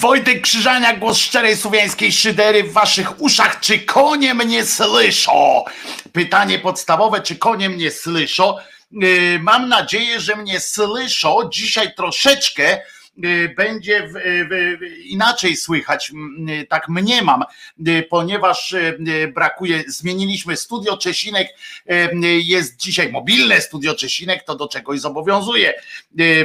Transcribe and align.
Wojtek 0.00 0.42
Krzyżania, 0.42 0.96
głos 0.96 1.18
szczerej 1.18 1.56
słowiańskiej 1.56 2.12
szydery 2.12 2.64
w 2.64 2.72
waszych 2.72 3.20
uszach. 3.20 3.60
Czy 3.60 3.78
konie 3.78 4.34
mnie 4.34 4.64
słyszą? 4.66 5.64
Pytanie 6.12 6.58
podstawowe, 6.58 7.20
czy 7.20 7.36
konie 7.36 7.68
mnie 7.68 7.90
słyszą? 7.90 8.56
Yy, 8.92 9.38
Mam 9.42 9.68
nadzieję, 9.68 10.20
że 10.20 10.36
mnie 10.36 10.60
słyszą. 10.60 11.40
Dzisiaj 11.52 11.94
troszeczkę 11.94 12.80
będzie 13.56 14.08
w, 14.08 14.12
w, 14.12 14.82
inaczej 15.04 15.56
słychać, 15.56 16.12
yy, 16.46 16.66
tak 16.66 16.88
mniemam, 16.88 17.44
ponieważ 18.10 18.74
brakuje, 19.34 19.84
zmieniliśmy 19.86 20.56
studio 20.56 20.96
Czesinek, 20.96 21.48
jest 22.22 22.76
dzisiaj 22.76 23.12
mobilne 23.12 23.60
studio 23.60 23.94
Czesinek, 23.94 24.44
to 24.44 24.54
do 24.54 24.68
czegoś 24.68 25.00
zobowiązuje 25.00 25.74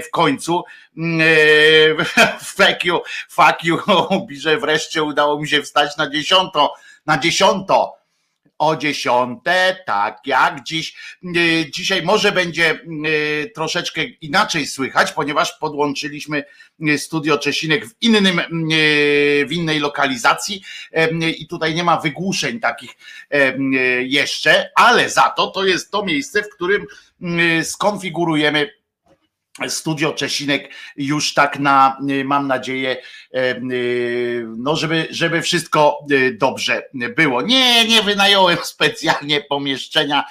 w 0.06 0.10
końcu. 0.12 0.64
Fuck 2.56 2.86
you, 2.86 3.00
fuck 3.30 3.64
you, 3.64 3.78
że 4.44 4.58
wreszcie 4.58 5.04
udało 5.04 5.40
mi 5.40 5.48
się 5.48 5.62
wstać 5.62 5.98
na 5.98 6.10
dziesiąto, 6.10 6.74
na 7.06 7.18
dziesiąto 7.18 8.03
o 8.58 8.76
dziesiąte, 8.76 9.78
tak 9.86 10.20
jak 10.26 10.64
dziś. 10.64 10.96
Yy, 11.22 11.72
Dzisiaj 11.72 12.04
może 12.04 12.32
będzie 12.32 12.80
yy, 13.04 13.52
troszeczkę 13.56 14.04
inaczej 14.04 14.68
słychać, 14.68 15.12
ponieważ 15.12 15.54
podłączyliśmy 15.54 16.44
yy, 16.80 16.98
studio 16.98 17.38
Czesinek 17.38 17.86
w 17.86 17.94
innym, 18.02 18.42
w 19.48 19.52
innej 19.52 19.80
lokalizacji 19.80 20.62
i 21.38 21.48
tutaj 21.48 21.76
nie 21.76 21.84
ma 21.84 21.98
wygłuszeń 21.98 22.60
takich 22.60 22.92
jeszcze, 24.02 24.70
ale 24.76 25.10
za 25.10 25.30
to 25.30 25.48
to 25.48 25.66
jest 25.66 25.92
to 25.92 26.06
miejsce, 26.06 26.44
w 26.44 26.50
którym 26.50 26.86
skonfigurujemy 27.64 28.83
Studio 29.68 30.14
Czesinek 30.14 30.70
już 30.96 31.34
tak 31.34 31.60
na, 31.60 31.98
mam 32.26 32.48
nadzieję, 32.48 32.98
no 34.58 34.76
żeby, 34.76 35.08
żeby 35.10 35.42
wszystko 35.42 36.06
dobrze 36.34 36.84
było. 36.94 37.42
Nie, 37.42 37.88
nie 37.88 38.04
wynająłem 38.04 38.58
specjalnie 38.74 39.42
pomieszczenia 39.42 40.24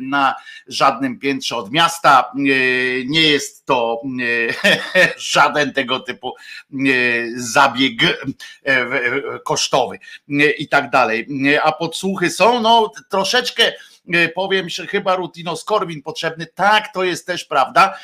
na 0.00 0.34
żadnym 0.66 1.18
piętrze 1.18 1.56
od 1.56 1.72
miasta. 1.72 2.30
Nie 3.06 3.22
jest 3.22 3.66
to 3.66 4.02
żaden 5.16 5.72
tego 5.72 6.00
typu 6.00 6.34
zabieg 7.36 7.92
kosztowy 9.44 9.98
i 10.58 10.68
tak 10.68 10.90
dalej. 10.90 11.28
A 11.62 11.72
podsłuchy 11.72 12.30
są, 12.30 12.60
no 12.60 12.92
troszeczkę 13.10 13.72
powiem, 14.34 14.68
że 14.68 14.86
chyba 14.86 15.16
rutinoskorbin 15.16 16.02
potrzebny. 16.02 16.46
Tak, 16.54 16.92
to 16.94 17.04
jest 17.04 17.26
też 17.26 17.44
prawda. 17.44 17.98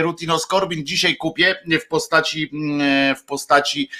Rutinoskorbin 0.00 0.86
dzisiaj 0.86 1.16
kupię 1.16 1.56
w 1.80 1.88
postaci, 1.88 2.50
w 3.18 3.24
postaci 3.24 3.90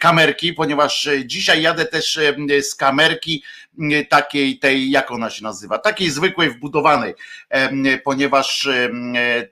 kamerki, 0.00 0.52
ponieważ 0.52 1.08
dzisiaj 1.24 1.62
jadę 1.62 1.84
też 1.84 2.20
z 2.62 2.74
kamerki 2.74 3.42
takiej 4.08 4.58
tej, 4.58 4.90
jak 4.90 5.10
ona 5.10 5.30
się 5.30 5.44
nazywa, 5.44 5.78
takiej 5.78 6.10
zwykłej 6.10 6.50
wbudowanej, 6.50 7.14
ponieważ 8.04 8.68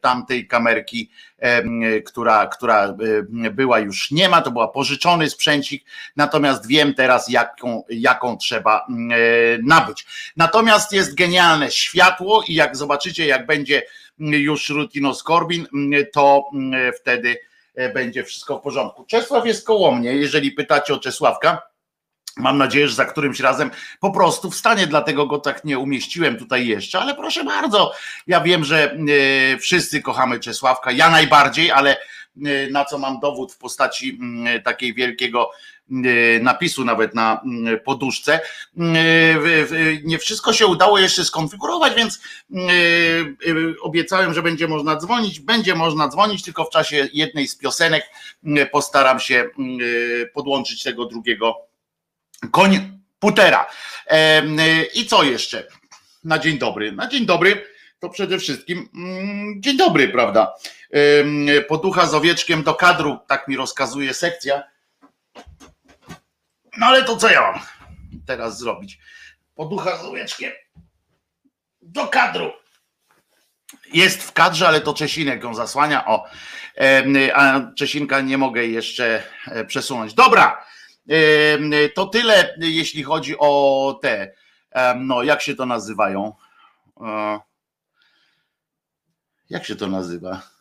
tamtej 0.01 0.47
kamerki, 0.47 1.11
która, 2.07 2.47
która 2.47 2.97
była 3.51 3.79
już 3.79 4.11
nie 4.11 4.29
ma, 4.29 4.43
to 4.43 4.51
była 4.51 4.69
pożyczony 4.69 5.31
sprzęcik, 5.31 5.85
natomiast 6.17 6.67
wiem 6.67 6.95
teraz 6.95 7.29
jaką, 7.29 7.85
jaką 7.89 8.37
trzeba 8.37 8.87
nabyć. 9.63 10.07
Natomiast 10.37 10.93
jest 10.93 11.15
genialne 11.15 11.71
światło 11.71 12.45
i 12.49 12.55
jak 12.55 12.77
zobaczycie, 12.77 13.27
jak 13.27 13.47
będzie 13.47 13.83
już 14.19 14.69
rutinoskorbin, 14.69 15.67
to 16.13 16.45
wtedy 17.01 17.37
będzie 17.95 18.25
wszystko 18.25 18.59
w 18.59 18.63
porządku. 18.63 19.05
Czesław 19.05 19.47
jest 19.47 19.67
koło 19.67 19.93
mnie, 19.93 20.13
jeżeli 20.13 20.53
pytacie 20.53 20.95
o 20.95 20.99
Czesławka, 20.99 21.63
Mam 22.37 22.59
nadzieję, 22.59 22.89
że 22.89 22.95
za 22.95 23.05
którymś 23.05 23.41
razem 23.41 23.71
po 24.01 24.11
prostu 24.11 24.51
wstanie, 24.51 24.87
dlatego 24.87 25.27
go 25.27 25.39
tak 25.39 25.65
nie 25.65 25.79
umieściłem 25.79 26.37
tutaj 26.37 26.67
jeszcze, 26.67 27.01
ale 27.01 27.15
proszę 27.15 27.45
bardzo, 27.45 27.93
ja 28.27 28.41
wiem, 28.41 28.65
że 28.65 28.93
e, 28.93 29.59
wszyscy 29.59 30.03
kochamy 30.03 30.41
Czesławka, 30.41 30.93
ja 30.93 31.11
najbardziej, 31.11 31.71
ale 31.71 31.97
e, 31.97 32.01
na 32.71 32.85
co 32.85 32.99
mam 32.99 33.21
dowód 33.21 33.53
w 33.53 33.59
postaci 33.59 34.19
takiej 34.65 34.95
wielkiego 34.95 35.51
e, 35.91 35.95
napisu 36.41 36.85
nawet 36.85 37.15
na 37.15 37.41
poduszce. 37.85 38.41
Nie 40.05 40.19
wszystko 40.19 40.53
się 40.53 40.67
udało 40.67 40.99
jeszcze 40.99 41.25
skonfigurować, 41.25 41.95
więc 41.95 42.21
obiecałem, 43.83 44.35
że 44.35 44.43
będzie 44.43 44.69
można 44.69 44.97
dzwonić. 44.97 45.41
Będzie 45.41 45.75
można 45.75 46.09
dzwonić, 46.09 46.43
tylko 46.43 46.65
w 46.65 46.71
czasie 46.71 47.09
jednej 47.13 47.49
z 47.49 47.57
piosenek 47.57 48.05
postaram 48.73 49.21
się 49.21 49.51
podłączyć 50.35 50.83
tego 50.83 51.07
drugiego 51.07 51.74
koń 52.51 53.01
putera. 53.19 53.67
Y, 54.13 54.85
I 54.95 55.07
co 55.07 55.23
jeszcze? 55.23 55.69
Na 56.25 56.39
dzień 56.39 56.59
dobry. 56.59 56.93
Na 56.93 57.09
dzień 57.09 57.27
dobry 57.27 57.75
to 58.05 58.11
przede 58.11 58.39
wszystkim 58.39 58.89
mm, 58.95 59.63
dzień 59.63 59.77
dobry, 59.77 60.09
prawda? 60.09 60.55
Poducha 61.69 62.07
z 62.07 62.15
owieczkiem 62.15 62.63
do 62.63 62.75
kadru, 62.75 63.19
tak 63.27 63.49
mi 63.49 63.57
rozkazuje 63.57 64.15
sekcja. 64.15 64.63
No 66.77 66.87
ale 66.87 67.05
to 67.05 67.17
co 67.17 67.31
ja 67.31 67.41
mam 67.41 67.61
teraz 68.27 68.59
zrobić? 68.59 68.99
Poducha 69.55 69.97
z 69.97 70.05
owieczkiem 70.05 70.53
do 71.83 72.07
kadru. 72.07 72.53
Jest 73.93 74.23
w 74.23 74.33
kadrze, 74.33 74.69
ale 74.69 74.81
to 74.81 74.95
Czesinek 74.95 75.43
ją 75.43 75.55
zasłania. 75.55 76.07
O, 76.07 76.25
a 77.35 77.61
Czesinka 77.77 78.21
nie 78.21 78.39
mogę 78.39 78.65
jeszcze 78.65 79.23
e, 79.47 79.65
przesunąć. 79.65 80.15
Dobra, 80.15 80.65
to 81.95 82.07
tyle, 82.07 82.55
jeśli 82.59 83.03
chodzi 83.03 83.39
o 83.39 83.99
te, 84.03 84.35
no 84.97 85.23
jak 85.23 85.43
się 85.43 85.55
to 85.55 85.67
nazywają? 85.67 86.33
Jak 89.51 89.65
się 89.65 89.77
to 89.77 89.87
nazywa? 89.87 90.55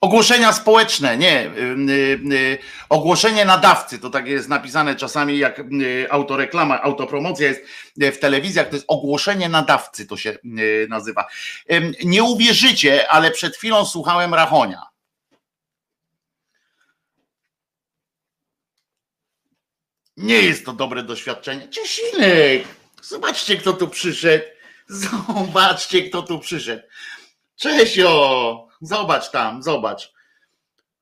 Ogłoszenia 0.00 0.52
społeczne, 0.52 1.16
nie. 1.16 1.46
y, 1.46 2.58
Ogłoszenie 2.88 3.44
nadawcy, 3.44 3.98
to 3.98 4.10
tak 4.10 4.26
jest 4.26 4.48
napisane 4.48 4.96
czasami 4.96 5.38
jak 5.38 5.58
y, 5.58 6.06
autoreklama, 6.10 6.82
autopromocja 6.82 7.48
jest 7.48 7.60
y, 8.02 8.12
w 8.12 8.18
telewizjach, 8.20 8.68
to 8.68 8.76
jest 8.76 8.84
ogłoszenie 8.88 9.48
nadawcy, 9.48 10.06
to 10.06 10.16
się 10.16 10.38
nazywa. 10.88 11.26
Nie 12.04 12.22
uwierzycie, 12.22 13.10
ale 13.10 13.30
przed 13.30 13.56
chwilą 13.56 13.84
słuchałem 13.86 14.34
Rachonia. 14.34 14.82
Nie 20.18 20.42
jest 20.42 20.64
to 20.64 20.72
dobre 20.72 21.02
doświadczenie. 21.02 21.68
Czesinek, 21.68 22.64
zobaczcie 23.02 23.56
kto 23.56 23.72
tu 23.72 23.88
przyszedł. 23.88 24.44
Zobaczcie 24.88 26.02
kto 26.02 26.22
tu 26.22 26.38
przyszedł. 26.38 26.82
Czesio, 27.56 28.68
zobacz 28.80 29.30
tam, 29.30 29.62
zobacz. 29.62 30.12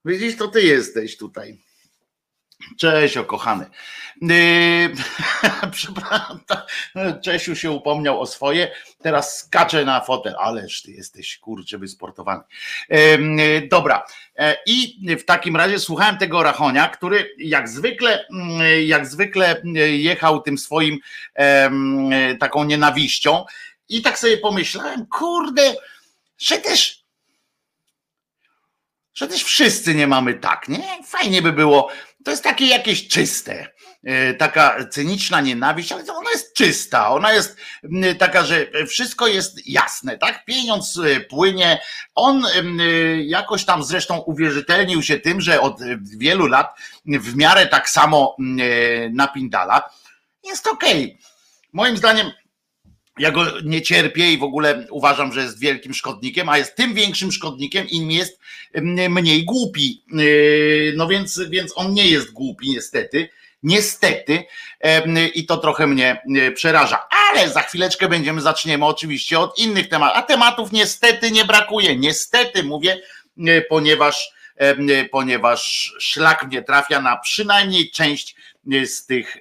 Widzisz, 0.05 0.37
to 0.37 0.49
ty 0.49 0.63
jesteś 0.63 1.17
tutaj. 1.17 1.66
Cześć, 2.79 3.17
okochany. 3.17 3.67
Yy, 4.23 4.93
przepraszam, 5.73 6.41
Czesiu 7.23 7.56
się 7.56 7.70
upomniał 7.70 8.20
o 8.20 8.26
swoje, 8.26 8.70
teraz 8.99 9.38
skacze 9.38 9.85
na 9.85 10.00
fotel, 10.00 10.35
ależ 10.38 10.82
ty 10.82 10.91
jesteś 10.91 11.38
kurczę 11.38 11.79
wysportowany. 11.79 12.43
Yy, 12.88 13.69
dobra, 13.70 14.06
e, 14.37 14.56
i 14.67 15.06
w 15.17 15.25
takim 15.25 15.56
razie 15.56 15.79
słuchałem 15.79 16.19
tego 16.19 16.43
Rachonia, 16.43 16.88
który 16.88 17.35
jak 17.38 17.69
zwykle, 17.69 18.26
jak 18.85 19.06
zwykle 19.06 19.62
jechał 19.97 20.43
tym 20.43 20.59
swoim 20.59 20.99
taką 22.41 22.64
nienawiścią 22.64 23.44
i 23.88 24.02
tak 24.02 24.19
sobie 24.19 24.38
pomyślałem, 24.38 25.06
kurde, 25.06 25.75
że 26.38 26.59
też 26.59 27.06
wszyscy 29.44 29.94
nie 29.94 30.06
mamy 30.06 30.35
tak, 30.35 30.69
nie? 30.69 31.02
Fajnie 31.05 31.43
by 31.43 31.52
było. 31.52 31.88
To 32.26 32.31
jest 32.31 32.44
takie 32.44 32.67
jakieś 32.67 33.08
czyste, 33.08 33.67
e, 34.05 34.34
taka 34.34 34.87
cyniczna 34.90 35.40
nienawiść, 35.40 35.93
ale 35.93 36.02
ona 36.02 36.31
jest 36.31 36.55
czysta, 36.55 37.08
ona 37.11 37.32
jest 37.32 37.56
taka, 38.19 38.44
że 38.44 38.67
wszystko 38.88 39.26
jest 39.26 39.69
jasne, 39.69 40.19
tak? 40.19 40.44
Pieniądz 40.44 40.99
e, 40.99 41.20
płynie, 41.20 41.81
on 42.14 42.46
jakoś 43.25 43.64
tam 43.64 43.82
zresztą 43.82 44.19
uwierzytelnił 44.19 45.02
się 45.02 45.20
tym, 45.20 45.40
że 45.40 45.61
od 45.61 45.81
wielu 46.19 46.46
lat 46.46 46.78
w 47.06 47.37
miarę 47.37 47.67
tak 47.67 47.88
samo 47.88 48.37
e, 48.38 49.11
napindala. 49.11 49.90
Jest 50.44 50.67
okej. 50.67 51.05
Okay. 51.05 51.19
Moim 51.73 51.96
zdaniem 51.96 52.31
ja 53.19 53.31
go 53.31 53.61
nie 53.65 53.83
cierpię 53.83 54.33
i 54.33 54.39
w 54.39 54.43
ogóle 54.43 54.87
uważam, 54.91 55.33
że 55.33 55.41
jest 55.41 55.61
wielkim 55.61 55.95
szkodnikiem, 55.95 56.49
a 56.49 56.59
jest 56.59 56.77
tym 56.77 56.95
większym 56.95 57.33
szkodnikiem, 57.33 57.89
im 57.89 58.11
jest 58.11 58.41
mniej 59.09 59.45
głupi. 59.45 60.03
Yy, 60.13 60.95
no 60.97 61.09
więc, 61.09 61.41
więc 61.49 61.73
on 61.77 61.95
nie 61.95 62.07
jest 62.07 62.33
głupi, 62.33 62.71
niestety. 62.71 63.29
Niestety, 63.63 64.45
i 65.35 65.47
to 65.47 65.57
trochę 65.57 65.87
mnie 65.87 66.23
przeraża, 66.55 66.99
ale 67.31 67.51
za 67.51 67.61
chwileczkę 67.61 68.09
będziemy, 68.09 68.41
zaczniemy 68.41 68.85
oczywiście 68.85 69.39
od 69.39 69.59
innych 69.59 69.89
tematów, 69.89 70.19
a 70.19 70.23
tematów 70.23 70.73
niestety 70.73 71.31
nie 71.31 71.45
brakuje. 71.45 71.97
Niestety 71.97 72.62
mówię, 72.62 73.01
ponieważ, 73.69 74.31
ponieważ 75.11 75.93
szlak 75.99 76.47
mnie 76.47 76.62
trafia 76.62 77.01
na 77.01 77.17
przynajmniej 77.17 77.91
część 77.91 78.37
z 78.87 79.07
tych, 79.07 79.37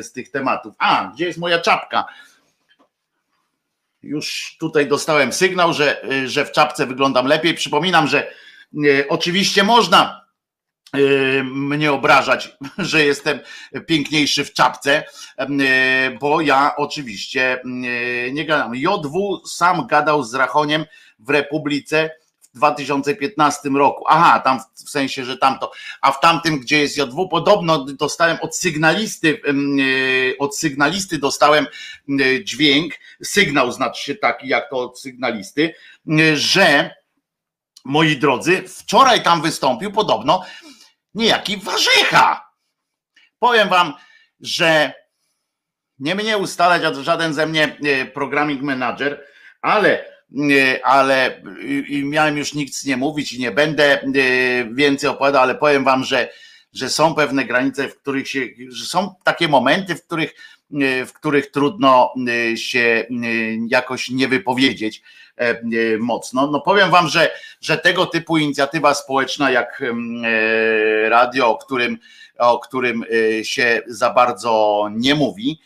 z 0.00 0.12
tych 0.12 0.30
tematów. 0.30 0.74
A, 0.78 1.10
gdzie 1.14 1.24
jest 1.26 1.38
moja 1.38 1.58
czapka? 1.58 2.04
Już 4.02 4.56
tutaj 4.60 4.88
dostałem 4.88 5.32
sygnał, 5.32 5.72
że, 5.72 6.06
że 6.26 6.44
w 6.44 6.52
czapce 6.52 6.86
wyglądam 6.86 7.26
lepiej. 7.26 7.54
Przypominam, 7.54 8.06
że 8.06 8.26
e, 8.28 9.08
oczywiście 9.08 9.64
można 9.64 10.26
e, 10.92 10.98
mnie 11.44 11.92
obrażać, 11.92 12.56
że 12.78 13.04
jestem 13.04 13.40
piękniejszy 13.86 14.44
w 14.44 14.52
czapce, 14.52 15.04
bo 16.20 16.40
ja 16.40 16.76
oczywiście 16.76 17.62
nie 18.32 18.44
gadam. 18.46 18.74
JW 18.74 19.40
sam 19.46 19.86
gadał 19.86 20.22
z 20.22 20.34
Rachoniem 20.34 20.84
w 21.18 21.30
Republice 21.30 22.10
2015 22.54 23.68
roku. 23.68 24.04
Aha, 24.08 24.40
tam 24.40 24.60
w 24.86 24.90
sensie, 24.90 25.24
że 25.24 25.36
tamto. 25.36 25.72
A 26.00 26.12
w 26.12 26.20
tamtym, 26.20 26.60
gdzie 26.60 26.80
jest 26.80 26.96
JW, 26.96 27.28
podobno 27.28 27.84
dostałem 27.84 28.38
od 28.40 28.56
sygnalisty, 28.56 29.40
e, 29.46 30.38
od 30.38 30.56
sygnalisty 30.56 31.18
dostałem 31.18 31.66
e, 32.08 32.44
dźwięk, 32.44 32.94
sygnał 33.22 33.72
znaczy 33.72 34.04
się 34.04 34.14
taki, 34.14 34.48
jak 34.48 34.70
to 34.70 34.76
od 34.76 35.00
sygnalisty, 35.00 35.74
e, 36.08 36.36
że 36.36 36.94
moi 37.84 38.16
drodzy, 38.16 38.62
wczoraj 38.68 39.22
tam 39.22 39.42
wystąpił 39.42 39.92
podobno 39.92 40.44
niejaki 41.14 41.56
Warzecha. 41.56 42.52
Powiem 43.38 43.68
wam, 43.68 43.94
że 44.40 44.92
nie 45.98 46.14
mnie 46.14 46.38
ustalać, 46.38 46.82
a 46.84 47.02
żaden 47.02 47.34
ze 47.34 47.46
mnie 47.46 47.76
programming 48.14 48.62
manager, 48.62 49.24
ale 49.62 50.11
ale 50.84 51.42
i 51.88 52.04
miałem 52.04 52.36
już 52.36 52.54
nic 52.54 52.84
nie 52.84 52.96
mówić 52.96 53.32
i 53.32 53.40
nie 53.40 53.50
będę 53.50 54.02
e, 54.02 54.06
więcej 54.72 55.10
opowiadał, 55.10 55.42
ale 55.42 55.54
powiem 55.54 55.84
wam, 55.84 56.04
że, 56.04 56.28
że 56.72 56.90
są 56.90 57.14
pewne 57.14 57.44
granice, 57.44 57.88
w 57.88 57.98
których 57.98 58.28
się, 58.28 58.40
że 58.68 58.84
są 58.84 59.14
takie 59.24 59.48
momenty, 59.48 59.94
w 59.94 60.06
których, 60.06 60.34
e, 60.80 61.06
w 61.06 61.12
których 61.12 61.50
trudno 61.50 62.14
e, 62.28 62.56
się 62.56 63.06
jakoś 63.68 64.10
nie 64.10 64.28
wypowiedzieć 64.28 65.02
mocno. 65.98 66.46
No 66.46 66.60
powiem 66.60 66.90
wam, 66.90 67.08
że, 67.08 67.30
że 67.60 67.78
tego 67.78 68.06
typu 68.06 68.38
inicjatywa 68.38 68.94
społeczna 68.94 69.50
jak 69.50 69.82
radio, 71.08 71.48
o 71.48 71.58
którym, 71.58 71.98
o 72.38 72.58
którym 72.58 73.04
się 73.42 73.82
za 73.86 74.10
bardzo 74.10 74.88
nie 74.96 75.14
mówi, 75.14 75.60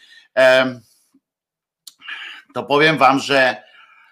to 2.55 2.63
powiem 2.63 2.99
wam, 2.99 3.19
że 3.19 3.66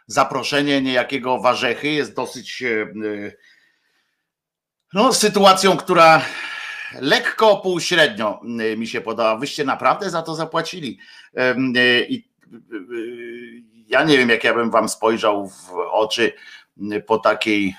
zaproszenie 0.06 0.82
niejakiego 0.82 1.38
Warzechy 1.40 1.88
jest 1.88 2.14
dosyć 2.14 2.62
e, 2.62 2.82
e, 2.82 2.86
no, 4.92 5.12
sytuacją, 5.12 5.76
która 5.76 6.24
lekko 7.00 7.56
półśrednio 7.56 8.40
e, 8.42 8.76
mi 8.76 8.86
się 8.86 9.00
podoba. 9.00 9.36
Wyście 9.36 9.64
naprawdę 9.64 10.10
za 10.10 10.22
to 10.22 10.34
zapłacili. 10.34 10.98
I 12.08 12.28
ja 13.88 14.04
nie 14.04 14.18
wiem, 14.18 14.28
jak 14.28 14.44
ja 14.44 14.54
bym 14.54 14.70
wam 14.70 14.88
spojrzał 14.88 15.48
w 15.48 15.70
oczy 15.90 16.32
po 17.06 17.18
takiej 17.18 17.76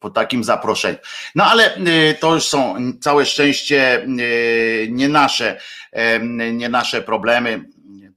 po 0.00 0.10
takim 0.10 0.44
zaproszeniu. 0.44 0.98
No 1.34 1.44
ale 1.44 1.76
to 2.20 2.34
już 2.34 2.48
są 2.48 2.76
całe 3.00 3.26
szczęście 3.26 4.06
nie 4.88 5.08
nasze, 5.08 5.60
nie 6.52 6.68
nasze 6.68 7.02
problemy. 7.02 7.64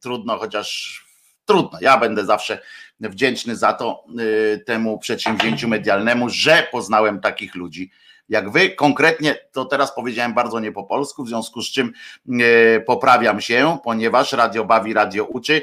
Trudno, 0.02 0.38
chociaż 0.38 1.00
trudno. 1.46 1.78
Ja 1.82 1.98
będę 1.98 2.26
zawsze 2.26 2.62
wdzięczny 3.00 3.56
za 3.56 3.74
to 3.74 4.04
y, 4.20 4.64
temu 4.66 5.00
przedsięwzięciu 5.00 5.68
medialnemu, 5.68 6.30
że 6.30 6.68
poznałem 6.72 7.20
takich 7.20 7.56
ludzi 7.56 7.92
jak 8.30 8.50
wy. 8.50 8.70
Konkretnie 8.70 9.36
to 9.52 9.66
teraz 9.66 9.96
powiedziałem 9.96 10.34
bardzo 10.34 10.60
nie 10.60 10.72
po 10.72 10.84
polsku, 10.84 11.24
w 11.24 11.28
związku 11.28 11.62
z 11.62 11.72
czym 11.72 11.94
y, 12.42 12.84
poprawiam 12.88 13.42
się, 13.42 13.78
ponieważ 13.84 14.34
radio 14.34 14.66
bawi, 14.66 14.94
radio 14.94 15.24
uczy. 15.24 15.62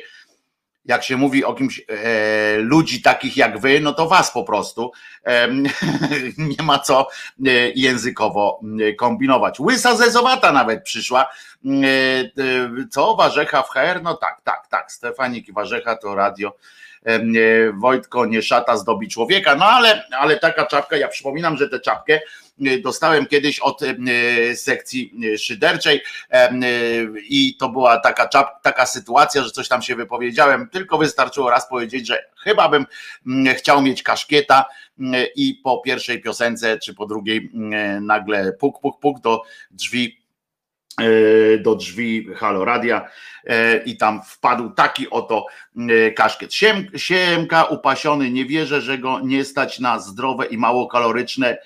Jak 0.85 1.03
się 1.03 1.17
mówi 1.17 1.45
o 1.45 1.55
kimś, 1.55 1.83
e, 1.89 2.59
ludzi 2.59 3.03
takich 3.03 3.37
jak 3.37 3.59
wy, 3.59 3.81
no 3.81 3.93
to 3.93 4.09
was 4.09 4.31
po 4.31 4.45
prostu. 4.45 4.93
E, 5.27 5.49
nie 6.59 6.63
ma 6.63 6.79
co 6.79 7.09
e, 7.47 7.51
językowo 7.75 8.61
e, 8.81 8.93
kombinować. 8.93 9.61
Łysa 9.61 9.97
zezowata 9.97 10.53
nawet 10.53 10.83
przyszła. 10.83 11.27
E, 11.65 12.89
co? 12.91 13.17
Warzecha 13.17 13.63
w 13.63 13.69
HR? 13.69 14.03
No 14.03 14.15
tak, 14.15 14.41
tak, 14.45 14.67
tak. 14.69 14.93
Stefanik 14.93 15.53
Warzecha 15.53 15.97
to 15.97 16.15
radio 16.15 16.53
E, 16.53 16.92
Wojtko 17.75 18.27
nie 18.27 18.43
szata 18.43 18.77
zdobi 18.77 19.09
człowieka, 19.09 19.55
no 19.55 19.65
ale, 19.65 20.05
ale 20.11 20.39
taka 20.39 20.67
czapka, 20.67 20.97
ja 20.97 21.09
przypominam, 21.09 21.57
że 21.57 21.69
tę 21.69 21.81
czapkę 21.81 22.21
e, 22.67 22.79
dostałem 22.79 23.27
kiedyś 23.27 23.61
od 23.61 23.83
e, 23.83 24.57
sekcji 24.57 25.15
szyderczej. 25.39 26.03
I 27.29 27.57
to 27.57 27.69
była 27.69 28.01
taka, 28.01 28.29
czap, 28.29 28.63
taka 28.63 28.87
sytuacja, 28.87 29.43
że 29.43 29.51
coś 29.51 29.69
tam 29.69 29.83
się 29.83 29.97
wypowiedziałem, 29.97 30.69
tylko 30.69 30.99
wystarczyło 30.99 31.51
raz 31.51 31.69
powiedzieć, 31.69 32.07
że 32.07 32.25
chyba 32.45 32.69
bym 32.69 32.87
chciał 33.57 33.83
mieć 33.83 34.03
kaszkieta 34.03 34.65
i 35.37 35.61
po 35.65 35.81
pierwszej 35.81 36.21
piosence 36.23 36.79
czy 36.79 36.95
po 36.95 37.07
drugiej 37.07 37.51
nagle 38.01 38.53
puk, 38.53 38.81
puk, 38.81 39.01
puk 39.01 39.21
do 39.21 39.43
drzwi 39.71 40.22
E, 40.22 40.22
do 41.59 41.75
drzwi 41.75 42.27
Halo 42.37 42.65
Radia 42.65 43.09
e, 43.45 43.77
i 43.77 43.97
tam 43.97 44.23
wpadł 44.27 44.71
taki 44.71 45.11
oto 45.11 45.47
e, 45.77 46.11
kaszkiet. 46.11 46.55
Siem, 46.55 46.87
siemka 46.97 47.65
upasiony, 47.65 48.31
nie 48.31 48.47
wierzę, 48.47 48.81
że 48.81 48.99
go 48.99 49.21
nie 49.21 49.45
stać 49.45 49.79
na 49.79 49.99
zdrowe 49.99 50.47
i 50.47 50.59
mało 50.59 50.87
kaloryczne. 50.87 51.59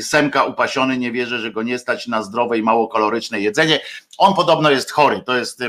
Semka 0.00 0.44
upasiony, 0.44 0.98
nie 0.98 1.12
wierzę, 1.12 1.38
że 1.38 1.50
go 1.50 1.62
nie 1.62 1.78
stać 1.78 2.06
na 2.06 2.22
zdrowe 2.22 2.58
i 2.58 2.62
mało 2.62 2.88
kaloryczne 2.88 3.40
jedzenie. 3.40 3.80
On 4.18 4.34
podobno 4.34 4.70
jest 4.70 4.90
chory, 4.90 5.22
to 5.26 5.36
jest, 5.36 5.62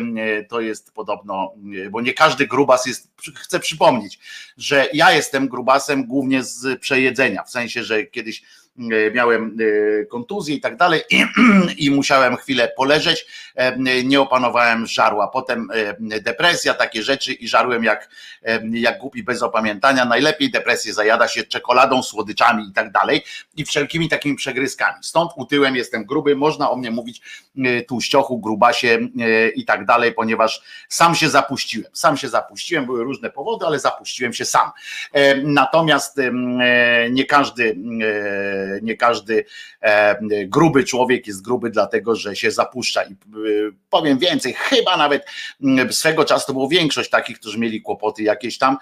to 0.50 0.62
jest 0.62 0.94
podobno, 0.94 1.54
bo 1.92 2.02
nie 2.02 2.14
każdy 2.14 2.48
grubas 2.48 2.86
jest, 2.86 3.12
chcę 3.36 3.60
przypomnieć, 3.60 4.20
że 4.58 4.88
ja 4.94 5.12
jestem 5.12 5.48
grubasem 5.48 6.06
głównie 6.06 6.44
z 6.44 6.80
przejedzenia, 6.80 7.44
w 7.44 7.50
sensie, 7.50 7.84
że 7.84 8.04
kiedyś 8.04 8.44
E, 8.44 8.67
miałem 9.14 9.58
e, 10.02 10.06
kontuzję 10.06 10.56
i 10.56 10.62
tak 10.62 10.78
dalej 10.78 11.02
i, 11.10 11.26
i 11.86 11.92
musiałem 11.92 12.36
chwilę 12.36 12.72
poleżeć, 12.78 13.26
e, 13.56 14.04
nie 14.04 14.22
opanowałem 14.22 14.88
żarła, 14.88 15.28
potem 15.28 15.68
depresja, 16.00 16.74
takie 16.74 17.04
rzeczy 17.04 17.34
i 17.34 17.48
żarłem 17.48 17.84
jak, 17.84 18.10
jak 18.72 19.00
głupi 19.00 19.24
bez 19.24 19.44
opamiętania, 19.44 20.06
najlepiej 20.06 20.52
depresję 20.52 20.94
zajada 20.94 21.28
się 21.28 21.44
czekoladą, 21.44 22.04
słodyczami 22.04 22.68
i 22.70 22.74
tak 22.74 22.92
dalej 22.92 23.24
i 23.56 23.66
wszelkimi 23.66 24.10
takimi 24.10 24.36
przegryzkami, 24.36 24.98
stąd 25.02 25.32
utyłem, 25.36 25.76
jestem 25.76 26.06
gruby, 26.06 26.36
można 26.36 26.72
o 26.72 26.76
mnie 26.76 26.92
mówić 26.92 27.22
tłuściochu, 27.88 28.40
grubasie 28.40 29.00
i 29.56 29.66
tak 29.66 29.86
dalej, 29.86 30.14
ponieważ 30.14 30.62
sam 30.90 31.16
się 31.16 31.30
zapuściłem, 31.30 31.92
sam 31.94 32.18
się 32.18 32.30
zapuściłem, 32.30 32.86
były 32.86 33.04
różne 33.04 33.30
powody, 33.30 33.66
ale 33.66 33.80
zapuściłem 33.80 34.34
się 34.34 34.46
sam, 34.46 34.72
natomiast 35.44 36.18
nie 37.12 37.26
każdy 37.26 37.76
nie 38.82 38.98
każdy 38.98 39.46
gruby 40.46 40.84
człowiek 40.84 41.28
jest 41.28 41.42
gruby 41.42 41.70
dlatego, 41.70 42.16
że 42.16 42.36
się 42.36 42.52
zapuszcza 42.52 43.04
i 43.04 43.16
powiem 43.90 44.20
więcej, 44.20 44.54
chyba 44.54 44.98
nawet 44.98 45.26
swego 45.92 46.26
czasu 46.26 46.48
to 46.48 46.54
było 46.54 46.68
większość 46.68 47.10
takich, 47.10 47.40
którzy 47.40 47.60
mieli 47.60 47.82
kłopoty 47.82 48.24
jakieś 48.24 48.58
tam, 48.58 48.78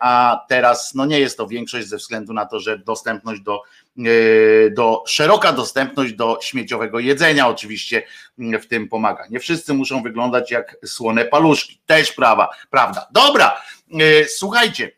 a 0.00 0.44
teraz 0.48 0.94
no 0.94 1.06
nie 1.06 1.20
jest 1.20 1.36
to 1.36 1.46
większość 1.46 1.88
ze 1.88 1.96
względu 1.96 2.32
na 2.32 2.46
to, 2.46 2.60
że 2.60 2.78
dostępność 2.78 3.40
do 3.40 3.60
E, 3.98 4.70
do 4.70 5.02
szeroka 5.06 5.52
dostępność 5.52 6.12
do 6.12 6.38
śmieciowego 6.42 6.98
jedzenia 6.98 7.48
oczywiście 7.48 8.02
w 8.38 8.66
tym 8.66 8.88
pomaga. 8.88 9.26
Nie 9.30 9.40
wszyscy 9.40 9.74
muszą 9.74 10.02
wyglądać 10.02 10.50
jak 10.50 10.76
słone 10.84 11.24
paluszki. 11.24 11.80
Też 11.86 12.12
prawa, 12.12 12.48
prawda. 12.70 13.08
Dobra, 13.12 13.62
e, 14.00 14.24
słuchajcie. 14.24 14.90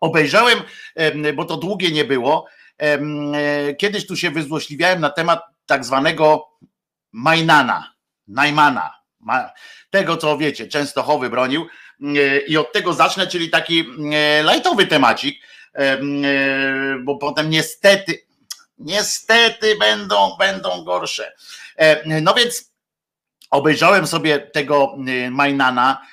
Obejrzałem, 0.00 0.58
bo 1.34 1.44
to 1.44 1.56
długie 1.56 1.90
nie 1.92 2.04
było. 2.04 2.46
E, 2.78 2.98
kiedyś 3.74 4.06
tu 4.06 4.16
się 4.16 4.30
wyzłośliwiałem 4.30 5.00
na 5.00 5.10
temat 5.10 5.42
tak 5.66 5.84
zwanego 5.84 6.48
Majnana, 7.12 7.94
Najmana, 8.28 8.90
tego 9.90 10.16
co 10.16 10.38
wiecie, 10.38 10.68
Częstochowy 10.68 11.30
bronił. 11.30 11.66
I 12.48 12.56
od 12.56 12.72
tego 12.72 12.92
zacznę, 12.92 13.26
czyli 13.26 13.50
taki 13.50 13.84
lajtowy 14.42 14.86
temacik. 14.86 15.36
E, 15.74 15.98
bo 17.04 17.16
potem 17.16 17.50
niestety, 17.50 18.26
niestety 18.78 19.76
będą, 19.76 20.36
będą 20.38 20.84
gorsze. 20.84 21.32
E, 21.76 22.20
no 22.20 22.34
więc 22.34 22.72
obejrzałem 23.50 24.06
sobie 24.06 24.38
tego 24.38 24.96
e, 25.08 25.30
Majnana, 25.30 26.06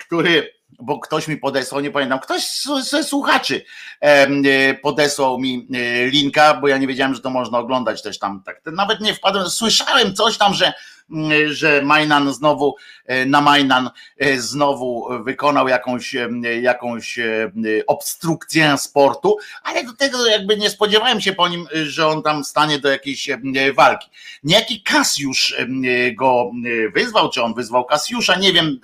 który, 0.00 0.50
bo 0.78 0.98
ktoś 0.98 1.28
mi 1.28 1.36
podesłał, 1.36 1.80
nie 1.80 1.90
pamiętam, 1.90 2.18
ktoś 2.18 2.62
ze 2.82 3.04
słuchaczy 3.04 3.64
podesłał 4.82 5.38
mi 5.38 5.66
linka, 6.06 6.54
bo 6.54 6.68
ja 6.68 6.78
nie 6.78 6.86
wiedziałem, 6.86 7.14
że 7.14 7.20
to 7.20 7.30
można 7.30 7.58
oglądać 7.58 8.02
też 8.02 8.18
tam. 8.18 8.42
Tak, 8.42 8.60
nawet 8.72 9.00
nie 9.00 9.14
wpadłem, 9.14 9.50
słyszałem 9.50 10.14
coś 10.14 10.38
tam, 10.38 10.54
że 10.54 10.72
że 11.50 11.82
Majnan 11.82 12.32
znowu 12.32 12.76
e, 13.06 13.26
na 13.26 13.40
Majnan 13.40 13.90
e, 14.18 14.40
znowu 14.40 15.08
wykonał 15.24 15.68
jakąś, 15.68 16.16
jakąś 16.62 17.18
obstrukcję 17.86 18.78
sportu, 18.78 19.36
ale 19.62 19.84
do 19.84 19.92
tego 19.92 20.26
jakby 20.26 20.56
nie 20.56 20.70
spodziewałem 20.70 21.20
się 21.20 21.32
po 21.32 21.48
nim, 21.48 21.66
że 21.72 22.06
on 22.06 22.22
tam 22.22 22.44
stanie 22.44 22.78
do 22.78 22.88
jakiejś 22.88 23.28
walki. 23.74 24.08
Niejaki 24.44 24.82
Kasjusz 24.82 25.56
go 26.16 26.50
wyzwał, 26.94 27.30
czy 27.30 27.42
on 27.42 27.54
wyzwał 27.54 27.84
Kasjusza, 27.84 28.38
nie 28.38 28.52
wiem, 28.52 28.80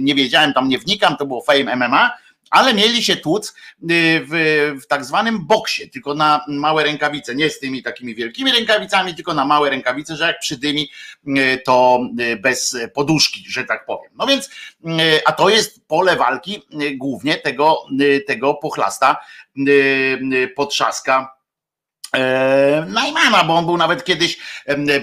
nie 0.00 0.14
wiedziałem, 0.14 0.52
tam 0.52 0.68
nie 0.68 0.78
wnikam, 0.78 1.16
to 1.16 1.26
było 1.26 1.42
Fame 1.42 1.76
MMA, 1.76 2.10
ale 2.50 2.74
mieli 2.74 3.02
się 3.02 3.16
tłuc 3.16 3.48
y, 3.50 3.54
w, 4.30 4.72
w 4.82 4.86
tak 4.86 5.04
zwanym 5.04 5.46
boksie, 5.46 5.90
tylko 5.90 6.14
na 6.14 6.44
małe 6.48 6.84
rękawice, 6.84 7.34
nie 7.34 7.50
z 7.50 7.58
tymi 7.58 7.82
takimi 7.82 8.14
wielkimi 8.14 8.52
rękawicami, 8.52 9.14
tylko 9.14 9.34
na 9.34 9.44
małe 9.44 9.70
rękawice, 9.70 10.16
że 10.16 10.26
jak 10.26 10.38
przydymi 10.38 10.90
y, 11.28 11.62
to 11.64 12.00
y, 12.20 12.36
bez 12.36 12.76
poduszki, 12.94 13.44
że 13.48 13.64
tak 13.64 13.86
powiem. 13.86 14.12
No 14.18 14.26
więc, 14.26 14.50
a 15.26 15.32
to 15.32 15.48
jest 15.48 15.86
pole 15.86 16.16
walki 16.16 16.62
głównie 16.96 17.36
tego, 17.36 17.78
tego 18.26 18.54
pochlasta 18.54 19.16
potrzaska 20.56 21.34
Najmana, 22.86 23.44
bo 23.44 23.54
on 23.54 23.66
był 23.66 23.76
nawet 23.76 24.04
kiedyś 24.04 24.38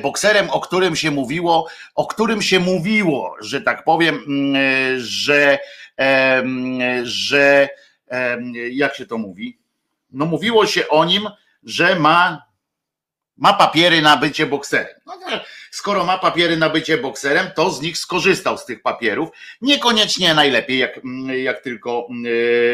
bokserem, 0.01 0.49
o 0.49 0.59
którym 0.59 0.95
się 0.95 1.11
mówiło, 1.11 1.67
o 1.95 2.07
którym 2.07 2.41
się 2.41 2.59
mówiło, 2.59 3.35
że 3.41 3.61
tak 3.61 3.83
powiem, 3.83 4.23
że 4.97 5.59
że 7.03 7.69
jak 8.71 8.95
się 8.95 9.05
to 9.05 9.17
mówi? 9.17 9.59
No 10.11 10.25
mówiło 10.25 10.65
się 10.65 10.87
o 10.87 11.05
nim, 11.05 11.29
że 11.63 11.95
ma, 11.95 12.45
ma 13.37 13.53
papiery 13.53 14.01
na 14.01 14.17
bycie 14.17 14.45
bokserem. 14.45 14.95
No, 15.05 15.13
skoro 15.71 16.05
ma 16.05 16.17
papiery 16.17 16.57
na 16.57 16.69
bycie 16.69 16.97
bokserem, 16.97 17.51
to 17.55 17.71
z 17.71 17.81
nich 17.81 17.97
skorzystał 17.97 18.57
z 18.57 18.65
tych 18.65 18.81
papierów. 18.81 19.29
Niekoniecznie 19.61 20.33
najlepiej, 20.33 20.77
jak, 20.77 20.99
jak 21.43 21.61
tylko 21.61 22.07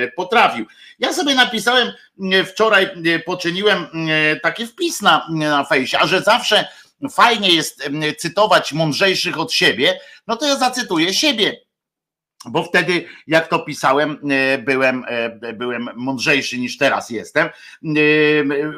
e, 0.03 0.07
potrafił. 0.07 0.65
Ja 0.99 1.13
sobie 1.13 1.35
napisałem 1.35 1.91
e, 2.33 2.43
wczoraj, 2.43 2.83
e, 2.83 3.19
poczyniłem 3.19 3.87
taki 4.43 4.67
wpis 4.67 5.01
na, 5.01 5.27
na 5.29 5.63
fejsie, 5.63 5.99
a 5.99 6.07
że 6.07 6.21
zawsze 6.21 6.67
fajnie 7.11 7.49
jest 7.49 7.89
cytować 8.17 8.73
mądrzejszych 8.73 9.39
od 9.39 9.53
siebie, 9.53 9.99
no 10.27 10.35
to 10.35 10.47
ja 10.47 10.55
zacytuję 10.55 11.13
siebie 11.13 11.66
bo 12.45 12.63
wtedy, 12.63 13.05
jak 13.27 13.47
to 13.47 13.59
pisałem, 13.59 14.19
e, 14.29 14.57
byłem, 14.57 15.05
e, 15.07 15.53
byłem 15.53 15.89
mądrzejszy 15.95 16.57
niż 16.57 16.77
teraz 16.77 17.09
jestem, 17.09 17.47
e, 17.47 17.51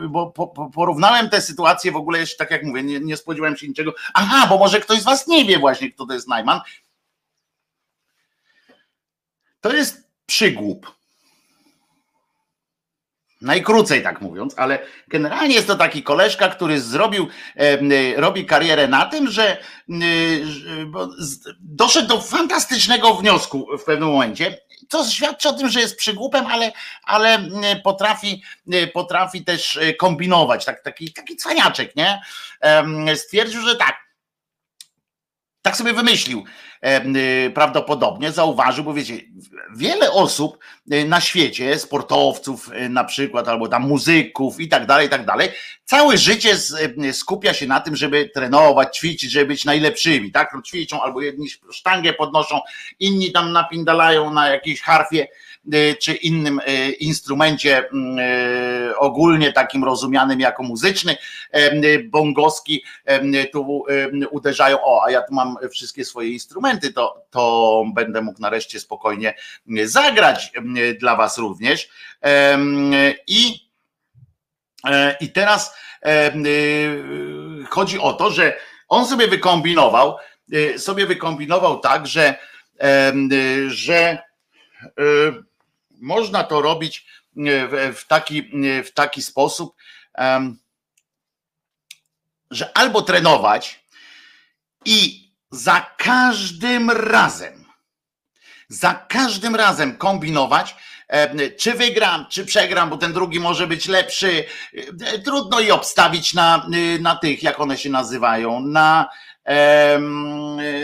bo 0.09 0.31
porównałem 0.73 1.29
tę 1.29 1.41
sytuację 1.41 1.91
w 1.91 1.95
ogóle, 1.95 2.19
jeszcze 2.19 2.37
tak 2.37 2.51
jak 2.51 2.63
mówię, 2.63 2.83
nie, 2.83 2.99
nie 2.99 3.17
spodziewałem 3.17 3.57
się 3.57 3.67
niczego. 3.67 3.93
Aha, 4.13 4.47
bo 4.49 4.57
może 4.57 4.79
ktoś 4.79 5.01
z 5.01 5.03
Was 5.03 5.27
nie 5.27 5.45
wie 5.45 5.59
właśnie, 5.59 5.91
kto 5.91 6.05
to 6.05 6.13
jest 6.13 6.27
Najman. 6.27 6.61
To 9.61 9.73
jest 9.73 10.09
przygłup. 10.25 10.98
Najkrócej 13.41 14.03
tak 14.03 14.21
mówiąc, 14.21 14.53
ale 14.57 14.79
generalnie 15.07 15.55
jest 15.55 15.67
to 15.67 15.75
taki 15.75 16.03
koleżka, 16.03 16.49
który 16.49 16.81
zrobił, 16.81 17.27
robi 18.15 18.45
karierę 18.45 18.87
na 18.87 19.05
tym, 19.05 19.31
że 19.31 19.57
doszedł 21.59 22.07
do 22.07 22.21
fantastycznego 22.21 23.13
wniosku 23.13 23.67
w 23.77 23.83
pewnym 23.83 24.09
momencie, 24.09 24.57
co 24.89 25.09
świadczy 25.09 25.49
o 25.49 25.53
tym, 25.53 25.69
że 25.69 25.79
jest 25.79 25.97
przygłupem, 25.97 26.47
ale, 26.47 26.71
ale 27.03 27.39
potrafi, 27.83 28.43
potrafi 28.93 29.43
też 29.43 29.79
kombinować, 29.97 30.65
tak, 30.65 30.83
taki, 30.83 31.13
taki 31.13 31.35
cwaniaczek, 31.35 31.95
nie? 31.95 32.21
Stwierdził, 33.15 33.61
że 33.61 33.75
tak, 33.75 34.08
tak 35.61 35.77
sobie 35.77 35.93
wymyślił 35.93 36.43
y, 37.45 37.51
prawdopodobnie, 37.51 38.31
zauważył, 38.31 38.83
bo 38.83 38.93
wiecie, 38.93 39.13
wiele 39.75 40.11
osób 40.11 40.57
y, 40.93 41.05
na 41.05 41.21
świecie, 41.21 41.79
sportowców 41.79 42.69
y, 42.73 42.89
na 42.89 43.03
przykład, 43.03 43.47
albo 43.47 43.67
tam 43.67 43.87
muzyków 43.87 44.59
i 44.59 44.67
tak 44.67 44.85
dalej, 44.85 45.07
i 45.07 45.09
tak 45.09 45.25
dalej, 45.25 45.49
całe 45.85 46.17
życie 46.17 46.55
skupia 47.11 47.53
się 47.53 47.67
na 47.67 47.79
tym, 47.79 47.95
żeby 47.95 48.29
trenować, 48.33 48.97
ćwiczyć, 48.97 49.31
żeby 49.31 49.45
być 49.45 49.65
najlepszymi, 49.65 50.31
tak? 50.31 50.51
No, 50.53 50.61
ćwiczą 50.61 51.01
albo 51.01 51.21
jedni 51.21 51.47
sztangę 51.71 52.13
podnoszą, 52.13 52.59
inni 52.99 53.31
tam 53.31 53.51
napindalają 53.51 54.33
na 54.33 54.49
jakiejś 54.49 54.81
harfie, 54.81 55.27
czy 55.99 56.13
innym 56.13 56.59
y, 56.59 56.91
instrumencie 56.91 57.89
mm, 57.89 58.19
y, 58.19 58.97
ogólnie 58.97 59.53
takim 59.53 59.83
rozumianym 59.83 60.39
jako 60.39 60.63
muzyczny, 60.63 61.17
bongowski 62.03 62.83
tu 63.51 63.83
uderzają, 64.31 64.77
o, 64.83 65.03
a 65.05 65.11
ja 65.11 65.21
tu 65.21 65.33
mam 65.33 65.55
wszystkie 65.71 66.05
swoje 66.05 66.29
instrumenty, 66.29 66.93
to, 66.93 67.25
to 67.29 67.83
będę 67.93 68.21
mógł 68.21 68.41
nareszcie 68.41 68.79
spokojnie 68.79 69.33
zagrać 69.83 70.51
dla 70.99 71.15
was 71.15 71.37
również. 71.37 71.89
I, 73.27 73.69
e, 74.85 75.15
i 75.21 75.31
teraz 75.31 75.77
chodzi 77.69 77.99
o 77.99 78.13
to, 78.13 78.31
że 78.31 78.57
on 78.87 79.07
sobie 79.07 79.27
wykombinował, 79.27 80.17
sobie 80.77 81.05
wykombinował 81.05 81.79
tak, 81.79 82.07
że, 82.07 82.35
że 83.67 84.17
można 86.01 86.43
to 86.43 86.61
robić 86.61 87.05
e, 87.37 87.93
w 87.93 88.05
taki, 88.07 88.39
e, 88.39 88.83
w 88.83 88.93
taki 88.93 89.21
sposób, 89.21 89.75
że 92.51 92.77
albo 92.77 93.01
trenować 93.01 93.85
i 94.85 95.29
za 95.51 95.95
każdym 95.97 96.89
razem, 96.89 97.65
za 98.67 98.93
każdym 98.93 99.55
razem 99.55 99.97
kombinować, 99.97 100.75
czy 101.59 101.73
wygram, 101.73 102.25
czy 102.29 102.45
przegram, 102.45 102.89
bo 102.89 102.97
ten 102.97 103.13
drugi 103.13 103.39
może 103.39 103.67
być 103.67 103.87
lepszy. 103.87 104.45
E, 105.01 105.19
trudno 105.19 105.59
i 105.59 105.71
obstawić 105.71 106.33
na, 106.33 106.67
na 106.99 107.15
tych, 107.15 107.43
jak 107.43 107.59
one 107.59 107.77
się 107.77 107.89
nazywają, 107.89 108.59
na 108.59 109.09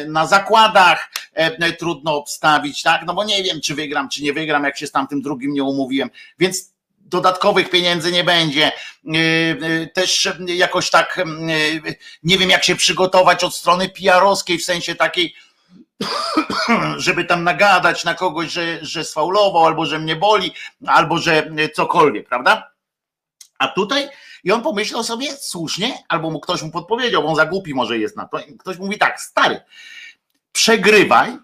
na 0.08 0.28
zakładach 0.28 1.12
trudno 1.80 2.16
obstawić, 2.16 2.82
tak? 2.82 3.02
No 3.06 3.14
bo 3.14 3.24
nie 3.24 3.44
wiem, 3.44 3.62
czy 3.62 3.76
wygram, 3.76 4.10
czy 4.10 4.24
nie 4.24 4.34
wygram, 4.34 4.64
jak 4.64 4.78
się 4.78 4.88
z 4.88 4.92
tamtym 4.92 5.22
drugim 5.22 5.54
nie 5.54 5.64
umówiłem, 5.64 6.10
więc 6.40 6.76
dodatkowych 7.06 7.70
pieniędzy 7.70 8.12
nie 8.12 8.24
będzie. 8.24 8.66
E, 8.66 8.72
e, 9.62 9.88
też 9.88 10.30
jakoś 10.48 10.90
tak 10.90 11.20
e, 11.20 11.26
nie 12.24 12.38
wiem, 12.38 12.50
jak 12.50 12.64
się 12.64 12.76
przygotować 12.76 13.44
od 13.44 13.56
strony 13.56 13.90
PR-owskiej, 13.90 14.58
w 14.58 14.66
sensie 14.66 14.96
takiej, 14.96 15.36
żeby 16.98 17.26
tam 17.26 17.44
nagadać 17.44 18.04
na 18.04 18.14
kogoś, 18.14 18.52
że, 18.52 18.80
że 18.82 19.04
sfaulował, 19.04 19.66
albo 19.66 19.86
że 19.86 20.00
mnie 20.00 20.16
boli, 20.16 20.54
albo 20.88 21.18
że 21.18 21.52
cokolwiek, 21.74 22.30
prawda? 22.30 22.72
A 23.58 23.68
tutaj 23.68 24.10
i 24.46 24.52
on 24.52 24.62
pomyślał 24.62 25.04
sobie 25.04 25.38
słusznie, 25.38 26.04
albo 26.08 26.30
mu 26.30 26.40
ktoś 26.40 26.62
mu 26.62 26.72
podpowiedział, 26.72 27.24
bo 27.24 27.30
on 27.30 27.36
za 27.36 27.46
głupi 27.46 27.74
może 27.74 27.98
jest 27.98 28.18
na 28.18 28.28
to. 28.28 28.40
I 28.40 28.58
ktoś 28.58 28.78
mówi 28.78 28.98
tak, 28.98 29.22
stary, 29.22 29.62
przegrywaj, 30.52 31.38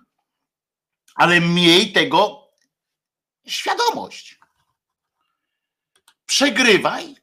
ale 1.16 1.42
miej 1.42 1.94
tego 1.94 2.48
świadomość. 3.48 4.40
Przegrywaj, 6.26 7.16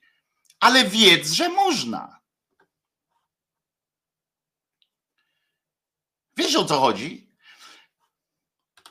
ale 0.61 0.85
wiedz, 0.85 1.31
że 1.31 1.49
można. 1.49 2.19
Wiesz 6.37 6.57
o 6.57 6.65
co 6.65 6.81
chodzi? 6.81 7.29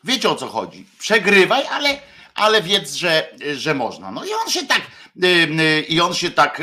Wiecie 0.04 0.30
o 0.30 0.36
co 0.36 0.48
chodzi? 0.48 0.88
Przegrywaj, 1.00 1.68
ale, 1.68 2.02
ale 2.38 2.62
wiedz, 2.62 2.94
że, 2.94 3.30
że 3.56 3.74
można. 3.74 4.12
No 4.12 4.26
i 4.26 4.30
on 4.46 4.52
się 4.52 4.68
tak 4.68 4.82
i 5.90 6.02
on 6.02 6.14
się 6.14 6.32
tak 6.32 6.62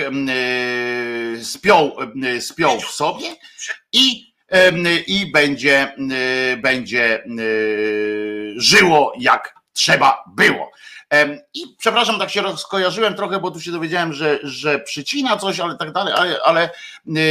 spiął, 1.42 1.96
spiął 2.40 2.80
w 2.80 2.90
sobie 2.90 3.26
i, 3.92 4.34
i 5.06 5.32
będzie, 5.32 5.96
będzie 6.62 7.24
żyło 8.56 9.12
jak 9.18 9.54
trzeba 9.72 10.24
było. 10.36 10.70
I 11.54 11.60
przepraszam, 11.78 12.18
tak 12.18 12.30
się 12.30 12.42
rozkojarzyłem 12.42 13.14
trochę, 13.14 13.40
bo 13.40 13.50
tu 13.50 13.60
się 13.60 13.72
dowiedziałem, 13.72 14.12
że, 14.12 14.38
że 14.42 14.78
przycina 14.78 15.36
coś, 15.36 15.60
ale 15.60 15.76
tak 15.76 15.92
dalej, 15.92 16.14
ale, 16.16 16.40
ale 16.44 16.70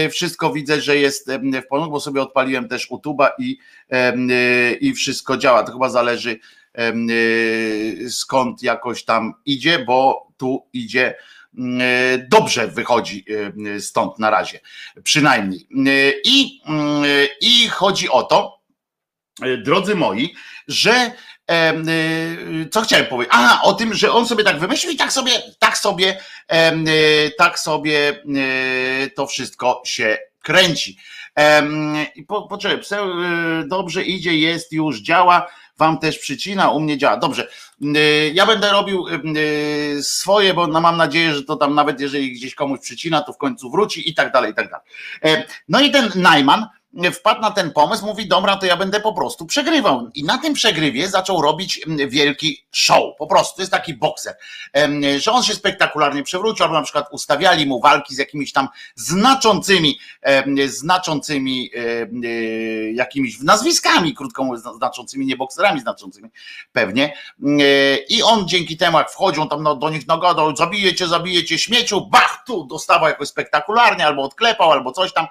wszystko 0.09 0.53
widzę, 0.53 0.81
że 0.81 0.97
jest 0.97 1.31
w 1.65 1.67
porządku, 1.69 1.91
bo 1.91 1.99
sobie 1.99 2.21
odpaliłem 2.21 2.67
też 2.67 2.89
YouTube'a 2.89 3.29
i, 3.39 3.57
i 4.81 4.93
wszystko 4.93 5.37
działa. 5.37 5.63
To 5.63 5.73
chyba 5.73 5.89
zależy 5.89 6.39
skąd 8.09 8.63
jakoś 8.63 9.05
tam 9.05 9.33
idzie, 9.45 9.79
bo 9.79 10.27
tu 10.37 10.67
idzie 10.73 11.15
dobrze 12.27 12.67
wychodzi 12.67 13.25
stąd 13.79 14.19
na 14.19 14.29
razie, 14.29 14.59
przynajmniej. 15.03 15.67
I, 16.25 16.61
i 17.41 17.67
chodzi 17.67 18.09
o 18.09 18.23
to, 18.23 18.59
drodzy 19.63 19.95
moi, 19.95 20.33
że 20.67 21.11
Y, 21.51 22.69
co 22.69 22.81
chciałem 22.81 23.05
powiedzieć? 23.05 23.33
A, 23.37 23.61
o 23.61 23.73
tym, 23.73 23.93
że 23.93 24.11
on 24.11 24.27
sobie 24.27 24.43
tak 24.43 24.59
wymyślił 24.59 24.93
i 24.93 24.97
tak 24.97 25.13
sobie, 25.13 25.31
tak 25.59 25.77
sobie, 25.77 26.19
y, 26.53 27.31
tak 27.37 27.59
sobie 27.59 28.23
y, 29.05 29.11
to 29.15 29.27
wszystko 29.27 29.81
się 29.85 30.17
kręci. 30.41 30.97
I 32.15 32.23
po, 32.23 32.47
poczekaj, 32.47 32.79
dobrze 33.65 34.03
idzie, 34.03 34.37
jest, 34.37 34.71
już 34.71 35.01
działa, 35.01 35.47
wam 35.83 35.99
też 35.99 36.19
przycina, 36.19 36.71
u 36.71 36.79
mnie 36.79 36.97
działa. 36.97 37.17
Dobrze, 37.17 37.47
ja 38.33 38.45
będę 38.45 38.71
robił 38.71 39.05
swoje, 40.01 40.53
bo 40.53 40.67
mam 40.67 40.97
nadzieję, 40.97 41.33
że 41.35 41.43
to 41.43 41.55
tam 41.55 41.75
nawet 41.75 41.99
jeżeli 41.99 42.33
gdzieś 42.33 42.55
komuś 42.55 42.79
przycina, 42.79 43.21
to 43.21 43.33
w 43.33 43.37
końcu 43.37 43.71
wróci 43.71 44.09
i 44.09 44.13
tak 44.13 44.31
dalej, 44.31 44.51
i 44.51 44.55
tak 44.55 44.69
dalej. 44.69 45.45
No 45.69 45.81
i 45.81 45.91
ten 45.91 46.11
Najman, 46.15 46.67
wpadł 47.13 47.41
na 47.41 47.51
ten 47.51 47.71
pomysł, 47.71 48.05
mówi, 48.05 48.27
dobra, 48.27 48.57
to 48.57 48.65
ja 48.65 48.77
będę 48.77 48.99
po 48.99 49.13
prostu 49.13 49.45
przegrywał. 49.45 50.09
I 50.13 50.23
na 50.23 50.37
tym 50.37 50.53
przegrywie 50.53 51.07
zaczął 51.07 51.41
robić 51.41 51.81
mm, 51.87 52.09
wielki 52.09 52.65
show. 52.71 53.03
Po 53.17 53.27
prostu, 53.27 53.55
to 53.55 53.61
jest 53.61 53.71
taki 53.71 53.93
bokser, 53.93 54.35
że 55.17 55.31
on 55.31 55.43
się 55.43 55.53
spektakularnie 55.53 56.23
przewrócił, 56.23 56.63
albo 56.63 56.77
na 56.77 56.83
przykład 56.83 57.07
ustawiali 57.11 57.65
mu 57.65 57.81
walki 57.81 58.15
z 58.15 58.17
jakimiś 58.17 58.51
tam 58.51 58.67
znaczącymi, 58.95 59.99
znaczącymi 60.65 61.71
jakimiś 62.93 63.39
nazwiskami, 63.39 64.15
krótko 64.15 64.43
mówiąc, 64.43 64.65
znaczącymi, 64.75 65.25
nie 65.25 65.37
bokserami 65.37 65.79
znaczącymi, 65.79 66.29
pewnie. 66.71 67.13
I 68.09 68.23
on 68.23 68.47
dzięki 68.47 68.77
temu, 68.77 68.97
jak 68.97 69.11
wchodził 69.11 69.45
tam 69.45 69.63
no, 69.63 69.75
do 69.75 69.89
nich 69.89 70.07
nagadał, 70.07 70.55
zabijecie, 70.55 71.07
zabijecie 71.07 71.57
śmieciu, 71.59 72.05
bach, 72.05 72.43
tu 72.45 72.65
dostawał 72.65 73.09
jakoś 73.09 73.27
spektakularnie, 73.27 74.05
albo 74.05 74.23
odklepał, 74.23 74.71
albo 74.71 74.91
coś 74.91 75.13
tam. 75.13 75.27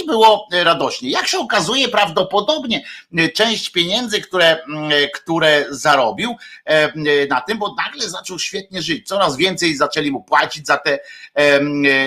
I 0.00 0.06
było 0.06 0.46
radośnie. 0.72 1.10
Jak 1.10 1.26
się 1.26 1.38
okazuje, 1.38 1.88
prawdopodobnie 1.88 2.84
e, 3.18 3.28
część 3.28 3.70
pieniędzy, 3.70 4.20
które, 4.20 4.46
e, 4.90 5.08
które 5.08 5.64
zarobił 5.70 6.36
e, 6.64 7.26
na 7.26 7.40
tym, 7.40 7.58
bo 7.58 7.74
nagle 7.74 8.08
zaczął 8.08 8.38
świetnie 8.38 8.82
żyć. 8.82 9.08
Coraz 9.08 9.36
więcej 9.36 9.76
zaczęli 9.76 10.10
mu 10.10 10.24
płacić 10.24 10.66
za 10.66 10.76
te, 10.76 10.98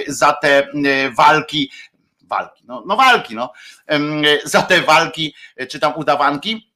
za 0.07 0.34
te 0.34 0.67
walki. 1.17 1.72
Walki, 2.22 2.63
no, 2.67 2.84
no 2.88 2.95
walki, 2.95 3.36
no, 3.36 3.51
za 4.44 4.61
te 4.61 4.81
walki, 4.81 5.35
czy 5.70 5.79
tam 5.79 5.94
udawanki. 5.96 6.72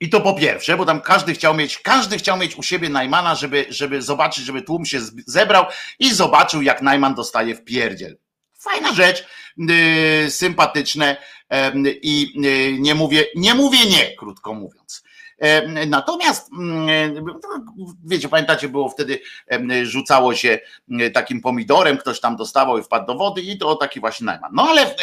I 0.00 0.08
to 0.10 0.20
po 0.20 0.34
pierwsze, 0.34 0.76
bo 0.76 0.84
tam 0.84 1.00
każdy 1.00 1.34
chciał 1.34 1.54
mieć, 1.54 1.78
każdy 1.78 2.18
chciał 2.18 2.36
mieć 2.36 2.56
u 2.56 2.62
siebie 2.62 2.88
Najmana, 2.88 3.34
żeby, 3.34 3.66
żeby 3.68 4.02
zobaczyć, 4.02 4.44
żeby 4.44 4.62
tłum 4.62 4.86
się 4.86 5.00
zebrał 5.26 5.64
i 5.98 6.14
zobaczył, 6.14 6.62
jak 6.62 6.82
Najman 6.82 7.14
dostaje 7.14 7.54
w 7.54 7.64
pierdziel. 7.64 8.18
Fajna 8.62 8.92
rzecz, 8.92 9.26
Y, 9.58 10.30
sympatyczne 10.30 11.16
i 12.02 12.32
y, 12.46 12.78
nie 12.80 12.94
mówię, 12.94 13.24
nie 13.36 13.54
mówię 13.54 13.78
nie, 13.86 14.16
krótko 14.16 14.54
mówiąc. 14.54 15.02
Natomiast, 15.86 16.50
mm, 16.52 17.24
wiecie, 18.04 18.28
pamiętacie, 18.28 18.68
było 18.68 18.88
wtedy, 18.88 19.20
rzucało 19.82 20.34
się 20.34 20.58
y, 21.00 21.10
takim 21.10 21.40
pomidorem, 21.40 21.98
ktoś 21.98 22.20
tam 22.20 22.36
dostawał 22.36 22.78
i 22.78 22.82
wpadł 22.82 23.06
do 23.06 23.14
wody 23.14 23.40
i 23.40 23.58
to 23.58 23.76
taki 23.76 24.00
właśnie 24.00 24.24
najman. 24.24 24.50
No 24.54 24.68
ale 24.68 24.94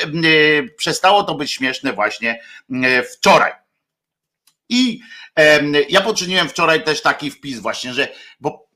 przestało 0.77 1.23
to 1.23 1.35
być 1.35 1.51
śmieszne 1.51 1.93
właśnie 1.93 2.41
wczoraj. 3.13 3.51
I 4.69 4.99
ja 5.89 6.01
poczyniłem 6.01 6.49
wczoraj 6.49 6.83
też 6.83 7.01
taki 7.01 7.31
wpis 7.31 7.59
właśnie, 7.59 7.93
że, 7.93 8.07
bo 8.39 8.68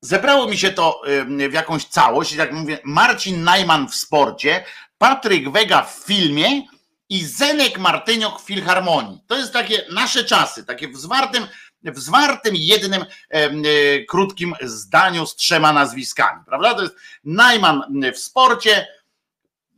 zebrało 0.00 0.46
mi 0.48 0.58
się 0.58 0.70
to 0.70 1.02
w 1.48 1.52
jakąś 1.52 1.84
całość, 1.84 2.32
jak 2.32 2.52
mówię, 2.52 2.78
Marcin 2.84 3.44
Najman 3.44 3.88
w 3.88 3.94
sporcie, 3.94 4.64
Patryk 4.98 5.50
Wega 5.50 5.82
w 5.82 5.94
filmie 5.94 6.62
i 7.08 7.24
Zenek 7.24 7.78
Martyniok 7.78 8.42
w 8.42 8.44
Filharmonii. 8.44 9.20
To 9.26 9.36
jest 9.36 9.52
takie 9.52 9.84
nasze 9.90 10.24
czasy, 10.24 10.64
takie 10.64 10.88
w 10.88 10.96
zwartym, 10.96 11.46
w 11.82 11.98
zwartym 11.98 12.54
jednym 12.56 13.04
e, 13.30 13.50
krótkim 14.04 14.54
zdaniu 14.60 15.26
z 15.26 15.36
trzema 15.36 15.72
nazwiskami, 15.72 16.44
prawda? 16.46 16.74
To 16.74 16.82
jest 16.82 16.96
Najman 17.24 18.02
w 18.14 18.18
sporcie, 18.18 18.86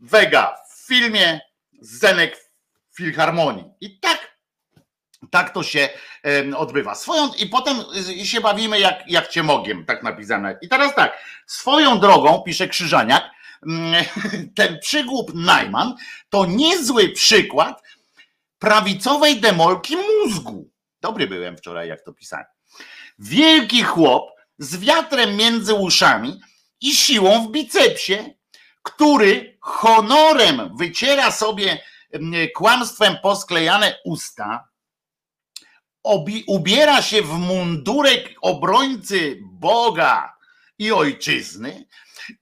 Wega 0.01 0.57
w 0.71 0.87
filmie, 0.87 1.41
Zenek 1.81 2.37
w 2.91 2.97
Filharmonii. 2.97 3.65
I 3.81 3.99
tak 3.99 4.20
tak 5.31 5.51
to 5.51 5.63
się 5.63 5.89
odbywa. 6.57 6.95
Swoją, 6.95 7.33
I 7.39 7.47
potem 7.47 7.77
się 8.25 8.41
bawimy 8.41 8.81
jak, 8.81 9.05
jak 9.07 9.29
cię 9.29 9.43
mogiem, 9.43 9.85
tak 9.85 10.03
napisane. 10.03 10.59
I 10.63 10.69
teraz 10.69 10.95
tak, 10.95 11.19
swoją 11.47 12.01
drogą, 12.01 12.43
pisze 12.43 12.69
Krzyżaniak, 12.69 13.31
Mm, 13.67 14.05
ten 14.57 14.79
przygłup 14.79 15.35
Najman 15.35 15.95
to 16.31 16.47
niezły 16.47 17.09
przykład 17.09 17.83
prawicowej 18.59 19.41
demolki 19.41 19.97
mózgu. 19.97 20.71
Dobry 21.01 21.27
byłem 21.27 21.57
wczoraj, 21.57 21.89
jak 21.89 22.03
to 22.03 22.13
pisałem. 22.13 22.47
Wielki 23.19 23.83
chłop 23.83 24.31
z 24.59 24.77
wiatrem 24.77 25.37
między 25.37 25.75
uszami 25.75 26.41
i 26.81 26.95
siłą 26.95 27.47
w 27.47 27.51
bicepsie, 27.51 28.35
który 28.83 29.59
honorem 29.61 30.77
wyciera 30.77 31.31
sobie 31.31 31.83
mm, 32.13 32.49
kłamstwem 32.55 33.17
posklejane 33.23 33.99
usta, 34.05 34.69
obi, 36.03 36.45
ubiera 36.47 37.03
się 37.03 37.23
w 37.23 37.33
mundurek 37.33 38.35
obrońcy 38.41 39.39
Boga 39.43 40.37
i 40.79 40.93
ojczyzny, 40.93 41.87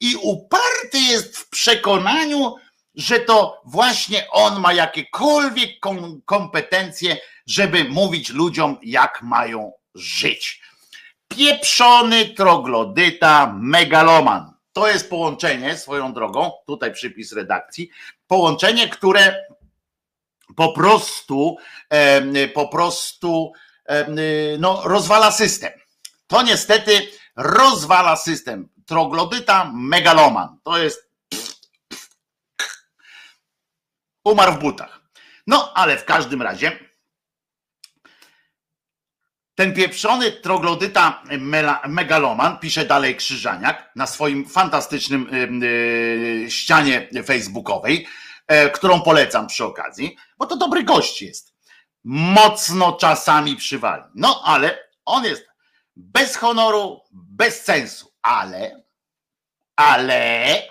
i 0.00 0.16
uparty 0.16 0.98
jest 0.98 1.38
w 1.38 1.48
przekonaniu, 1.50 2.54
że 2.94 3.20
to 3.20 3.62
właśnie 3.64 4.30
on 4.30 4.60
ma 4.60 4.72
jakiekolwiek 4.72 5.70
kompetencje, 6.24 7.16
żeby 7.46 7.84
mówić 7.84 8.30
ludziom, 8.30 8.78
jak 8.82 9.22
mają 9.22 9.72
żyć. 9.94 10.62
Pieprzony 11.28 12.28
troglodyta 12.28 13.54
megaloman. 13.60 14.52
To 14.72 14.88
jest 14.88 15.10
połączenie 15.10 15.76
swoją 15.76 16.12
drogą, 16.12 16.52
tutaj 16.66 16.92
przypis 16.92 17.32
redakcji, 17.32 17.90
połączenie, 18.26 18.88
które 18.88 19.36
po 20.58 20.72
prostu, 20.72 21.56
po 22.54 22.68
prostu 22.68 23.52
no, 24.58 24.82
rozwala 24.84 25.30
system. 25.30 25.72
To 26.26 26.42
niestety 26.42 27.10
rozwala 27.36 28.16
system 28.16 28.68
troglodyta 28.86 29.72
megaloman. 29.74 30.58
To 30.64 30.78
jest 30.78 31.10
umarł 34.24 34.52
w 34.52 34.58
butach. 34.58 35.00
No, 35.46 35.72
ale 35.74 35.96
w 35.98 36.04
każdym 36.04 36.42
razie 36.42 36.78
ten 39.54 39.74
pieprzony 39.74 40.32
troglodyta 40.32 41.22
megaloman, 41.88 42.58
pisze 42.58 42.84
dalej 42.84 43.16
Krzyżaniak 43.16 43.92
na 43.96 44.06
swoim 44.06 44.48
fantastycznym 44.48 45.28
yy, 45.60 46.50
ścianie 46.50 47.08
facebookowej, 47.26 48.06
którą 48.74 49.00
polecam 49.00 49.46
przy 49.46 49.64
okazji, 49.64 50.16
bo 50.38 50.46
to 50.46 50.56
dobry 50.56 50.82
gość 50.82 51.22
jest. 51.22 51.54
Mocno 52.04 52.92
czasami 52.92 53.56
przywali. 53.56 54.02
No, 54.14 54.42
ale 54.44 54.88
on 55.04 55.24
jest 55.24 55.48
bez 55.96 56.37
honoru, 56.37 57.00
bez 57.12 57.64
sensu 57.64 58.12
ale, 58.22 58.82
ale 59.76 60.62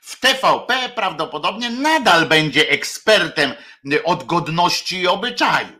w 0.00 0.20
TVP 0.20 0.88
prawdopodobnie 0.88 1.70
nadal 1.70 2.26
będzie 2.26 2.68
ekspertem 2.70 3.54
od 4.04 4.24
godności 4.24 5.00
i 5.00 5.06
obyczaju. 5.06 5.78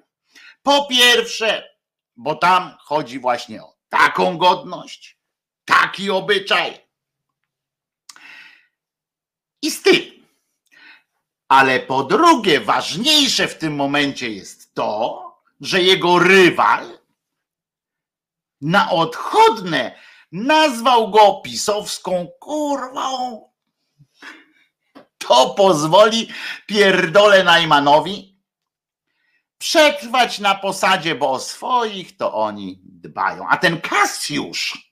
Po 0.62 0.86
pierwsze, 0.86 1.76
bo 2.16 2.34
tam 2.34 2.76
chodzi 2.80 3.18
właśnie 3.18 3.62
o 3.62 3.76
taką 3.88 4.38
godność, 4.38 5.18
taki 5.64 6.10
obyczaj. 6.10 6.86
I 9.62 9.70
styl. 9.70 10.19
Ale 11.50 11.80
po 11.80 12.04
drugie, 12.04 12.60
ważniejsze 12.60 13.48
w 13.48 13.58
tym 13.58 13.74
momencie 13.74 14.30
jest 14.30 14.74
to, 14.74 15.24
że 15.60 15.82
jego 15.82 16.18
rywal 16.18 16.98
na 18.60 18.90
odchodne 18.90 19.98
nazwał 20.32 21.10
go 21.10 21.40
pisowską 21.44 22.28
kurwą. 22.40 23.40
To 25.18 25.54
pozwoli 25.54 26.28
pierdole 26.66 27.44
Najmanowi 27.44 28.40
przetrwać 29.58 30.38
na 30.38 30.54
posadzie, 30.54 31.14
bo 31.14 31.30
o 31.30 31.40
swoich 31.40 32.16
to 32.16 32.34
oni 32.34 32.80
dbają. 32.84 33.48
A 33.48 33.56
ten 33.56 33.80
Kasiusz, 33.80 34.89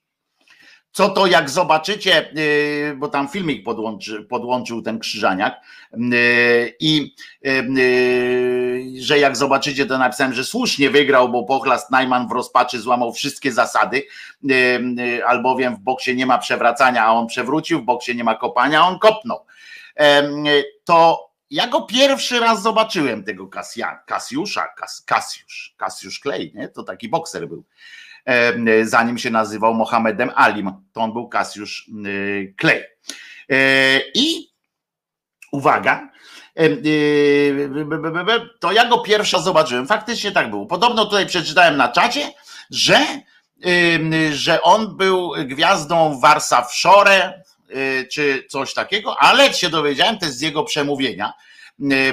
co 0.93 1.09
to 1.09 1.27
jak 1.27 1.51
zobaczycie, 1.51 2.31
yy, 2.35 2.97
bo 2.97 3.09
tam 3.09 3.29
filmik 3.29 3.65
podłączy, 3.65 4.23
podłączył 4.23 4.83
ten 4.83 4.99
krzyżaniak 4.99 5.61
yy, 5.93 6.75
i 6.81 7.15
yy, 7.43 9.03
że 9.03 9.19
jak 9.19 9.37
zobaczycie, 9.37 9.87
to 9.87 9.99
napisałem, 9.99 10.33
że 10.33 10.45
słusznie 10.45 10.91
wygrał, 10.91 11.29
bo 11.29 11.45
Pochlast 11.45 11.91
Najman 11.91 12.29
w 12.29 12.33
rozpaczy 12.33 12.81
złamał 12.81 13.13
wszystkie 13.13 13.53
zasady, 13.53 14.03
albowiem 15.27 15.77
w 15.77 15.81
boksie 15.81 16.17
nie 16.17 16.27
ma 16.27 16.39
przewracania, 16.39 17.05
a 17.05 17.13
on 17.13 17.27
przewrócił, 17.27 17.81
w 17.81 17.85
boksie 17.85 18.17
nie 18.17 18.25
ma 18.25 18.35
kopania, 18.35 18.81
a 18.81 18.89
on 18.89 18.99
kopnął. 18.99 19.47
To 20.85 21.29
ja 21.51 21.67
go 21.67 21.83
pierwszy 21.83 22.41
raz 22.41 22.63
zobaczyłem, 22.63 23.25
tego 23.25 23.51
Kasjusza, 24.07 24.69
Kas, 24.77 25.03
Kasjusz, 25.07 25.75
Kasjusz 25.77 26.21
Klej, 26.21 26.53
nie? 26.55 26.69
to 26.69 26.83
taki 26.83 27.09
bokser 27.09 27.49
był 27.49 27.65
zanim 28.83 29.19
się 29.19 29.31
nazywał 29.31 29.75
Mohamedem 29.75 30.31
Alim. 30.35 30.73
To 30.93 31.01
on 31.01 31.13
był 31.13 31.29
Kasjusz 31.29 31.91
Klej. 32.57 32.85
E, 33.51 34.01
I 34.15 34.49
uwaga, 35.53 36.11
y, 36.61 36.83
to 38.61 38.73
ja 38.73 38.85
go 38.85 38.99
pierwsza 38.99 39.39
zobaczyłem. 39.39 39.87
Faktycznie 39.87 40.33
tak 40.33 40.51
było. 40.51 40.67
Podobno 40.67 41.05
tutaj 41.05 41.27
przeczytałem 41.27 41.77
na 41.77 41.89
czacie, 41.89 42.33
że, 42.71 43.07
że 44.33 44.63
on 44.63 44.97
był 44.97 45.33
gwiazdą 45.39 46.21
Warsaw 46.21 46.75
Shore, 46.75 47.43
czy 48.13 48.45
coś 48.49 48.75
takiego, 48.75 49.17
ale 49.19 49.55
się 49.55 49.71
dowiedziałem 49.71 50.19
też 50.19 50.31
z 50.31 50.41
jego 50.41 50.65
przemówienia, 50.65 51.33
E, 51.33 51.48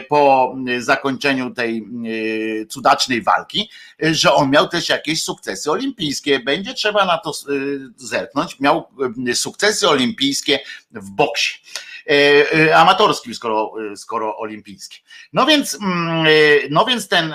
po 0.10 0.56
zakończeniu 0.80 1.54
tej 1.54 1.78
e, 1.78 2.66
cudacznej 2.66 3.22
walki, 3.22 3.70
e, 4.04 4.14
że 4.14 4.34
on 4.34 4.50
miał 4.50 4.68
też 4.68 4.90
jakieś 4.90 5.24
sukcesy 5.24 5.72
olimpijskie. 5.72 6.40
Będzie 6.40 6.74
trzeba 6.74 7.06
na 7.06 7.18
to 7.18 7.32
zerknąć. 7.96 8.60
Miał 8.60 8.88
sukcesy 9.34 9.90
olimpijskie 9.90 10.60
w 10.92 11.10
boksie. 11.10 11.60
Amatorskim, 12.76 13.36
skoro, 13.36 13.74
skoro 13.96 14.38
olimpijskie. 14.38 14.98
No 15.34 15.46
więc, 15.46 15.78
mm, 15.82 16.28
no 16.70 16.86
więc 16.86 17.08
ten, 17.08 17.34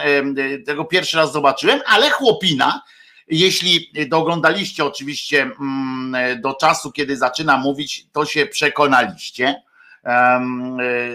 tego 0.66 0.84
pierwszy 0.84 1.16
raz 1.16 1.32
zobaczyłem, 1.32 1.80
ale 1.86 2.10
chłopina, 2.10 2.82
jeśli 3.28 3.92
doglądaliście 4.08 4.84
oczywiście 4.84 5.42
mm, 5.42 6.40
do 6.40 6.54
czasu, 6.54 6.92
kiedy 6.92 7.16
zaczyna 7.16 7.58
mówić, 7.58 8.06
to 8.12 8.26
się 8.26 8.46
przekonaliście 8.46 9.62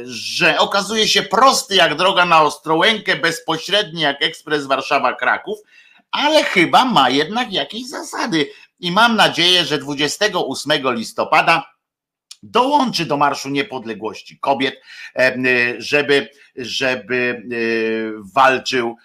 że 0.06 0.60
okazuje 0.60 1.08
się 1.08 1.24
prosty 1.24 1.76
jak 1.76 1.96
droga 1.96 2.26
na 2.26 2.42
Ostrołękę, 2.42 3.16
bezpośredni 3.16 4.02
jak 4.02 4.22
ekspres 4.22 4.66
Warszawa-Kraków, 4.66 5.58
ale 6.12 6.44
chyba 6.44 6.86
ma 6.86 7.10
jednak 7.10 7.54
jakieś 7.54 7.88
zasady. 7.90 8.50
I 8.80 8.92
mam 8.92 9.16
nadzieję, 9.16 9.66
że 9.66 9.78
28 9.78 10.72
listopada 10.96 11.76
dołączy 12.44 13.06
do 13.06 13.18
Marszu 13.18 13.50
Niepodległości 13.50 14.40
Kobiet, 14.40 14.82
żeby, 15.78 16.30
żeby 16.56 17.16
e, 17.16 17.56
walczył 18.34 18.96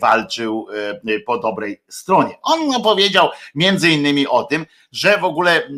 walczył 0.00 0.66
po 1.26 1.38
dobrej 1.38 1.82
stronie. 1.88 2.34
On 2.42 2.82
powiedział 2.82 3.28
między 3.54 3.90
innymi 3.90 4.26
o 4.26 4.44
tym, 4.44 4.66
że 4.92 5.18
w 5.18 5.24
ogóle 5.24 5.68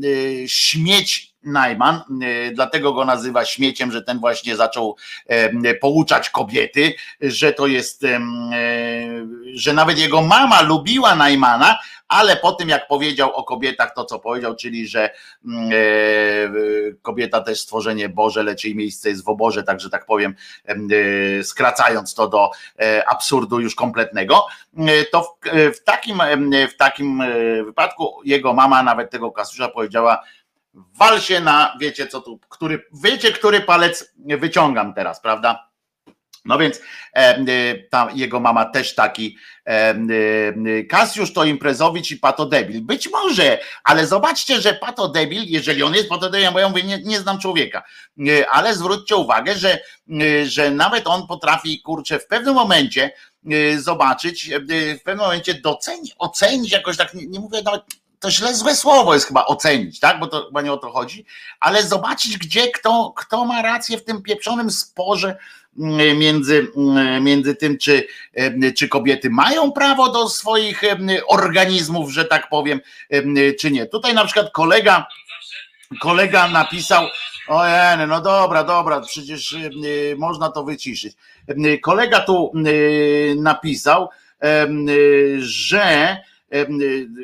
śmieć 0.46 1.31
Najman, 1.44 1.96
e, 1.96 2.50
dlatego 2.50 2.92
go 2.92 3.04
nazywa 3.04 3.44
śmieciem, 3.44 3.92
że 3.92 4.02
ten 4.02 4.18
właśnie 4.18 4.56
zaczął 4.56 4.96
e, 5.26 5.74
pouczać 5.74 6.30
kobiety, 6.30 6.94
że 7.20 7.52
to 7.52 7.66
jest, 7.66 8.04
e, 8.04 8.20
że 9.54 9.72
nawet 9.72 9.98
jego 9.98 10.22
mama 10.22 10.62
lubiła 10.62 11.14
Najmana, 11.14 11.78
ale 12.08 12.36
po 12.36 12.52
tym 12.52 12.68
jak 12.68 12.88
powiedział 12.88 13.32
o 13.32 13.44
kobietach 13.44 13.94
to, 13.94 14.04
co 14.04 14.18
powiedział, 14.18 14.56
czyli 14.56 14.88
że 14.88 15.10
mm, 15.46 15.70
kobieta 17.02 17.40
też 17.40 17.60
stworzenie 17.60 18.08
Boże, 18.08 18.42
lecz 18.42 18.64
jej 18.64 18.74
miejsce 18.74 19.08
jest 19.08 19.24
w 19.24 19.28
oborze, 19.28 19.62
także 19.62 19.90
tak 19.90 20.06
powiem, 20.06 20.34
skracając 21.42 22.14
to 22.14 22.28
do 22.28 22.50
absurdu 23.10 23.60
już 23.60 23.74
kompletnego, 23.74 24.46
to 25.12 25.36
w 25.74 25.84
takim, 25.84 26.18
w 26.70 26.76
takim 26.76 27.22
wypadku 27.64 28.20
jego 28.24 28.52
mama 28.52 28.82
nawet 28.82 29.10
tego 29.10 29.30
Kasusza 29.30 29.68
powiedziała, 29.68 30.22
wal 30.74 31.20
się 31.20 31.40
na, 31.40 31.76
wiecie 31.80 32.06
co 32.06 32.20
tu, 32.20 32.40
który, 32.48 32.86
wiecie, 33.02 33.32
który 33.32 33.60
palec 33.60 34.14
wyciągam 34.16 34.94
teraz, 34.94 35.20
prawda? 35.20 35.72
No 36.44 36.58
więc 36.58 36.80
e, 37.12 37.76
ta 37.90 38.08
jego 38.14 38.40
mama 38.40 38.64
też 38.64 38.94
taki 38.94 39.36
e, 39.66 39.94
Kasiusz 40.88 41.32
to 41.32 41.44
imprezowicz 41.44 42.10
i 42.10 42.16
patodebil. 42.16 42.80
Być 42.80 43.10
może, 43.10 43.58
ale 43.84 44.06
zobaczcie, 44.06 44.60
że 44.60 44.74
patodebil, 44.74 45.44
jeżeli 45.46 45.82
on 45.82 45.94
jest 45.94 46.08
patodebil, 46.08 46.50
bo 46.52 46.58
ja 46.58 46.68
mówię, 46.68 46.82
nie, 46.82 46.98
nie 47.02 47.20
znam 47.20 47.38
człowieka, 47.38 47.82
e, 48.28 48.50
ale 48.50 48.74
zwróćcie 48.74 49.16
uwagę, 49.16 49.54
że, 49.54 49.78
że 50.44 50.70
nawet 50.70 51.06
on 51.06 51.26
potrafi, 51.26 51.82
kurczę, 51.82 52.18
w 52.18 52.26
pewnym 52.26 52.54
momencie 52.54 53.10
zobaczyć, 53.76 54.50
w 55.00 55.02
pewnym 55.02 55.24
momencie 55.24 55.54
docenić, 55.54 56.14
ocenić 56.18 56.72
jakoś 56.72 56.96
tak, 56.96 57.14
nie, 57.14 57.26
nie 57.26 57.40
mówię 57.40 57.62
nawet 57.64 57.82
to 58.22 58.30
źle 58.30 58.54
złe 58.54 58.76
słowo 58.76 59.14
jest 59.14 59.26
chyba 59.26 59.46
ocenić, 59.46 60.00
tak? 60.00 60.20
Bo 60.20 60.26
to 60.26 60.46
chyba 60.46 60.62
nie 60.62 60.72
o 60.72 60.76
to 60.76 60.90
chodzi, 60.90 61.24
ale 61.60 61.82
zobaczyć, 61.82 62.38
gdzie 62.38 62.70
kto, 62.70 63.12
kto 63.16 63.44
ma 63.44 63.62
rację 63.62 63.98
w 63.98 64.04
tym 64.04 64.22
pieprzonym 64.22 64.70
sporze 64.70 65.36
mm, 65.78 66.18
między, 66.18 66.66
mm, 66.76 67.24
między 67.24 67.54
tym, 67.54 67.78
czy, 67.78 68.06
czy 68.76 68.88
kobiety 68.88 69.30
mają 69.30 69.72
prawo 69.72 70.08
do 70.08 70.28
swoich 70.28 70.82
organizmów, 71.26 72.10
że 72.10 72.24
tak 72.24 72.48
powiem, 72.48 72.80
czy 73.60 73.70
nie. 73.70 73.86
Tutaj 73.86 74.14
na 74.14 74.24
przykład 74.24 74.50
kolega, 74.50 75.06
kolega 76.00 76.48
napisał, 76.48 77.04
ojej, 77.48 78.06
no 78.08 78.20
dobra, 78.20 78.64
dobra, 78.64 79.00
przecież 79.00 79.56
można 80.16 80.50
to 80.50 80.64
wyciszyć. 80.64 81.16
Kolega 81.82 82.20
tu 82.20 82.52
napisał, 83.36 84.08
że 85.38 86.16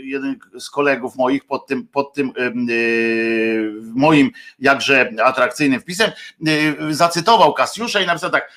jeden 0.02 0.38
z 0.58 0.70
kolegów 0.70 1.16
moich 1.16 1.44
pod 1.46 1.66
tym, 1.66 1.86
pod 1.86 2.12
tym 2.14 2.32
y, 2.38 3.72
moim 3.94 4.30
jakże 4.58 5.12
atrakcyjnym 5.24 5.80
wpisem 5.80 6.10
y, 6.48 6.94
zacytował 6.94 7.54
Kasiusza 7.54 8.00
i 8.00 8.06
napisał 8.06 8.30
tak, 8.30 8.52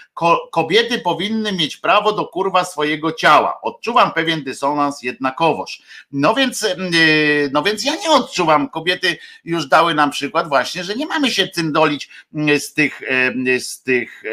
kobiety 0.52 1.00
powinny 1.00 1.52
mieć 1.52 1.78
prawo 1.78 2.12
do 2.12 2.26
kurwa 2.26 2.64
swojego 2.64 3.12
ciała. 3.12 3.62
Odczuwam 3.62 4.12
pewien 4.12 4.44
dysonans 4.44 5.04
jednakowoż. 5.04 5.82
No 6.12 6.34
więc, 6.34 6.68
no 7.52 7.64
więc 7.64 7.86
ja 7.86 7.96
nie 7.96 8.12
odczuwam. 8.12 8.70
Kobiety 8.70 9.18
już 9.44 9.68
dały 9.68 9.94
nam 9.94 10.12
przykład 10.12 10.50
właśnie, 10.50 10.84
że 10.84 10.96
nie 10.96 11.06
mamy 11.06 11.32
się 11.32 11.48
tym 11.48 11.72
dolić 11.72 12.10
z 12.60 12.74
tych, 12.74 13.02
z 13.60 13.84
tych, 13.84 14.24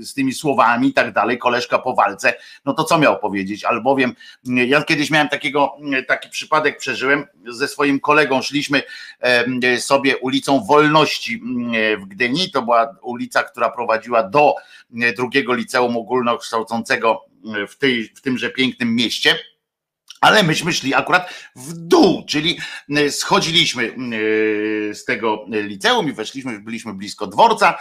z 0.00 0.14
tymi 0.14 0.32
słowami 0.32 0.88
i 0.88 0.92
tak 0.92 1.12
dalej. 1.12 1.38
Koleżka 1.38 1.78
po 1.78 1.94
walce, 1.94 2.34
no 2.64 2.74
to 2.74 2.84
co 2.84 2.98
miał 2.98 3.18
powiedzieć? 3.18 3.64
Albowiem 3.64 4.14
ja 4.44 4.79
kiedyś 4.84 5.10
miałem 5.10 5.28
takiego, 5.28 5.76
taki 6.08 6.28
przypadek 6.28 6.78
przeżyłem, 6.78 7.26
ze 7.46 7.68
swoim 7.68 8.00
kolegą 8.00 8.42
szliśmy 8.42 8.82
sobie 9.78 10.16
ulicą 10.16 10.64
Wolności 10.64 11.42
w 12.00 12.06
Gdyni, 12.06 12.50
to 12.50 12.62
była 12.62 12.96
ulica, 13.02 13.42
która 13.42 13.70
prowadziła 13.70 14.22
do 14.22 14.54
drugiego 15.16 15.54
liceum 15.54 15.96
ogólnokształcącego 15.96 17.24
w, 17.68 17.76
tej, 17.76 18.04
w 18.04 18.20
tymże 18.20 18.50
pięknym 18.50 18.94
mieście. 18.94 19.38
Ale 20.20 20.42
myśmy 20.42 20.72
szli 20.72 20.94
akurat 20.94 21.34
w 21.56 21.72
dół, 21.72 22.24
czyli 22.28 22.58
schodziliśmy 23.10 23.94
z 24.94 25.04
tego 25.04 25.44
liceum 25.50 26.08
i 26.08 26.12
weszliśmy, 26.12 26.60
byliśmy 26.60 26.94
blisko 26.94 27.26
dworca 27.26 27.78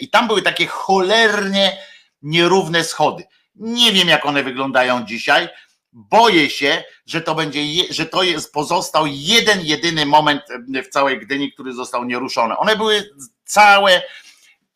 i 0.00 0.08
tam 0.08 0.26
były 0.26 0.42
takie 0.42 0.66
cholernie 0.66 1.78
nierówne 2.22 2.84
schody. 2.84 3.24
Nie 3.54 3.92
wiem, 3.92 4.08
jak 4.08 4.26
one 4.26 4.42
wyglądają 4.42 5.04
dzisiaj 5.04 5.48
boję 5.94 6.50
się, 6.50 6.84
że 7.06 7.20
to 7.20 7.34
będzie, 7.34 7.60
że 7.90 8.06
to 8.06 8.22
jest, 8.22 8.52
pozostał 8.52 9.06
jeden, 9.06 9.60
jedyny 9.60 10.06
moment 10.06 10.42
w 10.84 10.88
całej 10.88 11.20
Gdyni, 11.20 11.52
który 11.52 11.72
został 11.72 12.04
nieruszony. 12.04 12.56
One 12.56 12.76
były 12.76 13.10
całe 13.44 14.02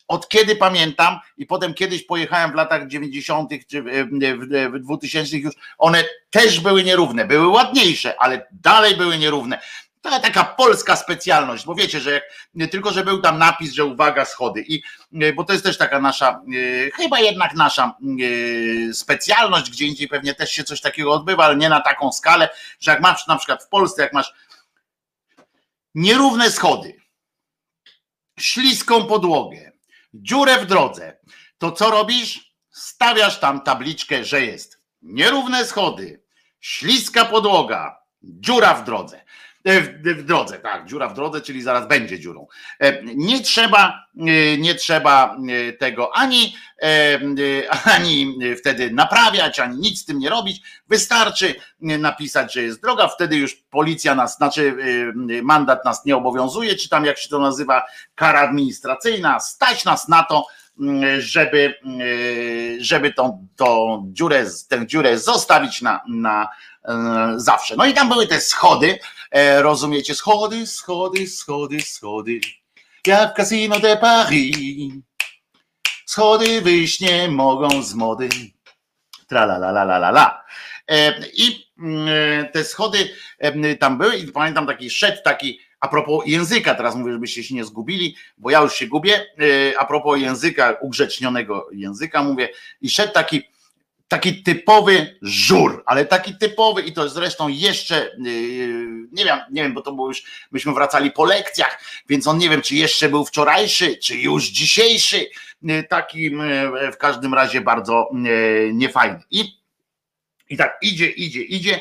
od 0.07 0.29
kiedy 0.29 0.55
pamiętam 0.55 1.19
i 1.37 1.45
potem 1.45 1.73
kiedyś 1.73 2.03
pojechałem 2.03 2.51
w 2.51 2.55
latach 2.55 2.87
90. 2.87 3.51
czy 3.67 3.83
w 3.83 4.79
2000 4.79 5.37
już, 5.37 5.53
one 5.77 6.03
też 6.29 6.59
były 6.59 6.83
nierówne, 6.83 7.25
były 7.25 7.47
ładniejsze, 7.47 8.21
ale 8.21 8.47
dalej 8.51 8.95
były 8.95 9.17
nierówne. 9.17 9.59
To 10.01 10.19
taka 10.19 10.43
polska 10.43 10.95
specjalność, 10.95 11.65
bo 11.65 11.75
wiecie, 11.75 11.99
że 11.99 12.11
jak, 12.11 12.23
tylko, 12.71 12.91
że 12.91 13.03
był 13.03 13.21
tam 13.21 13.37
napis, 13.37 13.73
że 13.73 13.85
uwaga, 13.85 14.25
schody. 14.25 14.65
I 14.67 14.81
bo 15.35 15.43
to 15.43 15.53
jest 15.53 15.65
też 15.65 15.77
taka 15.77 15.99
nasza, 15.99 16.41
chyba 16.95 17.19
jednak 17.19 17.53
nasza 17.53 17.97
specjalność, 18.93 19.71
gdzie 19.71 19.85
indziej 19.85 20.07
pewnie 20.07 20.35
też 20.35 20.51
się 20.51 20.63
coś 20.63 20.81
takiego 20.81 21.11
odbywa, 21.11 21.45
ale 21.45 21.55
nie 21.55 21.69
na 21.69 21.81
taką 21.81 22.11
skalę, 22.11 22.49
że 22.79 22.91
jak 22.91 23.01
masz 23.01 23.27
na 23.27 23.37
przykład 23.37 23.63
w 23.63 23.67
Polsce, 23.67 24.01
jak 24.01 24.13
masz 24.13 24.33
nierówne 25.95 26.51
schody, 26.51 27.01
śliską 28.39 29.05
podłogę, 29.05 29.71
dziurę 30.13 30.59
w 30.59 30.65
drodze, 30.65 31.17
to 31.57 31.71
co 31.71 31.91
robisz? 31.91 32.55
Stawiasz 32.71 33.39
tam 33.39 33.61
tabliczkę, 33.61 34.23
że 34.23 34.45
jest 34.45 34.81
nierówne 35.01 35.65
schody, 35.65 36.23
śliska 36.59 37.25
podłoga, 37.25 37.99
dziura 38.23 38.73
w 38.73 38.83
drodze. 38.83 39.25
E, 39.63 39.81
w, 39.81 40.23
drodze, 40.23 40.59
tak, 40.59 40.85
dziura 40.85 41.07
w 41.07 41.13
drodze, 41.13 41.41
czyli 41.41 41.61
zaraz 41.61 41.87
będzie 41.87 42.19
dziurą. 42.19 42.47
E, 42.79 43.03
nie 43.03 43.41
trzeba, 43.41 44.05
e, 44.17 44.57
nie 44.57 44.75
trzeba 44.75 45.37
tego 45.79 46.15
ani, 46.17 46.55
ani 47.83 48.37
wtedy 48.59 48.91
naprawiać, 48.91 49.59
ani 49.59 49.77
nic 49.77 50.01
z 50.01 50.05
tym 50.05 50.19
nie 50.19 50.29
robić. 50.29 50.61
Wystarczy 50.87 51.55
napisać, 51.79 52.53
że 52.53 52.61
jest 52.61 52.81
droga, 52.81 53.07
wtedy 53.07 53.35
już 53.35 53.55
policja 53.55 54.15
nas, 54.15 54.37
znaczy 54.37 54.75
mandat 55.43 55.85
nas 55.85 56.05
nie 56.05 56.15
obowiązuje, 56.15 56.75
czy 56.75 56.89
tam 56.89 57.05
jak 57.05 57.17
się 57.17 57.29
to 57.29 57.39
nazywa, 57.39 57.83
kara 58.15 58.39
administracyjna, 58.39 59.39
stać 59.39 59.85
nas 59.85 60.07
na 60.07 60.23
to, 60.23 60.45
żeby, 61.19 61.73
żeby 62.79 63.13
tą, 63.13 63.47
tą 63.55 64.03
dziurę, 64.13 64.45
tę 64.69 64.87
dziurę 64.87 65.19
zostawić 65.19 65.81
na, 65.81 66.01
na 66.07 66.47
zawsze. 67.35 67.75
No 67.75 67.85
i 67.85 67.93
tam 67.93 68.09
były 68.09 68.27
te 68.27 68.41
schody, 68.41 68.99
E, 69.31 69.61
rozumiecie? 69.61 70.15
Schody, 70.15 70.67
schody, 70.67 71.27
schody, 71.27 71.81
schody. 71.81 72.39
Jak 73.07 73.33
w 73.33 73.35
Casino 73.35 73.79
de 73.79 73.97
Paris. 73.97 74.57
Schody 76.05 76.61
wyjść 76.61 76.99
nie 76.99 77.27
mogą 77.27 77.83
z 77.83 77.93
mody. 77.93 78.29
Tra 79.27 79.43
la 79.43 79.57
la 79.57 79.69
la 79.71 79.83
la 79.83 79.97
la 79.97 80.09
la. 80.09 80.43
E, 80.87 81.13
I 81.33 81.71
mm, 81.79 82.47
te 82.53 82.63
schody 82.63 83.09
tam 83.79 83.97
były 83.97 84.17
i 84.17 84.31
pamiętam 84.31 84.67
taki 84.67 84.89
szedł 84.89 85.17
taki 85.23 85.59
a 85.79 85.87
propos 85.87 86.23
języka, 86.25 86.75
teraz 86.75 86.95
mówię, 86.95 87.11
żebyście 87.13 87.43
się 87.43 87.55
nie 87.55 87.65
zgubili, 87.65 88.15
bo 88.37 88.49
ja 88.49 88.61
już 88.61 88.75
się 88.75 88.87
gubię. 88.87 89.15
E, 89.15 89.79
a 89.79 89.85
propos 89.85 90.19
języka, 90.19 90.77
ugrzecznionego 90.81 91.67
języka 91.71 92.23
mówię, 92.23 92.49
i 92.81 92.89
szedł 92.89 93.13
taki 93.13 93.43
taki 94.09 94.43
typowy 94.43 95.19
żur, 95.21 95.83
ale 95.85 96.05
taki 96.05 96.37
typowy 96.37 96.81
i 96.81 96.93
to 96.93 97.09
zresztą 97.09 97.47
jeszcze, 97.47 98.11
yy, 98.17 99.07
nie 99.11 99.25
wiem, 99.25 99.39
nie 99.51 99.63
wiem, 99.63 99.73
bo 99.73 99.81
to 99.81 99.91
było 99.91 100.07
już, 100.07 100.23
myśmy 100.51 100.73
wracali 100.73 101.11
po 101.11 101.25
lekcjach, 101.25 101.81
więc 102.09 102.27
on 102.27 102.37
nie 102.37 102.49
wiem, 102.49 102.61
czy 102.61 102.75
jeszcze 102.75 103.09
był 103.09 103.25
wczorajszy, 103.25 103.97
czy 103.97 104.17
już 104.17 104.45
dzisiejszy, 104.45 105.29
yy, 105.61 105.83
taki 105.83 106.21
yy, 106.21 106.91
w 106.91 106.97
każdym 106.97 107.33
razie 107.33 107.61
bardzo 107.61 108.09
niefajny. 108.73 109.23
I, 109.31 109.59
I 110.49 110.57
tak 110.57 110.77
idzie, 110.81 111.09
idzie, 111.09 111.41
idzie 111.41 111.79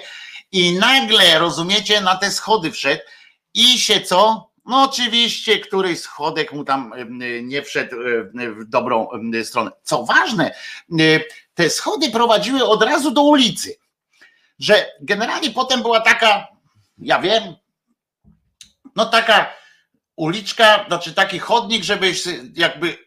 i 0.53 0.73
nagle, 0.73 1.39
rozumiecie, 1.39 2.01
na 2.01 2.17
te 2.17 2.31
schody 2.31 2.73
wszedł 2.73 3.03
i 3.55 3.79
się 3.79 4.01
co? 4.01 4.48
No 4.69 4.83
oczywiście, 4.83 5.59
któryś 5.59 6.01
schodek 6.01 6.53
mu 6.53 6.65
tam 6.65 6.93
nie 7.43 7.63
wszedł 7.63 7.97
w 8.35 8.65
dobrą 8.65 9.09
stronę. 9.45 9.71
Co 9.83 10.05
ważne, 10.05 10.55
te 11.55 11.71
schody 11.71 12.11
prowadziły 12.11 12.65
od 12.65 12.83
razu 12.83 13.11
do 13.11 13.23
ulicy. 13.23 13.77
Że 14.59 14.87
generalnie 15.01 15.51
potem 15.51 15.83
była 15.83 16.01
taka, 16.01 16.47
ja 16.99 17.19
wiem, 17.19 17.55
no 18.97 19.07
taka 19.07 19.55
uliczka, 20.17 20.85
znaczy 20.89 21.15
taki 21.15 21.39
chodnik, 21.39 21.85
żeby 21.85 22.13
jakby 22.55 22.99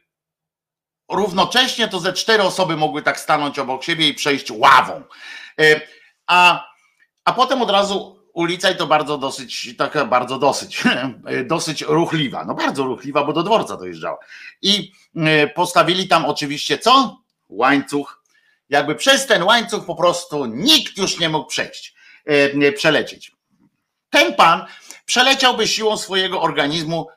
równocześnie 1.09 1.87
to 1.87 1.99
ze 1.99 2.13
cztery 2.13 2.43
osoby 2.43 2.77
mogły 2.77 3.01
tak 3.01 3.19
stanąć 3.19 3.59
obok 3.59 3.83
siebie 3.83 4.07
i 4.07 4.13
przejść 4.13 4.51
ławą. 4.51 5.03
E, 5.59 5.81
a, 6.27 6.67
a 7.25 7.33
potem 7.33 7.61
od 7.61 7.69
razu 7.69 8.20
ulica 8.33 8.69
i 8.69 8.75
to 8.75 8.87
bardzo 8.87 9.17
dosyć, 9.17 9.77
taka 9.77 10.05
bardzo 10.05 10.39
dosyć, 10.39 10.83
dosyć 11.45 11.81
ruchliwa, 11.81 12.45
no 12.45 12.53
bardzo 12.53 12.83
ruchliwa, 12.83 13.23
bo 13.23 13.33
do 13.33 13.43
dworca 13.43 13.77
dojeżdżała. 13.77 14.17
I 14.61 14.91
e, 15.15 15.47
postawili 15.47 16.07
tam 16.07 16.25
oczywiście 16.25 16.77
co? 16.77 17.21
Łańcuch 17.49 18.21
jakby 18.71 18.95
przez 18.95 19.25
ten 19.25 19.43
łańcuch 19.43 19.85
po 19.85 19.95
prostu 19.95 20.45
nikt 20.45 20.97
już 20.97 21.19
nie 21.19 21.29
mógł 21.29 21.49
przejść, 21.49 21.95
e, 22.25 22.71
przelecieć. 22.71 23.31
Ten 24.09 24.33
pan 24.35 24.65
przeleciałby 25.05 25.67
siłą 25.67 25.97
swojego 25.97 26.41
organizmu 26.41 27.07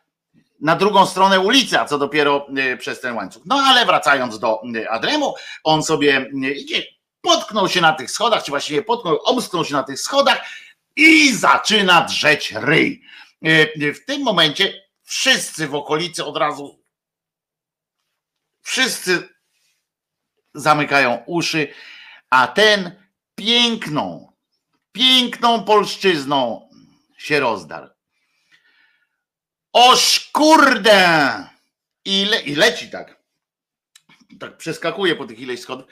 na 0.61 0.77
drugą 0.77 1.07
stronę 1.07 1.41
ulicy, 1.41 1.81
a 1.81 1.85
co 1.85 1.99
dopiero 1.99 2.47
e, 2.57 2.77
przez 2.77 3.01
ten 3.01 3.17
łańcuch. 3.17 3.43
No 3.47 3.57
ale 3.57 3.87
wracając 3.87 4.39
do 4.39 4.61
Adremu, 4.91 5.35
on 5.65 5.83
sobie 5.83 6.31
idzie, 6.57 6.83
potknął 7.21 7.69
się 7.69 7.81
na 7.81 7.93
tych 7.93 8.11
schodach, 8.11 8.45
czy 8.45 8.51
właściwie 8.51 8.83
potknął, 8.83 9.19
omsknął 9.25 9.65
się 9.65 9.75
na 9.75 9.83
tych 9.83 10.01
schodach 10.01 10.41
i 10.97 11.35
zaczyna 11.35 12.01
drzeć 12.05 12.53
ryj. 12.53 13.03
W 13.95 14.05
tym 14.07 14.23
momencie 14.23 14.83
wszyscy 15.03 15.69
w 15.69 15.75
okolicy 15.75 16.25
od 16.25 16.37
razu, 16.37 16.85
wszyscy 18.63 19.29
zamykają 20.55 21.23
uszy, 21.27 21.75
a 22.31 22.47
ten 22.47 23.05
piękną, 23.35 24.33
piękną 24.93 25.65
polszczyzną 25.65 26.69
się 27.19 27.41
rozdarł. 27.41 27.89
Oż 29.73 30.31
kurde! 30.33 31.49
I, 32.05 32.25
le, 32.25 32.43
I 32.43 32.55
leci 32.55 32.91
tak. 32.91 33.25
Tak 34.41 34.57
przeskakuje 34.57 35.17
po 35.17 35.27
tych 35.27 35.39
ileś 35.39 35.61
schodów. 35.61 35.87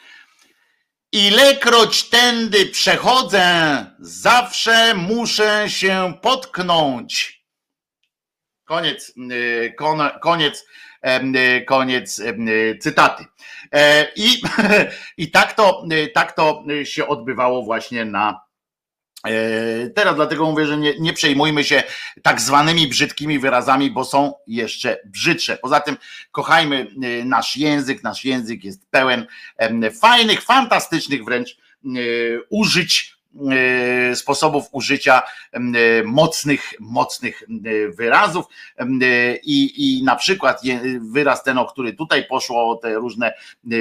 Ilekroć 1.12 2.08
tędy 2.08 2.66
przechodzę, 2.66 3.86
zawsze 3.98 4.94
muszę 4.94 5.64
się 5.70 6.14
potknąć. 6.22 7.42
Koniec, 8.64 9.12
y, 9.32 9.74
koniec 10.22 10.64
Y, 11.06 11.64
koniec 11.64 12.18
y, 12.18 12.78
cytaty. 12.80 13.24
E, 13.72 14.06
I, 14.16 14.42
i 15.22 15.30
tak, 15.30 15.52
to, 15.52 15.84
tak 16.14 16.32
to 16.32 16.64
się 16.84 17.06
odbywało 17.06 17.62
właśnie 17.62 18.04
na 18.04 18.40
Teraz 19.94 20.14
dlatego 20.14 20.50
mówię, 20.50 20.66
że 20.66 20.76
nie, 20.76 20.98
nie, 20.98 21.12
przejmujmy 21.12 21.64
się 21.64 21.82
tak 22.22 22.40
zwanymi 22.40 22.88
brzydkimi 22.88 23.38
wyrazami, 23.38 23.90
bo 23.90 24.04
są 24.04 24.34
jeszcze 24.46 24.98
brzydsze. 25.04 25.56
Poza 25.56 25.80
tym 25.80 25.96
kochajmy 26.30 26.86
nasz 27.24 27.56
język. 27.56 28.02
Nasz 28.02 28.24
język 28.24 28.64
jest 28.64 28.90
pełen 28.90 29.26
fajnych, 30.00 30.42
fantastycznych 30.42 31.24
wręcz 31.24 31.56
użyć 32.50 33.21
E, 33.21 33.21
sposobów 34.14 34.68
użycia 34.72 35.22
e, 35.52 35.60
mocnych, 36.04 36.72
mocnych 36.80 37.42
e, 37.42 37.88
wyrazów. 37.88 38.46
I, 39.42 39.72
i 39.76 40.04
na 40.04 40.16
przykład 40.16 40.62
wyraz 41.00 41.42
ten, 41.42 41.58
o 41.58 41.66
który 41.66 41.92
tutaj 41.92 42.26
poszło, 42.26 42.76
te 42.76 42.94
różne 42.94 43.34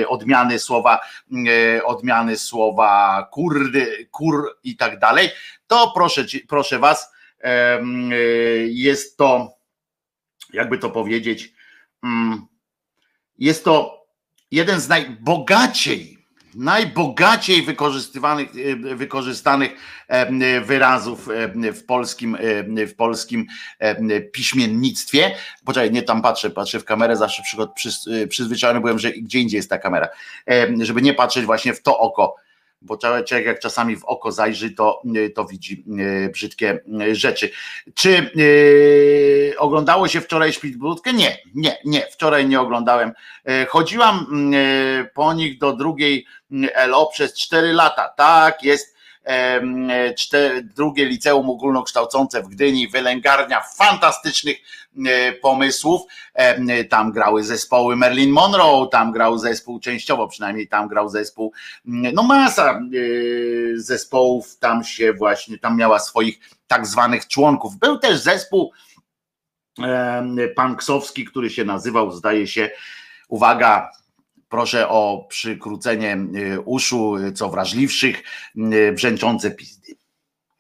odmiany 0.08 0.60
słowa, 0.60 1.00
odmiany 1.86 2.38
słowa 2.38 3.28
kurdy, 3.32 4.08
kur 4.12 4.58
i 4.64 4.78
tak 4.78 5.00
dalej, 5.00 5.30
to 5.68 5.92
proszę, 5.96 6.26
proszę 6.48 6.80
was, 6.80 7.12
jest 8.68 9.18
to, 9.18 9.54
jakby 10.54 10.78
to 10.78 10.90
powiedzieć, 10.90 11.54
mm, 12.04 12.46
jest 13.38 13.64
to 13.64 14.06
jeden 14.52 14.80
z 14.80 14.90
najbogaciej 14.90 16.21
najbogaciej 16.56 17.62
wykorzystywanych, 17.62 18.50
e, 18.56 18.96
wykorzystanych 18.96 19.72
e, 20.08 20.62
wyrazów 20.62 21.30
e, 21.30 21.74
w 21.74 21.86
polskim, 21.86 22.38
w 22.88 22.96
polskim 22.96 23.46
piśmiennictwie. 24.32 25.36
Poczekaj, 25.66 25.92
nie 25.92 26.04
tam 26.04 26.22
patrzę, 26.22 26.50
patrzę 26.50 26.80
w 26.80 26.86
kamerę, 26.86 27.18
zawsze 27.18 27.44
przyzwyczajony 28.30 28.82
byłem, 28.82 29.00
że 29.00 29.12
gdzie 29.12 29.40
indziej 29.40 29.58
jest 29.58 29.70
ta 29.70 29.78
kamera, 29.78 30.08
żeby 30.80 31.02
nie 31.02 31.14
patrzeć 31.14 31.46
właśnie 31.46 31.74
w 31.74 31.82
to 31.82 32.00
oko 32.00 32.36
bo 32.82 32.98
człowiek 32.98 33.46
jak 33.46 33.60
czasami 33.60 33.98
w 33.98 34.06
oko 34.06 34.32
zajrzy, 34.32 34.72
to, 34.72 35.02
to 35.36 35.46
widzi 35.46 35.86
e, 36.26 36.30
brzydkie 36.30 36.80
e, 37.02 37.16
rzeczy. 37.16 37.52
Czy 37.94 38.32
yy, 38.36 39.54
oglądało 39.58 40.08
się 40.08 40.22
wczoraj 40.22 40.54
Szpitbrudkę? 40.54 41.14
Nie, 41.14 41.38
nie, 41.56 41.78
nie, 41.86 42.08
wczoraj 42.12 42.48
nie 42.48 42.60
oglądałem. 42.60 43.12
Chodziłam 43.68 44.26
po 45.14 45.34
nich 45.34 45.58
do 45.58 45.74
drugiej 45.74 46.26
LO 46.88 47.10
przez 47.14 47.34
4 47.34 47.74
lata. 47.74 48.10
Tak, 48.10 48.64
jest 48.64 48.96
drugie 50.76 51.06
liceum 51.06 51.50
ogólnokształcące 51.50 52.44
w 52.44 52.48
Gdyni, 52.48 52.88
wylęgarnia 52.88 53.62
fantastycznych 53.78 54.58
pomysłów. 55.42 56.02
Tam 56.90 57.12
grały 57.12 57.44
zespoły 57.44 57.96
Merlin 57.96 58.32
Monroe, 58.32 58.88
tam 58.92 59.12
grał 59.12 59.38
zespół, 59.38 59.80
częściowo 59.80 60.28
przynajmniej 60.28 60.68
tam 60.68 60.88
grał 60.88 61.10
zespół, 61.10 61.54
no 61.86 62.24
masa 62.24 62.82
zespołów 63.76 64.58
tam 64.58 64.84
się 64.84 65.14
właśnie, 65.14 65.58
tam 65.58 65.78
miała 65.78 66.00
swoich 66.00 66.40
tak 66.68 66.88
zwanych 66.88 67.28
członków. 67.28 67.78
Był 67.78 67.98
też 68.00 68.20
zespół 68.20 68.72
panksowski, 70.56 71.26
który 71.26 71.50
się 71.50 71.66
nazywał, 71.66 72.12
zdaje 72.12 72.48
się, 72.48 72.70
uwaga, 73.28 73.92
proszę 74.52 74.90
o 74.90 75.26
przykrócenie 75.30 76.12
e, 76.14 76.60
uszu, 76.60 77.16
co 77.36 77.50
wrażliwszych, 77.50 78.24
e, 78.58 78.92
brzęczące 78.92 79.52
pizdy. 79.52 79.96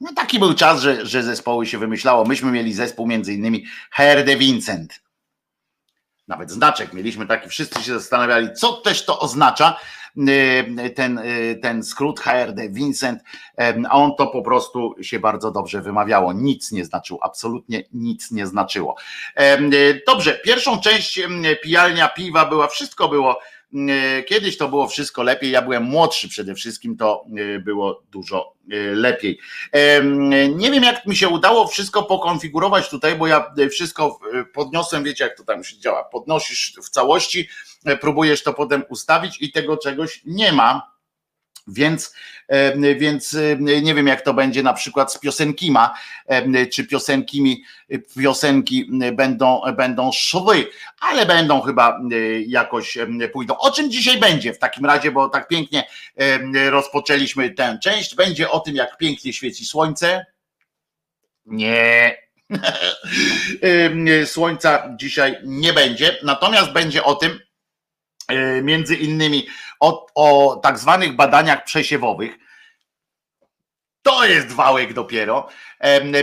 No 0.01 0.13
taki 0.15 0.39
był 0.39 0.53
czas, 0.53 0.81
że, 0.81 1.05
że 1.05 1.23
zespoły 1.23 1.65
się 1.65 1.77
wymyślało. 1.77 2.25
Myśmy 2.25 2.51
mieli 2.51 2.73
zespół 2.73 3.07
między 3.07 3.33
innymi 3.33 3.65
Herde 3.91 4.35
Vincent. 4.35 5.01
Nawet 6.27 6.51
znaczek 6.51 6.93
mieliśmy 6.93 7.27
taki, 7.27 7.49
wszyscy 7.49 7.83
się 7.83 7.93
zastanawiali, 7.93 8.53
co 8.53 8.73
też 8.73 9.05
to 9.05 9.19
oznacza, 9.19 9.77
ten, 10.95 11.21
ten 11.61 11.83
skrót 11.83 12.19
HRD 12.19 12.69
Vincent, 12.69 13.21
a 13.89 13.91
on 13.91 14.15
to 14.15 14.27
po 14.27 14.41
prostu 14.41 14.95
się 15.01 15.19
bardzo 15.19 15.51
dobrze 15.51 15.81
wymawiało. 15.81 16.33
Nic 16.33 16.71
nie 16.71 16.85
znaczyło, 16.85 17.19
absolutnie 17.23 17.83
nic 17.93 18.31
nie 18.31 18.47
znaczyło. 18.47 18.95
Dobrze, 20.07 20.39
pierwszą 20.43 20.79
część 20.79 21.19
pijalnia 21.63 22.07
piwa 22.07 22.45
była, 22.45 22.67
wszystko 22.67 23.09
było 23.09 23.39
kiedyś 24.27 24.57
to 24.57 24.69
było 24.69 24.87
wszystko 24.87 25.23
lepiej. 25.23 25.51
Ja 25.51 25.61
byłem 25.61 25.83
młodszy 25.83 26.29
przede 26.29 26.55
wszystkim, 26.55 26.97
to 26.97 27.25
e, 27.37 27.59
było 27.59 28.03
dużo 28.11 28.53
e, 28.71 28.75
lepiej. 28.95 29.39
Nie 30.55 30.71
wiem, 30.71 30.83
jak 30.83 31.05
mi 31.05 31.15
się 31.15 31.29
udało 31.29 31.67
wszystko 31.67 32.03
pokonfigurować 32.03 32.89
tutaj, 32.89 33.15
bo 33.15 33.27
ja 33.27 33.53
wszystko 33.71 34.19
podniosłem, 34.53 35.03
wiecie, 35.03 35.23
jak 35.23 35.37
to 35.37 35.43
tam 35.43 35.63
się 35.63 35.77
działa. 35.77 36.03
Podnosisz 36.03 36.73
w 36.83 36.89
całości, 36.89 37.49
próbujesz 38.01 38.43
to 38.43 38.53
potem 38.53 38.83
ustawić 38.89 39.41
i 39.41 39.51
tego 39.51 39.77
czegoś 39.77 40.21
nie 40.25 40.53
ma. 40.53 40.91
Więc, 41.67 42.13
więc 42.97 43.37
nie 43.59 43.95
wiem, 43.95 44.07
jak 44.07 44.21
to 44.21 44.33
będzie 44.33 44.63
na 44.63 44.73
przykład 44.73 45.13
z 45.13 45.19
piosenkima, 45.19 45.93
czy 46.73 46.87
piosenkimi, 46.87 47.63
piosenki 48.23 48.89
będą, 49.13 49.61
będą 49.77 50.11
szły, 50.11 50.67
ale 50.99 51.25
będą 51.25 51.61
chyba 51.61 51.99
jakoś 52.47 52.97
pójdą. 53.33 53.57
O 53.57 53.71
czym 53.71 53.91
dzisiaj 53.91 54.19
będzie 54.19 54.53
w 54.53 54.59
takim 54.59 54.85
razie, 54.85 55.11
bo 55.11 55.29
tak 55.29 55.47
pięknie 55.47 55.83
rozpoczęliśmy 56.69 57.49
tę 57.49 57.79
część. 57.83 58.15
Będzie 58.15 58.49
o 58.49 58.59
tym, 58.59 58.75
jak 58.75 58.97
pięknie 58.97 59.33
świeci 59.33 59.65
słońce. 59.65 60.25
Nie, 61.45 62.17
Słońca 64.25 64.95
dzisiaj 64.95 65.37
nie 65.43 65.73
będzie, 65.73 66.17
natomiast 66.23 66.71
będzie 66.71 67.03
o 67.03 67.15
tym, 67.15 67.39
E, 68.31 68.61
między 68.61 68.95
innymi 68.95 69.47
o, 69.81 70.05
o 70.15 70.55
tak 70.55 70.79
zwanych 70.79 71.15
badaniach 71.15 71.63
przesiewowych. 71.63 72.37
To 74.01 74.25
jest 74.25 74.51
wałek 74.51 74.93
dopiero. 74.93 75.47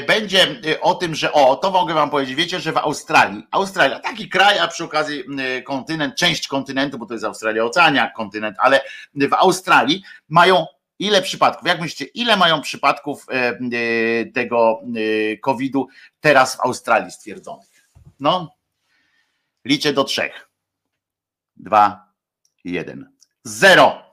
Będzie 0.07 0.43
e, 0.43 0.81
o 0.81 0.95
tym, 0.95 1.15
że 1.15 1.33
o, 1.33 1.57
to 1.57 1.71
mogę 1.71 1.95
wam 1.95 2.11
powiedzieć, 2.11 2.35
wiecie, 2.35 2.61
że 2.61 2.73
w 2.73 2.77
Australii, 2.77 3.47
Australia, 3.51 4.01
taki 4.01 4.29
kraj, 4.29 4.59
a 4.59 4.69
przy 4.69 4.85
okazji 4.85 5.25
kontynent, 5.65 6.15
część 6.15 6.49
kontynentu, 6.49 6.99
bo 6.99 7.07
to 7.07 7.15
jest 7.15 7.25
Australia, 7.25 7.65
Oceania, 7.65 8.11
kontynent, 8.11 8.57
ale 8.59 8.81
w 9.15 9.33
Australii 9.33 10.03
mają 10.29 10.67
ile 10.99 11.23
przypadków, 11.23 11.69
jak 11.69 11.81
myślicie, 11.81 12.05
ile 12.05 12.37
mają 12.37 12.61
przypadków 12.61 13.27
e, 13.31 13.59
tego 14.35 14.81
COVID-u 15.43 15.89
teraz 16.21 16.57
w 16.57 16.61
Australii 16.61 17.11
stwierdzonych? 17.11 17.89
No, 18.21 18.55
liczę 19.65 19.93
do 19.93 20.05
trzech 20.05 20.49
dwa, 21.57 22.09
jeden. 22.65 23.18
Zero. 23.45 24.09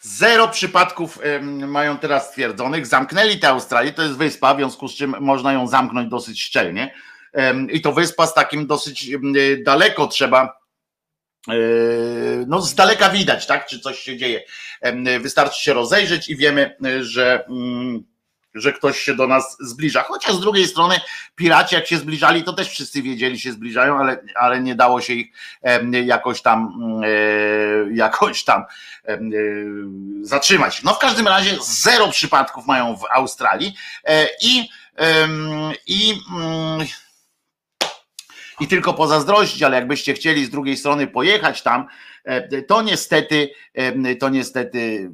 Zero 0.00 0.48
przypadków 0.48 1.18
mają 1.66 1.98
teraz 1.98 2.28
stwierdzonych. 2.28 2.86
Zamknęli 2.86 3.38
tę 3.38 3.48
Australię, 3.48 3.92
to 3.92 4.02
jest 4.02 4.16
wyspa, 4.16 4.54
w 4.54 4.56
związku 4.56 4.88
z 4.88 4.94
czym 4.94 5.14
można 5.20 5.52
ją 5.52 5.68
zamknąć 5.68 6.10
dosyć 6.10 6.42
szczelnie. 6.42 6.94
I 7.72 7.80
to 7.80 7.92
wyspa 7.92 8.26
z 8.26 8.34
takim 8.34 8.66
dosyć 8.66 9.10
daleko 9.64 10.06
trzeba. 10.06 10.60
E, 11.48 11.54
no, 12.46 12.60
z 12.60 12.74
daleka 12.74 13.10
widać, 13.10 13.46
tak, 13.46 13.66
czy 13.66 13.80
coś 13.80 13.98
się 13.98 14.16
dzieje. 14.16 14.42
Wystarczy 15.20 15.62
się 15.62 15.72
rozejrzeć 15.72 16.28
i 16.28 16.36
wiemy, 16.36 16.76
że 17.00 17.44
mm, 17.48 18.04
że 18.54 18.72
ktoś 18.72 19.00
się 19.00 19.14
do 19.14 19.26
nas 19.26 19.56
zbliża. 19.60 20.02
Chociaż 20.02 20.34
z 20.34 20.40
drugiej 20.40 20.66
strony 20.66 21.00
piraci 21.34 21.74
jak 21.74 21.86
się 21.86 21.96
zbliżali, 21.96 22.44
to 22.44 22.52
też 22.52 22.68
wszyscy 22.68 23.02
wiedzieli, 23.02 23.40
się 23.40 23.52
zbliżają, 23.52 23.98
ale, 23.98 24.22
ale 24.34 24.60
nie 24.60 24.74
dało 24.74 25.00
się 25.00 25.12
ich 25.12 25.32
jakoś 26.04 26.42
tam 26.42 26.72
mm, 26.82 27.02
e, 27.04 27.94
jakoś 27.94 28.44
tam 28.44 28.64
e, 29.08 29.18
zatrzymać. 30.22 30.82
No 30.82 30.94
w 30.94 30.98
każdym 30.98 31.28
razie 31.28 31.56
zero 31.62 32.08
przypadków 32.08 32.66
mają 32.66 32.96
w 32.96 33.04
Australii 33.10 33.74
e, 34.04 34.26
i 34.42 34.68
i 35.86 36.20
mm, 36.36 36.86
i 38.60 38.68
tylko 38.68 38.94
pozazdrościć, 38.94 39.62
ale 39.62 39.76
jakbyście 39.76 40.14
chcieli 40.14 40.44
z 40.44 40.50
drugiej 40.50 40.76
strony 40.76 41.06
pojechać 41.06 41.62
tam, 41.62 41.86
to 42.66 42.82
niestety, 42.82 43.50
to 44.20 44.28
niestety 44.28 45.10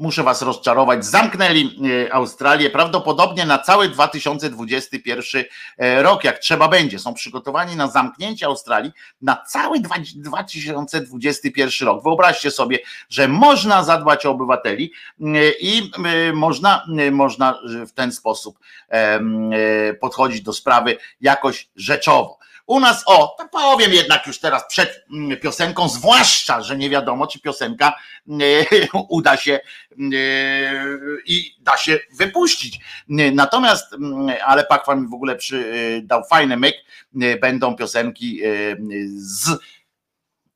muszę 0.00 0.22
was 0.22 0.42
rozczarować, 0.42 1.04
zamknęli 1.04 1.78
e, 2.06 2.14
Australię 2.14 2.70
prawdopodobnie 2.70 3.46
na 3.46 3.58
cały 3.58 3.88
2021 3.88 5.44
e, 5.78 6.02
rok, 6.02 6.24
jak 6.24 6.38
trzeba 6.38 6.68
będzie. 6.68 6.98
Są 6.98 7.14
przygotowani 7.14 7.76
na 7.76 7.88
zamknięcie 7.88 8.46
Australii 8.46 8.92
na 9.22 9.36
cały 9.36 9.80
2021 9.80 11.88
rok. 11.88 12.02
Wyobraźcie 12.02 12.50
sobie, 12.50 12.78
że 13.08 13.28
można 13.28 13.84
zadbać 13.84 14.26
o 14.26 14.30
obywateli 14.30 14.92
e, 15.20 15.24
i 15.60 15.92
można, 16.32 16.86
można 17.12 17.60
w 17.86 17.92
ten 17.92 18.12
sposób 18.12 18.58
podchodzić 20.00 20.42
do 20.42 20.52
sprawy 20.52 20.96
jakoś 21.20 21.68
rzeczowo. 21.76 22.38
U 22.70 22.80
nas, 22.80 23.02
o, 23.06 23.36
to 23.38 23.48
powiem 23.48 23.92
jednak 23.92 24.26
już 24.26 24.38
teraz 24.38 24.66
przed 24.68 25.04
mm, 25.12 25.38
piosenką, 25.40 25.88
zwłaszcza, 25.88 26.62
że 26.62 26.76
nie 26.76 26.90
wiadomo, 26.90 27.26
czy 27.26 27.40
piosenka 27.40 27.92
uda 29.08 29.36
się 29.36 29.60
i 31.26 31.56
da 31.60 31.76
się 31.76 31.98
wypuścić. 32.18 32.80
Natomiast, 33.32 33.92
mm, 33.92 34.36
ale 34.44 34.64
Pakwan 34.64 35.02
mi 35.02 35.08
w 35.08 35.14
ogóle 35.14 35.36
przy, 35.36 36.00
dał 36.04 36.24
fajny 36.24 36.56
myk, 36.56 36.76
będą 37.40 37.76
piosenki 37.76 38.40
z 39.14 39.58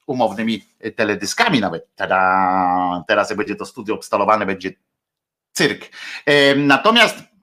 umownymi 0.06 0.64
teledyskami 0.96 1.60
nawet. 1.60 1.88
Tada! 1.96 3.04
Teraz 3.08 3.30
jak 3.30 3.36
będzie 3.36 3.56
to 3.56 3.66
studio 3.66 3.94
obstalowane, 3.94 4.46
będzie 4.46 4.72
cyrk. 5.52 5.90
Natomiast 6.56 7.16
E, 7.18 7.33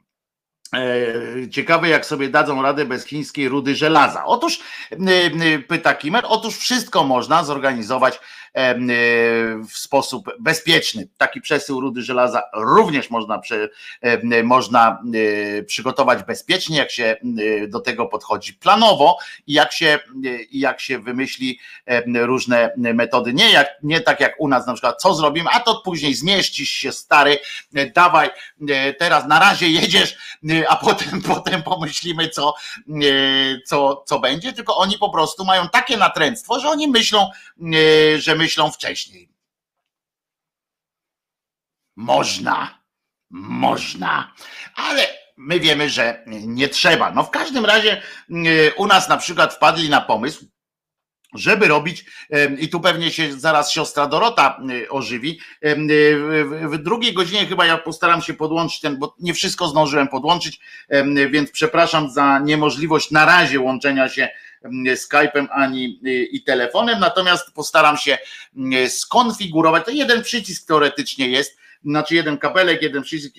ciekawe, 1.51 1.89
jak 1.89 2.05
sobie 2.05 2.29
dadzą 2.29 2.62
radę 2.62 2.86
bez 2.86 3.05
chińskiej 3.05 3.49
rudy 3.49 3.75
żelaza. 3.75 4.25
Otóż, 4.25 4.60
pyta 5.67 5.93
Kimer, 5.93 6.23
otóż 6.27 6.57
wszystko 6.57 7.03
można 7.03 7.43
zorganizować 7.43 8.19
E, 8.19 8.40
w 9.70 9.78
sposób 9.78 10.30
bezpieczny. 10.40 11.08
Taki 11.18 11.42
przesył 11.42 11.82
rudy 11.82 12.02
żelaza 12.02 12.44
również 12.54 13.10
można, 13.10 13.42
e, 14.02 14.44
można 14.44 15.04
e, 15.60 15.64
przygotować 15.64 16.24
bezpiecznie, 16.24 16.78
jak 16.78 16.92
się 16.92 17.16
do 17.68 17.80
tego 17.80 18.06
podchodzi 18.06 18.54
planowo 18.54 19.18
i 19.48 19.54
jak 19.54 19.74
się, 19.74 20.00
jak 20.52 20.82
się 20.82 21.00
wymyśli 21.00 21.60
różne 22.14 22.74
metody. 22.78 23.34
Nie, 23.34 23.52
jak, 23.52 23.68
nie 23.84 24.02
tak 24.02 24.20
jak 24.20 24.36
u 24.40 24.48
nas 24.48 24.68
na 24.68 24.74
przykład, 24.74 25.02
co 25.02 25.14
zrobimy, 25.14 25.50
a 25.54 25.60
to 25.60 25.82
później 25.86 26.14
zmieścisz 26.14 26.70
się 26.70 26.92
stary, 26.92 27.40
dawaj, 27.96 28.30
teraz 29.00 29.28
na 29.28 29.40
razie 29.40 29.68
jedziesz, 29.68 30.16
a 30.70 30.76
potem, 30.76 31.22
potem 31.36 31.64
pomyślimy, 31.64 32.30
co, 32.30 32.54
co, 33.66 34.04
co 34.08 34.20
będzie, 34.20 34.54
tylko 34.54 34.78
oni 34.78 34.98
po 34.98 35.10
prostu 35.10 35.46
mają 35.46 35.70
takie 35.70 35.98
natręctwo, 35.98 36.60
że 36.60 36.70
oni 36.70 36.88
myślą, 36.88 37.30
że 38.18 38.36
myślą 38.41 38.71
wcześniej. 38.71 39.30
Można, 41.95 42.84
można, 43.30 44.34
ale 44.76 45.07
my 45.38 45.59
wiemy, 45.59 45.89
że 45.89 46.24
nie 46.28 46.70
trzeba. 46.70 47.11
No 47.11 47.24
w 47.24 47.32
każdym 47.32 47.66
razie 47.66 48.01
y, 48.30 48.74
u 48.78 48.88
nas 48.88 49.09
na 49.09 49.18
przykład 49.18 49.53
wpadli 49.53 49.89
na 49.89 50.01
pomysł, 50.01 50.45
żeby 51.34 51.68
robić, 51.68 52.05
i 52.59 52.70
tu 52.70 52.80
pewnie 52.80 53.11
się 53.11 53.34
zaraz 53.39 53.72
siostra 53.72 54.07
Dorota 54.07 54.59
y, 54.72 54.89
ożywi, 54.89 55.39
y, 55.66 55.76
w 56.70 56.78
drugiej 56.78 57.13
godzinie 57.13 57.45
chyba 57.45 57.66
ja 57.66 57.78
postaram 57.78 58.22
się 58.22 58.34
podłączyć 58.34 58.80
ten, 58.80 58.99
bo 58.99 59.16
nie 59.20 59.34
wszystko 59.34 59.68
zdążyłem 59.68 60.07
podłączyć, 60.07 60.59
więc 61.32 61.51
przepraszam 61.51 62.11
za 62.11 62.39
niemożliwość 62.39 63.11
na 63.11 63.26
razie 63.26 63.59
łączenia 63.59 64.09
się 64.09 64.30
Skype'em 64.95 65.47
ani 65.51 65.99
i 66.32 66.43
telefonem, 66.43 66.99
natomiast 66.99 67.53
postaram 67.53 67.97
się 67.97 68.18
skonfigurować. 68.88 69.86
To 69.86 69.91
jeden 69.91 70.24
przycisk 70.24 70.68
teoretycznie 70.68 71.28
jest 71.28 71.62
znaczy 71.86 72.16
jeden 72.16 72.38
kabelek, 72.38 72.82
jeden 72.82 73.03
przycisk, 73.03 73.36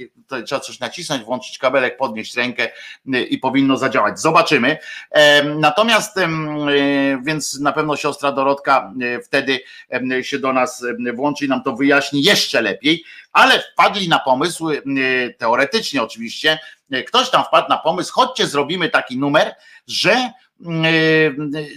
trzeba 0.47 0.61
coś 0.61 0.81
nacisnąć, 0.81 1.25
włączyć 1.25 1.59
kabelek, 1.59 1.97
podnieść 1.97 2.37
rękę 2.37 2.68
i 3.07 3.39
powinno 3.39 3.77
zadziałać. 3.77 4.20
Zobaczymy. 4.20 4.79
Natomiast, 5.59 6.16
więc 7.25 7.61
na 7.61 7.73
pewno 7.73 7.97
siostra 7.97 8.33
Dorotka 8.33 8.93
wtedy 9.25 9.61
się 10.23 10.39
do 10.39 10.53
nas 10.53 10.85
włączy 11.14 11.45
i 11.45 11.49
nam 11.49 11.62
to 11.62 11.77
wyjaśni 11.77 12.23
jeszcze 12.23 12.61
lepiej, 12.61 13.05
ale 13.33 13.61
wpadli 13.61 14.09
na 14.09 14.18
pomysł, 14.18 14.68
teoretycznie 15.39 16.03
oczywiście, 16.03 16.59
ktoś 17.07 17.31
tam 17.31 17.45
wpadł 17.45 17.68
na 17.68 17.79
pomysł, 17.79 18.12
chodźcie 18.12 18.47
zrobimy 18.47 18.89
taki 18.89 19.18
numer, 19.18 19.55
że 19.87 20.31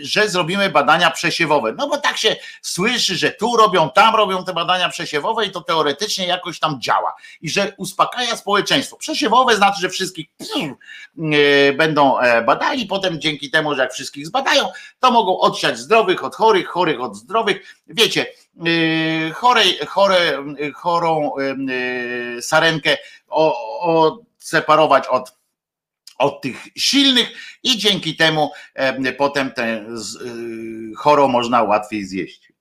że 0.02 0.30
zrobimy 0.30 0.70
badania 0.70 1.12
przesiewowe. 1.12 1.74
No 1.78 1.88
bo 1.88 1.98
tak 1.98 2.18
się 2.18 2.36
słyszy, 2.62 3.16
że 3.16 3.32
tu 3.32 3.58
robią, 3.58 3.90
tam 3.90 4.16
robią 4.16 4.44
te 4.44 4.54
badania 4.54 4.90
przesiewowe 4.90 5.46
i 5.46 5.52
to 5.52 5.62
teoretycznie 5.62 6.28
jakoś 6.28 6.60
tam 6.60 6.82
działa 6.82 7.16
i 7.42 7.50
że 7.50 7.74
uspokaja 7.78 8.36
społeczeństwo. 8.36 8.98
Przesiewowe 8.98 9.56
znaczy, 9.56 9.82
że 9.82 9.90
wszystkich 9.90 10.28
będą 11.78 12.20
e, 12.20 12.42
badali, 12.42 12.86
potem 12.86 13.22
dzięki 13.22 13.52
temu, 13.52 13.76
że 13.76 13.82
jak 13.82 13.94
wszystkich 13.94 14.28
zbadają, 14.28 14.70
to 15.00 15.12
mogą 15.12 15.40
odsiać 15.40 15.80
zdrowych 15.80 16.24
od 16.24 16.36
chorych, 16.36 16.68
chorych 16.68 17.02
od 17.02 17.16
zdrowych. 17.16 17.76
Wiecie, 17.88 18.26
chorej, 19.34 19.78
chore, 19.88 20.44
chorą 20.76 21.32
sarenkę 22.42 22.98
odseparować 23.80 25.08
od 25.08 25.45
od 26.18 26.41
tych 26.41 26.68
silnych 26.78 27.57
i 27.63 27.78
dzięki 27.78 28.16
temu 28.16 28.51
potem 29.18 29.51
tę 29.51 29.63
e, 29.63 29.88
chorą 30.97 31.28
można 31.28 31.63
łatwiej 31.63 32.05
zjeść. 32.05 32.53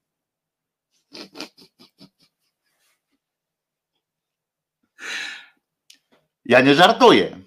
Ja 6.44 6.60
nie 6.60 6.74
żartuję. 6.74 7.38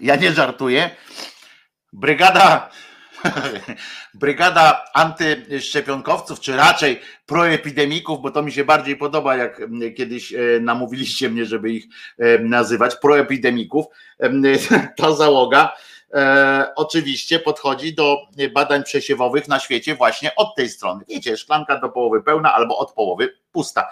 Ja 0.00 0.16
nie 0.16 0.32
żartuję. 0.32 0.96
Brygada 1.92 2.70
brygada 4.14 4.84
antyszczepionkowców, 4.94 6.40
czy 6.40 6.56
raczej 6.56 7.00
proepidemików, 7.26 8.22
bo 8.22 8.30
to 8.30 8.42
mi 8.42 8.52
się 8.52 8.64
bardziej 8.64 8.96
podoba, 8.96 9.36
jak 9.36 9.60
kiedyś 9.96 10.34
e, 10.34 10.38
namówiliście 10.60 11.30
mnie, 11.30 11.44
żeby 11.44 11.70
ich 11.70 11.86
e, 12.18 12.38
nazywać, 12.38 12.96
proepidemików, 12.96 13.86
ta 14.98 15.12
załoga 15.12 15.72
e, 16.12 16.72
oczywiście 16.76 17.38
podchodzi 17.38 17.94
do 17.94 18.16
badań 18.54 18.82
przesiewowych 18.82 19.48
na 19.48 19.58
świecie 19.58 19.94
właśnie 19.94 20.34
od 20.36 20.54
tej 20.56 20.68
strony. 20.68 21.04
Wiecie, 21.08 21.36
szklanka 21.36 21.80
do 21.80 21.88
połowy 21.88 22.22
pełna 22.22 22.54
albo 22.54 22.78
od 22.78 22.92
połowy 22.92 23.34
pusta. 23.52 23.90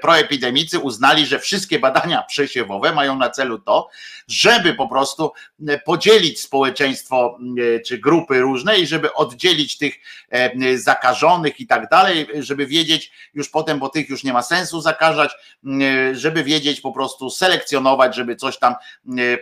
Proepidemicy 0.00 0.78
uznali, 0.78 1.26
że 1.26 1.38
wszystkie 1.38 1.78
badania 1.78 2.22
przesiewowe 2.22 2.92
mają 2.92 3.18
na 3.18 3.30
celu 3.30 3.58
to, 3.58 3.88
żeby 4.28 4.74
po 4.74 4.88
prostu 4.88 5.32
podzielić 5.84 6.40
społeczeństwo 6.40 7.38
czy 7.86 7.98
grupy 7.98 8.40
różne 8.40 8.78
i 8.78 8.86
żeby 8.86 9.14
oddzielić 9.14 9.78
tych 9.78 9.94
zakażonych 10.74 11.60
i 11.60 11.66
tak 11.66 11.88
dalej, 11.88 12.28
żeby 12.38 12.66
wiedzieć 12.66 13.12
już 13.34 13.48
potem, 13.48 13.78
bo 13.78 13.88
tych 13.88 14.08
już 14.08 14.24
nie 14.24 14.32
ma 14.32 14.42
sensu 14.42 14.80
zakażać, 14.80 15.32
żeby 16.12 16.44
wiedzieć 16.44 16.80
po 16.80 16.92
prostu 16.92 17.30
selekcjonować, 17.30 18.14
żeby 18.14 18.36
coś 18.36 18.58
tam 18.58 18.74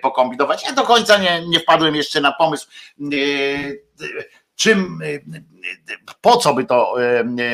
pokombinować. 0.03 0.64
Ja 0.64 0.72
do 0.72 0.83
końca 0.83 1.18
nie, 1.18 1.47
nie 1.49 1.61
wpadłem 1.61 1.95
jeszcze 1.95 2.20
na 2.20 2.33
pomysł 2.33 2.68
czym, 4.61 4.98
po 6.20 6.36
co 6.36 6.54
by 6.54 6.64
to 6.64 6.94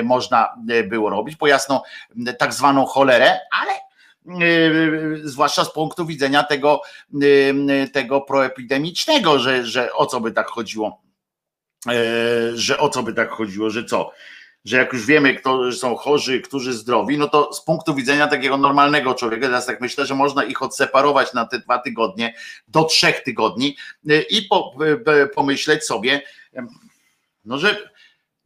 można 0.04 0.48
było 0.88 1.10
robić, 1.10 1.36
po 1.36 1.46
jasno 1.46 1.82
tak 2.38 2.54
zwaną 2.54 2.86
cholerę, 2.86 3.38
ale 3.50 3.72
zwłaszcza 5.22 5.64
z 5.64 5.72
punktu 5.72 6.06
widzenia 6.06 6.42
tego, 6.42 6.80
tego 7.92 8.20
proepidemicznego, 8.20 9.38
że, 9.38 9.66
że 9.66 9.92
o 9.92 10.06
co 10.06 10.20
by 10.20 10.32
tak 10.32 10.46
chodziło, 10.46 11.02
że 12.54 12.78
o 12.78 12.88
co 12.88 13.02
by 13.02 13.12
tak 13.12 13.30
chodziło, 13.30 13.70
że 13.70 13.84
co, 13.84 14.12
że 14.64 14.76
jak 14.76 14.92
już 14.92 15.06
wiemy, 15.06 15.34
kto 15.34 15.72
są 15.72 15.96
chorzy, 15.96 16.40
którzy 16.40 16.72
zdrowi, 16.72 17.18
no 17.18 17.28
to 17.28 17.52
z 17.52 17.64
punktu 17.64 17.94
widzenia 17.94 18.26
takiego 18.26 18.56
normalnego 18.56 19.14
człowieka, 19.14 19.46
teraz 19.46 19.66
tak 19.66 19.80
myślę, 19.80 20.06
że 20.06 20.14
można 20.14 20.44
ich 20.44 20.62
odseparować 20.62 21.32
na 21.32 21.46
te 21.46 21.58
dwa 21.58 21.78
tygodnie 21.78 22.34
do 22.68 22.84
trzech 22.84 23.22
tygodni 23.22 23.76
i 24.30 24.42
po, 24.42 24.74
pomyśleć 25.34 25.84
sobie, 25.84 26.22
no 27.46 27.58
że 27.58 27.76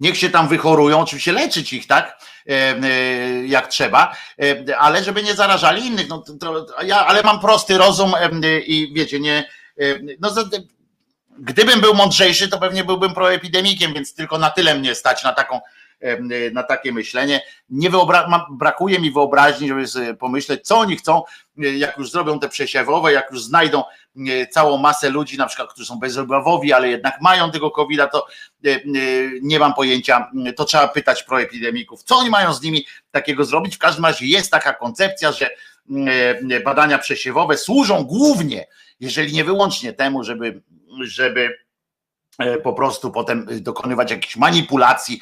niech 0.01 0.17
się 0.17 0.31
tam 0.31 0.49
wychorują, 0.49 1.01
oczywiście 1.01 1.33
leczyć 1.33 1.73
ich, 1.73 1.87
tak, 1.87 2.19
e, 2.49 2.53
e, 2.53 3.47
jak 3.47 3.69
trzeba, 3.69 4.17
e, 4.43 4.77
ale 4.79 5.05
żeby 5.05 5.23
nie 5.23 5.35
zarażali 5.35 5.87
innych. 5.87 6.09
No, 6.09 6.25
to, 6.41 6.67
ja, 6.83 7.07
ale 7.07 7.23
mam 7.23 7.41
prosty 7.41 7.79
rozum 7.79 8.13
i 8.67 8.93
wiecie, 8.95 9.21
nie, 9.21 9.49
no 10.21 10.31
gdybym 11.39 11.81
był 11.81 11.95
mądrzejszy, 11.95 12.49
to 12.49 12.59
pewnie 12.59 12.85
byłbym 12.85 13.15
proepidemikiem, 13.15 13.95
więc 13.95 14.15
tylko 14.15 14.39
na 14.39 14.51
tyle 14.51 14.75
mnie 14.75 14.95
stać 14.95 15.25
na 15.25 15.33
taką 15.33 15.61
na 16.53 16.63
takie 16.63 16.93
myślenie. 16.93 17.43
Nie 17.71 17.91
brakuje 18.51 18.99
mi 18.99 19.11
wyobraźni, 19.11 19.69
żeby 19.69 20.15
pomyśleć, 20.15 20.67
co 20.67 20.79
oni 20.79 20.97
chcą, 20.97 21.23
jak 21.77 21.99
już 21.99 22.11
zrobią 22.11 22.39
te 22.39 22.49
przesiewowe, 22.49 23.13
jak 23.13 23.31
już 23.31 23.43
znajdą 23.43 23.83
całą 24.51 24.79
masę 24.79 25.11
ludzi, 25.11 25.39
na 25.39 25.47
przykład, 25.47 25.73
którzy 25.73 25.87
są 25.87 25.99
bezobjawowi, 25.99 26.73
ale 26.73 26.89
jednak 26.89 27.21
mają 27.21 27.51
tego 27.51 27.71
COVID-a, 27.71 28.07
to 28.07 28.27
e, 28.65 28.71
e, 28.71 28.81
nie 29.43 29.59
mam 29.59 29.75
pojęcia, 29.75 30.31
to 30.57 30.65
trzeba 30.65 30.89
pytać 30.89 31.23
proepidemików, 31.23 32.03
co 32.03 32.17
oni 32.17 32.31
mają 32.31 32.53
z 32.55 32.63
nimi 32.63 32.87
takiego 33.11 33.45
zrobić. 33.45 33.77
W 33.77 33.79
każdym 33.79 34.05
razie 34.05 34.27
jest 34.27 34.51
taka 34.51 34.73
koncepcja, 34.73 35.33
że 35.33 35.51
e, 36.51 36.61
badania 36.61 36.99
przesiewowe 36.99 37.57
służą 37.57 38.05
głównie, 38.05 38.67
jeżeli 39.01 39.33
nie 39.33 39.45
wyłącznie 39.45 39.93
temu, 39.93 40.25
żeby, 40.25 40.63
żeby 41.03 41.59
po 42.63 42.73
prostu 42.73 43.11
potem 43.11 43.47
dokonywać 43.51 44.11
jakichś 44.11 44.37
manipulacji 44.37 45.21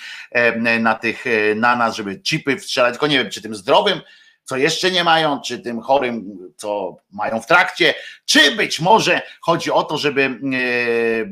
na 0.81 0.95
tych, 0.95 1.25
na 1.57 1.77
nas, 1.77 1.97
żeby 1.97 2.21
chipy 2.21 2.57
wstrzelać, 2.57 2.93
tylko 2.93 3.07
nie 3.07 3.19
wiem, 3.19 3.31
czy 3.31 3.43
tym 3.43 3.55
zdrowym, 3.55 4.01
co 4.49 4.57
jeszcze 4.57 4.91
nie 4.91 5.05
mają, 5.05 5.41
czy 5.41 5.59
tym 5.59 5.81
chorym, 5.81 6.39
co 6.57 6.97
mają 7.13 7.41
w 7.41 7.47
trakcie, 7.47 7.95
czy 8.25 8.57
być 8.57 8.81
może 8.81 9.23
chodzi 9.41 9.71
o 9.71 9.83
to, 9.85 9.99
żeby 9.99 10.23
e, 10.23 10.27
e, 10.27 11.29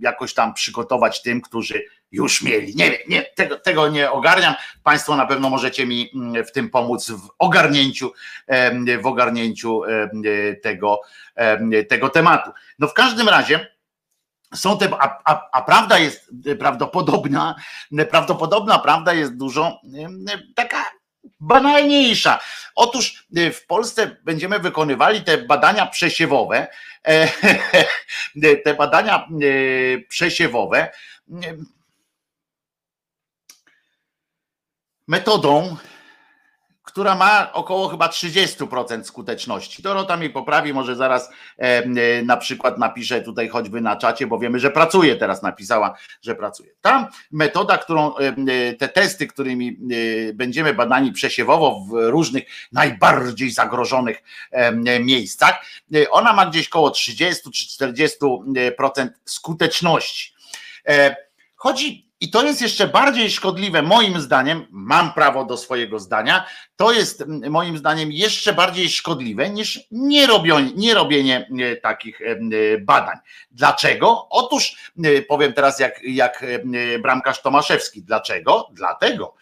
jakoś 0.00 0.34
tam 0.34 0.54
przygotować 0.54 1.22
tym, 1.22 1.40
którzy 1.40 1.84
już 2.12 2.42
mieli. 2.42 2.76
Nie 2.76 2.90
wiem, 2.90 3.00
nie, 3.08 3.22
tego, 3.22 3.58
tego 3.58 3.88
nie 3.88 4.10
ogarniam. 4.10 4.54
Państwo 4.82 5.16
na 5.16 5.26
pewno 5.26 5.50
możecie 5.50 5.86
mi 5.86 6.10
mm, 6.14 6.44
w 6.44 6.52
tym 6.52 6.70
pomóc 6.70 7.10
w 7.10 7.28
ogarnięciu, 7.38 8.12
w 9.02 9.06
ogarnięciu 9.06 9.80
tego, 10.62 11.00
tego 11.88 12.08
tematu. 12.08 12.50
No 12.78 12.88
w 12.88 12.94
każdym 12.94 13.28
razie 13.28 13.66
są 14.54 14.78
te, 14.78 14.90
a, 14.98 15.18
a, 15.24 15.48
a, 15.52 15.62
prawda 15.62 15.98
jest 15.98 16.30
prawdopodobna, 16.58 17.54
prawdopodobna 18.10 18.78
prawda 18.78 19.14
jest 19.14 19.36
dużo 19.36 19.80
taka 20.54 20.97
banalniejsza. 21.40 22.40
Otóż 22.74 23.26
e, 23.36 23.50
w 23.50 23.66
Polsce 23.66 24.16
będziemy 24.24 24.58
wykonywali 24.58 25.22
te 25.22 25.38
badania 25.38 25.86
przesiewowe, 25.86 26.68
e, 27.06 27.28
te 28.64 28.74
badania 28.74 29.16
e, 29.16 29.98
przesiewowe 30.08 30.90
metodą 35.06 35.76
która 36.88 37.14
ma 37.14 37.52
około 37.52 37.88
chyba 37.88 38.08
30% 38.08 39.04
skuteczności. 39.04 39.82
Dorota 39.82 40.16
mi 40.16 40.30
poprawi, 40.30 40.74
może 40.74 40.96
zaraz 40.96 41.30
e, 41.58 42.22
na 42.22 42.36
przykład 42.36 42.78
napisze 42.78 43.20
tutaj 43.20 43.48
choćby 43.48 43.80
na 43.80 43.96
czacie, 43.96 44.26
bo 44.26 44.38
wiemy, 44.38 44.58
że 44.58 44.70
pracuje 44.70 45.16
teraz, 45.16 45.42
napisała, 45.42 45.94
że 46.22 46.34
pracuje. 46.34 46.70
Ta 46.80 47.08
metoda, 47.30 47.78
którą 47.78 48.16
e, 48.16 48.74
te 48.74 48.88
testy, 48.88 49.26
którymi 49.26 49.68
e, 49.68 50.32
będziemy 50.32 50.74
badani 50.74 51.12
przesiewowo 51.12 51.80
w 51.80 52.10
różnych 52.10 52.44
najbardziej 52.72 53.50
zagrożonych 53.50 54.22
e, 54.50 55.00
miejscach, 55.00 55.64
e, 55.94 56.10
ona 56.10 56.32
ma 56.32 56.46
gdzieś 56.46 56.68
około 56.68 56.90
30 56.90 57.50
czy 57.50 57.66
40% 57.84 59.08
skuteczności. 59.24 60.34
E, 60.86 61.16
chodzi 61.56 62.07
i 62.20 62.30
to 62.30 62.42
jest 62.42 62.62
jeszcze 62.62 62.88
bardziej 62.88 63.30
szkodliwe, 63.30 63.82
moim 63.82 64.20
zdaniem, 64.20 64.66
mam 64.70 65.12
prawo 65.12 65.44
do 65.44 65.56
swojego 65.56 65.98
zdania, 65.98 66.46
to 66.76 66.92
jest 66.92 67.24
moim 67.26 67.78
zdaniem 67.78 68.12
jeszcze 68.12 68.52
bardziej 68.52 68.90
szkodliwe 68.90 69.50
niż 69.50 69.80
nie 69.90 70.26
robienie, 70.26 70.72
nie 70.76 70.94
robienie 70.94 71.48
takich 71.82 72.20
badań. 72.80 73.16
Dlaczego? 73.50 74.28
Otóż 74.30 74.92
powiem 75.28 75.52
teraz 75.52 75.80
jak, 75.80 76.00
jak 76.02 76.44
bramkarz 77.02 77.42
Tomaszewski. 77.42 78.02
Dlaczego? 78.02 78.68
Dlatego, 78.72 79.34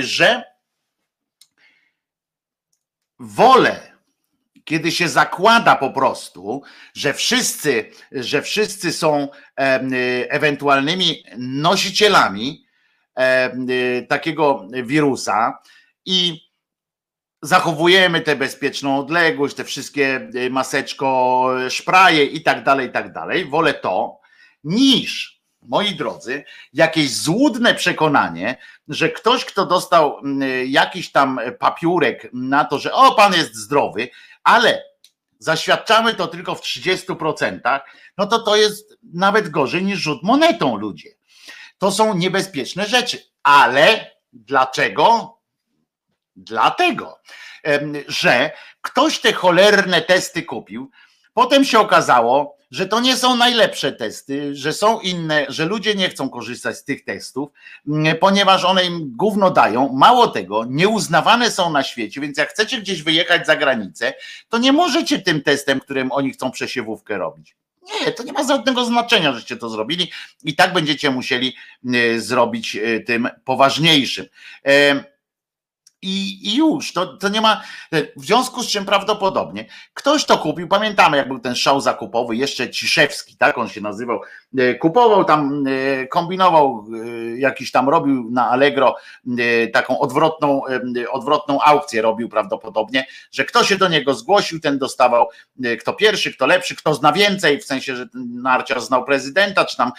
że 0.00 0.42
wolę 3.18 3.93
kiedy 4.64 4.92
się 4.92 5.08
zakłada 5.08 5.76
po 5.76 5.90
prostu, 5.90 6.62
że 6.94 7.14
wszyscy, 7.14 7.90
że 8.12 8.42
wszyscy 8.42 8.92
są 8.92 9.28
ewentualnymi 10.28 11.24
nosicielami 11.38 12.66
takiego 14.08 14.68
wirusa 14.84 15.58
i 16.06 16.44
zachowujemy 17.44 18.20
tę 18.20 18.36
bezpieczną 18.36 18.98
odległość, 18.98 19.54
te 19.54 19.64
wszystkie 19.64 20.28
y, 20.34 20.50
maseczko, 20.50 21.48
szpraje 21.68 22.24
i 22.24 22.42
tak 22.42 22.64
dalej, 22.64 22.88
i 22.88 22.92
tak 22.92 23.12
dalej. 23.12 23.44
Wolę 23.44 23.74
to 23.74 24.20
niż, 24.64 25.40
moi 25.62 25.94
drodzy, 25.94 26.44
jakieś 26.72 27.16
złudne 27.16 27.74
przekonanie, 27.74 28.56
że 28.88 29.08
ktoś, 29.08 29.44
kto 29.44 29.66
dostał 29.66 30.20
y, 30.42 30.66
jakiś 30.66 31.12
tam 31.12 31.40
papiurek 31.58 32.30
na 32.32 32.64
to, 32.64 32.78
że 32.78 32.92
o, 32.92 33.14
pan 33.14 33.32
jest 33.34 33.54
zdrowy, 33.54 34.08
ale 34.44 34.84
zaświadczamy 35.38 36.14
to 36.14 36.26
tylko 36.26 36.54
w 36.54 36.62
30%, 36.62 37.80
no 38.18 38.26
to 38.26 38.38
to 38.38 38.56
jest 38.56 38.98
nawet 39.14 39.48
gorzej 39.48 39.82
niż 39.82 39.98
rzut 39.98 40.22
monetą 40.22 40.76
ludzie. 40.76 41.10
To 41.78 41.92
są 41.92 42.14
niebezpieczne 42.14 42.86
rzeczy, 42.86 43.18
ale 43.42 44.10
dlaczego? 44.32 45.38
Dlatego, 46.36 47.18
że 48.08 48.50
ktoś 48.80 49.20
te 49.20 49.32
cholerne 49.32 50.02
testy 50.02 50.42
kupił, 50.42 50.90
potem 51.34 51.64
się 51.64 51.78
okazało, 51.80 52.53
że 52.70 52.86
to 52.86 53.00
nie 53.00 53.16
są 53.16 53.36
najlepsze 53.36 53.92
testy, 53.92 54.54
że 54.56 54.72
są 54.72 55.00
inne, 55.00 55.46
że 55.48 55.64
ludzie 55.64 55.94
nie 55.94 56.08
chcą 56.08 56.30
korzystać 56.30 56.78
z 56.78 56.84
tych 56.84 57.04
testów, 57.04 57.48
ponieważ 58.20 58.64
one 58.64 58.84
im 58.84 59.16
gówno 59.16 59.50
dają. 59.50 59.92
Mało 59.92 60.28
tego, 60.28 60.64
nieuznawane 60.64 61.50
są 61.50 61.70
na 61.70 61.82
świecie, 61.82 62.20
więc 62.20 62.38
jak 62.38 62.50
chcecie 62.50 62.80
gdzieś 62.80 63.02
wyjechać 63.02 63.46
za 63.46 63.56
granicę, 63.56 64.14
to 64.48 64.58
nie 64.58 64.72
możecie 64.72 65.18
tym 65.18 65.42
testem, 65.42 65.80
którym 65.80 66.12
oni 66.12 66.32
chcą 66.32 66.50
przesiewówkę 66.50 67.18
robić. 67.18 67.56
Nie, 68.00 68.12
to 68.12 68.22
nie 68.22 68.32
ma 68.32 68.44
żadnego 68.48 68.84
znaczenia, 68.84 69.32
żeście 69.32 69.56
to 69.56 69.68
zrobili 69.68 70.10
i 70.44 70.54
tak 70.54 70.72
będziecie 70.72 71.10
musieli 71.10 71.56
zrobić 72.18 72.76
e, 72.76 73.00
tym 73.00 73.28
poważniejszym 73.44 74.26
i, 76.04 76.48
i 76.48 76.56
już. 76.56 76.92
To, 76.92 77.06
to 77.06 77.28
nie 77.28 77.40
ma. 77.40 77.62
W 78.16 78.24
związku 78.24 78.62
z 78.62 78.68
czym 78.68 78.84
prawdopodobnie 78.84 79.66
ktoś 79.94 80.24
to 80.24 80.38
kupił. 80.38 80.68
Pamiętamy, 80.68 81.16
jak 81.16 81.28
był 81.28 81.38
ten 81.38 81.54
szał 81.54 81.80
zakupowy, 81.80 82.36
jeszcze 82.36 82.70
Ciszewski, 82.70 83.36
tak 83.36 83.58
on 83.58 83.68
się 83.68 83.80
nazywał. 83.80 84.20
E, 84.58 84.74
kupował 84.74 85.24
tam, 85.24 85.64
e, 85.66 86.06
kombinował, 86.06 86.86
e, 87.04 87.38
jakiś 87.38 87.70
tam 87.70 87.88
robił 87.88 88.30
na 88.30 88.50
Allegro 88.50 88.96
taką 89.72 89.98
odwrotną, 89.98 90.62
odwrotną 91.10 91.60
aukcję 91.60 92.02
robił 92.02 92.28
prawdopodobnie, 92.28 93.06
że 93.32 93.44
kto 93.44 93.64
się 93.64 93.76
do 93.76 93.88
niego 93.88 94.14
zgłosił, 94.14 94.60
ten 94.60 94.78
dostawał 94.78 95.28
kto 95.80 95.92
pierwszy, 95.92 96.32
kto 96.32 96.46
lepszy, 96.46 96.76
kto 96.76 96.94
zna 96.94 97.12
więcej, 97.12 97.60
w 97.60 97.64
sensie, 97.64 97.96
że 97.96 98.06
narciarz 98.14 98.82
znał 98.82 99.04
prezydenta, 99.04 99.64
czy 99.64 99.76
tam 99.76 99.92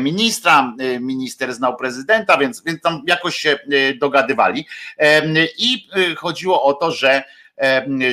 ministra, 0.00 0.74
minister 1.00 1.54
znał 1.54 1.76
prezydenta, 1.76 2.38
więc, 2.38 2.62
więc 2.62 2.80
tam 2.80 3.02
jakoś 3.06 3.36
się 3.36 3.58
dogadywali 3.98 4.66
i 5.58 5.88
y, 5.96 6.14
chodziło 6.16 6.62
o 6.62 6.74
to, 6.74 6.92
że 6.92 7.22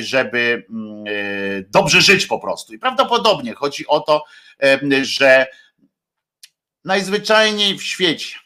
żeby 0.00 0.66
mm, 0.70 1.06
y, 1.06 1.68
dobrze 1.70 2.00
żyć 2.00 2.26
po 2.26 2.38
prostu. 2.38 2.74
I 2.74 2.78
prawdopodobnie 2.78 3.54
chodzi 3.54 3.86
o 3.86 4.00
to, 4.00 4.24
że 5.02 5.46
najzwyczajniej 6.84 7.78
w 7.78 7.82
świecie 7.82 8.38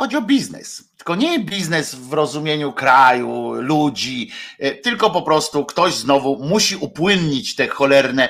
chodzi 0.00 0.16
o 0.16 0.22
biznes. 0.22 0.84
Tylko 0.96 1.14
nie 1.14 1.38
biznes 1.38 1.94
w 1.94 2.12
rozumieniu 2.12 2.72
kraju, 2.72 3.52
ludzi, 3.52 4.30
e, 4.58 4.74
tylko 4.74 5.10
po 5.10 5.22
prostu 5.22 5.64
ktoś 5.64 5.94
znowu 5.94 6.44
musi 6.44 6.76
upłynnić 6.76 7.56
te 7.56 7.68
cholerne, 7.68 8.28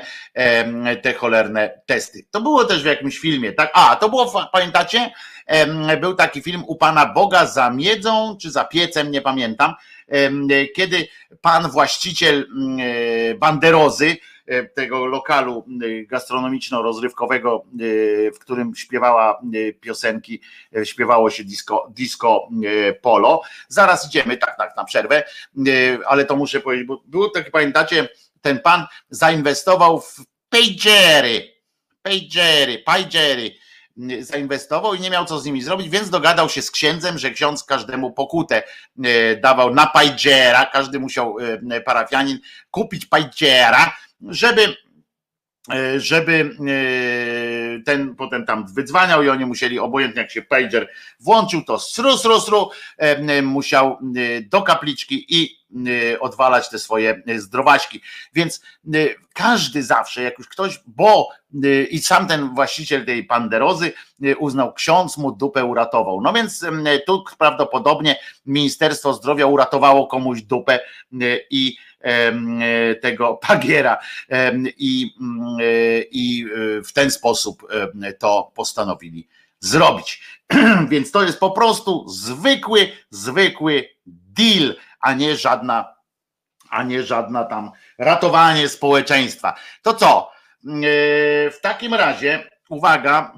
te 1.02 1.14
cholerne 1.14 1.80
testy. 1.86 2.26
To 2.30 2.40
było 2.40 2.64
też 2.64 2.82
w 2.82 2.86
jakimś 2.86 3.18
filmie, 3.18 3.52
tak? 3.52 3.70
A, 3.74 3.96
to 3.96 4.08
było, 4.08 4.48
pamiętacie? 4.52 5.10
Był 6.00 6.14
taki 6.14 6.42
film 6.42 6.64
u 6.66 6.76
Pana 6.76 7.06
Boga 7.06 7.46
za 7.46 7.70
miedzą, 7.70 8.36
czy 8.40 8.50
za 8.50 8.64
piecem, 8.64 9.10
nie 9.10 9.22
pamiętam, 9.22 9.74
kiedy 10.74 11.08
pan 11.40 11.70
właściciel 11.70 12.46
mm, 12.56 12.78
e, 12.80 13.34
banderozy, 13.34 14.16
e, 14.46 14.64
tego 14.64 15.06
lokalu 15.06 15.64
gastronomiczno-rozrywkowego, 16.06 17.64
w 18.34 18.38
którym 18.38 18.74
śpiewała 18.76 19.40
piosenki, 19.80 20.40
śpiewało 20.84 21.30
się 21.30 21.44
disco, 21.44 21.86
disco 21.90 22.48
polo. 23.02 23.42
Zaraz 23.68 24.06
idziemy, 24.06 24.36
tak, 24.36 24.56
tak, 24.56 24.76
na 24.76 24.84
przerwę, 24.84 25.24
ale 26.06 26.24
to 26.24 26.36
muszę 26.36 26.60
powiedzieć, 26.60 26.86
bo 26.86 27.02
było 27.06 27.28
tak, 27.28 27.50
pamiętacie, 27.50 28.08
ten 28.40 28.58
pan 28.58 28.86
zainwestował 29.10 30.00
w 30.00 30.16
pagery, 30.48 31.54
pagery, 32.02 32.78
pagery, 32.78 33.50
zainwestował 34.20 34.94
i 34.94 35.00
nie 35.00 35.10
miał 35.10 35.24
co 35.24 35.38
z 35.38 35.44
nimi 35.44 35.62
zrobić, 35.62 35.88
więc 35.88 36.10
dogadał 36.10 36.48
się 36.48 36.62
z 36.62 36.70
księdzem, 36.70 37.18
że 37.18 37.30
ksiądz 37.30 37.64
każdemu 37.64 38.12
pokutę 38.12 38.62
e, 39.04 39.36
dawał 39.36 39.74
na 39.74 39.86
pajdziera, 39.86 40.66
każdy 40.66 40.98
musiał, 40.98 41.36
e, 41.70 41.80
parafianin, 41.80 42.38
kupić 42.70 43.06
pajdziera, 43.06 43.96
żeby 44.28 44.76
żeby 45.96 46.56
ten 47.86 48.16
potem 48.16 48.46
tam 48.46 48.66
wydzwaniał 48.74 49.22
i 49.22 49.28
oni 49.28 49.46
musieli, 49.46 49.78
obojętnie 49.78 50.22
jak 50.22 50.30
się 50.30 50.42
pager 50.42 50.88
włączył, 51.20 51.62
to 51.62 51.78
sru, 51.78 52.18
sru, 52.18 52.40
sru, 52.40 52.70
musiał 53.42 53.98
do 54.50 54.62
kapliczki 54.62 55.26
i 55.28 55.59
odwalać 56.20 56.70
te 56.70 56.78
swoje 56.78 57.22
zdrowaśki. 57.36 58.00
Więc 58.34 58.60
każdy 59.34 59.82
zawsze, 59.82 60.22
jak 60.22 60.38
już 60.38 60.48
ktoś, 60.48 60.80
bo 60.86 61.28
i 61.90 61.98
sam 61.98 62.26
ten 62.26 62.54
właściciel 62.54 63.06
tej 63.06 63.24
panderozy 63.24 63.92
uznał, 64.38 64.72
ksiądz 64.72 65.16
mu 65.16 65.32
dupę 65.32 65.64
uratował. 65.64 66.20
No 66.20 66.32
więc 66.32 66.66
tu 67.06 67.24
prawdopodobnie 67.38 68.16
Ministerstwo 68.46 69.14
Zdrowia 69.14 69.46
uratowało 69.46 70.06
komuś 70.06 70.42
dupę 70.42 70.80
i 71.50 71.76
tego 73.02 73.34
pagiera 73.34 73.98
i, 74.76 75.14
i 76.10 76.46
w 76.86 76.92
ten 76.92 77.10
sposób 77.10 77.62
to 78.18 78.52
postanowili 78.54 79.28
zrobić. 79.60 80.22
Więc 80.88 81.10
to 81.10 81.22
jest 81.22 81.40
po 81.40 81.50
prostu 81.50 82.08
zwykły, 82.08 82.88
zwykły 83.10 83.88
deal, 84.06 84.76
a 85.00 85.14
nie 85.14 85.36
żadna, 85.36 85.94
a 86.70 86.82
nie 86.82 87.02
żadna 87.02 87.44
tam 87.44 87.70
ratowanie 87.98 88.68
społeczeństwa. 88.68 89.54
To 89.82 89.94
co? 89.94 90.30
W 91.50 91.58
takim 91.62 91.94
razie, 91.94 92.50
uwaga, 92.68 93.32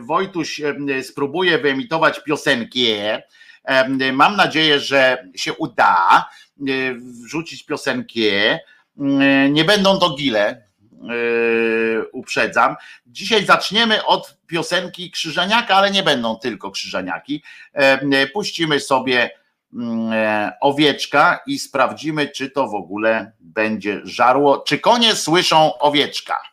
Wojtuś 0.00 0.60
spróbuje 1.02 1.58
wyemitować 1.58 2.20
piosenkę. 2.24 3.22
Mam 4.12 4.36
nadzieję, 4.36 4.80
że 4.80 5.24
się 5.34 5.52
uda 5.52 6.28
wrzucić 7.24 7.64
piosenkę. 7.64 8.58
Nie 9.50 9.64
będą 9.64 9.98
to 9.98 10.10
gile, 10.10 10.62
uprzedzam. 12.12 12.76
Dzisiaj 13.06 13.44
zaczniemy 13.44 14.04
od 14.04 14.36
piosenki 14.46 15.10
Krzyżaniaka, 15.10 15.76
ale 15.76 15.90
nie 15.90 16.02
będą 16.02 16.36
tylko 16.36 16.70
Krzyżaniaki. 16.70 17.42
Puścimy 18.32 18.80
sobie 18.80 19.30
owieczka 20.60 21.40
i 21.46 21.58
sprawdzimy, 21.58 22.28
czy 22.28 22.50
to 22.50 22.68
w 22.68 22.74
ogóle 22.74 23.32
będzie 23.40 24.00
żarło. 24.04 24.58
Czy 24.58 24.78
konie 24.78 25.14
słyszą 25.14 25.78
owieczka? 25.78 26.49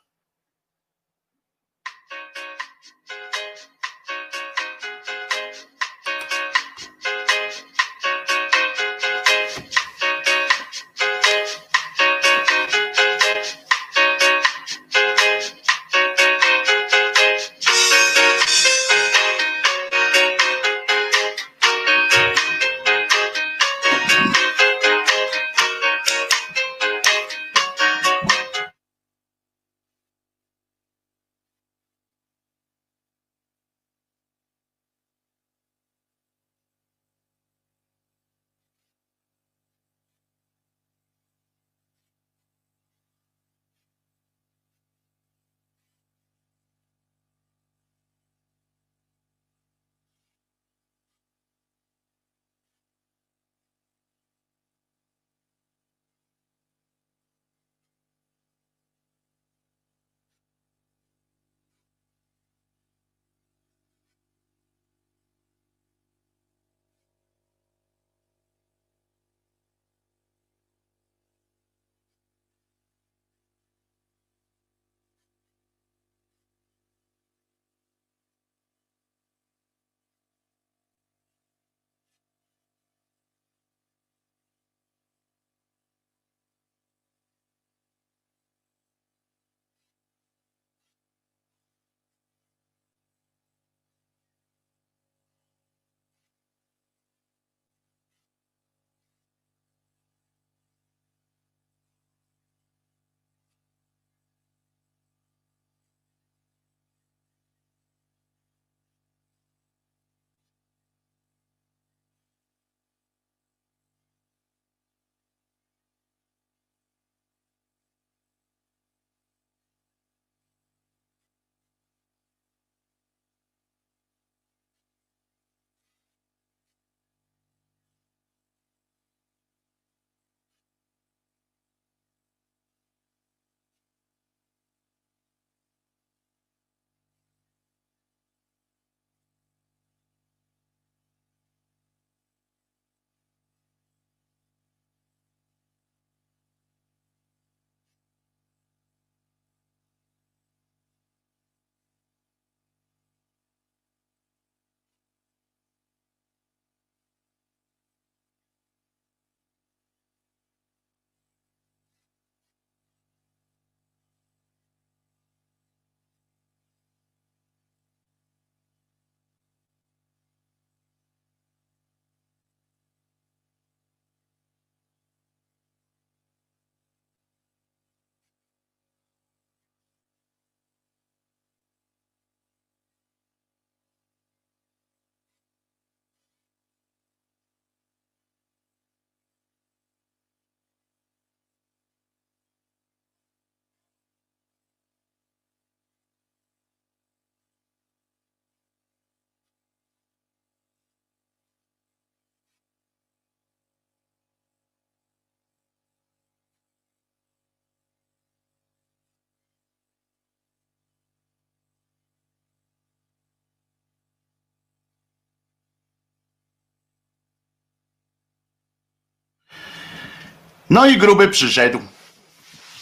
No 220.69 220.85
i 220.85 220.97
gruby 220.97 221.27
przyszedł. 221.27 221.79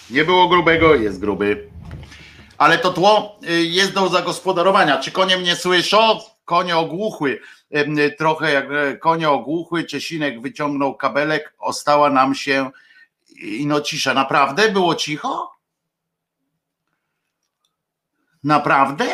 Nie 0.09 0.25
było 0.25 0.47
grubego, 0.47 0.95
jest 0.95 1.19
gruby. 1.19 1.69
Ale 2.57 2.77
to 2.77 2.93
tło 2.93 3.39
y, 3.49 3.65
jest 3.65 3.93
do 3.93 4.09
zagospodarowania. 4.09 4.97
Czy 4.97 5.11
konie 5.11 5.37
mnie 5.37 5.55
słyszą? 5.55 6.19
Konie 6.45 6.77
ogłuchły. 6.77 7.39
Trochę 8.17 8.53
jak 8.53 8.71
e, 8.71 8.97
konie 8.97 9.29
ogłuchły. 9.29 9.83
Czesinek 9.83 10.41
wyciągnął 10.41 10.97
kabelek. 10.97 11.53
Ostała 11.59 12.09
nam 12.09 12.35
się 12.35 12.71
i 13.35 13.65
no 13.65 13.81
cisza. 13.81 14.13
Naprawdę 14.13 14.71
było 14.71 14.95
cicho? 14.95 15.51
Naprawdę? 18.43 19.05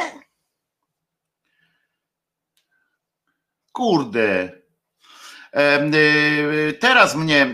Kurde. 3.72 4.61
Y, 5.56 6.74
teraz 6.74 7.16
mnie 7.16 7.48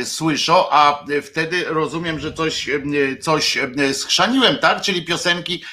y, 0.00 0.04
słyszą, 0.06 0.70
a 0.70 1.04
wtedy 1.22 1.64
rozumiem, 1.64 2.18
że 2.18 2.32
coś, 2.32 2.68
y, 2.68 3.16
coś 3.20 3.58
schrzaniłem, 3.92 4.58
tak? 4.58 4.80
Czyli 4.80 5.04
piosenki, 5.04 5.64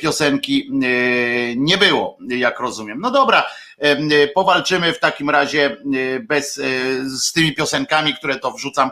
piosenki 0.00 0.70
nie 1.56 1.78
było, 1.78 2.18
jak 2.28 2.60
rozumiem. 2.60 3.00
No 3.00 3.10
dobra, 3.10 3.46
powalczymy 4.34 4.92
w 4.92 4.98
takim 4.98 5.30
razie 5.30 5.76
bez, 6.20 6.54
z 7.04 7.32
tymi 7.32 7.54
piosenkami, 7.54 8.14
które 8.14 8.38
to 8.38 8.52
wrzucam 8.52 8.90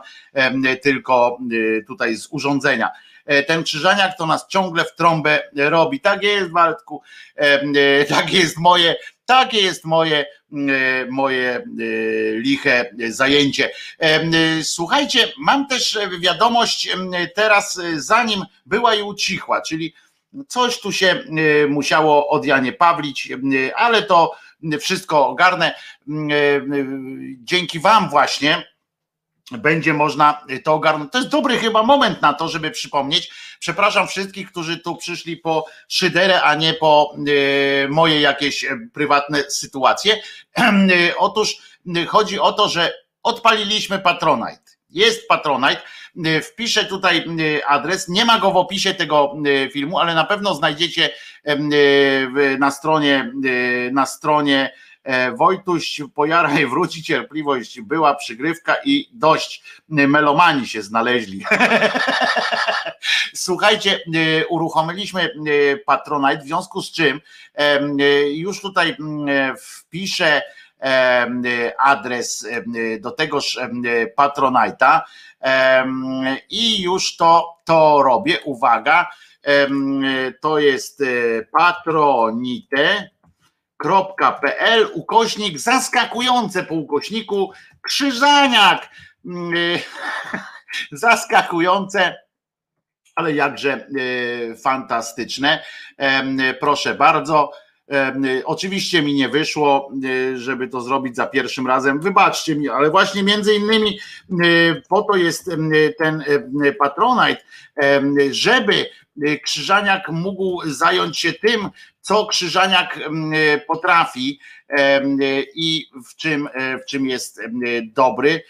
tylko 0.83 1.39
tutaj 1.87 2.17
z 2.17 2.29
urządzenia. 2.31 2.91
E, 3.27 3.43
ten 3.43 3.63
Krzyżaniak 3.63 4.17
to 4.19 4.27
nas 4.27 4.47
ciągle 4.49 4.85
w 4.85 4.95
trąbę 4.95 5.43
robi. 5.57 6.01
Tak 6.01 6.23
jest, 6.23 6.51
Waldku, 6.51 7.03
tak 8.09 8.33
jest 8.33 8.59
moje, 8.59 8.97
takie 9.33 9.61
jest 9.61 9.85
moje, 9.85 10.27
moje 11.11 11.65
liche 12.33 12.91
zajęcie. 13.09 13.71
Słuchajcie, 14.63 15.33
mam 15.39 15.67
też 15.67 15.99
wiadomość 16.21 16.89
teraz, 17.35 17.81
zanim 17.97 18.45
była 18.67 18.95
i 18.95 19.03
ucichła, 19.03 19.63
czyli 19.63 19.95
coś 20.49 20.81
tu 20.81 20.93
się 20.93 21.25
musiało 21.69 22.29
od 22.29 22.47
Janie 22.47 22.73
Pawlić, 22.73 23.29
ale 23.77 24.03
to 24.03 24.37
wszystko 24.81 25.29
ogarnę. 25.29 25.75
Dzięki 27.39 27.81
Wam 27.81 28.11
właśnie 28.11 28.73
będzie 29.51 29.95
można 29.95 30.45
to 30.65 30.75
ogarnąć. 30.75 31.13
To 31.13 31.19
jest 31.19 31.31
dobry 31.31 31.59
chyba 31.59 31.83
moment 31.83 32.23
na 32.23 32.33
to, 32.33 32.49
żeby 32.49 32.71
przypomnieć. 32.71 33.33
Przepraszam 33.63 34.09
wszystkich, 34.09 34.51
którzy 34.51 34.79
tu 34.79 34.97
przyszli 34.97 35.37
po 35.37 35.67
szyderę, 35.89 36.43
a 36.43 36.55
nie 36.55 36.75
po 36.75 37.15
e, 37.85 37.89
moje 37.89 38.21
jakieś 38.21 38.65
e, 38.65 38.79
prywatne 38.93 39.51
sytuacje. 39.51 40.17
E, 40.59 41.17
otóż 41.17 41.57
chodzi 42.09 42.41
o 42.41 42.53
to, 42.53 42.69
że 42.69 42.93
odpaliliśmy 43.23 43.99
Patronite. 43.99 44.73
Jest 44.91 45.29
Patronite. 45.29 45.83
Wpiszę 46.43 46.85
tutaj 46.85 47.27
adres. 47.67 48.09
Nie 48.09 48.25
ma 48.25 48.39
go 48.39 48.51
w 48.51 48.57
opisie 48.57 48.95
tego 48.95 49.35
filmu, 49.73 49.99
ale 49.99 50.15
na 50.15 50.25
pewno 50.25 50.55
znajdziecie 50.55 51.11
na 52.59 52.71
stronie 52.71 53.33
na 53.93 54.07
stronie 54.07 54.73
Wojtuś, 55.37 56.01
pojaraj, 56.15 56.67
wróci 56.67 57.03
cierpliwość, 57.03 57.81
była 57.81 58.15
przygrywka 58.15 58.77
i 58.85 59.09
dość. 59.13 59.63
Melomani 59.89 60.69
się 60.69 60.83
znaleźli. 60.83 61.45
Słuchajcie, 63.35 64.01
e, 64.15 64.47
uruchomiliśmy 64.47 65.23
e, 65.23 65.77
Patronite, 65.77 66.39
w 66.39 66.47
związku 66.47 66.83
z 66.83 66.93
czym 66.93 67.21
już 68.33 68.61
tutaj 68.61 68.97
wpiszę 69.63 70.43
adres 71.79 72.47
do 73.01 73.11
tegoż 73.11 73.59
Patronite'a 74.19 75.01
i 76.51 76.83
już 76.83 77.17
to, 77.17 77.61
to 77.65 78.03
robię. 78.03 78.41
Uwaga, 78.45 79.11
to 80.41 80.59
jest 80.59 81.03
patronite 81.53 83.11
pl 84.41 84.91
ukośnik 84.95 85.59
zaskakujące 85.59 86.65
po 86.65 86.75
ukośniku 86.75 87.53
krzyżaniak 87.83 88.89
mm, 89.27 89.79
zaskakujące 90.93 92.15
ale 93.15 93.35
jakże 93.35 93.73
e, 93.73 94.57
fantastyczne 94.57 95.65
proszę 96.61 96.95
bardzo 96.95 97.53
Oczywiście 98.45 99.03
mi 99.03 99.15
nie 99.15 99.29
wyszło, 99.29 99.93
e, 100.05 100.37
żeby 100.39 100.69
to 100.69 100.81
zrobić 100.81 101.17
za 101.17 101.27
pierwszym 101.27 101.67
razem. 101.67 102.01
Wybaczcie 102.01 102.57
mi, 102.57 102.69
ale 102.69 102.91
właśnie 102.91 103.23
między 103.23 103.55
innymi 103.55 103.99
e, 104.31 104.35
po 104.89 105.03
to 105.03 105.17
jest 105.17 105.51
ten 105.99 106.25
Patronite, 106.79 107.43
żeby 108.31 108.87
Krzyżaniak 109.43 110.09
mógł 110.09 110.63
zająć 110.65 111.19
się 111.19 111.33
tym, 111.33 111.71
co 112.01 112.27
Krzyżaniak 112.27 112.99
potrafi 113.67 114.41
i 115.55 115.87
w 116.11 116.17
czym, 116.17 116.49
w 116.83 116.85
czym 116.91 117.07
jest 117.07 117.41
dobry. 117.83 118.43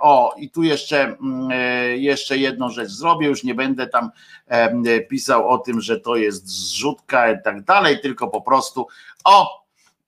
O, 0.00 0.34
i 0.38 0.50
tu 0.50 0.62
jeszcze, 0.62 1.16
jeszcze 1.96 2.38
jedną 2.38 2.70
rzecz 2.70 2.88
zrobię, 2.88 3.26
już 3.26 3.44
nie 3.44 3.54
będę 3.54 3.86
tam 3.86 4.10
pisał 5.08 5.48
o 5.48 5.58
tym, 5.58 5.80
że 5.80 6.00
to 6.00 6.16
jest 6.16 6.48
zrzutka 6.48 7.32
i 7.32 7.42
tak 7.44 7.64
dalej, 7.64 8.00
tylko 8.00 8.28
po 8.28 8.40
prostu 8.40 8.86
o, 9.24 9.62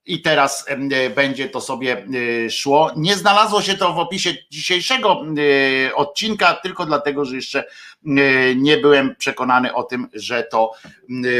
i 0.05 0.21
teraz 0.21 0.65
będzie 1.15 1.49
to 1.49 1.61
sobie 1.61 2.07
szło. 2.49 2.91
Nie 2.95 3.15
znalazło 3.15 3.61
się 3.61 3.73
to 3.73 3.93
w 3.93 3.99
opisie 3.99 4.33
dzisiejszego 4.49 5.23
odcinka, 5.95 6.53
tylko 6.53 6.85
dlatego, 6.85 7.25
że 7.25 7.35
jeszcze 7.35 7.63
nie 8.55 8.77
byłem 8.77 9.15
przekonany 9.15 9.73
o 9.73 9.83
tym, 9.83 10.07
że 10.13 10.43
to 10.43 10.71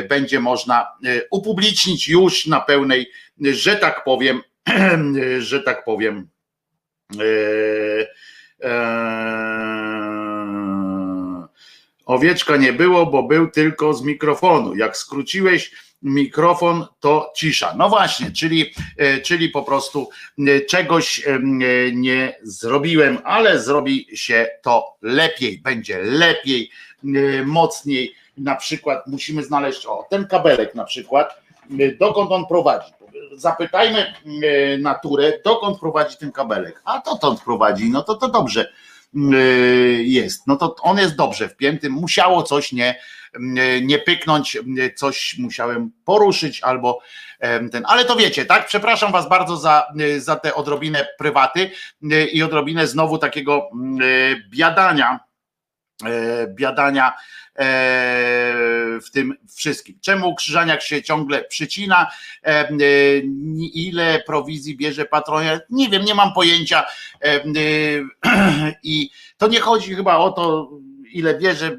będzie 0.09 0.39
można 0.39 0.87
upublicznić 1.31 2.07
już 2.07 2.47
na 2.47 2.61
pełnej, 2.61 3.11
że 3.41 3.75
tak 3.75 4.03
powiem, 4.03 4.41
że 5.39 5.59
tak 5.59 5.83
powiem. 5.83 6.34
Owieczka 12.05 12.57
nie 12.57 12.73
było, 12.73 13.05
bo 13.05 13.23
był 13.23 13.51
tylko 13.51 13.93
z 13.93 14.03
mikrofonu. 14.03 14.75
Jak 14.75 14.97
skróciłeś 14.97 15.71
mikrofon, 16.01 16.85
to 16.99 17.31
cisza. 17.35 17.73
No 17.77 17.89
właśnie, 17.89 18.31
czyli, 18.31 18.73
e, 18.97 19.21
czyli 19.21 19.49
po 19.49 19.63
prostu 19.63 20.09
e, 20.39 20.61
czegoś 20.61 21.27
e, 21.27 21.39
nie 21.93 22.37
zrobiłem, 22.43 23.17
ale 23.23 23.59
zrobi 23.59 24.07
się 24.13 24.47
to 24.61 24.97
lepiej, 25.01 25.59
będzie 25.59 25.99
lepiej, 25.99 26.71
mocniej. 27.45 28.15
Na 28.37 28.55
przykład 28.55 29.07
musimy 29.07 29.43
znaleźć, 29.43 29.85
o, 29.85 30.07
ten 30.09 30.27
kabelek 30.27 30.75
na 30.75 30.83
przykład, 30.83 31.41
dokąd 31.99 32.31
on 32.31 32.45
prowadzi. 32.45 32.93
Zapytajmy 33.33 34.13
naturę, 34.79 35.33
dokąd 35.43 35.79
prowadzi 35.79 36.17
ten 36.17 36.31
kabelek. 36.31 36.81
A 36.85 37.01
to 37.01 37.15
stąd 37.15 37.41
prowadzi, 37.41 37.91
no 37.91 38.01
to 38.01 38.15
to 38.15 38.27
dobrze 38.27 38.71
jest. 39.97 40.47
No 40.47 40.55
to 40.55 40.75
on 40.81 40.97
jest 40.97 41.15
dobrze 41.15 41.49
wpięty, 41.49 41.89
musiało 41.89 42.43
coś 42.43 42.71
nie 42.71 42.99
nie 43.81 43.99
pyknąć, 43.99 44.57
coś 44.95 45.37
musiałem 45.39 45.91
poruszyć 46.05 46.61
albo 46.63 46.99
ten, 47.71 47.83
ale 47.85 48.05
to 48.05 48.15
wiecie, 48.15 48.45
tak? 48.45 48.65
Przepraszam 48.65 49.11
Was 49.11 49.29
bardzo 49.29 49.57
za, 49.57 49.87
za 50.17 50.35
te 50.35 50.55
odrobinę 50.55 51.07
prywaty 51.17 51.71
i 52.31 52.43
odrobinę 52.43 52.87
znowu 52.87 53.17
takiego 53.17 53.69
biadania, 54.49 55.19
biadania 56.47 57.13
w 59.01 59.11
tym 59.13 59.37
wszystkim. 59.55 59.97
Czemu 60.01 60.35
Krzyżaniak 60.35 60.81
się 60.81 61.03
ciągle 61.03 61.43
przycina? 61.43 62.11
Ile 63.73 64.23
prowizji 64.27 64.77
bierze 64.77 65.05
patronia? 65.05 65.59
Nie 65.69 65.89
wiem, 65.89 66.05
nie 66.05 66.15
mam 66.15 66.33
pojęcia 66.33 66.85
i 68.83 69.09
to 69.37 69.47
nie 69.47 69.59
chodzi 69.59 69.95
chyba 69.95 70.17
o 70.17 70.31
to, 70.31 70.69
ile 71.11 71.39
bierze 71.39 71.77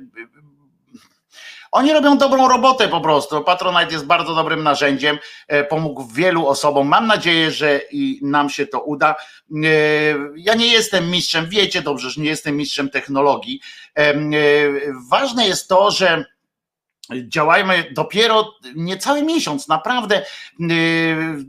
oni 1.73 1.93
robią 1.93 2.19
dobrą 2.19 2.49
robotę 2.49 2.89
po 2.89 3.01
prostu. 3.01 3.45
Patronite 3.45 3.93
jest 3.93 4.07
bardzo 4.07 4.35
dobrym 4.35 4.63
narzędziem, 4.63 5.19
e, 5.49 5.65
pomógł 5.65 6.07
wielu 6.07 6.47
osobom. 6.47 6.89
Mam 6.89 7.07
nadzieję, 7.07 7.51
że 7.51 7.81
i 7.93 8.21
nam 8.23 8.51
się 8.51 8.67
to 8.67 8.81
uda. 8.81 9.15
E, 9.15 9.17
ja 10.37 10.55
nie 10.55 10.67
jestem 10.67 11.11
mistrzem, 11.11 11.49
wiecie 11.49 11.83
dobrze, 11.83 12.11
że 12.11 12.21
nie 12.21 12.29
jestem 12.29 12.57
mistrzem 12.57 12.91
technologii. 12.91 13.61
E, 13.99 14.15
ważne 15.11 15.49
jest 15.49 15.69
to, 15.69 15.91
że 15.91 16.25
działajmy 17.15 17.85
dopiero 17.93 18.55
niecały 18.75 19.23
miesiąc, 19.23 19.69
naprawdę 19.69 20.23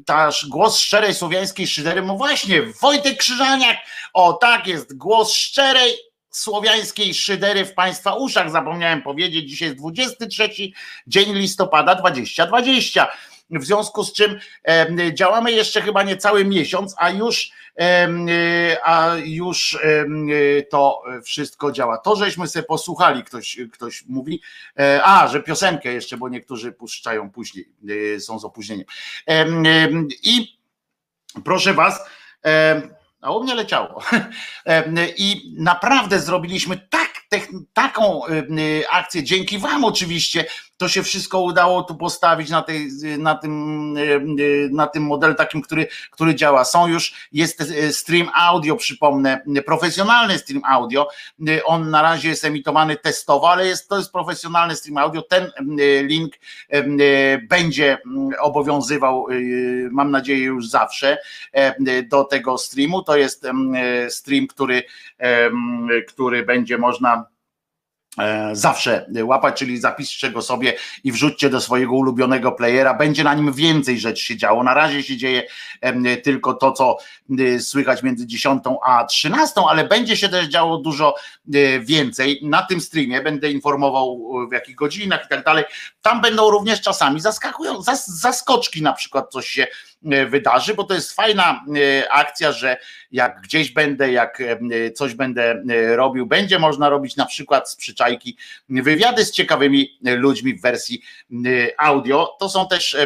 ta 0.05 0.29
głos 0.49 0.79
szczerej 0.79 1.13
słowiańskiej 1.13 1.67
szydery, 1.67 2.01
no 2.01 2.17
właśnie 2.17 2.61
Wojtek 2.81 3.17
Krzyżaniak, 3.17 3.77
o 4.13 4.33
tak 4.33 4.67
jest, 4.67 4.97
głos 4.97 5.33
szczerej 5.33 6.06
słowiańskiej 6.37 7.13
szydery 7.13 7.65
w 7.65 7.73
Państwa 7.73 8.15
uszach. 8.15 8.51
Zapomniałem 8.51 9.01
powiedzieć, 9.01 9.49
dzisiaj 9.49 9.67
jest 9.67 9.79
23 9.79 10.49
dzień 11.07 11.33
listopada 11.33 11.95
2020. 11.95 13.07
w 13.49 13.65
związku 13.65 14.03
z 14.03 14.13
czym 14.13 14.39
działamy 15.13 15.51
jeszcze 15.51 15.81
chyba 15.81 16.03
nie 16.03 16.17
cały 16.17 16.45
miesiąc, 16.45 16.95
a 16.97 17.09
już 17.09 17.51
a 18.83 19.11
już 19.23 19.77
to 20.69 21.01
wszystko 21.23 21.71
działa. 21.71 21.97
To, 21.97 22.15
żeśmy 22.15 22.47
sobie 22.47 22.63
posłuchali, 22.63 23.23
ktoś, 23.23 23.57
ktoś 23.73 24.03
mówi, 24.07 24.41
a, 25.03 25.27
że 25.27 25.43
piosenkę 25.43 25.93
jeszcze, 25.93 26.17
bo 26.17 26.29
niektórzy 26.29 26.71
puszczają 26.71 27.31
później, 27.31 27.69
są 28.19 28.39
z 28.39 28.45
opóźnieniem. 28.45 28.85
I 30.23 30.59
proszę 31.45 31.73
was, 31.73 31.99
a 33.21 33.31
u 33.31 33.43
mnie 33.43 33.55
leciało. 33.55 34.03
I 35.17 35.53
naprawdę 35.57 36.19
zrobiliśmy 36.19 36.87
tak, 36.89 37.07
taką 37.73 38.21
akcję, 38.91 39.23
dzięki 39.23 39.59
Wam 39.59 39.85
oczywiście, 39.85 40.45
to 40.77 40.87
się 40.87 41.03
wszystko 41.03 41.41
udało 41.41 41.83
tu 41.83 41.95
postawić 41.95 42.49
na, 42.49 42.61
tej, 42.61 42.89
na, 43.17 43.35
tym, 43.35 43.93
na 44.71 44.87
tym 44.87 45.03
modelu 45.03 45.35
takim, 45.35 45.61
który, 45.61 45.87
który 46.11 46.35
działa. 46.35 46.65
Są 46.65 46.87
już, 46.87 47.13
jest 47.31 47.63
stream 47.91 48.29
audio, 48.35 48.75
przypomnę, 48.75 49.41
profesjonalny 49.65 50.37
stream 50.37 50.61
audio. 50.65 51.07
On 51.65 51.89
na 51.89 52.01
razie 52.01 52.29
jest 52.29 52.45
emitowany 52.45 52.95
testowo, 52.95 53.51
ale 53.51 53.67
jest, 53.67 53.89
to 53.89 53.97
jest 53.97 54.11
profesjonalny 54.11 54.75
stream 54.75 54.97
audio. 54.97 55.21
Ten 55.21 55.51
link 56.03 56.33
będzie 57.49 57.97
obowiązywał, 58.39 59.27
mam 59.91 60.11
nadzieję, 60.11 60.43
już 60.43 60.69
zawsze 60.69 61.17
do 62.09 62.23
tego 62.23 62.57
streamu. 62.57 63.03
To 63.03 63.17
jest 63.17 63.47
stream, 64.09 64.47
który, 64.47 64.83
który 66.07 66.43
będzie 66.43 66.77
można 66.77 67.25
E, 67.27 67.36
zawsze 68.53 69.05
łapać, 69.23 69.57
czyli 69.57 69.77
zapiszcie 69.77 70.31
go 70.31 70.41
sobie 70.41 70.73
i 71.03 71.11
wrzućcie 71.11 71.49
do 71.49 71.61
swojego 71.61 71.93
ulubionego 71.93 72.51
playera. 72.51 72.93
Będzie 72.93 73.23
na 73.23 73.33
nim 73.33 73.53
więcej 73.53 73.99
rzeczy 73.99 74.23
się 74.23 74.37
działo. 74.37 74.63
Na 74.63 74.73
razie 74.73 75.03
się 75.03 75.17
dzieje 75.17 75.43
tylko 76.23 76.53
to, 76.53 76.71
co 76.71 76.97
słychać 77.59 78.03
między 78.03 78.27
10 78.27 78.63
a 78.85 79.05
13, 79.05 79.61
ale 79.69 79.87
będzie 79.87 80.17
się 80.17 80.29
też 80.29 80.47
działo 80.47 80.77
dużo 80.77 81.15
e, 81.53 81.79
więcej. 81.79 82.39
Na 82.43 82.61
tym 82.61 82.81
streamie 82.81 83.21
będę 83.21 83.51
informował 83.51 84.29
w 84.49 84.53
jakich 84.53 84.75
godzinach 84.75 85.25
i 85.25 85.29
tak 85.29 85.45
dalej. 85.45 85.63
Tam 86.01 86.21
będą 86.21 86.49
również 86.49 86.81
czasami 86.81 87.19
zaskakują, 87.19 87.81
zaskoczki 88.07 88.81
na 88.81 88.93
przykład 88.93 89.31
coś 89.31 89.47
się 89.47 89.67
E, 89.67 89.67
wydarzy, 90.01 90.73
bo 90.73 90.83
to 90.83 90.93
jest 90.93 91.13
fajna 91.13 91.65
e, 91.75 92.11
akcja, 92.11 92.51
że 92.51 92.77
jak 93.11 93.41
gdzieś 93.41 93.71
będę, 93.71 94.11
jak 94.11 94.41
e, 94.41 94.91
coś 94.91 95.13
będę 95.13 95.63
robił, 95.95 96.25
będzie 96.25 96.59
można 96.59 96.89
robić 96.89 97.15
na 97.15 97.25
przykład 97.25 97.69
z 97.71 97.75
przyczajki 97.75 98.37
wywiady 98.69 99.25
z 99.25 99.31
ciekawymi 99.31 99.99
ludźmi 100.01 100.53
w 100.53 100.61
wersji 100.61 101.01
audio. 101.77 102.35
To 102.39 102.49
są 102.49 102.67
też 102.67 102.97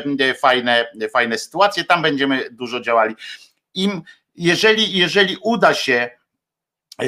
fajne, 0.42 0.88
fajne 1.14 1.38
sytuacje, 1.38 1.84
tam 1.84 2.02
będziemy 2.02 2.50
dużo 2.52 2.80
działali. 2.80 3.16
Im, 3.74 4.02
jeżeli, 4.36 4.98
jeżeli 4.98 5.38
uda 5.42 5.74
się, 5.74 6.10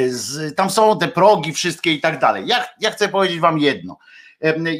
z, 0.07 0.55
tam 0.55 0.69
są 0.69 0.99
te 0.99 1.07
progi 1.07 1.53
wszystkie 1.53 1.93
i 1.93 2.01
tak 2.01 2.19
dalej. 2.19 2.47
Ja, 2.47 2.65
ja 2.79 2.91
chcę 2.91 3.09
powiedzieć 3.09 3.39
wam 3.39 3.59
jedno 3.59 3.97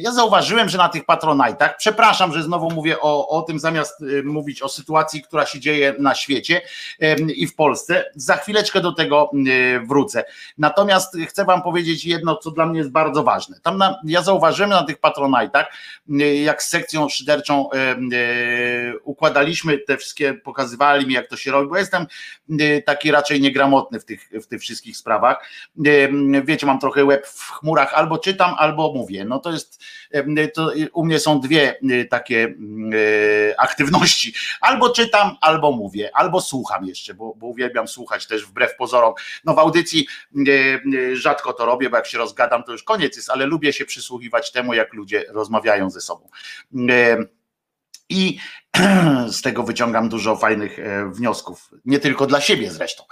ja 0.00 0.12
zauważyłem, 0.12 0.68
że 0.68 0.78
na 0.78 0.88
tych 0.88 1.04
patronajtach, 1.04 1.76
przepraszam, 1.76 2.32
że 2.32 2.42
znowu 2.42 2.70
mówię 2.70 3.00
o, 3.00 3.28
o 3.28 3.42
tym, 3.42 3.58
zamiast 3.58 4.00
y, 4.00 4.22
mówić 4.22 4.62
o 4.62 4.68
sytuacji, 4.68 5.22
która 5.22 5.46
się 5.46 5.60
dzieje 5.60 5.94
na 5.98 6.14
świecie 6.14 6.62
i 7.36 7.46
w 7.46 7.54
Polsce, 7.54 8.04
za 8.14 8.36
chwileczkę 8.36 8.80
do 8.80 8.92
tego 8.92 9.30
y, 9.46 9.80
wrócę. 9.86 10.24
Natomiast 10.58 11.16
chcę 11.28 11.44
Wam 11.44 11.62
powiedzieć 11.62 12.04
jedno, 12.04 12.36
co 12.36 12.50
dla 12.50 12.66
mnie 12.66 12.78
jest 12.78 12.90
bardzo 12.90 13.22
ważne. 13.22 13.60
Tam 13.62 13.78
na, 13.78 14.00
ja 14.04 14.22
zauważyłem 14.22 14.70
na 14.70 14.82
tych 14.82 14.98
patronajtach, 14.98 15.66
y, 16.20 16.36
jak 16.36 16.62
z 16.62 16.68
sekcją 16.68 17.08
szyderczą 17.08 17.68
układaliśmy 19.04 19.78
te 19.78 19.96
wszystkie, 19.96 20.34
pokazywali 20.34 21.06
mi, 21.06 21.14
jak 21.14 21.28
to 21.28 21.36
się 21.36 21.50
robi, 21.50 21.68
bo 21.68 21.76
jestem 21.76 22.06
taki 22.86 23.10
raczej 23.10 23.40
niegramotny 23.40 24.00
w 24.00 24.04
tych, 24.04 24.28
w 24.42 24.46
tych 24.46 24.60
wszystkich 24.60 24.96
sprawach. 24.96 25.48
Wiecie, 26.44 26.66
mam 26.66 26.78
trochę 26.78 27.04
łeb 27.04 27.26
w 27.26 27.50
chmurach, 27.50 27.94
albo 27.94 28.18
czytam, 28.18 28.54
albo 28.58 28.92
mówię. 28.92 29.24
No 29.24 29.38
to 29.38 29.53
jest, 29.54 29.84
to 30.54 30.72
u 30.92 31.04
mnie 31.04 31.18
są 31.18 31.40
dwie 31.40 31.78
takie 32.10 32.54
aktywności. 33.58 34.34
Albo 34.60 34.90
czytam, 34.90 35.36
albo 35.40 35.72
mówię, 35.72 36.10
albo 36.14 36.40
słucham 36.40 36.84
jeszcze, 36.84 37.14
bo, 37.14 37.34
bo 37.34 37.46
uwielbiam 37.46 37.88
słuchać 37.88 38.26
też 38.26 38.46
wbrew 38.46 38.76
pozorom. 38.76 39.14
No 39.44 39.54
w 39.54 39.58
audycji 39.58 40.06
rzadko 41.12 41.52
to 41.52 41.66
robię, 41.66 41.90
bo 41.90 41.96
jak 41.96 42.06
się 42.06 42.18
rozgadam, 42.18 42.64
to 42.64 42.72
już 42.72 42.82
koniec 42.82 43.16
jest, 43.16 43.30
ale 43.30 43.46
lubię 43.46 43.72
się 43.72 43.84
przysłuchiwać 43.84 44.52
temu, 44.52 44.74
jak 44.74 44.94
ludzie 44.94 45.24
rozmawiają 45.28 45.90
ze 45.90 46.00
sobą. 46.00 46.28
I 48.08 48.38
z 49.28 49.42
tego 49.42 49.62
wyciągam 49.62 50.08
dużo 50.08 50.36
fajnych 50.36 50.78
e, 50.78 51.10
wniosków, 51.10 51.70
nie 51.84 51.98
tylko 51.98 52.26
dla 52.26 52.40
siebie 52.40 52.70
zresztą. 52.70 53.04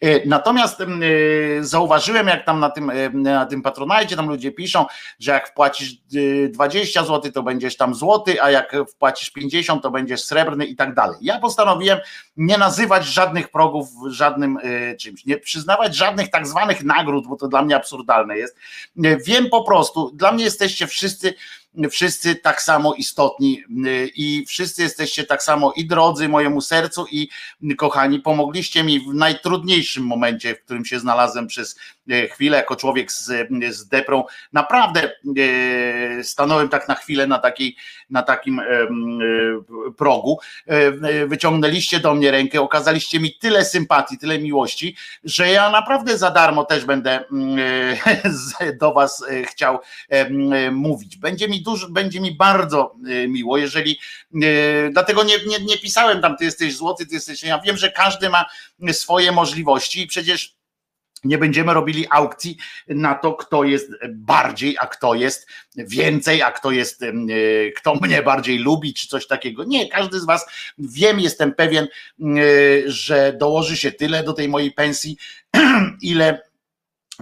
E, 0.00 0.26
natomiast 0.26 0.80
e, 0.80 0.84
zauważyłem, 1.60 2.26
jak 2.26 2.46
tam 2.46 2.60
na 2.60 2.70
tym, 2.70 2.92
na 3.12 3.46
tym 3.46 3.62
patronajcie, 3.62 4.16
tam 4.16 4.28
ludzie 4.28 4.52
piszą, 4.52 4.86
że 5.18 5.32
jak 5.32 5.48
wpłacisz 5.48 5.94
20 6.48 7.04
zł, 7.04 7.32
to 7.32 7.42
będziesz 7.42 7.76
tam 7.76 7.94
złoty, 7.94 8.42
a 8.42 8.50
jak 8.50 8.76
wpłacisz 8.90 9.30
50, 9.30 9.82
to 9.82 9.90
będziesz 9.90 10.24
srebrny 10.24 10.64
i 10.64 10.76
tak 10.76 10.94
dalej. 10.94 11.18
Ja 11.20 11.40
postanowiłem 11.40 11.98
nie 12.36 12.58
nazywać 12.58 13.06
żadnych 13.06 13.48
progów 13.48 13.88
żadnym 14.06 14.58
czymś, 15.00 15.26
nie 15.26 15.38
przyznawać 15.38 15.96
żadnych 15.96 16.30
tak 16.30 16.46
zwanych 16.46 16.84
nagród, 16.84 17.26
bo 17.26 17.36
to 17.36 17.48
dla 17.48 17.62
mnie 17.62 17.76
absurdalne 17.76 18.38
jest. 18.38 18.56
Wiem 19.26 19.50
po 19.50 19.64
prostu, 19.64 20.10
dla 20.14 20.32
mnie 20.32 20.44
jesteście 20.44 20.86
wszyscy 20.86 21.34
wszyscy 21.90 22.34
tak 22.34 22.62
samo 22.62 22.94
istotni 22.94 23.62
i 24.16 24.44
wszyscy 24.48 24.82
jesteście 24.82 25.24
tak 25.24 25.42
samo 25.42 25.72
i 25.76 25.86
drodzy 25.86 26.28
mojemu 26.28 26.60
sercu 26.60 27.06
i 27.10 27.28
kochani, 27.78 28.20
pomogliście 28.20 28.84
mi 28.84 29.00
w 29.00 29.14
najtrudniejszym 29.14 30.04
momencie, 30.04 30.54
w 30.54 30.64
którym 30.64 30.84
się 30.84 31.00
znalazłem 31.00 31.46
przez 31.46 31.76
chwilę 32.32 32.56
jako 32.56 32.76
człowiek 32.76 33.12
z, 33.12 33.48
z 33.70 33.88
deprą. 33.88 34.24
Naprawdę 34.52 35.02
e, 35.02 36.24
stanąłem 36.24 36.68
tak 36.68 36.88
na 36.88 36.94
chwilę 36.94 37.26
na, 37.26 37.38
takiej, 37.38 37.76
na 38.10 38.22
takim 38.22 38.60
e, 38.60 38.64
progu. 39.96 40.38
Wyciągnęliście 41.26 42.00
do 42.00 42.14
mnie 42.14 42.30
rękę, 42.30 42.60
okazaliście 42.60 43.20
mi 43.20 43.34
tyle 43.34 43.64
sympatii, 43.64 44.18
tyle 44.18 44.38
miłości, 44.38 44.96
że 45.24 45.48
ja 45.48 45.70
naprawdę 45.70 46.18
za 46.18 46.30
darmo 46.30 46.64
też 46.64 46.84
będę 46.84 47.24
do 48.80 48.92
Was 48.92 49.24
chciał 49.46 49.78
mówić. 50.72 51.16
Będzie 51.16 51.48
mi 51.48 51.62
dużo, 51.62 51.88
będzie 51.88 52.20
mi 52.20 52.34
bardzo 52.34 52.96
e, 53.06 53.28
miło, 53.28 53.58
jeżeli 53.58 53.98
e, 54.34 54.90
dlatego 54.90 55.24
nie, 55.24 55.34
nie, 55.46 55.64
nie 55.64 55.78
pisałem 55.78 56.22
tam, 56.22 56.36
ty 56.36 56.44
jesteś 56.44 56.76
złoty, 56.76 57.06
ty 57.06 57.14
jesteś. 57.14 57.42
Ja 57.42 57.58
wiem, 57.58 57.76
że 57.76 57.90
każdy 57.90 58.28
ma 58.28 58.44
swoje 58.92 59.32
możliwości 59.32 60.02
i 60.02 60.06
przecież 60.06 60.59
nie 61.24 61.38
będziemy 61.38 61.74
robili 61.74 62.06
aukcji 62.10 62.56
na 62.88 63.14
to, 63.14 63.32
kto 63.32 63.64
jest 63.64 63.90
bardziej, 64.08 64.76
a 64.80 64.86
kto 64.86 65.14
jest 65.14 65.46
więcej, 65.76 66.42
a 66.42 66.50
kto 66.50 66.70
jest, 66.70 67.02
e, 67.02 67.12
kto 67.76 67.94
mnie 67.94 68.22
bardziej 68.22 68.58
lubi, 68.58 68.94
czy 68.94 69.08
coś 69.08 69.26
takiego. 69.26 69.64
Nie, 69.64 69.88
każdy 69.88 70.20
z 70.20 70.24
Was 70.24 70.46
wiem, 70.78 71.20
jestem 71.20 71.54
pewien, 71.54 71.88
że 72.86 73.32
dołoży 73.38 73.76
się 73.76 73.92
tyle 73.92 74.24
do 74.24 74.32
tej 74.32 74.48
mojej 74.48 74.72
pensji, 74.72 75.16
ile 76.02 76.49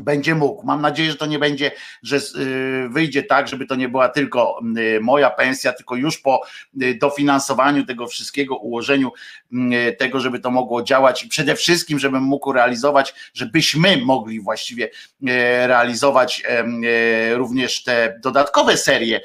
będzie 0.01 0.35
mógł. 0.35 0.67
Mam 0.67 0.83
nadzieję, 0.83 1.11
że 1.11 1.17
to 1.17 1.27
nie 1.27 1.39
będzie, 1.39 1.71
że 2.03 2.17
y, 2.17 2.89
wyjdzie 2.89 3.23
tak, 3.23 3.49
żeby 3.49 3.67
to 3.67 3.75
nie 3.75 3.89
była 3.89 4.09
tylko 4.09 4.61
y, 4.79 5.01
moja 5.01 5.31
pensja, 5.31 5.73
tylko 5.73 5.97
już 5.97 6.19
po 6.19 6.41
y, 6.83 6.95
dofinansowaniu 6.95 7.87
tego 7.87 8.07
wszystkiego, 8.07 8.57
ułożeniu 8.57 9.13
tego, 9.99 10.21
żeby 10.21 10.41
to 10.41 10.51
mogło 10.51 10.83
działać 10.83 11.25
i 11.25 11.29
przede 11.29 11.57
wszystkim, 11.57 11.99
żebym 11.99 12.23
mógł 12.23 12.53
realizować, 12.53 13.15
żebyśmy 13.35 13.97
mogli 13.97 14.41
właściwie 14.41 14.91
realizować 15.67 16.43
również 17.35 17.83
te 17.83 18.19
dodatkowe 18.23 18.77
serie, 18.77 19.21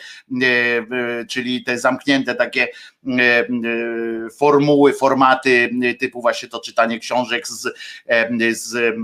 czyli 1.29 1.63
te 1.63 1.77
zamknięte 1.79 2.35
takie 2.35 2.67
formuły, 4.37 4.93
formaty 4.93 5.69
typu 5.99 6.21
właśnie 6.21 6.49
to 6.49 6.59
czytanie 6.59 6.99
książek 6.99 7.47
z, 7.47 7.73
z, 8.51 8.95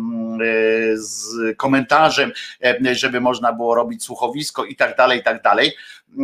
z 0.95 1.58
komentarzem, 1.58 2.32
e, 2.64 2.95
żeby 2.95 3.22
można 3.22 3.54
było 3.54 3.76
robić 3.76 4.04
słuchowisko 4.04 4.66
i 4.66 4.76
tak 4.76 4.97
dalej, 4.97 5.20
i 5.20 5.24
tak 5.24 5.43
dalej, 5.43 5.74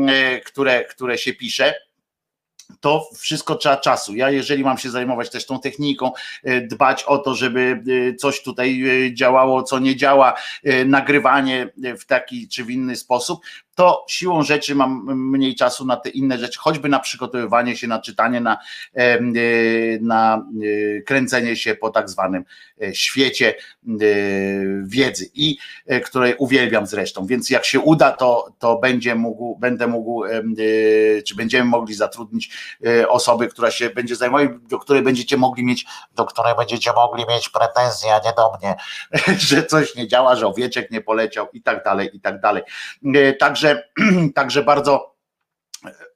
e, 0.08 0.40
które, 0.40 0.86
które 0.86 1.18
się 1.18 1.34
pisze 1.34 1.74
to 2.80 3.10
wszystko 3.18 3.56
trzeba 3.56 3.78
czasu. 3.78 4.16
Ja, 4.16 4.30
jeżeli 4.30 4.64
mam 4.64 4.78
się 4.78 4.90
zajmować 4.90 5.30
też 5.30 5.46
tą 5.46 5.60
techniką, 5.60 6.12
e, 6.44 6.62
dbać 6.62 7.04
o 7.04 7.18
to, 7.18 7.36
żeby 7.36 7.84
coś 8.20 8.44
tutaj 8.44 8.84
działało, 9.14 9.64
co 9.64 9.80
nie 9.80 9.96
działa, 9.96 10.34
nagrywanie 10.86 11.70
w 12.00 12.06
taki 12.06 12.48
czy 12.48 12.64
w 12.64 12.70
inny 12.70 12.96
sposób, 12.96 13.40
to 13.76 14.06
siłą 14.10 14.44
rzeczy 14.44 14.76
mam 14.76 15.06
mniej 15.16 15.56
czasu 15.56 15.86
na 15.86 15.98
te 15.98 16.10
inne 16.10 16.38
rzeczy, 16.38 16.60
choćby 16.60 16.90
na 16.90 17.00
przygotowywanie 17.00 17.78
się, 17.78 17.88
na 17.88 18.00
czytanie, 18.00 18.42
na, 18.42 18.58
na 20.02 20.46
kręcenie 21.06 21.56
się 21.56 21.76
po 21.76 21.90
tak 21.90 22.10
zwanym 22.10 22.46
świecie 22.94 23.56
wiedzy 24.84 25.30
i 25.34 25.58
której 26.04 26.36
uwielbiam 26.38 26.88
zresztą, 26.88 27.26
więc 27.26 27.50
jak 27.50 27.66
się 27.66 27.80
uda, 27.80 28.12
to, 28.12 28.48
to 28.60 28.78
będzie 28.78 29.16
mógł, 29.16 29.58
będę 29.60 29.88
mógł, 29.88 30.24
czy 31.28 31.36
będziemy 31.36 31.70
mogli 31.70 31.94
zatrudnić 31.94 32.50
osoby, 33.08 33.48
która 33.48 33.72
się 33.72 33.90
będzie 33.90 34.16
zajmować, 34.16 34.50
do 34.70 34.80
której 34.80 35.02
będziecie 35.02 35.38
mogli 35.38 35.66
mieć, 35.66 35.86
do 36.16 36.26
której 36.26 36.56
będziecie 36.56 36.94
mogli 36.94 37.26
mieć 37.30 37.50
pretensje, 37.50 38.14
a 38.14 38.20
nie 38.20 38.34
do 38.38 38.58
mnie, 38.58 38.76
że 39.50 39.66
coś 39.66 39.96
nie 39.96 40.08
działa, 40.08 40.36
że 40.36 40.48
owieczek 40.48 40.92
nie 40.92 41.02
poleciał 41.02 41.48
i 41.54 41.62
tak 41.62 41.84
dalej, 41.84 42.10
i 42.14 42.20
tak 42.20 42.42
dalej. 42.42 42.64
Także, 43.40 43.65
także 44.36 44.64
bardzo 44.64 45.16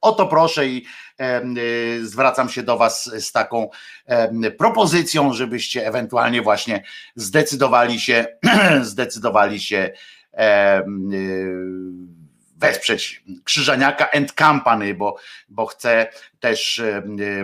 o 0.00 0.12
to 0.12 0.26
proszę 0.26 0.66
i 0.66 0.86
zwracam 2.02 2.48
się 2.48 2.62
do 2.62 2.78
Was 2.78 3.04
z 3.04 3.32
taką 3.32 3.70
propozycją, 4.58 5.32
żebyście 5.32 5.86
ewentualnie 5.86 6.42
właśnie 6.42 6.84
zdecydowali 7.14 8.00
się, 8.00 8.26
zdecydowali 8.82 9.60
się 9.60 9.90
wesprzeć 12.56 13.24
Krzyżaniaka 13.44 14.08
and 14.12 14.32
Company, 14.32 14.94
bo, 14.94 15.16
bo 15.48 15.66
chcę 15.66 16.06
też 16.40 16.82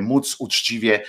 móc 0.00 0.36
uczciwie 0.38 1.02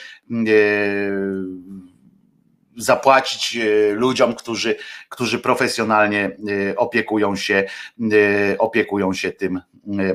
zapłacić 2.77 3.57
e, 3.57 3.91
ludziom, 3.93 4.35
którzy, 4.35 4.75
którzy 5.09 5.39
profesjonalnie 5.39 6.37
e, 6.71 6.75
opiekują 6.75 7.35
się, 7.35 7.63
e, 8.53 8.57
opiekują 8.57 9.13
się 9.13 9.31
tym 9.31 9.61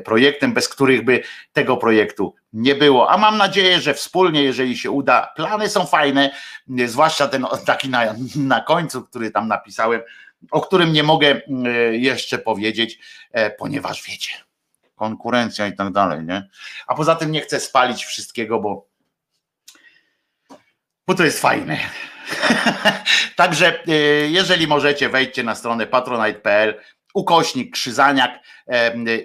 projektem, 0.05 0.53
bez 0.53 0.69
których 0.69 1.05
by 1.05 1.23
tego 1.53 1.77
projektu 1.77 2.35
nie 2.53 2.75
było. 2.75 3.09
A 3.09 3.17
mam 3.17 3.37
nadzieję, 3.37 3.81
że 3.81 3.93
wspólnie, 3.93 4.43
jeżeli 4.43 4.77
się 4.77 4.91
uda, 4.91 5.33
plany 5.35 5.69
są 5.69 5.85
fajne, 5.85 6.31
zwłaszcza 6.85 7.27
ten 7.27 7.45
taki 7.65 7.89
na, 7.89 8.15
na 8.35 8.61
końcu, 8.61 9.01
który 9.01 9.31
tam 9.31 9.47
napisałem, 9.47 10.01
o 10.51 10.61
którym 10.61 10.93
nie 10.93 11.03
mogę 11.03 11.41
jeszcze 11.91 12.37
powiedzieć, 12.37 12.99
ponieważ 13.57 14.03
wiecie, 14.03 14.29
konkurencja 14.95 15.67
i 15.67 15.75
tak 15.75 15.91
dalej, 15.91 16.25
nie? 16.25 16.49
A 16.87 16.95
poza 16.95 17.15
tym 17.15 17.31
nie 17.31 17.41
chcę 17.41 17.59
spalić 17.59 18.05
wszystkiego, 18.05 18.59
bo, 18.59 18.87
bo 21.07 21.15
to 21.15 21.23
jest 21.23 21.39
fajne. 21.39 21.77
Także 23.35 23.87
e, 23.87 23.91
jeżeli 24.27 24.67
możecie, 24.67 25.09
wejdźcie 25.09 25.43
na 25.43 25.55
stronę 25.55 25.87
patronite.pl 25.87 26.79
ukośnik 27.13 27.73
Krzyżaniak 27.73 28.39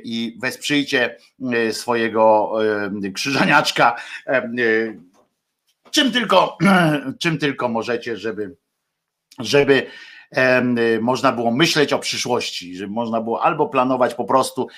i 0.05 0.39
wesprzyjcie 0.43 1.17
e, 1.53 1.73
swojego 1.73 2.53
krzyżaniaczka 3.15 3.97
e, 4.27 4.49
czym 5.91 6.13
tylko, 6.13 6.59
czym 7.23 7.39
tylko 7.39 7.69
możecie, 7.69 8.17
żeby, 8.17 8.57
żeby 9.39 9.87
można 11.01 11.33
było 11.33 11.51
myśleć 11.51 11.93
o 11.93 11.99
przyszłości, 11.99 12.77
żeby 12.77 12.93
można 12.93 13.21
było 13.21 13.43
albo 13.43 13.69
planować 13.69 14.15
po 14.15 14.25
prostu 14.25 14.69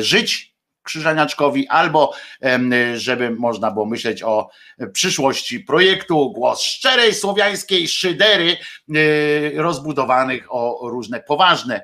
żyć 0.00 0.51
Krzyżaniaczkowi, 0.82 1.68
albo 1.68 2.12
żeby 2.94 3.30
można 3.30 3.70
było 3.70 3.86
myśleć 3.86 4.22
o 4.22 4.48
przyszłości 4.92 5.60
projektu 5.60 6.30
Głos 6.32 6.62
Szczerej 6.62 7.14
Słowiańskiej 7.14 7.88
Szydery 7.88 8.56
e, 8.56 9.62
rozbudowanych 9.62 10.46
o 10.54 10.88
różne 10.90 11.20
poważne 11.20 11.82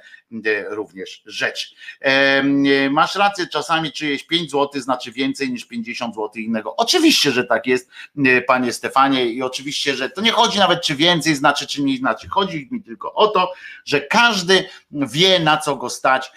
również 0.69 1.23
rzecz. 1.27 1.75
E, 2.01 2.43
masz 2.91 3.17
rację, 3.17 3.47
czasami 3.47 3.93
czyjeś 3.93 4.25
5 4.25 4.51
zł 4.51 4.81
znaczy 4.83 5.13
więcej 5.13 5.53
niż 5.53 5.65
50 5.65 6.15
zł 6.15 6.31
innego. 6.35 6.77
Oczywiście, 6.77 7.31
że 7.31 7.45
tak 7.45 7.67
jest, 7.67 7.91
e, 8.27 8.43
panie 8.43 8.73
Stefanie, 8.73 9.27
i 9.27 9.43
oczywiście, 9.43 9.95
że 9.95 10.11
to 10.11 10.21
nie 10.21 10.33
chodzi 10.33 10.59
nawet, 10.59 10.83
czy 10.83 10.97
więcej 10.97 11.35
znaczy, 11.35 11.67
czy 11.67 11.83
mniej 11.83 11.97
znaczy. 11.97 12.29
Chodzi 12.29 12.69
mi 12.71 12.83
tylko 12.83 13.15
o 13.15 13.29
to, 13.29 13.53
że 13.85 14.01
każdy 14.01 14.65
wie, 14.91 15.41
na 15.41 15.57
co 15.57 15.77
go 15.77 15.91
stać. 15.91 16.33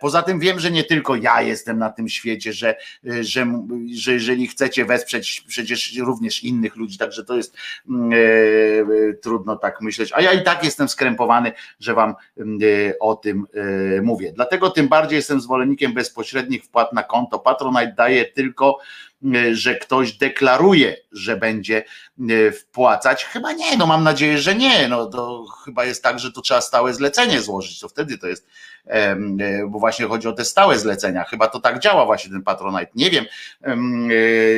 Poza 0.00 0.22
tym 0.22 0.40
wiem, 0.40 0.60
że 0.60 0.70
nie 0.70 0.84
tylko 0.84 1.16
ja 1.16 1.42
jestem 1.42 1.78
na 1.78 1.90
tym 1.90 2.08
świecie, 2.08 2.52
że, 2.52 2.76
że, 3.20 3.46
że 3.94 4.12
jeżeli 4.12 4.46
chcecie 4.46 4.84
wesprzeć 4.84 5.44
przecież 5.48 5.96
również 5.98 6.44
innych 6.44 6.76
ludzi, 6.76 6.98
także 6.98 7.24
to 7.24 7.36
jest 7.36 7.56
e, 7.56 9.14
trudno 9.22 9.56
tak 9.56 9.80
myśleć. 9.80 10.12
A 10.14 10.20
ja 10.20 10.32
i 10.32 10.42
tak 10.42 10.64
jestem 10.64 10.88
skrępowany, 10.88 11.52
że 11.80 11.94
wam 11.94 12.10
e, 12.10 12.44
o 13.00 13.14
tym 13.14 13.33
tym 13.34 13.46
e, 13.98 14.02
mówię. 14.02 14.32
Dlatego 14.32 14.70
tym 14.70 14.88
bardziej 14.88 15.16
jestem 15.16 15.40
zwolennikiem 15.40 15.94
bezpośrednich 15.94 16.64
wpłat 16.64 16.92
na 16.92 17.02
konto. 17.02 17.38
Patronite 17.38 17.92
daje 17.96 18.24
tylko, 18.24 18.78
e, 19.34 19.54
że 19.54 19.74
ktoś 19.74 20.12
deklaruje, 20.12 20.96
że 21.12 21.36
będzie 21.36 21.84
e, 22.20 22.52
wpłacać. 22.52 23.24
Chyba 23.24 23.52
nie, 23.52 23.76
no 23.76 23.86
mam 23.86 24.04
nadzieję, 24.04 24.38
że 24.38 24.54
nie. 24.54 24.88
No 24.88 25.06
to 25.06 25.44
chyba 25.64 25.84
jest 25.84 26.02
tak, 26.02 26.18
że 26.18 26.32
to 26.32 26.40
trzeba 26.40 26.60
stałe 26.60 26.94
zlecenie 26.94 27.40
złożyć, 27.40 27.80
to 27.80 27.88
wtedy 27.88 28.18
to 28.18 28.26
jest, 28.26 28.48
bo 29.68 29.78
właśnie 29.78 30.06
chodzi 30.06 30.28
o 30.28 30.32
te 30.32 30.44
stałe 30.44 30.78
zlecenia. 30.78 31.24
Chyba 31.24 31.48
to 31.48 31.60
tak 31.60 31.78
działa 31.78 32.06
właśnie 32.06 32.30
ten 32.30 32.42
Patronite. 32.42 32.92
Nie 32.94 33.10
wiem, 33.10 33.24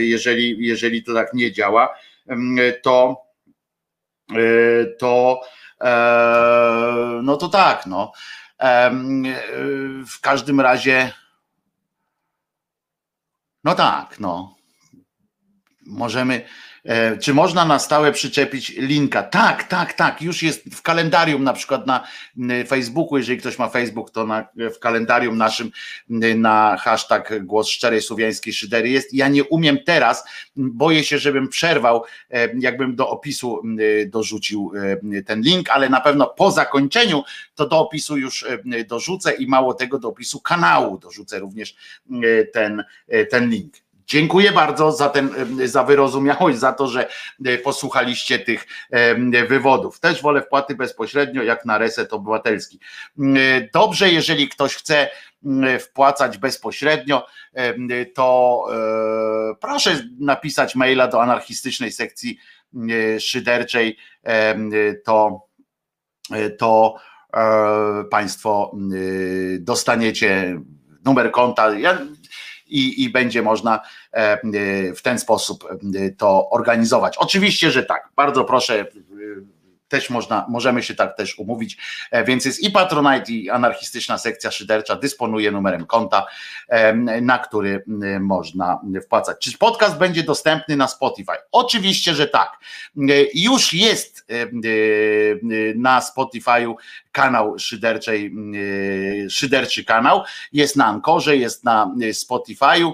jeżeli, 0.00 0.66
jeżeli 0.66 1.02
to 1.02 1.14
tak 1.14 1.34
nie 1.34 1.52
działa, 1.52 1.94
to 2.82 3.26
to 4.98 5.40
no 7.22 7.36
to 7.36 7.48
tak, 7.48 7.86
no. 7.86 8.12
W 10.06 10.20
każdym 10.20 10.60
razie, 10.60 11.12
no 13.64 13.74
tak, 13.74 14.20
no. 14.20 14.56
Możemy, 15.86 16.48
czy 17.20 17.34
można 17.34 17.64
na 17.64 17.78
stałe 17.78 18.12
przyczepić 18.12 18.68
linka? 18.76 19.22
Tak, 19.22 19.64
tak, 19.64 19.92
tak. 19.92 20.22
Już 20.22 20.42
jest 20.42 20.74
w 20.74 20.82
kalendarium, 20.82 21.44
na 21.44 21.52
przykład 21.52 21.86
na 21.86 22.04
Facebooku. 22.68 23.18
Jeżeli 23.18 23.38
ktoś 23.38 23.58
ma 23.58 23.68
Facebook, 23.68 24.10
to 24.10 24.26
na, 24.26 24.48
w 24.56 24.78
kalendarium 24.78 25.38
naszym 25.38 25.70
na 26.36 26.76
hashtag 26.76 27.44
głos 27.44 27.68
szczerej 27.68 28.02
słowiańskiej 28.02 28.52
szydery 28.52 28.88
jest. 28.88 29.14
Ja 29.14 29.28
nie 29.28 29.44
umiem 29.44 29.78
teraz, 29.84 30.24
boję 30.56 31.04
się, 31.04 31.18
żebym 31.18 31.48
przerwał, 31.48 32.04
e, 32.30 32.48
jakbym 32.58 32.96
do 32.96 33.08
opisu 33.08 33.62
dorzucił 34.06 34.72
e, 35.14 35.22
ten 35.22 35.40
link, 35.40 35.70
ale 35.70 35.88
na 35.88 36.00
pewno 36.00 36.26
po 36.26 36.50
zakończeniu 36.50 37.22
to 37.54 37.68
do 37.68 37.78
opisu 37.78 38.16
już 38.16 38.44
dorzucę 38.88 39.32
i 39.32 39.46
mało 39.46 39.74
tego 39.74 39.98
do 39.98 40.08
opisu 40.08 40.40
kanału 40.40 40.98
dorzucę 40.98 41.38
również 41.38 41.76
ten, 42.52 42.84
ten 43.30 43.50
link. 43.50 43.85
Dziękuję 44.06 44.52
bardzo 44.52 44.92
za 44.92 45.08
ten, 45.08 45.30
za 45.64 45.84
wyrozumiałość, 45.84 46.58
za 46.58 46.72
to, 46.72 46.88
że 46.88 47.08
e, 47.44 47.58
posłuchaliście 47.58 48.38
tych 48.38 48.66
wywodów. 49.48 50.00
Też 50.00 50.22
wolę 50.22 50.42
wpłaty 50.42 50.74
bezpośrednio, 50.74 51.42
jak 51.42 51.64
na 51.64 51.78
reset 51.78 52.12
obywatelski. 52.12 52.80
Mm, 53.18 53.36
e, 53.36 53.68
dobrze, 53.74 54.10
jeżeli 54.10 54.48
ktoś 54.48 54.74
chce 54.74 55.10
mm, 55.44 55.80
wpłacać 55.80 56.38
bezpośrednio, 56.38 57.26
to 58.14 58.66
e, 58.72 59.54
proszę 59.60 60.02
napisać 60.20 60.74
maila 60.74 61.08
do 61.08 61.22
anarchistycznej 61.22 61.92
sekcji 61.92 62.38
szyderczej, 63.18 63.96
to, 65.04 65.46
to 66.58 66.94
Państwo 68.10 68.72
dostaniecie 69.60 70.60
numer 71.04 71.30
konta. 71.32 71.70
Ja 71.70 71.98
i, 72.66 73.04
i 73.04 73.10
będzie 73.10 73.42
można 73.42 73.80
e, 74.12 74.16
e, 74.16 74.38
w 74.94 75.02
ten 75.02 75.18
sposób 75.18 75.64
e, 75.64 76.10
to 76.10 76.50
organizować. 76.50 77.16
Oczywiście, 77.16 77.70
że 77.70 77.82
tak. 77.82 78.08
Bardzo 78.16 78.44
proszę 78.44 78.86
też 79.88 80.10
można, 80.10 80.46
możemy 80.48 80.82
się 80.82 80.94
tak 80.94 81.16
też 81.16 81.38
umówić, 81.38 81.78
więc 82.26 82.44
jest 82.44 82.62
i 82.62 82.70
Patronite 82.70 83.32
i 83.32 83.50
anarchistyczna 83.50 84.18
sekcja 84.18 84.50
szydercza 84.50 84.96
dysponuje 84.96 85.50
numerem 85.50 85.86
konta, 85.86 86.26
na 87.22 87.38
który 87.38 87.84
można 88.20 88.80
wpłacać. 89.04 89.38
Czy 89.38 89.58
podcast 89.58 89.98
będzie 89.98 90.22
dostępny 90.22 90.76
na 90.76 90.88
Spotify? 90.88 91.32
Oczywiście, 91.52 92.14
że 92.14 92.26
tak. 92.26 92.58
Już 93.34 93.72
jest 93.72 94.26
na 95.74 96.00
Spotify'u 96.00 96.74
kanał 97.16 97.58
szyderczej, 97.58 98.32
e, 99.26 99.30
szyderczy 99.30 99.84
kanał, 99.84 100.22
jest 100.52 100.76
na 100.76 100.86
Ankorze, 100.86 101.36
jest 101.36 101.64
na 101.64 101.94
e, 102.02 102.12
Spotify'u 102.12 102.92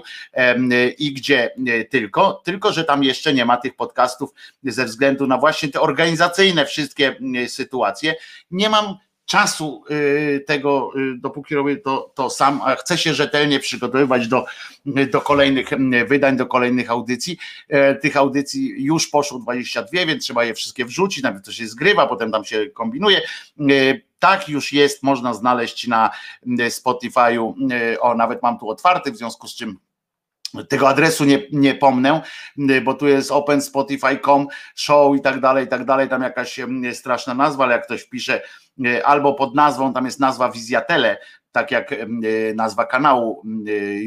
i 0.97 1.13
gdzie 1.13 1.55
e, 1.67 1.83
tylko, 1.83 2.41
tylko 2.43 2.71
że 2.71 2.83
tam 2.83 3.03
jeszcze 3.03 3.33
nie 3.33 3.45
ma 3.45 3.57
tych 3.57 3.75
podcastów 3.75 4.33
ze 4.63 4.85
względu 4.85 5.27
na 5.27 5.37
właśnie 5.37 5.69
te 5.69 5.81
organizacyjne 5.81 6.65
wszystkie 6.65 7.15
sytuacje. 7.47 8.15
Nie 8.51 8.69
mam 8.69 8.97
czasu 9.25 9.83
tego, 10.45 10.91
dopóki 11.17 11.55
robię 11.55 11.77
to, 11.77 12.11
to 12.15 12.29
sam, 12.29 12.61
a 12.65 12.75
chcę 12.75 12.97
się 12.97 13.13
rzetelnie 13.13 13.59
przygotowywać 13.59 14.27
do, 14.27 14.45
do 15.11 15.21
kolejnych 15.21 15.69
wydań, 16.07 16.37
do 16.37 16.45
kolejnych 16.45 16.91
audycji. 16.91 17.37
Tych 18.01 18.17
audycji 18.17 18.83
już 18.83 19.07
poszło 19.07 19.39
22, 19.39 20.05
więc 20.05 20.23
trzeba 20.23 20.43
je 20.43 20.53
wszystkie 20.53 20.85
wrzucić, 20.85 21.23
nawet 21.23 21.45
to 21.45 21.51
się 21.51 21.67
zgrywa, 21.67 22.07
potem 22.07 22.31
tam 22.31 22.45
się 22.45 22.69
kombinuje 22.69 23.21
Tak 24.23 24.49
już 24.49 24.73
jest, 24.73 25.03
można 25.03 25.33
znaleźć 25.33 25.87
na 25.87 26.09
Spotify'u. 26.69 27.53
O, 27.99 28.15
nawet 28.15 28.43
mam 28.43 28.59
tu 28.59 28.69
otwarty, 28.69 29.11
w 29.11 29.17
związku 29.17 29.47
z 29.47 29.55
czym 29.55 29.79
tego 30.69 30.89
adresu 30.89 31.25
nie, 31.25 31.39
nie 31.51 31.75
pomnę, 31.75 32.21
bo 32.83 32.93
tu 32.93 33.07
jest 33.07 33.31
open 33.31 33.61
spotify.com 33.61 34.47
show 34.75 35.15
i 35.17 35.21
tak 35.21 35.39
dalej, 35.39 35.65
i 35.65 35.67
tak 35.67 35.85
dalej, 35.85 36.09
tam 36.09 36.21
jakaś 36.21 36.59
straszna 36.93 37.33
nazwa, 37.33 37.63
ale 37.63 37.73
jak 37.73 37.85
ktoś 37.85 38.01
wpisze 38.01 38.41
albo 39.05 39.33
pod 39.33 39.55
nazwą, 39.55 39.93
tam 39.93 40.05
jest 40.05 40.19
nazwa 40.19 40.51
Wizjatele, 40.51 41.17
tak 41.51 41.71
jak 41.71 41.95
nazwa 42.55 42.85
kanału 42.85 43.43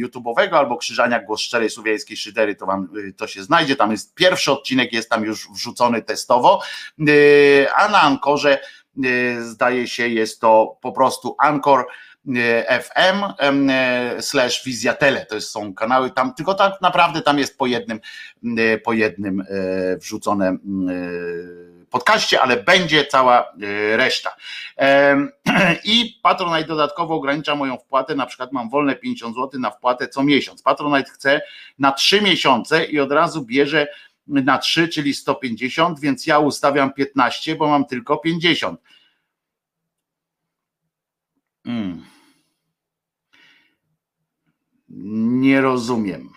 YouTube'owego 0.02 0.54
albo 0.54 0.76
Krzyżania 0.76 1.22
Głos 1.22 1.40
Szczerej 1.40 1.70
Słowiańskiej 1.70 2.16
Szydery, 2.16 2.54
to 2.54 2.66
wam 2.66 2.88
to 3.16 3.26
się 3.26 3.42
znajdzie, 3.42 3.76
tam 3.76 3.90
jest 3.90 4.14
pierwszy 4.14 4.52
odcinek, 4.52 4.92
jest 4.92 5.10
tam 5.10 5.24
już 5.24 5.48
wrzucony 5.50 6.02
testowo, 6.02 6.62
a 7.76 7.88
na 7.88 8.02
Ankorze 8.02 8.58
zdaje 9.40 9.88
się 9.88 10.08
jest 10.08 10.40
to 10.40 10.78
po 10.80 10.92
prostu 10.92 11.36
Ankor 11.38 11.86
FM 12.82 13.44
slash 14.20 14.64
Wizjatele, 14.64 15.26
to 15.26 15.40
są 15.40 15.74
kanały 15.74 16.10
tam, 16.10 16.34
tylko 16.34 16.54
tak 16.54 16.80
naprawdę 16.80 17.22
tam 17.22 17.38
jest 17.38 17.58
po 17.58 17.66
jednym, 17.66 18.00
po 18.84 18.92
jednym 18.92 19.44
wrzucone 20.00 20.56
podcaście, 21.90 22.40
ale 22.40 22.56
będzie 22.56 23.04
cała 23.04 23.52
reszta. 23.96 24.36
I 25.84 26.20
Patronite 26.22 26.68
dodatkowo 26.68 27.14
ogranicza 27.14 27.54
moją 27.54 27.76
wpłatę, 27.76 28.14
na 28.14 28.26
przykład 28.26 28.52
mam 28.52 28.70
wolne 28.70 28.96
50 28.96 29.36
zł 29.36 29.60
na 29.60 29.70
wpłatę 29.70 30.08
co 30.08 30.22
miesiąc. 30.22 30.62
Patronite 30.62 31.10
chce 31.10 31.40
na 31.78 31.92
3 31.92 32.20
miesiące 32.20 32.84
i 32.84 33.00
od 33.00 33.12
razu 33.12 33.44
bierze 33.44 33.86
na 34.26 34.58
3, 34.58 34.88
czyli 34.88 35.14
150, 35.14 36.00
więc 36.00 36.26
ja 36.26 36.38
ustawiam 36.38 36.92
15, 36.92 37.56
bo 37.56 37.68
mam 37.68 37.84
tylko 37.84 38.18
50. 38.18 38.80
Hmm. 41.64 42.04
Nie 44.88 45.60
rozumiem. 45.60 46.30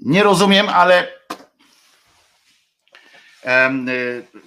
Nie 0.00 0.22
rozumiem, 0.22 0.68
ale 0.68 1.21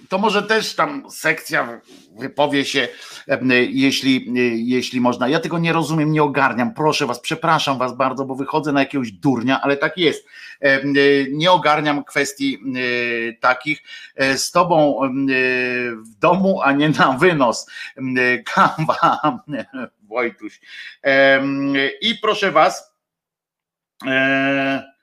to 0.08 0.18
może 0.18 0.42
też 0.42 0.74
tam 0.74 1.10
sekcja 1.10 1.80
wypowie 2.18 2.64
się, 2.64 2.88
jeśli, 3.68 4.32
jeśli 4.68 5.00
można. 5.00 5.28
Ja 5.28 5.40
tego 5.40 5.58
nie 5.58 5.72
rozumiem, 5.72 6.12
nie 6.12 6.22
ogarniam. 6.22 6.74
Proszę 6.74 7.06
was, 7.06 7.20
przepraszam 7.20 7.78
was 7.78 7.96
bardzo, 7.96 8.24
bo 8.24 8.34
wychodzę 8.34 8.72
na 8.72 8.80
jakiegoś 8.80 9.12
durnia, 9.12 9.60
ale 9.62 9.76
tak 9.76 9.98
jest. 9.98 10.26
Y, 10.64 11.28
nie 11.32 11.50
ogarniam 11.50 12.04
kwestii 12.04 12.58
y, 12.76 13.38
takich 13.40 13.82
z 14.36 14.50
tobą 14.50 15.00
w 16.04 16.18
domu, 16.18 16.60
a 16.62 16.72
nie 16.72 16.88
na 16.88 17.12
wynos. 17.12 17.70
Kawa 18.54 19.20
Wojtuś. 20.08 20.60
I 22.00 22.14
proszę 22.22 22.52
Was, 22.52 22.94
e, 24.06 24.95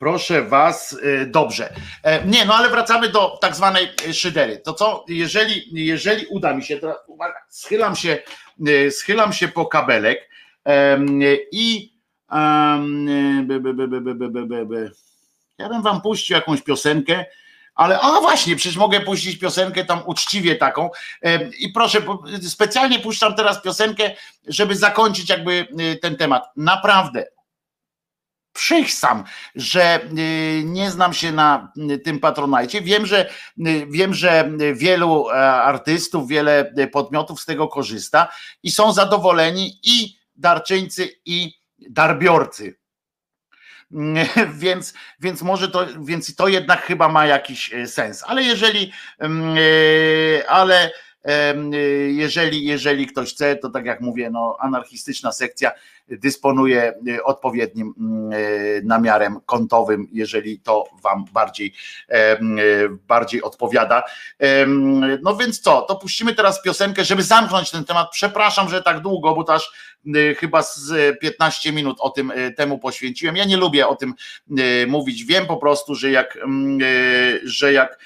proszę 0.00 0.42
Was, 0.42 0.96
e, 1.02 1.26
dobrze. 1.26 1.74
E, 2.02 2.26
nie, 2.26 2.44
no 2.44 2.54
ale 2.54 2.68
wracamy 2.68 3.08
do 3.08 3.38
tak 3.40 3.56
zwanej 3.56 3.88
szydery. 4.12 4.58
To 4.58 4.74
co, 4.74 5.04
jeżeli, 5.08 5.86
jeżeli 5.86 6.26
uda 6.26 6.54
mi 6.54 6.64
się, 6.64 6.76
teraz 6.76 6.96
uwaga, 7.06 7.38
schylam 7.48 7.96
się, 7.96 8.18
schylam 8.90 9.32
się 9.32 9.48
po 9.48 9.66
kabelek 9.66 10.30
i 11.52 11.92
ja 15.58 15.68
bym 15.68 15.82
Wam 15.82 16.00
puścił 16.00 16.36
jakąś 16.36 16.62
piosenkę, 16.62 17.24
ale 17.74 18.00
a 18.00 18.20
właśnie, 18.20 18.56
przecież 18.56 18.76
mogę 18.76 19.00
puścić 19.00 19.38
piosenkę 19.38 19.84
tam 19.84 20.02
uczciwie 20.06 20.56
taką 20.56 20.90
i 21.58 21.68
proszę, 21.68 21.98
specjalnie 22.48 22.98
puszczam 22.98 23.34
teraz 23.34 23.62
piosenkę, 23.62 24.10
żeby 24.46 24.76
zakończyć 24.76 25.28
jakby 25.28 25.66
y, 25.80 25.96
ten 25.96 26.16
temat. 26.16 26.44
Naprawdę, 26.56 27.26
przychsam, 28.52 29.24
że 29.54 30.00
y, 30.18 30.62
nie 30.64 30.90
znam 30.90 31.12
się 31.12 31.32
na 31.32 31.72
y, 31.90 31.98
tym 31.98 32.20
patronajcie. 32.20 32.80
Wiem, 32.80 33.06
że 33.06 33.30
wiem, 33.90 34.14
że 34.14 34.50
wielu 34.74 35.30
e, 35.30 35.32
artystów, 35.52 36.28
wiele 36.28 36.72
podmiotów 36.92 37.40
z 37.40 37.44
tego 37.44 37.68
korzysta 37.68 38.28
i 38.62 38.70
są 38.70 38.92
zadowoleni 38.92 39.80
i 39.82 40.18
darczyńcy, 40.36 41.08
i 41.24 41.54
darbiorcy. 41.78 42.80
więc, 44.54 44.94
więc 45.20 45.42
może 45.42 45.68
to, 45.68 45.86
więc 46.00 46.34
to 46.34 46.48
jednak 46.48 46.82
chyba 46.82 47.08
ma 47.08 47.26
jakiś 47.26 47.74
e, 47.74 47.86
sens. 47.86 48.24
Ale 48.26 48.42
jeżeli, 48.42 48.92
mm, 49.18 49.56
e, 49.58 50.50
ale 50.50 50.90
jeżeli, 52.08 52.64
jeżeli 52.64 53.06
ktoś 53.06 53.34
chce, 53.34 53.56
to 53.56 53.70
tak 53.70 53.86
jak 53.86 54.00
mówię, 54.00 54.30
no, 54.30 54.56
anarchistyczna 54.60 55.32
sekcja 55.32 55.72
dysponuje 56.08 56.94
e, 57.08 57.24
odpowiednim 57.24 57.94
mm, 57.98 58.86
namiarem 58.86 59.40
kątowym, 59.46 60.08
jeżeli 60.12 60.60
to 60.60 60.84
Wam 61.02 61.24
bardziej, 61.32 61.74
bardziej 63.08 63.42
odpowiada. 63.42 64.02
No 65.22 65.36
więc 65.36 65.60
co, 65.60 65.82
to 65.82 65.96
puścimy 65.96 66.34
teraz 66.34 66.62
piosenkę, 66.62 67.04
żeby 67.04 67.22
zamknąć 67.22 67.70
ten 67.70 67.84
temat. 67.84 68.08
Przepraszam, 68.12 68.68
że 68.68 68.82
tak 68.82 69.00
długo, 69.00 69.34
bo 69.34 69.44
to 69.44 69.54
aż 69.54 69.72
Y, 70.06 70.34
chyba 70.34 70.62
z 70.62 71.18
15 71.18 71.72
minut 71.72 71.96
o 72.00 72.10
tym 72.10 72.30
y, 72.30 72.52
temu 72.52 72.78
poświęciłem. 72.78 73.36
Ja 73.36 73.44
nie 73.44 73.56
lubię 73.56 73.88
o 73.88 73.96
tym 73.96 74.14
y, 74.58 74.86
mówić. 74.86 75.24
Wiem 75.24 75.46
po 75.46 75.56
prostu, 75.56 75.94
że 75.94 76.10
jak, 76.10 76.36
mm, 76.36 76.78
że 77.44 77.72
jak 77.72 77.98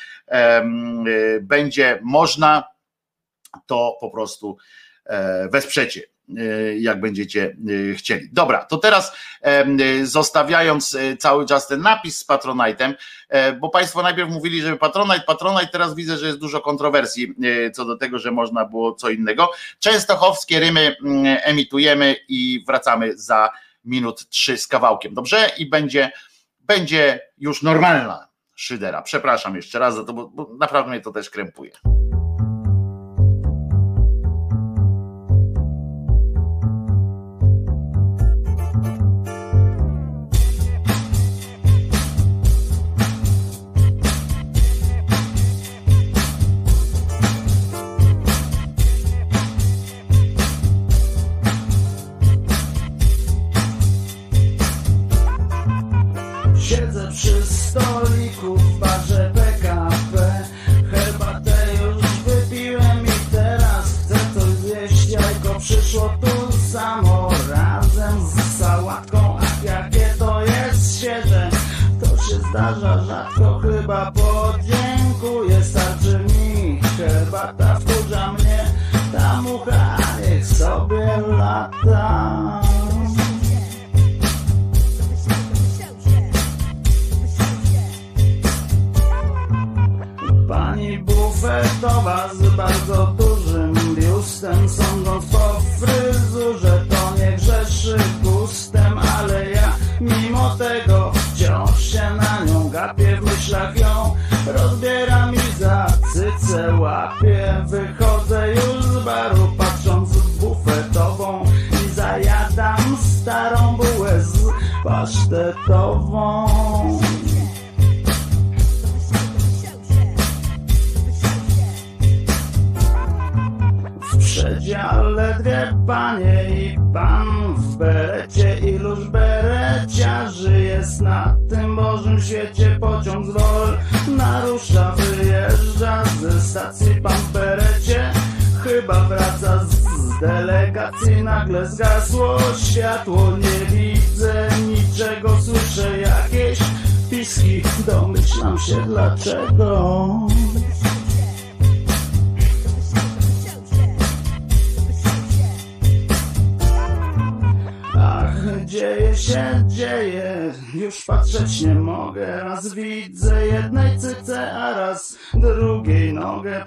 będzie 1.41 1.99
można, 2.03 2.65
to 3.67 3.97
po 4.01 4.11
prostu 4.11 4.57
e, 5.07 5.49
wesprzecie 5.49 6.03
jak 6.79 7.01
będziecie 7.01 7.57
chcieli. 7.97 8.29
Dobra, 8.33 8.65
to 8.65 8.79
teraz 8.79 9.13
zostawiając 10.03 10.99
cały 11.19 11.47
czas 11.47 11.69
ten 11.69 11.81
napis 11.81 12.19
z 12.19 12.29
Patronite'em, 12.29 12.95
e, 13.29 13.53
bo 13.53 13.69
Państwo 13.69 14.03
najpierw 14.03 14.31
mówili, 14.31 14.63
że 14.63 14.77
Patronite, 14.77 15.21
Patronite, 15.21 15.67
teraz 15.67 15.95
widzę, 15.95 16.19
że 16.19 16.27
jest 16.27 16.39
dużo 16.39 16.61
kontrowersji 16.61 17.35
co 17.73 17.85
do 17.85 17.97
tego, 17.97 18.19
że 18.19 18.31
można 18.31 18.65
było 18.65 18.95
co 18.95 19.11
innego. 19.11 19.51
Częstochowskie 19.79 20.61
rymy 20.61 20.97
mm, 21.05 21.39
emitujemy 21.43 22.17
i 22.29 22.65
wracamy 22.67 23.19
za 23.19 23.51
minut 23.85 24.29
trzy 24.29 24.59
z 24.59 24.67
kawałkiem, 24.67 25.15
dobrze? 25.15 25.51
I 25.59 25.67
będzie, 25.67 26.13
będzie 26.61 27.21
już 27.39 27.63
normalna 27.63 28.29
szydera. 28.55 29.03
Przepraszam 29.03 29.57
jeszcze 29.57 29.79
raz 29.79 29.95
za 29.95 30.05
to, 30.05 30.13
bo, 30.13 30.29
bo 30.29 30.51
naprawdę 30.59 30.91
mnie 30.91 31.01
to 31.01 31.13
też 31.13 31.31
krępuje. 31.31 31.71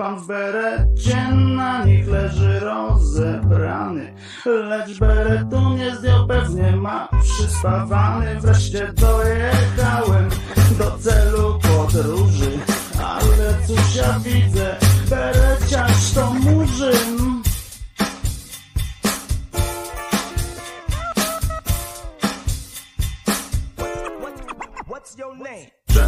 Pan 0.07 0.19
w 0.19 0.27
berecie 0.27 1.27
na 1.31 1.85
nich 1.85 2.07
leży 2.07 2.59
rozebrany, 2.59 4.13
lecz 4.45 4.99
beretu 4.99 5.69
nie 5.69 5.95
zdjął, 5.95 6.27
pewnie 6.27 6.71
ma 6.71 7.07
przyspawany. 7.23 8.39
Wreszcie 8.39 8.93
dojechałem 8.93 10.29
do 10.77 10.97
celu 10.97 11.59
podróży, 11.59 12.51
ale 12.99 13.67
cóż 13.67 13.95
ja 13.95 14.19
widzę, 14.19 14.75
bereciarz 15.09 16.13
to 16.13 16.33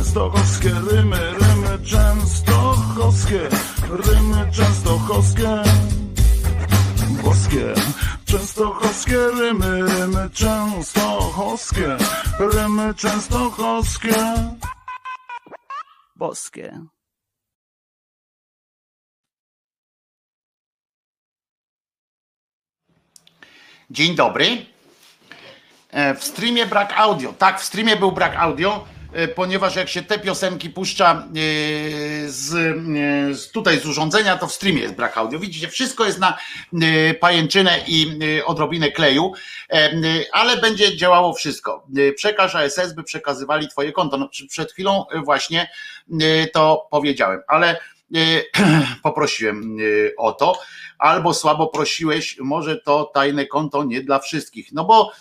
Częstochowskie 0.10 0.70
rymy, 0.70 1.18
rymy 1.34 1.86
częstochowskie, 1.86 3.49
rymy 3.89 4.51
częstochowskie, 4.51 5.64
boskie. 7.24 7.74
Częstochowskie 8.26 9.18
rymy, 9.18 9.82
rymy 9.82 10.30
częstochowskie, 10.30 11.97
rymy 12.39 12.93
częstochowskie, 12.93 14.16
boskie. 16.16 16.86
Dzień 23.89 24.16
dobry. 24.16 24.66
E, 25.91 26.14
W 26.14 26.24
streamie 26.24 26.66
brak 26.66 26.93
audio. 26.97 27.34
Tak, 27.34 27.60
w 27.60 27.64
streamie 27.64 27.95
był 27.97 28.12
brak 28.12 28.36
audio, 28.36 28.86
ponieważ 29.36 29.75
jak 29.75 29.89
się 29.89 30.01
te 30.01 30.19
piosenki 30.19 30.69
puszcza 30.69 31.13
e, 31.13 31.31
z, 32.29 32.53
e, 32.53 33.33
z 33.33 33.51
tutaj 33.51 33.79
z 33.79 33.86
urządzenia, 33.86 34.37
to 34.37 34.47
w 34.47 34.53
streamie 34.53 34.81
jest 34.81 34.95
brak 34.95 35.17
audio. 35.17 35.39
Widzicie, 35.39 35.67
wszystko 35.67 36.05
jest 36.05 36.19
na 36.19 36.37
e, 36.73 37.13
pajęczynę 37.13 37.79
i 37.87 38.19
e, 38.39 38.45
odrobinę 38.45 38.91
kleju, 38.91 39.33
e, 39.69 39.73
e, 39.73 39.93
ale 40.31 40.57
będzie 40.57 40.97
działało 40.97 41.33
wszystko. 41.33 41.87
E, 41.97 42.13
Przekaż 42.13 42.55
ASS, 42.55 42.93
by 42.93 43.03
przekazywali 43.03 43.67
twoje 43.67 43.91
konto. 43.91 44.17
No, 44.17 44.29
przed 44.49 44.71
chwilą 44.71 45.05
e, 45.09 45.21
właśnie 45.21 45.69
e, 46.21 46.47
to 46.47 46.87
powiedziałem, 46.91 47.39
ale 47.47 47.69
e, 48.15 48.19
poprosiłem 49.03 49.77
e, 49.79 50.15
o 50.17 50.31
to, 50.31 50.59
albo 50.97 51.33
słabo 51.33 51.67
prosiłeś, 51.67 52.37
może 52.39 52.77
to 52.77 53.11
tajne 53.13 53.45
konto 53.45 53.83
nie 53.83 54.01
dla 54.01 54.19
wszystkich. 54.19 54.71
No 54.71 54.86
bo 54.86 55.11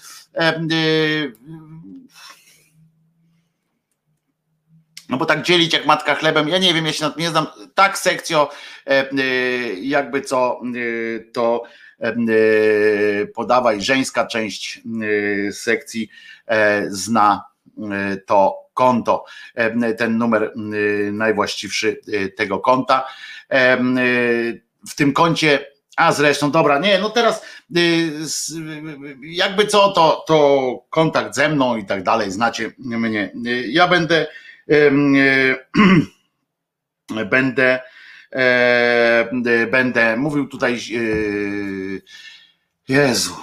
no 5.09 5.17
bo 5.17 5.27
tak 5.27 5.43
dzielić 5.43 5.73
jak 5.73 5.87
matka 5.87 6.15
chlebem, 6.15 6.49
ja 6.49 6.59
nie 6.59 6.75
wiem, 6.75 6.87
ja 6.87 6.93
się 6.93 7.05
na 7.05 7.11
tym 7.11 7.23
nie 7.23 7.29
znam, 7.29 7.47
tak 7.75 7.99
sekcjo, 7.99 8.51
em, 8.85 9.19
y, 9.19 9.77
jakby 9.81 10.23
co, 10.23 10.61
y, 10.77 11.31
to 11.33 11.63
podawaj, 13.35 13.83
żeńska 13.83 14.27
część 14.27 14.83
sekcji 15.53 16.09
e, 16.47 16.85
zna 16.91 17.45
to 18.27 18.57
konto, 18.75 19.25
ten 19.99 20.19
numer 20.19 20.53
najwłaściwszy 21.13 22.01
tego 22.37 22.59
konta. 22.59 23.07
W 24.89 24.95
tym 24.97 25.13
koncie 25.13 25.67
a 25.97 26.13
zresztą, 26.13 26.51
dobra, 26.51 26.79
nie, 26.79 26.99
no 26.99 27.11
teraz 27.11 27.45
jakby 29.23 29.67
co, 29.67 29.93
to, 29.93 30.25
to 30.27 30.79
kontakt 30.91 31.35
ze 31.35 31.49
mną 31.49 31.77
i 31.77 31.85
tak 31.85 32.03
dalej, 32.03 32.31
znacie 32.31 32.71
mnie. 32.79 33.33
Ja 33.69 33.89
będę 33.89 34.27
będę 37.31 37.81
e, 38.33 39.67
będę 39.71 40.17
mówił 40.17 40.49
tutaj 40.49 40.79
y, 40.93 42.03
Jezu. 42.89 43.37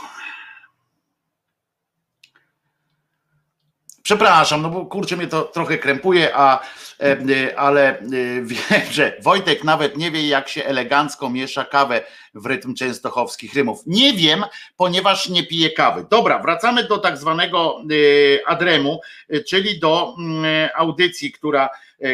Przepraszam, 4.05 4.61
no 4.61 4.69
bo 4.69 4.85
kurczę 4.85 5.17
mnie 5.17 5.27
to 5.27 5.43
trochę 5.43 5.77
krępuje, 5.77 6.35
a, 6.35 6.59
e, 6.99 7.59
ale 7.59 8.01
y, 8.01 8.41
wiem, 8.45 8.81
że 8.91 9.17
Wojtek 9.21 9.63
nawet 9.63 9.97
nie 9.97 10.11
wie, 10.11 10.27
jak 10.27 10.49
się 10.49 10.65
elegancko 10.65 11.29
miesza 11.29 11.65
kawę 11.65 12.01
w 12.33 12.45
rytm 12.45 12.73
częstochowskich 12.73 13.53
rymów. 13.53 13.83
Nie 13.85 14.13
wiem, 14.13 14.43
ponieważ 14.77 15.29
nie 15.29 15.47
piję 15.47 15.69
kawy. 15.69 16.05
Dobra, 16.09 16.39
wracamy 16.39 16.83
do 16.83 16.97
tak 16.97 17.17
zwanego 17.17 17.81
y, 17.91 18.39
adremu, 18.45 19.01
czyli 19.47 19.79
do 19.79 20.15
mm, 20.19 20.69
audycji, 20.75 21.31
która, 21.31 21.69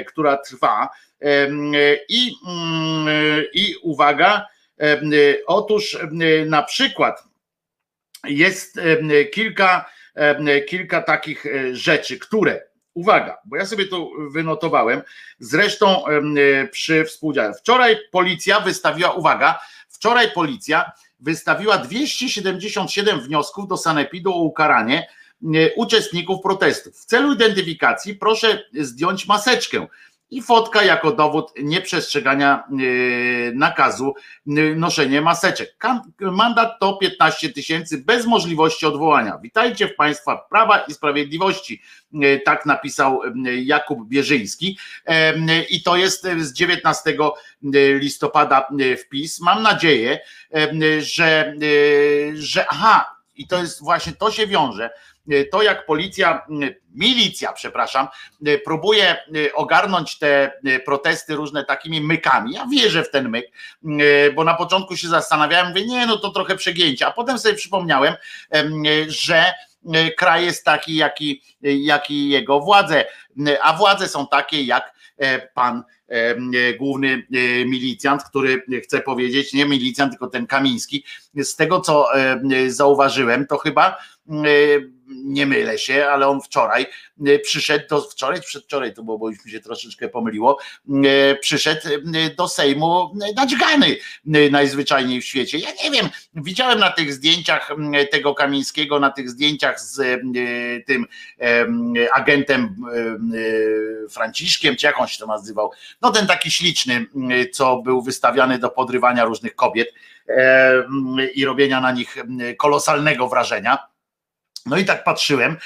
która 0.08 0.38
trwa. 0.38 0.90
I, 2.10 2.36
mm, 2.48 3.08
I 3.54 3.76
uwaga, 3.82 4.48
otóż 5.48 5.98
na 6.46 6.64
przykład 6.64 7.24
jest 8.24 8.80
kilka, 9.34 9.86
kilka 10.68 11.02
takich 11.02 11.46
e, 11.46 11.76
rzeczy, 11.76 12.20
które, 12.20 12.64
uwaga, 12.94 13.38
bo 13.46 13.56
ja 13.56 13.66
sobie 13.66 13.86
to 13.88 14.12
wynotowałem, 14.32 15.02
zresztą 15.40 16.08
e, 16.08 16.68
przy 16.68 17.06
współdziale. 17.06 17.54
Wczoraj 17.54 17.98
policja 18.12 18.60
wystawiła, 18.60 19.12
uwaga, 19.12 19.60
wczoraj 19.90 20.32
policja 20.32 20.92
wystawiła 21.20 21.78
277 21.78 23.20
wniosków 23.20 23.68
do 23.68 23.78
Sanepidu 23.78 24.34
o 24.34 24.42
ukaranie 24.42 25.08
e, 25.44 25.74
uczestników 25.76 26.42
protestów. 26.42 26.96
W 26.96 27.06
celu 27.06 27.34
identyfikacji 27.34 28.16
proszę 28.16 28.64
zdjąć 28.74 29.28
maseczkę 29.28 29.88
i 30.32 30.42
fotka 30.42 30.84
jako 30.84 31.12
dowód 31.12 31.54
nieprzestrzegania 31.64 32.64
e, 32.64 32.72
nakazu 33.54 34.14
noszenie 34.76 35.22
maseczek. 35.22 35.76
Mandat 36.20 36.80
to 36.80 36.94
15 36.94 37.50
tysięcy 37.50 37.98
bez 37.98 38.26
możliwości 38.26 38.86
odwołania. 38.86 39.40
Witajcie 39.44 39.88
w 39.88 39.96
państwa 39.96 40.38
prawa 40.38 40.80
i 40.80 40.94
sprawiedliwości. 40.94 41.82
E, 42.22 42.40
Tak 42.40 42.66
napisał 42.66 43.22
e, 43.24 43.30
Jakub 43.56 44.08
Bierzyński 44.08 44.78
i 45.70 45.84
to 45.84 45.96
jest 45.96 46.28
z 46.38 46.54
19 46.54 47.18
listopada 48.00 48.68
wpis. 48.98 49.40
Mam 49.40 49.64
nadzieję, 49.64 50.20
że, 51.00 51.54
że 52.34 52.66
aha, 52.70 53.16
i 53.36 53.48
to 53.48 53.62
jest 53.62 53.84
właśnie, 53.84 54.14
to 54.14 54.32
się 54.32 54.48
wiąże. 54.48 54.90
E, 55.30 55.46
To 55.46 55.62
jak 55.62 55.86
policja, 55.86 56.46
milicja, 56.96 57.54
przepraszam, 57.54 58.08
e, 58.46 58.58
próbuje 58.58 59.04
e, 59.12 59.18
ogarnąć 59.54 60.20
te 60.20 60.52
protesty 60.86 61.36
różne 61.36 61.66
takimi 61.66 62.02
mykami. 62.02 62.54
Ja 62.54 62.66
wierzę 62.66 63.04
w 63.04 63.12
ten 63.12 63.30
myk, 63.30 63.46
bo 64.36 64.44
na 64.44 64.54
początku 64.54 64.98
się 64.98 65.08
zastanawiałem, 65.08 65.68
mówię, 65.68 65.86
nie, 65.86 66.08
no 66.08 66.18
to 66.18 66.32
trochę 66.32 66.56
przegięcie, 66.56 67.08
a 67.08 67.12
potem 67.12 67.40
sobie 67.40 67.56
przypomniałem, 67.56 68.16
em, 68.50 68.84
że 69.08 69.54
kraj 70.18 70.46
jest 70.46 70.66
taki, 70.66 70.96
jaki, 70.96 71.42
jaki 71.62 72.30
jego 72.30 72.60
władze, 72.60 73.06
a 73.62 73.74
władze 73.74 74.08
są 74.08 74.28
takie, 74.28 74.64
jak 74.64 74.94
pan 75.54 75.84
główny 76.80 77.28
milicjant, 77.66 78.24
który 78.24 78.64
chce 78.84 79.02
powiedzieć, 79.02 79.54
nie 79.54 79.66
milicjant, 79.66 80.12
tylko 80.12 80.28
ten 80.28 80.48
Kamiński. 80.48 81.06
Z 81.44 81.56
tego, 81.56 81.80
co 81.80 82.08
zauważyłem, 82.68 83.48
to 83.48 83.58
chyba 83.58 83.98
nie 85.10 85.46
mylę 85.46 85.78
się, 85.78 86.06
ale 86.06 86.28
on 86.28 86.42
wczoraj 86.42 86.86
przyszedł 87.44 87.86
do, 87.90 88.02
wczoraj, 88.02 88.42
przedwczoraj 88.42 88.94
to 88.94 89.04
było, 89.04 89.18
bo 89.18 89.30
już 89.30 89.46
mi 89.46 89.52
się 89.52 89.60
troszeczkę 89.60 90.10
pomyliło, 90.10 90.60
przyszedł 91.42 91.82
do 92.38 92.48
Sejmu 92.48 93.14
nadźgany 93.36 93.98
najzwyczajniej 94.52 95.22
w 95.22 95.26
świecie. 95.26 95.58
Ja 95.58 95.70
nie 95.84 95.92
wiem, 95.92 96.10
widziałem 96.36 96.80
na 96.80 96.90
tych 96.90 97.14
zdjęciach 97.14 97.72
tego 98.12 98.36
Kamińskiego, 98.36 99.00
na 99.00 99.10
tych 99.12 99.30
zdjęciach 99.30 99.82
z 99.82 100.22
tym 100.88 101.06
agentem 102.14 102.76
Franciszkiem, 104.10 104.76
czy 104.76 104.86
jak 104.86 105.02
on 105.02 105.08
się 105.08 105.20
to 105.20 105.28
nazywał, 105.28 105.72
no 106.02 106.12
ten 106.12 106.28
taki 106.28 106.52
śliczny, 106.52 107.06
co 107.52 107.78
był 107.78 108.02
wystawiany 108.02 108.60
do 108.60 108.70
podrywania 108.70 109.26
różnych 109.26 109.56
kobiet 109.56 109.94
i 111.36 111.46
robienia 111.46 111.82
na 111.82 111.92
nich 111.92 112.18
kolosalnego 112.58 113.28
wrażenia. 113.28 113.91
No 114.66 114.78
i 114.78 114.86
tak 114.86 115.04
patrzyłem 115.04 115.58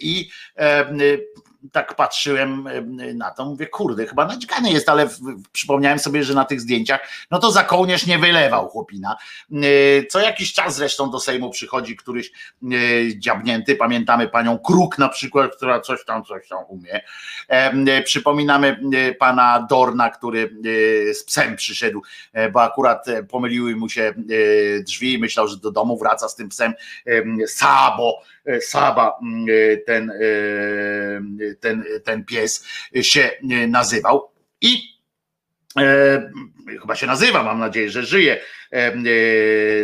i 0.00 0.30
tak 1.72 1.96
patrzyłem 1.96 2.68
na 3.14 3.30
to, 3.30 3.44
mówię, 3.44 3.66
kurde, 3.66 4.06
chyba 4.06 4.26
naćgany 4.26 4.72
jest, 4.72 4.88
ale 4.88 5.08
przypomniałem 5.52 5.98
sobie, 5.98 6.24
że 6.24 6.34
na 6.34 6.44
tych 6.44 6.60
zdjęciach, 6.60 7.00
no 7.30 7.38
to 7.38 7.50
za 7.50 7.64
kołnierz 7.64 8.06
nie 8.06 8.18
wylewał 8.18 8.68
chłopina. 8.68 9.16
Co 10.10 10.20
jakiś 10.20 10.52
czas 10.52 10.76
zresztą 10.76 11.10
do 11.10 11.20
Sejmu 11.20 11.50
przychodzi 11.50 11.96
któryś 11.96 12.32
dziabnięty, 13.16 13.76
pamiętamy 13.76 14.28
panią 14.28 14.58
Kruk 14.58 14.98
na 14.98 15.08
przykład, 15.08 15.56
która 15.56 15.80
coś 15.80 16.04
tam, 16.04 16.24
coś 16.24 16.48
tam 16.48 16.58
umie. 16.68 17.00
Przypominamy 18.04 18.80
pana 19.18 19.66
Dorna, 19.70 20.10
który 20.10 20.50
z 21.14 21.24
psem 21.24 21.56
przyszedł, 21.56 22.02
e, 22.32 22.50
bo 22.50 22.62
akurat 22.62 23.06
pomyliły 23.28 23.76
mu 23.76 23.88
się 23.88 24.14
drzwi 24.80 25.18
myślał, 25.18 25.48
że 25.48 25.56
do 25.56 25.70
domu 25.70 25.98
wraca 25.98 26.28
z 26.28 26.36
tym 26.36 26.48
psem 26.48 26.74
Sabo, 27.46 28.22
E, 28.37 28.37
Saba, 28.60 29.18
mm, 29.22 29.46
e, 29.50 29.76
ten, 29.76 30.10
e, 30.10 31.54
ten, 31.60 31.84
ten 32.04 32.24
pies 32.24 32.64
się 33.02 33.30
nazywał. 33.68 34.30
I 34.60 34.98
E, 35.76 36.30
chyba 36.80 36.96
się 36.96 37.06
nazywa, 37.06 37.42
mam 37.42 37.58
nadzieję, 37.58 37.90
że 37.90 38.02
żyje 38.02 38.40
e, 38.72 38.92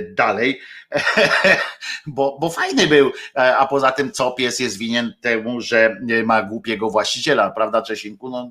dalej, 0.02 0.60
bo, 2.06 2.38
bo 2.40 2.50
fajny 2.50 2.86
był, 2.86 3.12
a 3.34 3.66
poza 3.66 3.92
tym 3.92 4.12
co 4.12 4.32
pies 4.32 4.58
jest 4.58 4.78
winien 4.78 5.14
temu, 5.20 5.60
że 5.60 5.96
ma 6.24 6.42
głupiego 6.42 6.90
właściciela, 6.90 7.50
prawda 7.50 7.82
Czesinku? 7.82 8.30
No, 8.30 8.50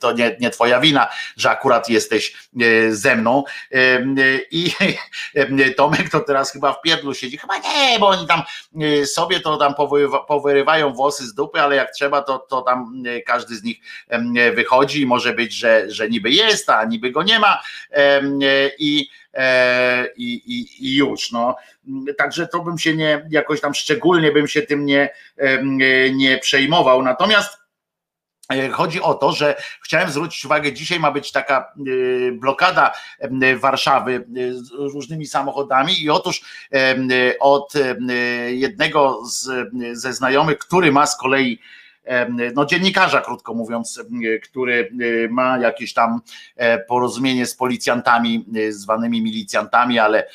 to 0.00 0.12
nie, 0.12 0.36
nie 0.40 0.50
twoja 0.50 0.80
wina, 0.80 1.08
że 1.36 1.50
akurat 1.50 1.88
jesteś 1.88 2.34
e, 2.60 2.92
ze 2.92 3.16
mną. 3.16 3.44
E, 3.72 4.00
I 4.50 4.72
e, 5.34 5.70
Tomek 5.70 6.10
to 6.10 6.20
teraz 6.20 6.52
chyba 6.52 6.72
w 6.72 6.82
pierdlu 6.82 7.14
siedzi. 7.14 7.38
Chyba 7.38 7.58
nie, 7.58 7.98
bo 7.98 8.08
oni 8.08 8.26
tam 8.26 8.42
sobie 9.06 9.40
to 9.40 9.56
tam 9.56 9.74
powyrywają 10.28 10.92
włosy 10.92 11.26
z 11.26 11.34
dupy, 11.34 11.60
ale 11.60 11.76
jak 11.76 11.92
trzeba, 11.92 12.22
to, 12.22 12.38
to 12.38 12.62
tam 12.62 13.02
każdy 13.26 13.56
z 13.56 13.62
nich 13.62 13.78
wychodzi 14.54 15.00
i 15.00 15.06
może 15.06 15.32
być, 15.32 15.52
że, 15.52 15.90
że 15.90 16.08
niby 16.08 16.30
jest, 16.30 16.70
a 16.70 16.84
niby 16.84 17.10
go 17.10 17.22
nie 17.22 17.38
ma. 17.38 17.62
I 18.78 19.08
i, 20.16 20.42
i, 20.46 20.86
i, 20.88 20.96
już. 20.96 21.32
No. 21.32 21.56
Także 22.18 22.46
to 22.46 22.60
bym 22.60 22.78
się 22.78 22.96
nie, 22.96 23.26
jakoś 23.30 23.60
tam 23.60 23.74
szczególnie 23.74 24.32
bym 24.32 24.48
się 24.48 24.62
tym 24.62 24.86
nie, 24.86 25.10
nie 26.12 26.38
przejmował. 26.38 27.02
Natomiast 27.02 27.57
chodzi 28.72 29.02
o 29.02 29.14
to, 29.14 29.32
że 29.32 29.56
chciałem 29.82 30.10
zwrócić 30.10 30.44
uwagę, 30.44 30.72
dzisiaj 30.72 31.00
ma 31.00 31.10
być 31.10 31.32
taka 31.32 31.58
e, 31.58 32.32
blokada 32.32 32.92
Warszawy 33.60 34.14
e, 34.14 34.54
z 34.54 34.70
różnymi 34.70 35.26
samochodami 35.26 36.02
i 36.02 36.10
otóż 36.10 36.40
od 37.40 37.72
jednego 38.48 39.20
z, 39.26 39.50
ze 39.92 40.12
znajomych, 40.12 40.58
który 40.58 40.92
ma 40.92 41.06
z 41.06 41.16
kolei 41.16 41.58
no 42.54 42.64
dziennikarza, 42.64 43.20
krótko 43.20 43.54
mówiąc, 43.54 44.02
który 44.42 44.92
e, 45.26 45.28
ma 45.28 45.58
jakieś 45.58 45.94
tam 45.94 46.20
e, 46.56 46.78
porozumienie 46.78 47.46
z 47.46 47.54
policjantami, 47.54 48.46
e, 48.56 48.72
zwanymi 48.72 49.22
milicjantami, 49.22 49.98
ale 49.98 50.28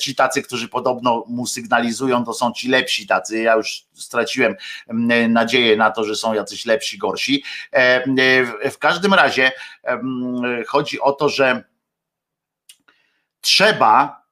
ci 0.00 0.14
tacy, 0.14 0.42
którzy 0.42 0.68
podobno 0.68 1.24
mu 1.28 1.46
sygnalizują, 1.46 2.24
to 2.24 2.34
są 2.34 2.52
ci 2.52 2.68
lepsi 2.68 3.06
tacy. 3.06 3.42
Ja 3.42 3.54
już 3.54 3.84
straciłem 3.92 4.54
nadzieję 5.28 5.76
na 5.76 5.90
to, 5.90 6.04
że 6.04 6.16
są 6.16 6.34
jacyś 6.34 6.66
lepsi, 6.66 6.98
gorsi. 6.98 7.44
W 8.70 8.78
każdym 8.78 9.14
razie 9.14 9.52
chodzi 10.66 11.00
o 11.00 11.12
to, 11.12 11.28
że 11.28 11.64
trzeba 13.40 14.23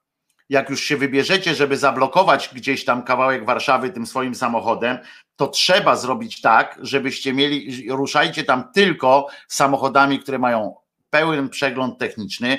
jak 0.53 0.69
już 0.69 0.83
się 0.83 0.97
wybierzecie, 0.97 1.55
żeby 1.55 1.77
zablokować 1.77 2.49
gdzieś 2.53 2.85
tam 2.85 3.03
kawałek 3.03 3.45
Warszawy 3.45 3.89
tym 3.89 4.05
swoim 4.05 4.35
samochodem, 4.35 4.97
to 5.35 5.47
trzeba 5.47 5.95
zrobić 5.95 6.41
tak, 6.41 6.79
żebyście 6.81 7.33
mieli, 7.33 7.89
ruszajcie 7.89 8.43
tam 8.43 8.71
tylko 8.73 9.27
samochodami, 9.47 10.19
które 10.19 10.39
mają 10.39 10.75
pełen 11.09 11.49
przegląd 11.49 11.97
techniczny. 11.97 12.57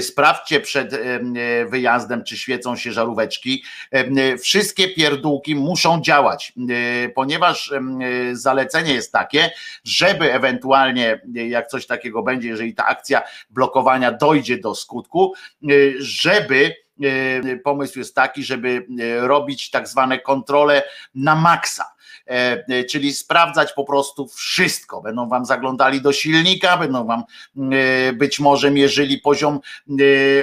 Sprawdźcie 0.00 0.60
przed 0.60 0.92
e, 0.92 1.20
wyjazdem, 1.66 2.24
czy 2.24 2.36
świecą 2.36 2.76
się 2.76 2.92
żaróweczki. 2.92 3.64
E, 3.90 4.38
wszystkie 4.38 4.88
pierdółki 4.88 5.54
muszą 5.54 6.00
działać, 6.00 6.52
e, 6.70 7.08
ponieważ 7.08 7.72
zalecenie 8.32 8.94
jest 8.94 9.12
takie, 9.12 9.50
żeby 9.84 10.32
ewentualnie, 10.32 11.20
jak 11.34 11.66
coś 11.66 11.86
takiego 11.86 12.22
będzie, 12.22 12.48
jeżeli 12.48 12.74
ta 12.74 12.86
akcja 12.86 13.22
blokowania 13.50 14.12
dojdzie 14.12 14.58
do 14.58 14.74
skutku, 14.74 15.34
żeby 15.98 16.83
pomysł 17.64 17.98
jest 17.98 18.14
taki, 18.14 18.44
żeby 18.44 18.86
robić 19.18 19.70
tak 19.70 19.88
zwane 19.88 20.18
kontrole 20.18 20.82
na 21.14 21.34
maksa 21.34 21.94
czyli 22.90 23.12
sprawdzać 23.12 23.72
po 23.72 23.84
prostu 23.84 24.28
wszystko. 24.28 25.02
Będą 25.02 25.28
wam 25.28 25.44
zaglądali 25.44 26.02
do 26.02 26.12
silnika, 26.12 26.76
będą 26.76 27.06
wam 27.06 27.24
e, 27.72 28.12
być 28.12 28.40
może 28.40 28.70
mierzyli 28.70 29.18
poziom 29.18 29.60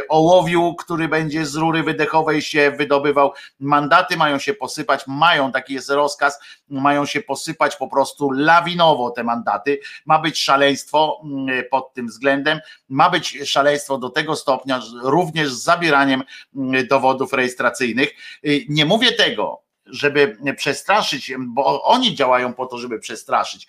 ołowiu, 0.10 0.76
który 0.76 1.08
będzie 1.08 1.46
z 1.46 1.56
rury 1.56 1.84
wydechowej 1.84 2.42
się 2.42 2.72
wydobywał. 2.72 3.34
Mandaty 3.60 4.18
mają 4.18 4.40
się 4.40 4.54
posypać, 4.54 5.08
mają 5.08 5.52
taki 5.52 5.74
jest 5.74 5.90
rozkaz, 5.90 6.40
mają 6.70 7.06
się 7.06 7.22
posypać 7.22 7.76
po 7.76 7.88
prostu 7.88 8.32
lawinowo 8.32 9.10
te 9.10 9.24
mandaty. 9.24 9.80
Ma 10.06 10.20
być 10.20 10.40
szaleństwo 10.40 11.22
pod 11.72 11.94
tym 11.94 12.08
względem, 12.08 12.60
ma 12.90 13.10
być 13.10 13.50
szaleństwo 13.50 13.98
do 13.98 14.10
tego 14.10 14.36
stopnia, 14.36 14.82
również 15.04 15.54
z 15.54 15.64
zabieraniem 15.64 16.24
dowodów 16.90 17.34
rejestracyjnych. 17.34 18.10
Nie 18.70 18.86
mówię 18.86 19.12
tego, 19.12 19.61
żeby 19.92 20.38
przestraszyć, 20.58 21.34
bo 21.40 21.84
oni 21.84 22.16
działają 22.16 22.54
po 22.54 22.66
to, 22.66 22.78
żeby 22.78 23.00
przestraszyć. 23.00 23.68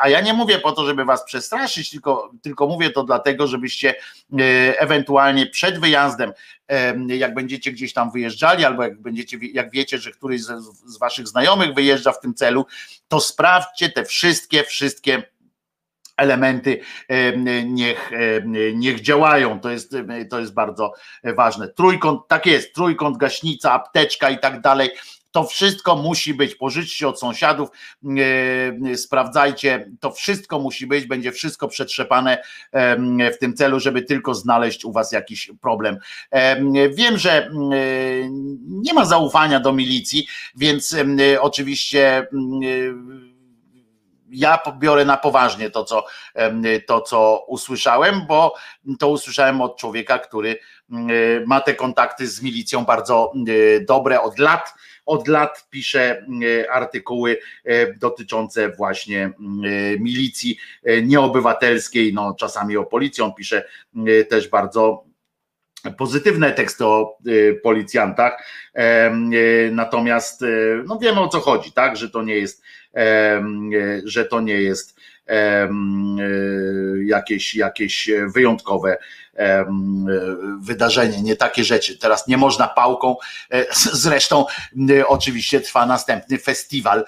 A 0.00 0.08
ja 0.08 0.20
nie 0.20 0.34
mówię 0.34 0.58
po 0.58 0.72
to, 0.72 0.86
żeby 0.86 1.04
was 1.04 1.24
przestraszyć, 1.24 1.90
tylko, 1.90 2.30
tylko 2.42 2.66
mówię 2.66 2.90
to 2.90 3.04
dlatego, 3.04 3.46
żebyście 3.46 3.90
e, 3.90 4.80
ewentualnie 4.80 5.46
przed 5.46 5.80
wyjazdem, 5.80 6.32
e, 6.68 6.94
jak 7.16 7.34
będziecie 7.34 7.72
gdzieś 7.72 7.92
tam 7.92 8.10
wyjeżdżali, 8.10 8.64
albo 8.64 8.82
jak 8.82 9.00
będziecie, 9.00 9.38
jak 9.52 9.70
wiecie, 9.70 9.98
że 9.98 10.10
któryś 10.10 10.42
z, 10.42 10.98
waszych 10.98 11.28
znajomych 11.28 11.74
wyjeżdża 11.74 12.12
w 12.12 12.20
tym 12.20 12.34
celu, 12.34 12.66
to 13.08 13.20
sprawdźcie 13.20 13.88
te 13.88 14.04
wszystkie, 14.04 14.64
wszystkie 14.64 15.22
elementy 16.16 16.80
niech, 17.66 18.10
niech 18.74 19.00
działają. 19.00 19.60
To 19.60 19.70
jest, 19.70 19.96
to 20.30 20.40
jest 20.40 20.54
bardzo 20.54 20.92
ważne. 21.24 21.68
Trójkąt, 21.68 22.28
tak 22.28 22.46
jest, 22.46 22.74
trójkąt, 22.74 23.16
gaśnica, 23.16 23.72
apteczka 23.72 24.30
i 24.30 24.38
tak 24.38 24.60
dalej. 24.60 24.90
To 25.30 25.44
wszystko 25.44 25.96
musi 25.96 26.34
być. 26.34 26.54
Pożyczcie 26.54 27.08
od 27.08 27.20
sąsiadów, 27.20 27.68
e, 28.90 28.96
sprawdzajcie. 28.96 29.90
To 30.00 30.12
wszystko 30.12 30.58
musi 30.58 30.86
być, 30.86 31.06
będzie 31.06 31.32
wszystko 31.32 31.68
przetrzepane 31.68 32.42
w 33.32 33.38
tym 33.40 33.54
celu, 33.54 33.80
żeby 33.80 34.02
tylko 34.02 34.34
znaleźć 34.34 34.84
u 34.84 34.92
Was 34.92 35.12
jakiś 35.12 35.50
problem. 35.60 35.98
Wiem, 36.94 37.18
że 37.18 37.50
nie 38.66 38.94
ma 38.94 39.04
zaufania 39.04 39.60
do 39.60 39.72
milicji, 39.72 40.26
więc 40.56 40.96
oczywiście 41.40 42.26
ja 44.30 44.58
biorę 44.78 45.04
na 45.04 45.16
poważnie 45.16 45.70
to 45.70 45.84
co, 45.84 46.04
to, 46.86 47.00
co 47.00 47.44
usłyszałem, 47.48 48.26
bo 48.26 48.54
to 48.98 49.08
usłyszałem 49.08 49.60
od 49.60 49.76
człowieka, 49.76 50.18
który 50.18 50.58
ma 51.46 51.60
te 51.60 51.74
kontakty 51.74 52.28
z 52.28 52.42
milicją 52.42 52.84
bardzo 52.84 53.32
dobre 53.88 54.20
od 54.20 54.38
lat 54.38 54.74
od 55.10 55.28
lat 55.28 55.66
pisze 55.70 56.26
e, 56.42 56.70
artykuły 56.72 57.38
e, 57.64 57.94
dotyczące 57.94 58.68
właśnie 58.68 59.24
e, 59.24 59.32
milicji 59.98 60.58
nieobywatelskiej, 61.02 62.14
no 62.14 62.34
czasami 62.34 62.76
o 62.76 62.84
policję, 62.84 63.24
on 63.24 63.34
pisze 63.34 63.64
też 64.28 64.48
bardzo 64.48 65.04
pozytywne 65.98 66.52
teksty 66.52 66.86
o 66.86 67.18
policjantach, 67.62 68.46
natomiast 69.72 70.44
no 70.86 70.98
wiemy 70.98 71.20
o 71.20 71.28
co 71.28 71.40
chodzi, 71.40 71.72
tak, 71.72 71.96
że 71.96 72.10
to 72.10 72.22
nie 72.22 72.34
jest, 72.34 72.62
że 74.04 74.24
to 74.24 74.40
nie 74.40 74.54
jest 74.54 74.99
jakieś, 77.06 77.54
jakieś 77.54 78.10
wyjątkowe 78.34 78.98
wydarzenie, 80.60 81.22
nie 81.22 81.36
takie 81.36 81.64
rzeczy. 81.64 81.98
Teraz 81.98 82.28
nie 82.28 82.36
można 82.36 82.68
pałką, 82.68 83.16
zresztą 83.92 84.44
oczywiście 85.06 85.60
trwa 85.60 85.86
następny 85.86 86.38
festiwal 86.38 87.04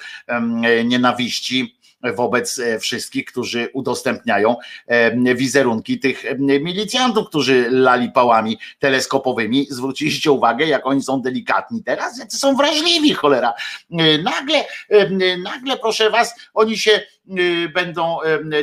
nienawiści 0.84 1.76
wobec 2.02 2.58
e, 2.58 2.78
wszystkich, 2.78 3.24
którzy 3.24 3.68
udostępniają 3.72 4.56
e, 4.86 5.34
wizerunki 5.34 5.98
tych 5.98 6.24
e, 6.24 6.34
milicjantów, 6.38 7.28
którzy 7.28 7.66
lali 7.70 8.10
pałami 8.10 8.58
teleskopowymi. 8.78 9.66
Zwróciliście 9.70 10.32
uwagę, 10.32 10.66
jak 10.66 10.86
oni 10.86 11.02
są 11.02 11.22
delikatni 11.22 11.82
teraz, 11.84 12.18
jak 12.18 12.32
są 12.32 12.56
wrażliwi, 12.56 13.14
cholera. 13.14 13.54
Nagle, 14.22 14.64
nagle, 15.42 15.76
proszę 15.76 16.10
was, 16.10 16.34
oni 16.54 16.78
się 16.78 17.00
będą 17.74 18.18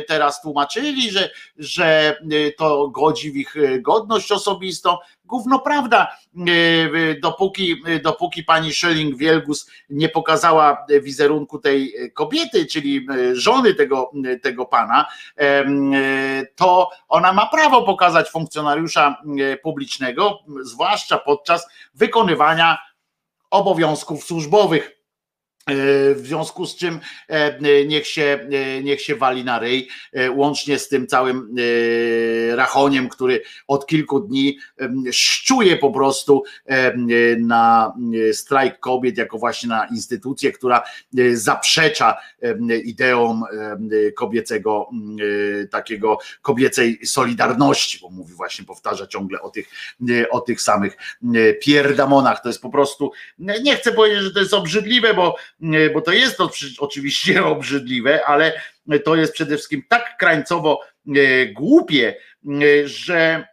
teraz 0.08 0.42
tłumaczyli, 0.42 1.10
że, 1.10 1.30
że 1.56 2.16
to 2.56 2.88
godzi 2.88 3.32
w 3.32 3.36
ich 3.36 3.54
godność 3.82 4.32
osobistą. 4.32 4.96
Gówno 5.24 5.58
prawda, 5.58 6.16
dopóki, 7.22 7.82
dopóki 8.02 8.44
pani 8.44 8.70
Schelling-Wielgus 8.70 9.70
nie 9.90 10.08
pokazała 10.08 10.86
wizerunku 11.02 11.58
tej 11.58 11.94
kobiety, 12.14 12.66
czyli 12.66 13.06
żony 13.32 13.74
tego, 13.74 14.10
tego 14.42 14.66
pana, 14.66 15.06
to 16.56 16.90
ona 17.08 17.32
ma 17.32 17.46
prawo 17.46 17.82
pokazać 17.82 18.30
funkcjonariusza 18.30 19.22
publicznego, 19.62 20.38
zwłaszcza 20.62 21.18
podczas 21.18 21.66
wykonywania 21.94 22.78
obowiązków 23.50 24.24
służbowych. 24.24 24.99
E, 25.70 26.14
w 26.14 26.26
związku 26.26 26.66
z 26.66 26.76
czym 26.76 27.00
e, 27.28 27.84
niech 27.86 28.06
się, 28.06 28.38
e, 28.52 28.82
niech 28.82 29.00
się 29.00 29.16
wali 29.16 29.44
na 29.44 29.58
ryj, 29.58 29.88
łącznie 30.34 30.78
z 30.78 30.88
tym 30.88 31.06
całym 31.06 31.56
rachoniem, 32.54 33.08
który 33.08 33.42
od 33.66 33.86
kilku 33.86 34.20
dni 34.20 34.58
szczuje 35.12 35.76
po 35.76 35.90
prostu 35.90 36.42
na 37.38 37.92
strajk 38.32 38.80
kobiet, 38.80 39.18
jako 39.18 39.38
właśnie 39.38 39.68
na 39.68 39.86
instytucję, 39.86 40.52
która 40.52 40.82
zaprzecza 41.32 42.16
ideom 42.84 43.44
kobiecego, 44.16 44.90
takiego 45.70 46.18
kobiecej 46.42 47.06
solidarności, 47.06 47.98
bo 48.02 48.10
mówi 48.10 48.34
właśnie, 48.34 48.64
powtarza 48.64 49.06
ciągle 49.06 49.42
o 49.42 49.50
tych, 49.50 49.68
o 50.30 50.40
tych 50.40 50.62
samych 50.62 50.96
pierdamonach. 51.60 52.42
To 52.42 52.48
jest 52.48 52.62
po 52.62 52.70
prostu, 52.70 53.12
nie 53.38 53.76
chcę 53.76 53.92
powiedzieć, 53.92 54.22
że 54.22 54.30
to 54.30 54.40
jest 54.40 54.54
obrzydliwe, 54.54 55.14
bo 55.14 55.36
bo 55.94 56.00
to 56.00 56.12
jest 56.12 56.36
to 56.36 56.50
oczywiście 56.78 57.44
obrzydliwe, 57.54 58.24
ale 58.26 58.60
to 59.04 59.16
jest 59.16 59.32
przede 59.32 59.56
wszystkim 59.56 59.82
tak 59.88 60.16
krańcowo 60.18 60.80
e, 61.08 61.46
głupie, 61.46 62.14
e, 62.46 62.88
że 62.88 63.46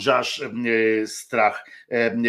że 0.00 0.16
aż 0.16 0.40
e, 0.40 1.06
strach 1.06 1.64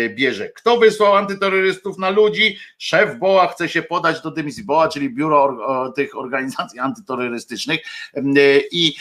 bierze. 0.09 0.49
Kto 0.49 0.77
wysłał 0.77 1.15
antyterrorystów 1.15 1.97
na 1.97 2.09
ludzi? 2.09 2.57
Szef 2.77 3.19
BOA 3.19 3.47
chce 3.47 3.69
się 3.69 3.81
podać 3.81 4.21
do 4.21 4.31
dymisji 4.31 4.63
BOA, 4.63 4.87
czyli 4.87 5.09
biuro 5.09 5.57
tych 5.95 6.17
organizacji 6.17 6.79
antyterrorystycznych 6.79 7.79
i 8.71 8.95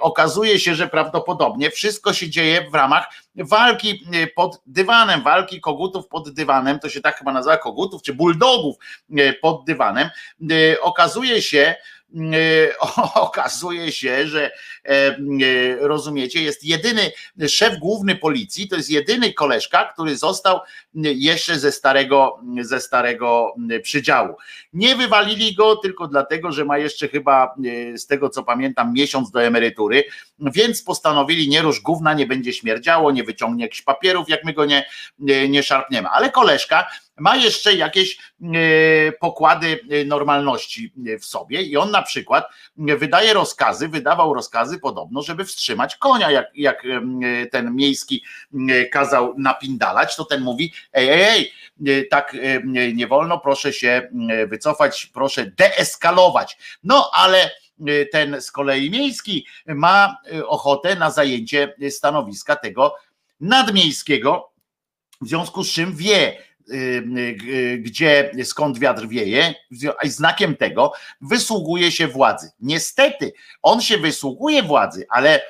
okazuje 0.00 0.58
się, 0.58 0.74
że 0.74 0.88
prawdopodobnie 0.88 1.70
wszystko 1.70 2.12
się 2.12 2.30
dzieje 2.30 2.70
w 2.70 2.74
ramach 2.74 3.06
walki 3.36 4.04
pod 4.34 4.62
dywanem, 4.66 5.22
walki 5.22 5.60
kogutów 5.60 6.08
pod 6.08 6.34
dywanem, 6.34 6.78
to 6.78 6.88
się 6.88 7.00
tak 7.00 7.18
chyba 7.18 7.32
nazywa 7.32 7.56
kogutów, 7.56 8.02
czy 8.02 8.14
bulldogów 8.14 8.76
pod 9.40 9.64
dywanem. 9.64 10.08
Okazuje 10.80 11.42
się, 11.42 11.74
okazuje 13.14 13.92
się, 13.92 14.26
że 14.26 14.50
e, 14.84 15.16
rozumiecie, 15.80 16.42
jest 16.42 16.64
jedyny 16.64 17.10
szef 17.48 17.78
główny 17.78 18.16
policji, 18.16 18.68
to 18.68 18.76
jest 18.76 18.90
jedyny 18.90 19.32
koleżka, 19.32 19.84
który 19.84 20.16
został 20.16 20.60
jeszcze 20.94 21.58
ze 21.58 21.72
starego, 21.72 22.40
ze 22.60 22.80
starego 22.80 23.54
przydziału. 23.82 24.36
Nie 24.72 24.96
wywalili 24.96 25.54
go 25.54 25.76
tylko 25.76 26.08
dlatego, 26.08 26.52
że 26.52 26.64
ma 26.64 26.78
jeszcze 26.78 27.08
chyba 27.08 27.54
z 27.96 28.06
tego 28.06 28.28
co 28.28 28.42
pamiętam 28.42 28.92
miesiąc 28.92 29.30
do 29.30 29.42
emerytury, 29.42 30.04
więc 30.38 30.82
postanowili 30.82 31.48
nie 31.48 31.62
rusz 31.62 31.80
gówna, 31.80 32.14
nie 32.14 32.26
będzie 32.26 32.52
śmierdziało, 32.52 33.10
nie 33.10 33.24
wyciągnie 33.24 33.64
jakichś 33.64 33.82
papierów, 33.82 34.28
jak 34.28 34.44
my 34.44 34.52
go 34.52 34.64
nie, 34.64 34.86
nie 35.48 35.62
szarpniemy. 35.62 36.08
Ale 36.08 36.30
koleżka 36.30 36.86
ma 37.16 37.36
jeszcze 37.36 37.74
jakieś 37.74 38.18
e, 38.18 39.12
pokłady 39.12 39.80
e, 39.90 40.04
normalności 40.04 40.92
e, 41.06 41.18
w 41.18 41.24
sobie 41.24 41.62
i 41.62 41.76
on 41.76 41.90
na 41.90 42.02
przykład 42.02 42.48
wydaje 42.76 43.34
rozkazy, 43.34 43.88
wydawał 43.88 44.34
rozkazy 44.34 44.78
podobno, 44.78 45.22
żeby 45.22 45.44
wstrzymać 45.44 45.96
konia, 45.96 46.30
jak, 46.30 46.46
jak 46.54 46.82
ten 47.50 47.74
miejski 47.74 48.24
kazał 48.92 49.34
napindalać, 49.38 50.16
to 50.16 50.24
ten 50.24 50.42
mówi, 50.42 50.72
ej, 50.92 51.08
ej, 51.08 51.52
ej, 51.86 52.08
tak 52.08 52.36
nie 52.94 53.06
wolno, 53.06 53.38
proszę 53.38 53.72
się 53.72 54.08
wycofać, 54.46 55.06
proszę 55.06 55.46
deeskalować. 55.46 56.58
No 56.84 57.10
ale 57.12 57.50
ten 58.12 58.40
z 58.40 58.50
kolei 58.50 58.90
miejski 58.90 59.46
ma 59.66 60.16
ochotę 60.46 60.96
na 60.96 61.10
zajęcie 61.10 61.74
stanowiska 61.90 62.56
tego 62.56 62.94
nadmiejskiego, 63.40 64.52
w 65.20 65.28
związku 65.28 65.64
z 65.64 65.72
czym 65.72 65.96
wie, 65.96 66.36
Y, 66.70 67.04
y, 67.48 67.78
gdzie, 67.78 68.30
skąd 68.44 68.78
wiatr 68.78 69.08
wieje, 69.08 69.54
i 70.02 70.08
znakiem 70.08 70.56
tego 70.56 70.92
wysługuje 71.20 71.92
się 71.92 72.08
władzy. 72.08 72.50
Niestety, 72.60 73.32
on 73.62 73.80
się 73.80 73.98
wysługuje 73.98 74.62
władzy, 74.62 75.06
ale, 75.08 75.40
y, 75.40 75.42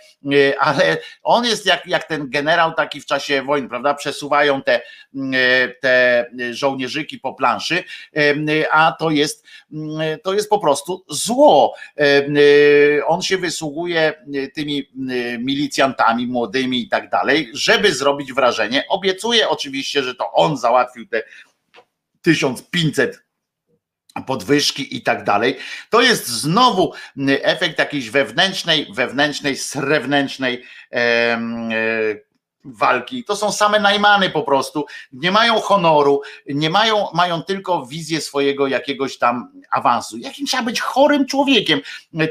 ale 0.59 0.99
on 1.23 1.45
jest 1.45 1.67
jak, 1.67 1.87
jak 1.87 2.05
ten 2.05 2.31
generał 2.31 2.75
taki 2.75 3.01
w 3.01 3.07
czasie 3.07 3.43
wojny, 3.43 3.69
prawda? 3.69 3.95
Przesuwają 3.95 4.63
te, 4.63 4.81
te 5.81 6.27
żołnierzyki 6.51 7.19
po 7.19 7.35
planszy, 7.35 7.85
a 8.71 8.93
to 8.99 9.11
jest, 9.11 9.47
to 10.23 10.35
jest 10.35 10.51
po 10.51 10.59
prostu 10.59 11.05
zło. 11.09 11.75
On 13.07 13.23
się 13.23 13.39
wysługuje 13.39 14.13
tymi 14.55 14.91
milicjantami 15.39 16.27
młodymi 16.27 16.83
i 16.83 16.89
tak 16.89 17.11
dalej, 17.11 17.51
żeby 17.53 17.95
zrobić 17.95 18.33
wrażenie. 18.33 18.85
Obiecuje 18.89 19.49
oczywiście, 19.49 20.03
że 20.03 20.15
to 20.15 20.33
on 20.33 20.57
załatwił 20.57 21.07
te 21.07 21.23
1500 22.23 23.25
podwyżki 24.23 24.97
i 24.97 25.03
tak 25.03 25.25
dalej. 25.25 25.57
To 25.91 26.01
jest 26.01 26.29
znowu 26.29 26.93
efekt 27.43 27.79
jakiejś 27.79 28.11
wewnętrznej, 28.11 28.87
wewnętrznej, 28.95 29.57
srewnętrznej 29.57 30.65
e, 30.93 31.39
walki. 32.65 33.25
To 33.25 33.37
są 33.37 33.53
same 33.53 33.81
najmany 33.81 34.31
po 34.31 34.43
prostu. 34.43 34.87
Nie 35.13 35.31
mają 35.31 35.61
honoru, 35.61 36.23
nie 36.47 36.71
mają, 36.71 37.07
mają 37.15 37.43
tylko 37.43 37.87
wizję 37.87 38.21
swojego 38.21 38.67
jakiegoś 38.67 39.19
tam 39.19 39.53
awansu. 39.71 40.17
Jakim 40.17 40.47
trzeba 40.47 40.63
być 40.63 40.81
chorym 40.81 41.27
człowiekiem 41.27 41.81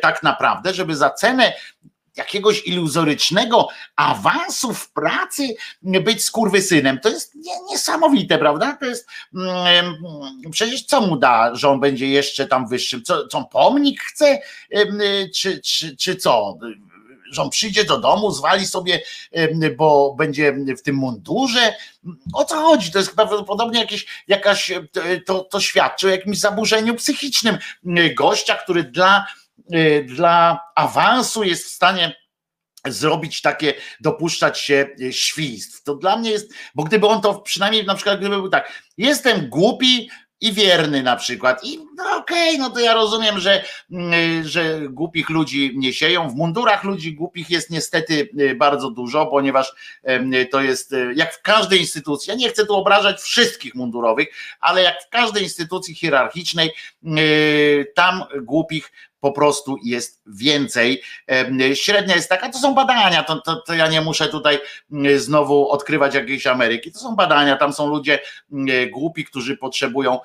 tak 0.01 0.23
naprawdę, 0.23 0.73
żeby 0.73 0.95
za 0.95 1.09
cenę 1.09 1.53
jakiegoś 2.17 2.67
iluzorycznego 2.67 3.67
awansu 3.95 4.73
w 4.73 4.91
pracy 4.91 5.55
być 5.81 6.23
skurwysynem. 6.23 6.99
To 6.99 7.09
jest 7.09 7.37
niesamowite, 7.71 8.37
prawda? 8.37 8.77
To 8.79 8.85
jest 8.85 9.07
przecież 10.51 10.83
co 10.83 11.01
mu 11.01 11.17
da, 11.17 11.55
że 11.55 11.69
on 11.69 11.79
będzie 11.79 12.09
jeszcze 12.09 12.47
tam 12.47 12.67
wyższym? 12.67 13.03
Co, 13.03 13.27
co 13.27 13.43
pomnik 13.43 14.01
chce, 14.01 14.39
czy, 15.35 15.61
czy, 15.61 15.97
czy 15.97 16.15
co? 16.15 16.57
Że 17.31 17.41
on 17.41 17.49
przyjdzie 17.49 17.85
do 17.85 17.97
domu, 17.97 18.31
zwali 18.31 18.67
sobie, 18.67 19.01
bo 19.77 20.15
będzie 20.17 20.55
w 20.77 20.81
tym 20.81 20.95
mundurze. 20.95 21.75
O 22.33 22.45
co 22.45 22.55
chodzi? 22.55 22.91
To 22.91 22.99
jest 22.99 23.15
prawdopodobnie 23.15 23.79
jakieś, 23.79 24.05
jakaś, 24.27 24.71
to, 25.25 25.39
to 25.39 25.59
świadczy 25.59 26.07
o 26.07 26.09
jakimś 26.09 26.39
zaburzeniu 26.39 26.95
psychicznym 26.95 27.57
gościa, 28.17 28.55
który 28.55 28.83
dla 28.83 29.25
dla 30.05 30.59
awansu 30.75 31.43
jest 31.43 31.65
w 31.65 31.71
stanie 31.71 32.15
zrobić 32.87 33.41
takie, 33.41 33.73
dopuszczać 33.99 34.59
się 34.59 34.87
y, 35.01 35.13
świństw. 35.13 35.83
To 35.83 35.95
dla 35.95 36.17
mnie 36.17 36.31
jest, 36.31 36.53
bo 36.75 36.83
gdyby 36.83 37.07
on 37.07 37.21
to 37.21 37.39
przynajmniej 37.39 37.85
na 37.85 37.95
przykład 37.95 38.19
gdyby 38.19 38.35
był 38.35 38.49
tak, 38.49 38.81
jestem 38.97 39.49
głupi, 39.49 40.09
i 40.43 40.53
wierny 40.53 41.03
na 41.03 41.15
przykład. 41.15 41.63
I 41.63 41.79
no 41.97 42.17
okej, 42.17 42.49
okay, 42.49 42.57
no 42.57 42.69
to 42.69 42.79
ja 42.79 42.93
rozumiem, 42.93 43.39
że, 43.39 43.63
mm, 43.91 44.47
że 44.47 44.79
głupich 44.89 45.29
ludzi 45.29 45.73
nie 45.75 45.93
sieją. 45.93 46.29
W 46.29 46.35
mundurach 46.35 46.83
ludzi 46.83 47.13
głupich 47.13 47.49
jest 47.49 47.69
niestety 47.69 48.29
y, 48.39 48.55
bardzo 48.55 48.89
dużo, 48.89 49.25
ponieważ 49.25 49.73
to 50.51 50.61
jest 50.61 50.95
jak 51.15 51.33
w 51.33 51.41
każdej 51.41 51.79
instytucji. 51.79 52.31
Ja 52.31 52.37
nie 52.37 52.49
chcę 52.49 52.65
tu 52.65 52.75
obrażać 52.75 53.21
wszystkich 53.21 53.75
mundurowych, 53.75 54.27
ale 54.59 54.81
jak 54.81 55.03
w 55.03 55.09
każdej 55.09 55.43
instytucji 55.43 55.95
hierarchicznej, 55.95 56.71
tam 57.95 58.23
głupich 58.41 58.91
po 59.23 59.31
prostu 59.31 59.77
jest 59.83 60.21
więcej. 60.27 61.01
Średnia 61.73 62.15
jest 62.15 62.29
taka, 62.29 62.49
to 62.49 62.57
są 62.59 62.73
badania, 62.73 63.23
to, 63.23 63.41
to, 63.41 63.55
to 63.55 63.73
ja 63.73 63.87
nie 63.87 64.01
muszę 64.01 64.27
tutaj 64.27 64.59
znowu 65.17 65.69
odkrywać 65.69 66.15
jakiejś 66.15 66.47
Ameryki, 66.47 66.91
to 66.91 66.99
są 66.99 67.15
badania, 67.15 67.57
tam 67.57 67.73
są 67.73 67.87
ludzie 67.87 68.19
głupi, 68.91 69.25
którzy 69.25 69.57
potrzebują 69.57 70.19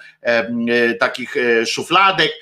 takich 1.00 1.34
szufladek 1.66 2.32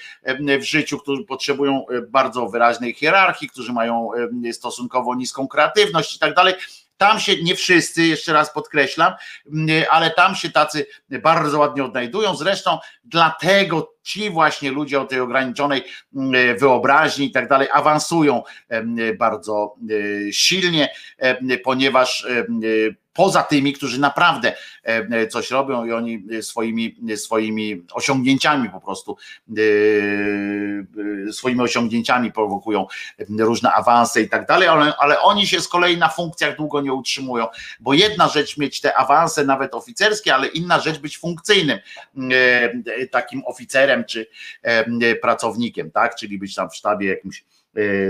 w 0.61 0.63
życiu, 0.63 0.99
którzy 0.99 1.25
potrzebują 1.25 1.85
bardzo 2.09 2.49
wyraźnej 2.49 2.95
hierarchii, 2.95 3.49
którzy 3.49 3.73
mają 3.73 4.09
stosunkowo 4.53 5.15
niską 5.15 5.49
kreatywność 5.49 6.17
i 6.17 6.19
tak 6.19 6.35
dalej 6.35 6.55
tam 6.97 7.21
się 7.21 7.43
nie 7.43 7.55
wszyscy, 7.55 8.07
jeszcze 8.07 8.33
raz 8.33 8.53
podkreślam, 8.53 9.13
mm, 9.53 9.85
ale 9.91 10.11
tam 10.11 10.35
się 10.35 10.51
tacy 10.51 10.87
bardzo 11.23 11.59
ładnie 11.59 11.85
odnajdują. 11.85 12.37
Zresztą 12.37 12.79
dlatego 13.05 13.96
ci 14.07 14.31
właśnie 14.31 14.71
ludzie 14.71 15.01
o 15.01 15.05
tej 15.05 15.21
ograniczonej 15.21 15.85
mm, 16.17 16.59
wyobraźni 16.59 17.27
i 17.27 17.31
tak 17.31 17.49
dalej 17.49 17.69
awansują 17.73 18.43
bardzo 19.19 19.77
e, 20.29 20.33
silnie, 20.33 20.89
ponieważ 21.65 22.27
poza 23.17 23.43
tymi, 23.43 23.73
którzy 23.73 24.01
naprawdę 24.01 24.55
e, 24.83 25.27
coś 25.27 25.51
robią 25.51 25.85
i 25.85 25.93
oni 25.93 26.25
swoimi, 26.41 26.97
swoimi 27.17 27.83
osiągnięciami 27.93 28.71
po 28.71 28.81
prostu, 28.81 29.17
e, 31.29 31.33
swoimi 31.33 31.61
osiągnięciami 31.61 32.33
prowokują 32.33 32.87
różne 33.39 33.73
awanse 33.73 34.23
i 34.23 34.29
tak 34.29 34.47
dalej, 34.47 34.69
ale, 34.69 34.97
ale 34.99 35.21
oni 35.21 35.47
się 35.47 35.61
z 35.61 35.69
kolei 35.69 35.99
na 35.99 36.09
funkcjach 36.09 36.57
długo 36.57 36.81
nie 36.81 36.93
utrzymują, 36.93 37.47
bo 37.81 37.95
jedna 37.95 38.29
rzecz 38.29 38.59
mieć 38.59 38.81
te 38.81 38.97
awanse 38.97 39.45
nawet 39.45 39.75
oficerskie, 39.75 40.35
ale 40.35 40.47
inna 40.47 40.81
rzecz 40.81 40.99
być 40.99 41.19
funkcyjnym 41.19 41.79
e, 42.31 43.07
takim 43.07 43.43
oficerem 43.47 43.96
czy 44.05 44.27
pracownikiem, 45.23 45.91
tak, 45.91 46.15
czyli 46.15 46.39
być 46.39 46.55
tam 46.55 46.71
w 46.71 46.77
sztabie 46.77 47.09
jakimś 47.09 47.45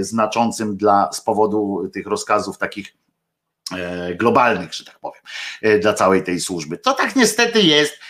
znaczącym 0.01 0.77
dla 0.77 1.13
z 1.13 1.21
powodu 1.21 1.91
tych 1.95 2.07
rozkazów 2.07 2.59
takich 2.59 2.95
E, 3.73 4.15
globalnych, 4.15 4.75
że 4.75 4.85
tak 4.85 4.99
powiem, 4.99 5.23
e, 5.63 5.79
dla 5.79 5.95
całej 5.95 6.23
tej 6.23 6.41
służby. 6.41 6.79
To 6.79 6.93
tak 6.93 7.17
niestety 7.17 7.63
jest, 7.63 7.95
e, 7.95 8.01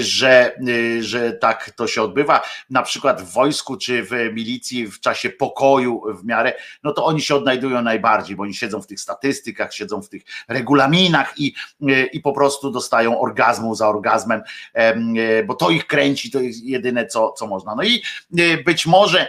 że, 0.00 0.56
że 1.00 1.32
tak 1.32 1.70
to 1.70 1.86
się 1.86 2.02
odbywa. 2.02 2.42
Na 2.70 2.82
przykład 2.82 3.22
w 3.22 3.32
wojsku 3.32 3.76
czy 3.76 4.02
w 4.02 4.10
milicji 4.32 4.86
w 4.86 5.00
czasie 5.00 5.30
pokoju 5.30 6.02
w 6.14 6.24
miarę, 6.24 6.52
no 6.82 6.92
to 6.92 7.04
oni 7.04 7.20
się 7.20 7.34
odnajdują 7.34 7.82
najbardziej, 7.82 8.36
bo 8.36 8.42
oni 8.42 8.54
siedzą 8.54 8.82
w 8.82 8.86
tych 8.86 9.00
statystykach, 9.00 9.74
siedzą 9.74 10.02
w 10.02 10.08
tych 10.08 10.22
regulaminach 10.48 11.34
i, 11.38 11.54
i 12.12 12.20
po 12.20 12.32
prostu 12.32 12.70
dostają 12.70 13.20
orgazmu 13.20 13.74
za 13.74 13.88
orgazmem, 13.88 14.42
bo 15.46 15.54
to 15.54 15.70
ich 15.70 15.86
kręci, 15.86 16.30
to 16.30 16.40
jest 16.40 16.64
jedyne, 16.64 17.06
co, 17.06 17.32
co 17.32 17.46
można. 17.46 17.74
No 17.74 17.82
i 17.82 18.02
być 18.64 18.86
może 18.86 19.28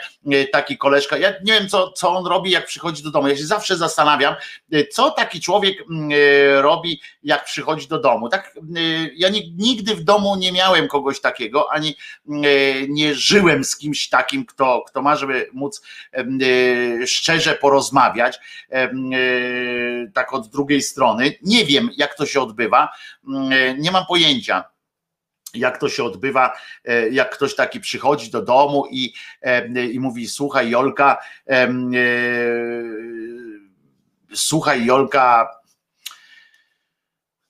taki 0.51 0.77
koleżka, 0.77 1.17
ja 1.17 1.33
nie 1.43 1.53
wiem, 1.53 1.69
co, 1.69 1.91
co 1.91 2.09
on 2.09 2.25
robi, 2.25 2.51
jak 2.51 2.65
przychodzi 2.65 3.03
do 3.03 3.11
domu. 3.11 3.27
Ja 3.27 3.37
się 3.37 3.45
zawsze 3.45 3.77
zastanawiam, 3.77 4.35
co 4.91 5.11
taki 5.11 5.41
człowiek 5.41 5.77
e, 5.81 6.61
robi, 6.61 7.01
jak 7.23 7.45
przychodzi 7.45 7.87
do 7.87 7.99
domu. 7.99 8.29
Tak, 8.29 8.55
e, 8.57 8.79
ja 9.15 9.29
nigdy 9.57 9.95
w 9.95 10.03
domu 10.03 10.20
nie 10.35 10.51
miałem 10.51 10.87
kogoś 10.87 11.21
takiego, 11.21 11.71
ani 11.71 11.95
e, 12.29 12.33
nie 12.87 13.15
żyłem 13.15 13.63
z 13.63 13.77
kimś 13.77 14.09
takim, 14.09 14.45
kto, 14.45 14.83
kto 14.87 15.01
ma, 15.01 15.15
żeby 15.15 15.49
móc 15.53 15.81
szczerze 17.05 17.55
porozmawiać, 17.55 18.39
tak 20.13 20.33
od 20.33 20.47
drugiej 20.47 20.81
strony. 20.81 21.33
Nie 21.41 21.65
wiem, 21.65 21.89
jak 21.97 22.15
to 22.15 22.25
się 22.25 22.41
odbywa, 22.41 22.89
mm, 23.27 23.81
nie 23.81 23.91
mam 23.91 24.05
pojęcia 24.05 24.63
jak 25.53 25.77
to 25.77 25.89
się 25.89 26.03
odbywa, 26.03 26.57
jak 27.11 27.35
ktoś 27.35 27.55
taki 27.55 27.79
przychodzi 27.79 28.31
do 28.31 28.41
domu 28.41 28.85
i, 28.91 29.13
i 29.91 29.99
mówi: 29.99 30.27
Słuchaj, 30.27 30.69
Jolka, 30.69 31.17
słuchaj 34.33 34.85
Jolka, 34.85 35.49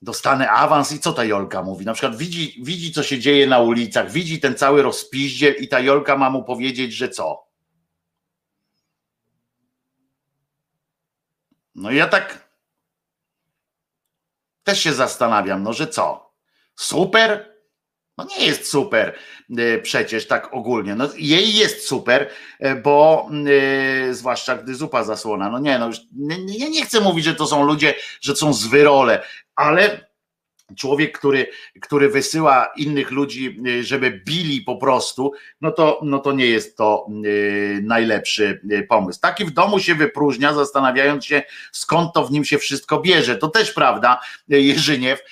dostanę 0.01 0.49
awans 0.49 0.91
i 0.91 0.99
co 0.99 1.13
ta 1.13 1.23
Jolka 1.23 1.63
mówi? 1.63 1.85
Na 1.85 1.93
przykład 1.93 2.17
widzi, 2.17 2.63
widzi 2.63 2.91
co 2.91 3.03
się 3.03 3.19
dzieje 3.19 3.47
na 3.47 3.59
ulicach, 3.59 4.11
widzi 4.11 4.39
ten 4.39 4.55
cały 4.55 4.81
rozpiździel 4.81 5.55
i 5.59 5.67
ta 5.67 5.79
Jolka 5.79 6.17
ma 6.17 6.29
mu 6.29 6.43
powiedzieć, 6.43 6.93
że 6.93 7.09
co? 7.09 7.47
No 11.75 11.91
ja 11.91 12.07
tak 12.07 12.51
też 14.63 14.79
się 14.79 14.93
zastanawiam, 14.93 15.63
no 15.63 15.73
że 15.73 15.87
co? 15.87 16.33
Super? 16.75 17.50
No 18.17 18.25
nie 18.25 18.45
jest 18.45 18.69
super 18.69 19.15
e, 19.57 19.77
przecież 19.77 20.27
tak 20.27 20.53
ogólnie. 20.53 20.95
No 20.95 21.09
jej 21.17 21.55
jest 21.55 21.87
super, 21.87 22.29
e, 22.59 22.75
bo 22.75 23.29
yy, 23.43 24.15
zwłaszcza 24.15 24.55
gdy 24.55 24.75
zupa 24.75 25.03
zasłona. 25.03 25.49
No 25.49 25.59
nie, 25.59 25.79
no 25.79 25.87
już 25.87 25.97
nie, 26.15 26.69
nie 26.69 26.85
chcę 26.85 27.01
mówić, 27.01 27.25
że 27.25 27.35
to 27.35 27.47
są 27.47 27.63
ludzie, 27.63 27.93
że 28.21 28.33
to 28.33 28.39
są 28.39 28.53
zwyrole, 28.53 29.23
ale 29.55 30.10
człowiek, 30.77 31.17
który, 31.17 31.47
który 31.81 32.09
wysyła 32.09 32.69
innych 32.77 33.11
ludzi, 33.11 33.59
y, 33.67 33.83
żeby 33.83 34.21
bili 34.25 34.61
po 34.61 34.75
prostu, 34.75 35.33
no 35.61 35.71
to, 35.71 35.99
no 36.03 36.19
to 36.19 36.31
nie 36.31 36.45
jest 36.45 36.77
to 36.77 37.07
y, 37.25 37.81
najlepszy 37.83 38.61
y, 38.71 38.83
pomysł. 38.89 39.19
Taki 39.19 39.45
w 39.45 39.51
domu 39.51 39.79
się 39.79 39.95
wypróżnia, 39.95 40.53
zastanawiając 40.53 41.25
się, 41.25 41.43
skąd 41.71 42.13
to 42.13 42.25
w 42.25 42.31
nim 42.31 42.45
się 42.45 42.57
wszystko 42.57 42.99
bierze. 42.99 43.37
To 43.37 43.47
też 43.47 43.71
prawda, 43.71 44.19
Jerzyniew, 44.47 45.23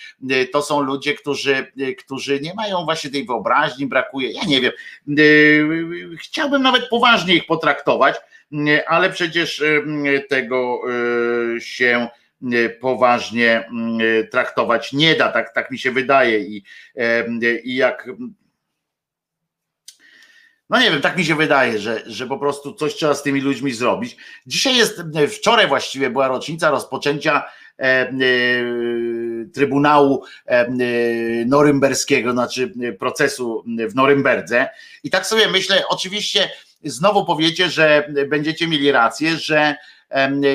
to 0.52 0.62
są 0.62 0.82
ludzie, 0.82 1.14
którzy, 1.14 1.72
którzy 2.00 2.40
nie 2.40 2.54
mają 2.54 2.86
właśnie 2.86 3.10
tej 3.10 3.26
wyobraźni, 3.26 3.88
brakuje, 3.88 4.32
ja 4.32 4.42
nie 4.44 4.62
wiem, 4.62 4.72
chciałbym 6.20 6.62
nawet 6.62 6.90
poważnie 6.90 7.36
ich 7.36 7.46
potraktować, 7.46 8.16
ale 8.88 9.10
przecież 9.10 9.64
tego 10.30 10.82
się 11.60 12.08
poważnie 12.82 13.68
mm, 13.68 14.00
e, 14.02 14.24
traktować 14.24 14.94
nie 14.94 15.16
da, 15.16 15.32
tak, 15.32 15.54
tak 15.54 15.72
mi 15.72 15.80
się 15.80 15.92
wydaje 15.92 16.40
i, 16.40 16.64
e, 16.96 17.26
i 17.64 17.76
jak 17.76 18.08
no 20.70 20.80
nie 20.80 20.92
wiem, 20.92 21.02
tak 21.02 21.18
mi 21.18 21.26
się 21.26 21.36
wydaje, 21.36 21.80
że, 21.80 22.04
że 22.06 22.28
po 22.28 22.38
prostu 22.38 22.74
coś 22.74 22.96
trzeba 22.96 23.14
z 23.14 23.24
tymi 23.24 23.42
ludźmi 23.42 23.72
zrobić. 23.72 24.18
Dzisiaj 24.46 24.78
jest, 24.78 25.04
wczoraj 25.38 25.68
właściwie 25.68 26.10
była 26.10 26.28
rocznica 26.28 26.70
rozpoczęcia 26.70 27.44
e, 27.80 27.84
e, 27.84 28.14
Trybunału 29.54 30.24
e, 30.46 30.68
Norymberskiego, 31.46 32.32
znaczy 32.32 32.74
procesu 33.00 33.64
w 33.90 33.96
Norymberdze. 33.96 34.70
I 35.04 35.10
tak 35.10 35.28
sobie 35.28 35.48
myślę, 35.48 35.84
oczywiście 35.90 36.50
znowu 36.84 37.26
powiecie, 37.26 37.70
że 37.70 38.14
będziecie 38.28 38.68
mieli 38.68 38.92
rację, 38.92 39.38
że 39.38 39.76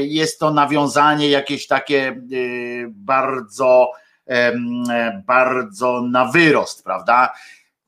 jest 0.01 0.41
to 0.41 0.51
nawiązanie 0.51 1.29
jakieś 1.29 1.67
takie 1.67 2.21
y, 2.33 2.87
bardzo, 2.89 3.93
bardzo 5.27 6.03
na 6.03 6.25
wyrost, 6.25 6.85
prawda? 6.85 7.35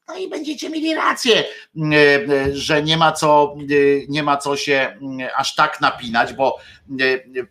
No 0.09 0.17
i 0.17 0.29
będziecie 0.29 0.71
mieli 0.71 0.95
rację, 0.95 1.45
y, 1.45 1.81
y, 1.95 2.57
że 2.57 2.83
nie 2.83 2.97
ma 2.97 3.13
co, 3.13 3.55
nie 4.09 4.23
ma 4.23 4.37
co 4.37 4.57
się 4.57 4.99
aż 5.37 5.55
tak 5.55 5.81
napinać, 5.81 6.33
bo 6.33 6.59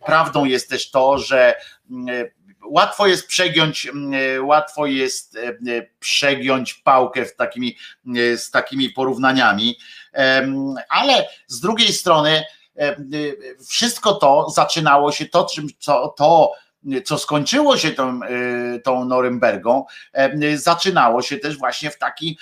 prawdą 0.06 0.44
jest 0.44 0.70
też 0.70 0.90
to, 0.90 1.18
że 1.18 1.54
łatwo 2.68 3.06
jest 3.06 3.26
przegiąć, 3.26 3.88
łatwo 4.40 4.86
jest 4.86 5.38
przegiąć 6.00 6.74
pałkę 6.74 7.24
w 7.24 7.36
takimi, 7.36 7.76
z 8.36 8.50
takimi 8.50 8.90
porównaniami, 8.90 9.78
ale 10.88 11.28
z 11.46 11.60
drugiej 11.60 11.92
strony 11.92 12.44
wszystko 13.68 14.14
to 14.14 14.50
zaczynało 14.50 15.12
się 15.12 15.26
to, 15.26 15.44
czym 15.44 15.68
co, 15.78 16.14
to 16.18 16.52
co 17.04 17.18
skończyło 17.18 17.76
się 17.76 17.90
tą, 17.90 18.20
e, 18.22 18.78
tą 18.78 19.04
Norymbergą, 19.04 19.84
zaczynało 20.54 21.22
się 21.22 21.36
też 21.36 21.58
właśnie 21.58 21.90
w 21.90 21.98
taki 21.98 22.38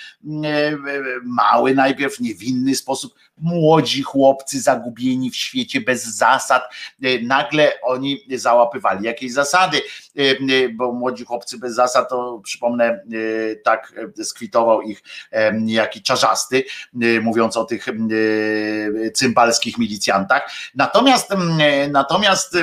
mały, 1.23 1.75
najpierw 1.75 2.19
niewinny 2.19 2.75
sposób. 2.75 3.15
Młodzi 3.37 4.03
chłopcy 4.03 4.61
zagubieni 4.61 5.31
w 5.31 5.35
świecie 5.35 5.81
bez 5.81 6.03
zasad, 6.05 6.63
nagle 7.23 7.81
oni 7.81 8.25
załapywali 8.35 9.05
jakieś 9.05 9.33
zasady, 9.33 9.81
bo 10.73 10.91
młodzi 10.91 11.25
chłopcy 11.25 11.57
bez 11.57 11.75
zasad, 11.75 12.09
to 12.09 12.41
przypomnę, 12.43 13.03
tak 13.63 13.93
skwitował 14.23 14.81
ich 14.81 15.03
niejaki 15.53 16.01
czarzasty, 16.01 16.63
mówiąc 17.21 17.57
o 17.57 17.65
tych 17.65 17.85
cymbalskich 19.13 19.77
milicjantach. 19.77 20.51
Natomiast, 20.75 21.29
natomiast 21.91 22.57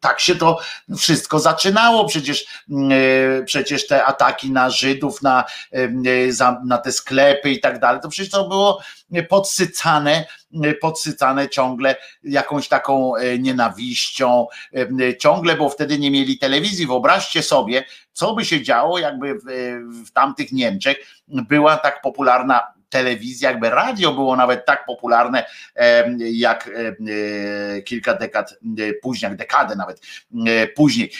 tak 0.00 0.20
się 0.20 0.34
to 0.34 0.58
wszystko 0.98 1.38
zaczynało. 1.38 2.04
Przecież, 2.04 2.46
mm, 2.70 2.90
e, 3.40 3.44
przecież 3.44 3.86
te 3.86 4.04
ataki 4.04 4.50
na 4.50 4.70
Żydów, 4.70 5.22
na, 5.22 5.44
e, 5.72 5.88
na 6.64 6.78
te 6.78 6.92
sklepy 6.92 7.50
i 7.50 7.60
tak 7.60 7.78
dalej, 7.78 8.00
to 8.02 8.08
przecież 8.08 8.30
to 8.30 8.48
było 8.48 8.80
podsycane, 9.28 10.26
podsycane 10.80 11.48
ciągle 11.48 11.96
jakąś 12.22 12.68
taką 12.68 13.16
e, 13.16 13.38
nienawiścią, 13.38 14.46
ciągle, 15.18 15.56
bo 15.56 15.68
wtedy 15.68 15.98
nie 15.98 16.10
mieli 16.10 16.38
telewizji. 16.38 16.86
Wyobraźcie 16.86 17.42
sobie, 17.42 17.84
co 18.12 18.34
by 18.34 18.44
się 18.44 18.62
działo, 18.62 18.98
jakby 18.98 19.34
w, 19.34 19.44
w 20.06 20.10
tamtych 20.12 20.52
Niemczech 20.52 20.96
była 21.28 21.76
tak 21.76 22.02
popularna 22.02 22.77
telewizja, 22.88 23.50
jakby 23.50 23.70
radio 23.70 24.12
było 24.12 24.36
nawet 24.36 24.66
tak 24.66 24.86
popularne 24.86 25.44
jak 26.18 26.70
kilka 27.84 28.14
dekad 28.14 28.54
później, 29.02 29.36
dekadę 29.36 29.76
nawet 29.76 30.00
później. 30.76 31.12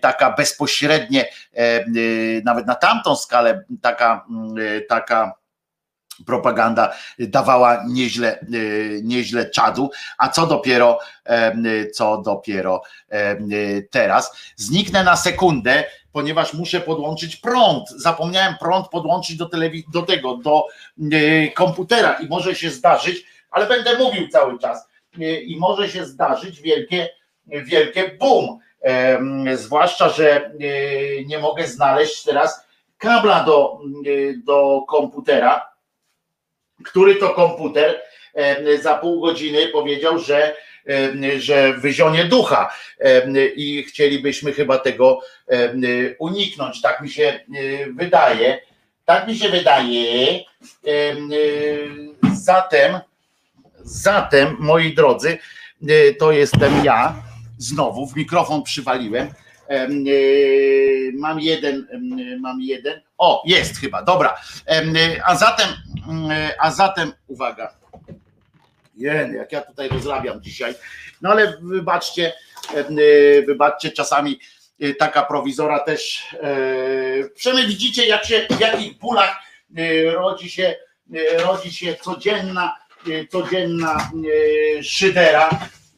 Taka 0.00 0.30
bezpośrednie, 0.30 1.24
nawet 2.44 2.66
na 2.66 2.74
tamtą 2.74 3.16
skalę, 3.16 3.64
taka, 3.82 4.26
taka 4.88 5.39
propaganda 6.26 6.92
dawała 7.18 7.84
nieźle, 7.88 8.38
nieźle 9.02 9.50
czadu, 9.50 9.90
a 10.18 10.28
co 10.28 10.46
dopiero, 10.46 10.98
co 11.94 12.22
dopiero 12.22 12.82
teraz. 13.90 14.52
Zniknę 14.56 15.04
na 15.04 15.16
sekundę, 15.16 15.84
ponieważ 16.12 16.54
muszę 16.54 16.80
podłączyć 16.80 17.36
prąd. 17.36 17.88
Zapomniałem 17.88 18.54
prąd 18.60 18.88
podłączyć 18.88 19.36
do 19.36 19.46
telewizji, 19.46 19.86
do 19.92 20.02
tego, 20.02 20.36
do 20.36 20.66
komputera 21.54 22.12
i 22.12 22.28
może 22.28 22.54
się 22.54 22.70
zdarzyć, 22.70 23.26
ale 23.50 23.66
będę 23.66 23.98
mówił 23.98 24.28
cały 24.28 24.58
czas 24.58 24.88
i 25.46 25.56
może 25.60 25.88
się 25.88 26.04
zdarzyć 26.04 26.60
wielkie, 26.60 27.08
wielkie 27.46 28.18
boom. 28.18 28.58
Zwłaszcza, 29.54 30.08
że 30.08 30.50
nie 31.26 31.38
mogę 31.38 31.66
znaleźć 31.66 32.22
teraz 32.22 32.66
kabla 32.98 33.44
do, 33.44 33.78
do 34.44 34.82
komputera 34.88 35.69
który 36.84 37.14
to 37.14 37.30
komputer 37.30 38.00
za 38.82 38.94
pół 38.94 39.20
godziny 39.20 39.68
powiedział, 39.68 40.18
że, 40.18 40.56
że 41.38 41.72
wyzionie 41.72 42.24
ducha 42.24 42.70
i 43.56 43.82
chcielibyśmy 43.82 44.52
chyba 44.52 44.78
tego 44.78 45.20
uniknąć. 46.18 46.80
Tak 46.80 47.00
mi 47.00 47.10
się 47.10 47.40
wydaje. 47.96 48.60
Tak 49.04 49.28
mi 49.28 49.36
się 49.36 49.48
wydaje. 49.48 50.40
Zatem, 52.34 53.00
zatem, 53.84 54.56
moi 54.60 54.94
drodzy, 54.94 55.38
to 56.18 56.32
jestem 56.32 56.84
ja. 56.84 57.14
Znowu 57.58 58.06
w 58.06 58.16
mikrofon 58.16 58.62
przywaliłem. 58.62 59.28
Mam 61.14 61.40
jeden, 61.40 61.86
mam 62.40 62.60
jeden. 62.60 63.00
O, 63.20 63.42
jest 63.46 63.80
chyba, 63.80 64.02
dobra. 64.02 64.36
A 65.24 65.36
zatem 65.36 65.68
Mm, 66.10 66.50
a 66.58 66.70
zatem 66.70 67.12
uwaga. 67.28 67.74
Jen, 68.96 69.34
jak 69.34 69.52
ja 69.52 69.60
tutaj 69.60 69.88
rozrabiam 69.88 70.42
dzisiaj. 70.42 70.74
No 71.22 71.30
ale 71.30 71.58
wybaczcie, 71.62 72.32
e, 72.74 73.42
wybaczcie, 73.42 73.90
czasami 73.90 74.40
taka 74.98 75.22
prowizora 75.22 75.78
też. 75.78 76.26
E, 76.42 77.28
przynajmniej 77.34 77.68
widzicie, 77.68 78.06
jak 78.06 78.24
się, 78.24 78.46
w 78.50 78.60
jakich 78.60 78.98
bólach 78.98 79.36
rodzi 80.12 80.50
się, 80.50 80.76
rodzi 81.38 81.72
się 81.72 81.96
codzienna, 81.96 82.76
codzienna 83.30 84.10
szydera. 84.82 85.50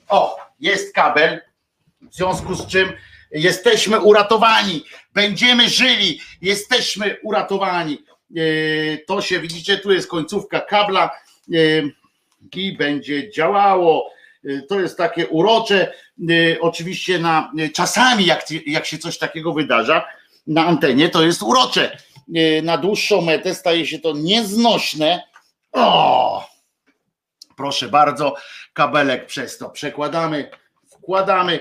O, 0.09 0.37
jest 0.61 0.95
kabel, 0.95 1.41
w 2.03 2.15
związku 2.15 2.55
z 2.55 2.67
czym 2.67 2.93
jesteśmy 3.33 4.01
uratowani, 4.01 4.85
będziemy 5.15 5.69
żyli, 5.69 6.21
jesteśmy 6.43 7.17
uratowani. 7.23 8.05
E, 8.37 8.99
to 9.07 9.23
się 9.23 9.41
widzicie, 9.41 9.79
tu 9.79 9.93
jest 9.93 10.09
końcówka 10.09 10.61
kabla 10.61 11.11
e, 11.55 11.57
i 12.57 12.77
będzie 12.77 13.31
działało. 13.31 14.11
E, 14.45 14.63
to 14.63 14.81
jest 14.81 14.99
takie 14.99 15.29
urocze. 15.29 15.93
Oczywiście 16.61 17.19
na 17.19 17.53
czasami, 17.75 18.27
jak, 18.27 18.45
jak 18.67 18.87
się 18.87 18.99
coś 18.99 19.19
takiego 19.19 19.53
wydarza 19.53 20.09
na 20.47 20.67
antenie, 20.67 21.09
to 21.09 21.23
jest 21.23 21.43
urocze. 21.43 21.99
Na 22.63 22.77
dłuższą 22.77 23.21
metę 23.21 23.55
staje 23.55 23.87
się 23.87 23.99
to 23.99 24.13
nieznośne. 24.13 25.23
O! 25.73 26.49
Proszę 27.57 27.89
bardzo, 27.89 28.35
kabelek 28.73 29.27
przez 29.27 29.59
to 29.59 29.71
przekładamy, 29.71 30.51
wkładamy 30.91 31.61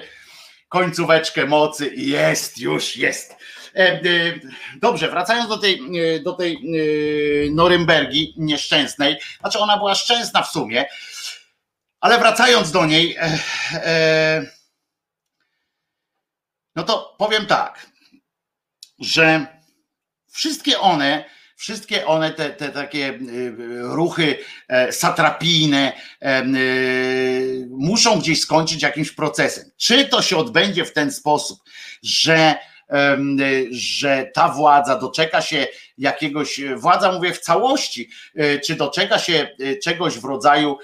końcóweczkę 0.72 1.46
mocy 1.46 1.88
i 1.88 2.10
jest, 2.10 2.58
już 2.58 2.96
jest. 2.96 3.36
E, 3.76 3.80
e, 3.80 4.02
dobrze, 4.76 5.10
wracając 5.10 5.50
do 5.50 5.58
tej, 5.58 5.82
e, 6.16 6.20
do 6.20 6.34
tej 6.34 6.60
Norymbergi 7.52 8.34
nieszczęsnej, 8.38 9.20
znaczy 9.40 9.60
ona 9.60 9.78
była 9.78 9.96
szczęsna 9.96 10.44
w 10.44 10.52
sumie, 10.52 10.86
ale 12.00 12.20
wracając 12.20 12.72
do 12.72 12.86
niej, 12.86 13.18
no 16.76 16.84
to 16.84 17.16
powiem 17.18 17.46
tak, 17.46 17.88
że 19.00 19.46
wszystkie 20.32 20.80
one, 20.80 21.26
wszystkie 21.62 22.06
one, 22.06 22.32
te, 22.32 22.50
te 22.50 22.70
takie 22.70 23.20
ruchy 23.82 24.38
satrapijne, 24.92 25.94
muszą 27.70 28.20
gdzieś 28.20 28.42
skończyć 28.42 28.84
jakimś 28.84 29.12
procesem. 29.12 29.72
Czy 29.78 30.06
to 30.06 30.22
się 30.22 30.38
odbędzie 30.38 30.86
w 30.86 30.94
ten 30.94 31.12
sposób, 31.12 31.60
że 32.04 32.56
że 33.72 34.32
ta 34.34 34.50
władza 34.50 35.00
doczeka 35.00 35.42
się 35.42 35.68
jakiegoś, 35.98 36.62
władza 36.76 37.12
mówię 37.12 37.34
w 37.34 37.40
całości, 37.40 38.10
e, 38.36 38.60
czy 38.60 38.76
doczeka 38.76 39.20
się 39.20 39.48
e, 39.60 39.76
czegoś 39.76 40.20
w 40.20 40.26
rodzaju, 40.26 40.78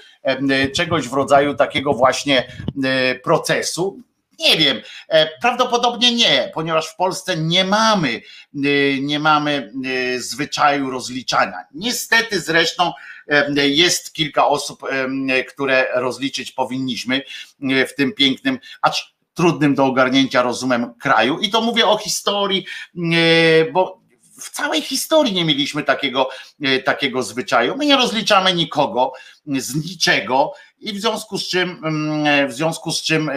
czegoś 0.76 1.08
w 1.08 1.12
rodzaju 1.12 1.54
takiego 1.54 1.92
właśnie 1.92 2.52
e, 2.84 3.14
procesu, 3.14 4.02
nie 4.38 4.56
wiem, 4.56 4.80
prawdopodobnie 5.40 6.14
nie, 6.14 6.50
ponieważ 6.54 6.88
w 6.88 6.96
Polsce 6.96 7.36
nie 7.36 7.64
mamy, 7.64 8.20
nie 9.00 9.18
mamy 9.18 9.72
zwyczaju 10.18 10.90
rozliczania. 10.90 11.56
Niestety 11.74 12.40
zresztą 12.40 12.92
jest 13.54 14.12
kilka 14.12 14.46
osób, 14.46 14.82
które 15.48 15.88
rozliczyć 15.94 16.52
powinniśmy 16.52 17.22
w 17.60 17.94
tym 17.96 18.12
pięknym, 18.12 18.58
acz 18.82 19.18
trudnym 19.34 19.74
do 19.74 19.84
ogarnięcia 19.84 20.42
rozumem 20.42 20.94
kraju. 20.94 21.38
I 21.38 21.50
to 21.50 21.60
mówię 21.60 21.86
o 21.86 21.98
historii, 21.98 22.66
bo 23.72 24.00
w 24.40 24.50
całej 24.50 24.82
historii 24.82 25.34
nie 25.34 25.44
mieliśmy 25.44 25.82
takiego, 25.82 26.28
e, 26.62 26.78
takiego 26.78 27.22
zwyczaju. 27.22 27.76
My 27.76 27.86
nie 27.86 27.96
rozliczamy 27.96 28.54
nikogo 28.54 29.12
z 29.46 29.74
niczego 29.74 30.52
i 30.80 30.92
w 30.92 31.00
związku 31.00 31.38
z 31.38 31.48
czym, 31.48 31.84
mm, 31.84 32.48
w 32.48 32.52
związku 32.52 32.92
z 32.92 33.02
czym 33.02 33.28
e, 33.28 33.32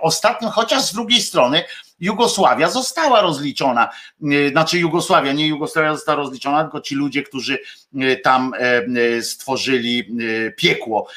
ostatnio, 0.00 0.50
chociaż 0.50 0.82
z 0.82 0.92
drugiej 0.92 1.20
strony, 1.20 1.64
Jugosławia 2.00 2.70
została 2.70 3.20
rozliczona, 3.20 3.90
e, 4.22 4.50
znaczy 4.50 4.78
Jugosławia, 4.78 5.32
nie 5.32 5.46
Jugosławia 5.46 5.94
została 5.94 6.16
rozliczona, 6.16 6.62
tylko 6.62 6.80
ci 6.80 6.94
ludzie, 6.94 7.22
którzy 7.22 7.58
e, 8.00 8.16
tam 8.16 8.52
e, 8.58 9.22
stworzyli 9.22 10.18
piekło 10.56 11.08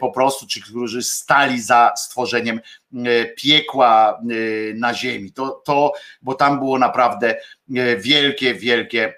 po 0.00 0.10
prostu, 0.10 0.46
czy 0.46 0.62
którzy 0.62 1.02
stali 1.02 1.62
za 1.62 1.92
stworzeniem 1.96 2.60
piekła 3.36 4.20
na 4.74 4.94
ziemi. 4.94 5.32
To, 5.32 5.62
to 5.64 5.92
bo 6.22 6.34
tam 6.34 6.58
było 6.58 6.78
naprawdę 6.78 7.36
wielkie, 7.98 8.54
wielkie, 8.54 9.14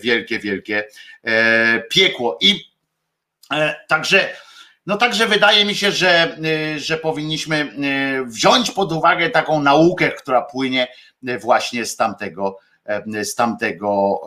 wielkie, 0.00 0.38
wielkie 0.38 0.84
piekło. 1.90 2.38
I 2.40 2.64
także 3.88 4.36
no 4.86 4.96
także 4.96 5.26
wydaje 5.26 5.64
mi 5.64 5.74
się, 5.74 5.90
że, 5.90 6.36
y, 6.74 6.80
że 6.80 6.96
powinniśmy 6.96 7.72
y, 8.20 8.26
wziąć 8.26 8.70
pod 8.70 8.92
uwagę 8.92 9.30
taką 9.30 9.62
naukę, 9.62 10.10
która 10.10 10.42
płynie 10.42 10.88
y, 11.28 11.38
właśnie 11.38 11.86
z 11.86 11.96
tamtego, 11.96 12.58
z 13.22 13.34
tamtego 13.34 14.20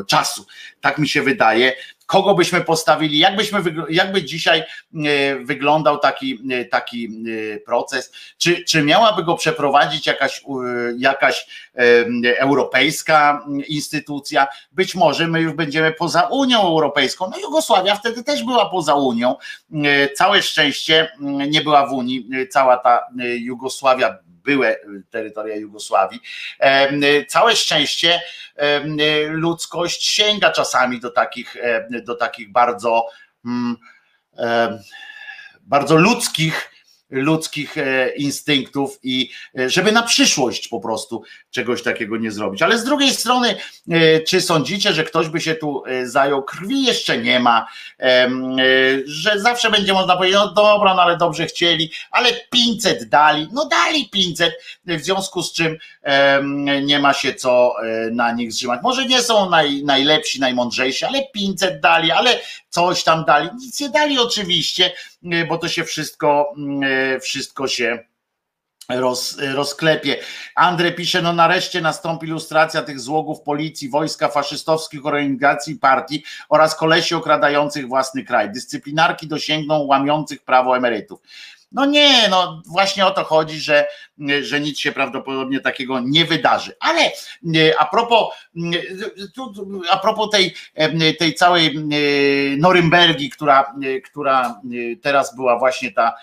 e, 0.00 0.04
czasu. 0.04 0.46
Tak 0.80 0.98
mi 0.98 1.08
się 1.08 1.22
wydaje 1.22 1.72
kogo 2.12 2.34
byśmy 2.34 2.60
postawili, 2.60 3.18
jakbyśmy, 3.18 3.62
jakby 3.90 4.24
dzisiaj 4.24 4.60
e, 4.60 4.64
wyglądał 5.36 5.98
taki, 5.98 6.38
e, 6.50 6.64
taki 6.64 7.08
e, 7.54 7.60
proces, 7.60 8.12
czy, 8.38 8.64
czy 8.64 8.82
miałaby 8.82 9.24
go 9.24 9.34
przeprowadzić 9.34 10.06
jakaś, 10.06 10.42
jakaś 10.98 11.46
europejska 12.38 13.44
instytucja, 13.68 14.46
być 14.72 14.94
może 14.94 15.28
my 15.28 15.40
już 15.40 15.52
będziemy 15.52 15.92
poza 15.92 16.22
Unią 16.22 16.62
Europejską, 16.62 17.30
no 17.30 17.38
Jugosławia 17.38 17.94
wtedy 17.94 18.24
też 18.24 18.44
była 18.44 18.70
poza 18.70 18.94
Unią, 18.94 19.36
całe 20.16 20.42
szczęście 20.42 21.12
nie 21.48 21.60
była 21.60 21.86
w 21.86 21.92
Unii, 21.92 22.28
cała 22.50 22.76
ta 22.76 23.06
Jugosławia 23.38 24.18
były 24.44 24.76
terytoria 25.10 25.56
Jugosławii. 25.56 26.20
Całe 27.28 27.56
szczęście 27.56 28.20
ludzkość 29.28 30.06
sięga 30.06 30.50
czasami 30.50 31.00
do 31.00 31.10
takich, 31.10 31.56
do 32.04 32.14
takich 32.14 32.52
bardzo, 32.52 33.06
mm, 33.44 33.76
bardzo 35.62 35.96
ludzkich 35.96 36.71
ludzkich 37.12 37.74
instynktów 38.16 38.98
i 39.02 39.30
żeby 39.66 39.92
na 39.92 40.02
przyszłość 40.02 40.68
po 40.68 40.80
prostu 40.80 41.22
czegoś 41.50 41.82
takiego 41.82 42.16
nie 42.16 42.30
zrobić. 42.30 42.62
Ale 42.62 42.78
z 42.78 42.84
drugiej 42.84 43.10
strony, 43.10 43.56
czy 44.28 44.40
sądzicie, 44.40 44.92
że 44.92 45.04
ktoś 45.04 45.28
by 45.28 45.40
się 45.40 45.54
tu 45.54 45.82
zajął? 46.04 46.42
Krwi 46.42 46.84
jeszcze 46.84 47.18
nie 47.18 47.40
ma, 47.40 47.66
że 49.04 49.40
zawsze 49.40 49.70
będzie 49.70 49.92
można 49.92 50.16
powiedzieć, 50.16 50.38
no 50.38 50.52
dobra, 50.52 50.94
no 50.94 51.02
ale 51.02 51.16
dobrze 51.16 51.46
chcieli, 51.46 51.92
ale 52.10 52.32
500 52.50 53.08
dali, 53.08 53.48
no 53.52 53.64
dali 53.64 54.08
500, 54.10 54.54
w 54.86 55.00
związku 55.00 55.42
z 55.42 55.52
czym 55.52 55.78
nie 56.82 56.98
ma 56.98 57.14
się 57.14 57.34
co 57.34 57.74
na 58.12 58.32
nich 58.32 58.52
zrzymać. 58.52 58.80
Może 58.82 59.06
nie 59.06 59.22
są 59.22 59.50
naj, 59.50 59.84
najlepsi, 59.84 60.40
najmądrzejsi, 60.40 61.04
ale 61.04 61.22
500 61.32 61.80
dali, 61.80 62.10
ale 62.10 62.40
coś 62.72 63.04
tam 63.04 63.24
dali. 63.24 63.50
Nic 63.54 63.80
nie 63.80 63.88
dali 63.88 64.18
oczywiście, 64.18 64.92
bo 65.48 65.58
to 65.58 65.68
się 65.68 65.84
wszystko, 65.84 66.54
wszystko 67.22 67.68
się 67.68 67.98
roz, 68.88 69.38
rozklepie. 69.54 70.16
Andrzej 70.54 70.94
pisze, 70.94 71.22
no 71.22 71.32
nareszcie 71.32 71.80
nastąpi 71.80 72.26
ilustracja 72.26 72.82
tych 72.82 73.00
złogów 73.00 73.40
policji, 73.40 73.88
wojska, 73.88 74.28
faszystowskich 74.28 75.06
organizacji 75.06 75.76
partii 75.76 76.24
oraz 76.48 76.76
kolesi 76.76 77.14
okradających 77.14 77.88
własny 77.88 78.24
kraj. 78.24 78.52
Dyscyplinarki 78.52 79.28
dosięgną 79.28 79.78
łamiących 79.78 80.44
prawo 80.44 80.76
emerytów. 80.76 81.20
No 81.74 81.86
nie, 81.86 82.28
no 82.28 82.62
właśnie 82.66 83.06
o 83.06 83.10
to 83.10 83.24
chodzi, 83.24 83.60
że, 83.60 83.86
że 84.42 84.60
nic 84.60 84.78
się 84.78 84.92
prawdopodobnie 84.92 85.60
takiego 85.60 86.00
nie 86.00 86.24
wydarzy. 86.24 86.72
Ale 86.80 87.12
a 87.78 87.86
propos, 87.86 88.28
a 89.90 89.96
propos 89.96 90.30
tej, 90.30 90.54
tej 91.18 91.34
całej 91.34 91.78
Norymbergi, 92.58 93.30
która, 93.30 93.74
która 94.04 94.60
teraz 95.02 95.36
była 95.36 95.58
właśnie 95.58 95.92
ta 95.92 96.14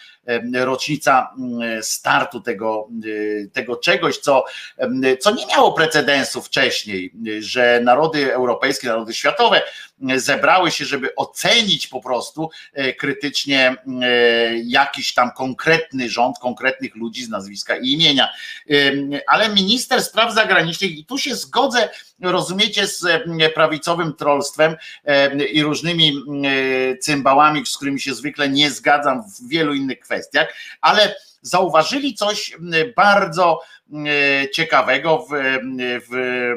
rocznica 0.54 1.34
startu 1.82 2.42
tego, 2.42 2.88
tego 3.54 3.76
czegoś, 3.76 4.18
co, 4.18 4.46
co 5.20 5.32
nie 5.32 5.46
miało 5.46 5.74
precedensu 5.74 6.42
wcześniej, 6.42 7.14
że 7.40 7.82
narody 7.84 8.34
europejskie, 8.34 8.88
narody 8.88 9.14
światowe 9.14 9.62
zebrały 10.16 10.72
się, 10.72 10.86
żeby 10.86 11.16
ocenić 11.16 11.88
po 11.88 12.02
prostu 12.02 12.50
krytycznie 12.98 13.76
jakiś 14.64 15.14
tam 15.14 15.32
konkretny 15.32 16.10
rząd, 16.10 16.40
konkretnych 16.40 16.96
ludzi 16.96 17.24
z 17.24 17.30
nazwiska 17.30 17.78
i 17.78 17.92
imienia. 17.92 18.30
Ale 19.28 19.50
minister 19.50 20.04
spraw 20.04 20.34
zagranicznych, 20.34 20.92
i 20.92 21.06
tu 21.06 21.18
się 21.18 21.36
zgodzę, 21.36 21.90
rozumiecie, 22.22 22.88
z 22.88 23.24
prawicowym 23.54 24.14
trollstwem 24.14 24.76
i 25.52 25.64
różnymi 25.64 26.14
cymbałami, 27.02 27.66
z 27.66 27.78
którymi 27.78 28.02
się 28.02 28.14
zwykle 28.14 28.50
nie 28.50 28.72
zgadzam 28.72 29.24
w 29.24 29.50
wielu 29.50 29.74
innych 29.74 30.00
kwestiach, 30.00 30.54
ale 30.82 31.16
zauważyli 31.42 32.16
coś 32.16 32.58
bardzo 32.96 33.62
ciekawego 34.54 35.18
w, 35.18 35.34
w, 36.10 36.56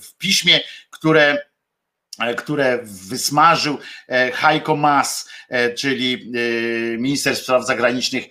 w 0.00 0.14
piśmie, 0.18 0.60
które 0.90 1.38
E, 1.38 1.45
które 2.36 2.78
wysmażył 2.82 3.78
e, 4.08 4.32
Heiko 4.32 4.76
Maas, 4.76 5.28
e, 5.48 5.74
czyli 5.74 6.30
minister 6.98 7.36
spraw 7.36 7.66
zagranicznych 7.66 8.24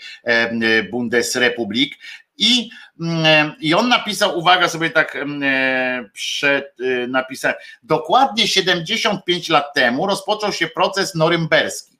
Bundesrepublik. 0.91 1.97
I, 2.37 2.69
mm, 3.01 3.53
I 3.59 3.73
on 3.73 3.89
napisał, 3.89 4.39
uwaga 4.39 4.69
sobie 4.69 4.89
tak 4.89 5.17
przed, 6.13 6.75
napisał, 7.07 7.53
dokładnie 7.83 8.47
75 8.47 9.49
lat 9.49 9.73
temu 9.73 10.07
rozpoczął 10.07 10.51
się 10.51 10.67
proces 10.67 11.15
norymberski. 11.15 11.95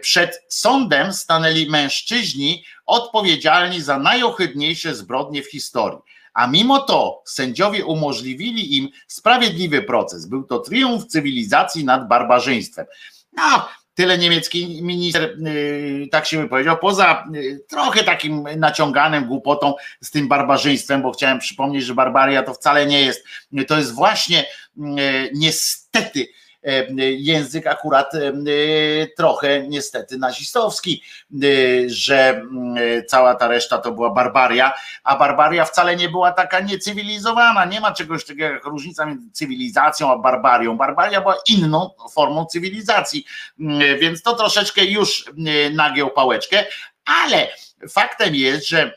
Przed 0.00 0.44
sądem 0.48 1.12
stanęli 1.12 1.70
mężczyźni 1.70 2.64
odpowiedzialni 2.86 3.80
za 3.80 3.98
najohydniejsze 3.98 4.94
zbrodnie 4.94 5.42
w 5.42 5.50
historii 5.50 6.00
a 6.36 6.46
mimo 6.46 6.78
to 6.78 7.22
sędziowie 7.24 7.84
umożliwili 7.84 8.76
im 8.76 8.88
sprawiedliwy 9.06 9.82
proces. 9.82 10.26
Był 10.26 10.44
to 10.44 10.58
triumf 10.58 11.06
cywilizacji 11.06 11.84
nad 11.84 12.08
barbarzyństwem. 12.08 12.86
No, 13.32 13.68
tyle 13.94 14.18
niemiecki 14.18 14.82
minister 14.82 15.36
yy, 15.40 16.08
tak 16.10 16.26
się 16.26 16.42
wypowiedział, 16.42 16.78
poza 16.78 17.24
yy, 17.32 17.60
trochę 17.68 18.04
takim 18.04 18.42
naciąganym 18.56 19.24
głupotą 19.24 19.74
z 20.00 20.10
tym 20.10 20.28
barbarzyństwem, 20.28 21.02
bo 21.02 21.12
chciałem 21.12 21.38
przypomnieć, 21.38 21.84
że 21.84 21.94
barbaria 21.94 22.42
to 22.42 22.54
wcale 22.54 22.86
nie 22.86 23.02
jest, 23.02 23.24
to 23.68 23.78
jest 23.78 23.94
właśnie 23.94 24.46
yy, 24.76 25.30
niestety 25.34 26.26
język 27.18 27.66
akurat 27.66 28.14
e, 28.14 28.20
trochę 29.16 29.68
niestety 29.68 30.18
nazistowski, 30.18 31.02
e, 31.32 31.46
że 31.86 32.42
cała 33.08 33.34
ta 33.34 33.48
reszta 33.48 33.78
to 33.78 33.92
była 33.92 34.10
barbaria, 34.10 34.72
a 35.04 35.16
barbaria 35.16 35.64
wcale 35.64 35.96
nie 35.96 36.08
była 36.08 36.32
taka 36.32 36.60
niecywilizowana. 36.60 37.64
Nie 37.64 37.80
ma 37.80 37.92
czegoś 37.92 38.24
takiego 38.24 38.44
jak 38.44 38.64
różnica 38.64 39.06
między 39.06 39.30
cywilizacją 39.30 40.12
a 40.12 40.18
barbarią. 40.18 40.76
Barbaria 40.76 41.20
była 41.20 41.36
inną 41.48 41.90
formą 42.12 42.46
cywilizacji, 42.46 43.24
więc 44.00 44.22
to 44.22 44.34
troszeczkę 44.34 44.84
już 44.84 45.24
nagiął 45.72 46.10
pałeczkę, 46.10 46.64
ale 47.04 47.48
faktem 47.88 48.34
jest, 48.34 48.68
że 48.68 48.92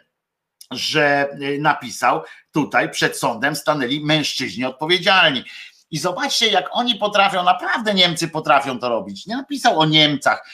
że 0.71 1.29
napisał 1.59 2.21
tutaj 2.51 2.91
przed 2.91 3.17
sądem 3.17 3.55
stanęli 3.55 4.05
mężczyźni 4.05 4.65
odpowiedzialni. 4.65 5.43
I 5.91 5.97
zobaczcie, 5.97 6.47
jak 6.47 6.69
oni 6.71 6.95
potrafią, 6.95 7.43
naprawdę 7.43 7.93
Niemcy 7.93 8.27
potrafią 8.27 8.79
to 8.79 8.89
robić. 8.89 9.25
Nie 9.25 9.37
napisał 9.37 9.79
o 9.79 9.85
Niemcach. 9.85 10.49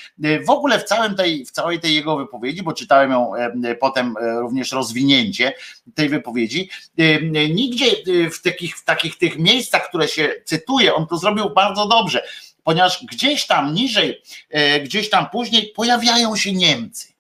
W 0.46 0.50
ogóle 0.50 0.80
w, 0.80 0.84
całym 0.84 1.16
tej, 1.16 1.46
w 1.46 1.52
całej 1.52 1.80
tej 1.80 1.96
jego 1.96 2.18
wypowiedzi, 2.18 2.64
bo 2.64 2.74
czytałem 2.74 3.12
ją 3.12 3.32
potem 3.80 4.16
e, 4.22 4.40
również 4.40 4.72
rozwinięcie 4.72 5.54
tej 5.96 6.10
wypowiedzi, 6.10 6.70
nigdzie 7.50 7.86
w 8.32 8.42
takich, 8.42 8.78
w 8.78 8.84
takich 8.84 9.18
tych 9.18 9.38
miejscach, 9.38 9.90
które 9.90 10.08
się 10.08 10.34
cytuje, 10.46 10.96
on 10.96 11.08
to 11.08 11.18
zrobił 11.18 11.50
bardzo 11.50 11.88
dobrze, 11.88 12.24
ponieważ 12.64 13.06
gdzieś 13.06 13.48
tam 13.48 13.74
niżej, 13.74 14.22
e, 14.50 14.80
gdzieś 14.80 15.10
tam 15.10 15.30
później 15.30 15.74
pojawiają 15.76 16.36
się 16.36 16.54
Niemcy 16.54 17.15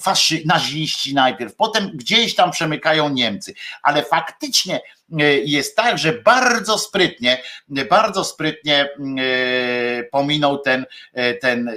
faszy, 0.00 0.42
naziści 0.44 1.14
najpierw, 1.14 1.54
potem 1.54 1.90
gdzieś 1.94 2.34
tam 2.34 2.50
przemykają 2.50 3.08
Niemcy, 3.08 3.54
ale 3.82 4.02
faktycznie 4.02 4.80
e, 5.20 5.24
jest 5.38 5.76
tak, 5.76 5.98
że 5.98 6.12
bardzo 6.12 6.78
sprytnie, 6.78 7.42
bardzo 7.90 8.24
sprytnie 8.24 8.88
e, 8.88 10.04
pominął 10.04 10.58
ten, 10.58 10.86
e, 11.12 11.34
ten 11.34 11.70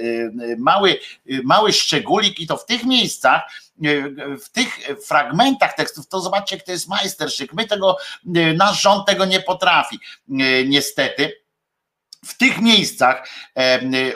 mały, 0.58 0.98
mały 1.44 1.72
szczególik 1.72 2.40
i 2.40 2.46
to 2.46 2.56
w 2.56 2.66
tych 2.66 2.84
miejscach, 2.84 3.42
w 4.44 4.48
tych 4.48 4.78
fragmentach 5.06 5.74
tekstów, 5.74 6.08
to 6.08 6.20
zobaczcie, 6.20 6.56
jak 6.56 6.64
to 6.64 6.72
jest 6.72 6.88
majsterszyk. 6.88 7.52
My 7.52 7.66
tego, 7.66 7.96
nasz 8.54 8.82
rząd 8.82 9.06
tego 9.06 9.24
nie 9.24 9.40
potrafi, 9.40 9.98
niestety 10.66 11.39
w 12.24 12.36
tych 12.36 12.60
miejscach 12.60 13.28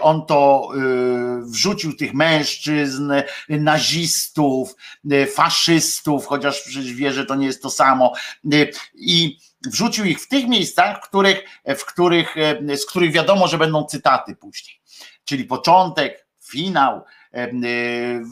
on 0.01 0.26
to 0.26 0.68
y, 0.74 1.51
wrzucił 1.51 1.97
tych 1.97 2.14
mężczyzn, 2.14 3.12
nazistów, 3.48 4.74
y, 5.12 5.26
faszystów, 5.26 6.26
chociaż 6.26 6.62
przecież 6.62 6.93
wie, 6.93 7.12
że 7.12 7.26
to 7.26 7.35
nie 7.35 7.47
jest 7.47 7.62
to 7.62 7.70
samo. 7.70 8.12
Y, 8.55 8.70
I 8.94 9.39
wrzucił 9.66 10.05
ich 10.05 10.20
w 10.20 10.28
tych 10.28 10.48
miejscach, 10.48 10.98
w 10.98 11.09
których, 11.09 11.44
w 11.78 11.85
których, 11.85 12.35
z 12.76 12.86
których 12.86 13.12
wiadomo, 13.12 13.48
że 13.48 13.59
będą 13.59 13.85
cytaty 13.85 14.36
później. 14.36 14.81
Czyli 15.24 15.44
początek, 15.44 16.26
finał, 16.44 17.05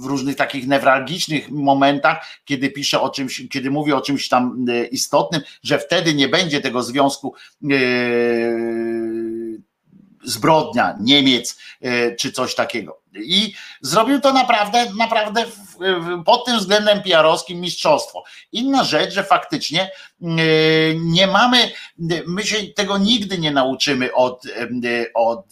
w 0.01 0.05
różnych 0.05 0.37
takich 0.37 0.67
newralgicznych 0.67 1.51
momentach, 1.51 2.27
kiedy 2.45 2.71
pisze 2.71 3.01
o 3.01 3.11
czymś, 3.11 3.49
kiedy 3.51 3.71
mówi 3.71 3.93
o 3.93 4.01
czymś 4.01 4.29
tam 4.29 4.67
istotnym, 4.91 5.43
że 5.63 5.79
wtedy 5.79 6.15
nie 6.15 6.29
będzie 6.29 6.61
tego 6.61 6.83
związku 6.83 7.35
zbrodnia 10.25 10.97
Niemiec 11.01 11.59
e, 11.81 12.17
czy 12.17 12.33
coś 12.33 12.55
takiego. 12.55 13.01
I 13.15 13.55
zrobił 13.81 14.21
to 14.21 14.33
naprawdę, 14.33 14.87
naprawdę 14.99 15.45
pod 16.25 16.45
tym 16.45 16.59
względem 16.59 17.03
PR-owskim 17.03 17.61
mistrzostwo. 17.61 18.25
Inna 18.53 18.85
rzecz, 18.85 19.15
że 19.15 19.25
faktycznie 19.25 19.83
e, 19.83 20.27
nie 20.95 21.27
mamy, 21.27 21.71
my 22.27 22.45
się 22.45 22.57
tego 22.67 22.99
nigdy 22.99 23.39
nie 23.39 23.51
nauczymy 23.51 24.15
od, 24.15 24.47
e, 24.47 24.69
od 25.15 25.47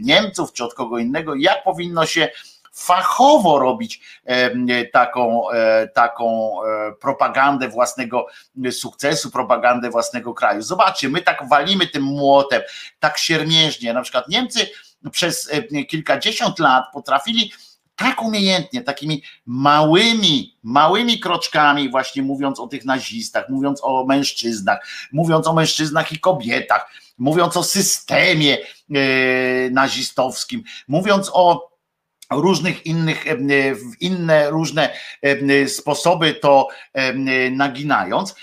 Niemców 0.00 0.52
czy 0.52 0.64
od 0.64 0.74
kogo 0.74 0.98
innego, 0.98 1.34
jak 1.34 1.64
powinno 1.64 2.06
się 2.06 2.28
fachowo 2.74 3.58
robić 3.58 4.00
taką, 4.92 5.50
e, 5.50 5.88
taką 5.88 6.56
e, 6.62 6.92
propagandę 6.92 7.68
własnego 7.68 8.26
sukcesu, 8.70 9.30
propagandę 9.30 9.90
własnego 9.90 10.34
kraju. 10.34 10.62
Zobaczcie, 10.62 11.08
my 11.08 11.22
tak 11.22 11.48
walimy 11.48 11.86
tym 11.86 12.02
młotem, 12.02 12.62
tak 13.00 13.18
siermiężnie. 13.18 13.92
Na 13.92 14.02
przykład 14.02 14.28
Niemcy 14.28 14.66
przez 15.10 15.50
e, 15.52 15.84
kilkadziesiąt 15.84 16.58
lat 16.58 16.84
potrafili 16.92 17.52
tak 17.96 18.22
umiejętnie, 18.22 18.82
takimi 18.82 19.22
małymi, 19.46 20.56
małymi 20.62 21.20
kroczkami, 21.20 21.90
właśnie 21.90 22.22
mówiąc 22.22 22.60
o 22.60 22.66
tych 22.66 22.84
nazistach, 22.84 23.48
mówiąc 23.48 23.80
o 23.82 24.06
mężczyznach, 24.06 24.86
mówiąc 25.12 25.46
o 25.46 25.52
mężczyznach 25.52 26.12
i 26.12 26.20
kobietach, 26.20 26.90
mówiąc 27.18 27.56
o 27.56 27.62
systemie 27.62 28.58
nazistowskim, 29.70 30.62
mówiąc 30.88 31.30
o 31.32 31.73
różnych 32.30 32.86
innych, 32.86 33.24
inne 34.00 34.50
różne 34.50 34.90
sposoby 35.68 36.34
to 36.34 36.68
naginając, 37.50 38.34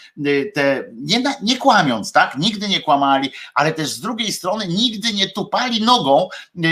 te, 0.54 0.84
nie, 0.94 1.24
nie 1.42 1.58
kłamiąc, 1.58 2.12
tak? 2.12 2.38
Nigdy 2.38 2.68
nie 2.68 2.82
kłamali, 2.82 3.32
ale 3.54 3.72
też 3.72 3.90
z 3.90 4.02
drugiej 4.02 4.32
strony 4.32 4.68
nigdy 4.68 5.14
nie 5.14 5.30
tupali 5.30 5.82
nogą, 5.82 6.30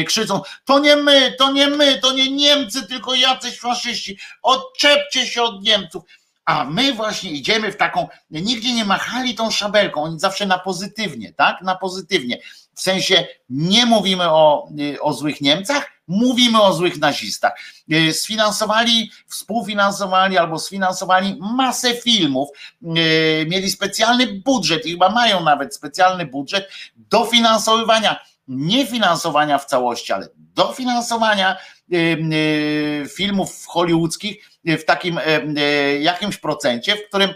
krzyczą, 0.08 0.42
to 0.66 0.80
nie 0.80 0.96
my, 0.96 1.36
to 1.38 1.52
nie 1.52 1.68
my, 1.68 2.00
to 2.02 2.14
nie 2.14 2.32
Niemcy, 2.32 2.88
tylko 2.88 3.16
jacyś 3.16 3.60
faszyści, 3.60 4.18
odczepcie 4.42 5.28
się 5.28 5.44
od 5.44 5.64
Niemców. 5.64 6.04
A 6.46 6.66
my 6.66 6.94
właśnie 6.94 7.32
idziemy 7.32 7.72
w 7.72 7.78
taką, 7.78 8.08
nigdzie 8.32 8.74
nie 8.74 8.86
machali 8.86 9.36
tą 9.36 9.52
szabelką, 9.52 10.04
oni 10.04 10.20
zawsze 10.20 10.46
na 10.46 10.60
pozytywnie, 10.60 11.34
tak? 11.34 11.62
Na 11.62 11.76
pozytywnie. 11.76 12.38
W 12.74 12.82
sensie 12.82 13.28
nie 13.50 13.86
mówimy 13.86 14.30
o, 14.30 14.70
o 15.02 15.14
złych 15.14 15.42
Niemcach, 15.42 15.92
mówimy 16.10 16.62
o 16.62 16.74
złych 16.74 16.98
nazistach. 16.98 17.54
E, 17.92 18.14
sfinansowali, 18.14 19.12
współfinansowali 19.28 20.38
albo 20.38 20.60
sfinansowali 20.60 21.38
masę 21.56 21.96
filmów, 21.96 22.50
e, 22.84 22.86
mieli 23.46 23.72
specjalny 23.72 24.28
budżet 24.28 24.86
i 24.86 24.92
chyba 24.92 25.10
mają 25.10 25.44
nawet 25.44 25.76
specjalny 25.76 26.26
budżet 26.26 26.70
dofinansowywania, 26.96 28.20
nie 28.48 28.88
finansowania 28.88 29.58
w 29.58 29.66
całości, 29.66 30.14
ale 30.14 30.28
dofinansowania 30.36 31.56
e, 31.56 33.10
filmów 33.10 33.66
hollywoodzkich 33.68 34.50
w 34.66 34.84
takim 34.86 35.20
jakimś 36.00 36.38
procencie, 36.38 36.96
w 36.96 37.08
którym 37.08 37.34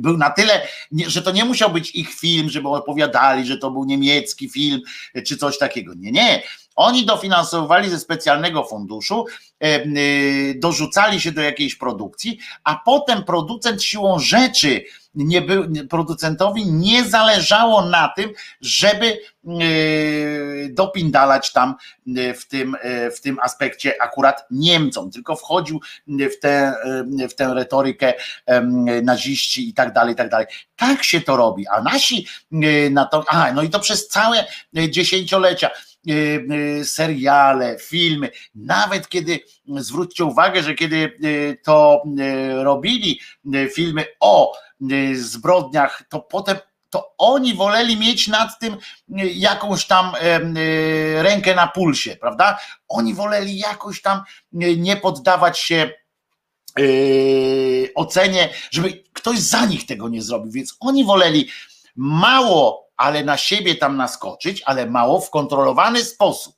był 0.00 0.16
na 0.16 0.30
tyle, 0.30 0.66
że 1.06 1.22
to 1.22 1.30
nie 1.30 1.44
musiał 1.44 1.70
być 1.70 1.90
ich 1.90 2.14
film, 2.14 2.50
żeby 2.50 2.68
opowiadali, 2.68 3.46
że 3.46 3.58
to 3.58 3.70
był 3.70 3.84
niemiecki 3.84 4.48
film 4.50 4.80
czy 5.26 5.36
coś 5.36 5.58
takiego. 5.58 5.94
Nie, 5.94 6.12
nie. 6.12 6.42
Oni 6.76 7.06
dofinansowywali 7.06 7.90
ze 7.90 7.98
specjalnego 7.98 8.64
funduszu, 8.64 9.24
y, 9.64 10.54
dorzucali 10.58 11.20
się 11.20 11.32
do 11.32 11.42
jakiejś 11.42 11.76
produkcji, 11.76 12.38
a 12.64 12.80
potem 12.84 13.24
producent 13.24 13.82
siłą 13.82 14.18
rzeczy 14.18 14.84
nie 15.14 15.40
był, 15.40 15.64
producentowi 15.90 16.72
nie 16.72 17.04
zależało 17.04 17.86
na 17.86 18.12
tym, 18.16 18.30
żeby 18.60 19.18
y, 19.62 20.70
dopindalać 20.72 21.52
tam 21.52 21.74
w 22.40 22.44
tym, 22.48 22.76
w 23.16 23.20
tym 23.20 23.38
aspekcie 23.42 24.02
akurat 24.02 24.46
Niemcom, 24.50 25.10
tylko 25.10 25.36
wchodził 25.36 25.80
w 26.06 26.38
tę, 26.40 26.74
w 27.30 27.34
tę 27.34 27.54
retorykę 27.54 28.14
naziści 29.02 29.68
i 29.68 29.74
tak 29.74 29.92
dalej, 29.92 30.12
i 30.12 30.16
tak 30.16 30.28
dalej. 30.28 30.46
Tak 30.76 31.04
się 31.04 31.20
to 31.20 31.36
robi, 31.36 31.66
a 31.66 31.82
nasi 31.82 32.26
na 32.90 33.04
to, 33.04 33.24
a 33.28 33.52
no 33.52 33.62
i 33.62 33.70
to 33.70 33.80
przez 33.80 34.08
całe 34.08 34.44
dziesięciolecia 34.88 35.70
seriale, 36.84 37.78
filmy, 37.78 38.30
nawet 38.54 39.08
kiedy, 39.08 39.40
zwróćcie 39.66 40.24
uwagę, 40.24 40.62
że 40.62 40.74
kiedy 40.74 40.96
y, 41.24 41.58
to 41.64 42.02
robili 42.62 43.20
filmy 43.74 44.06
o 44.20 44.52
zbrodniach, 45.14 46.02
to 46.08 46.20
potem 46.20 46.56
to 46.90 47.14
oni 47.18 47.54
woleli 47.54 47.96
mieć 47.96 48.28
nad 48.28 48.58
tym 48.58 48.76
jakąś 49.34 49.86
tam 49.86 50.12
rękę 51.16 51.54
na 51.54 51.66
pulsie, 51.66 52.16
prawda? 52.16 52.58
Oni 52.88 53.14
woleli 53.14 53.58
jakoś 53.58 54.02
tam 54.02 54.22
nie 54.76 54.96
poddawać 54.96 55.58
się 55.58 55.90
ocenie, 57.94 58.48
żeby 58.70 59.04
ktoś 59.12 59.38
za 59.38 59.66
nich 59.66 59.86
tego 59.86 60.08
nie 60.08 60.22
zrobił, 60.22 60.52
więc 60.52 60.76
oni 60.80 61.04
woleli 61.04 61.48
mało 61.96 62.83
ale 62.96 63.24
na 63.24 63.36
siebie 63.36 63.74
tam 63.74 63.96
naskoczyć, 63.96 64.62
ale 64.62 64.86
mało 64.86 65.20
w 65.20 65.30
kontrolowany 65.30 66.04
sposób. 66.04 66.54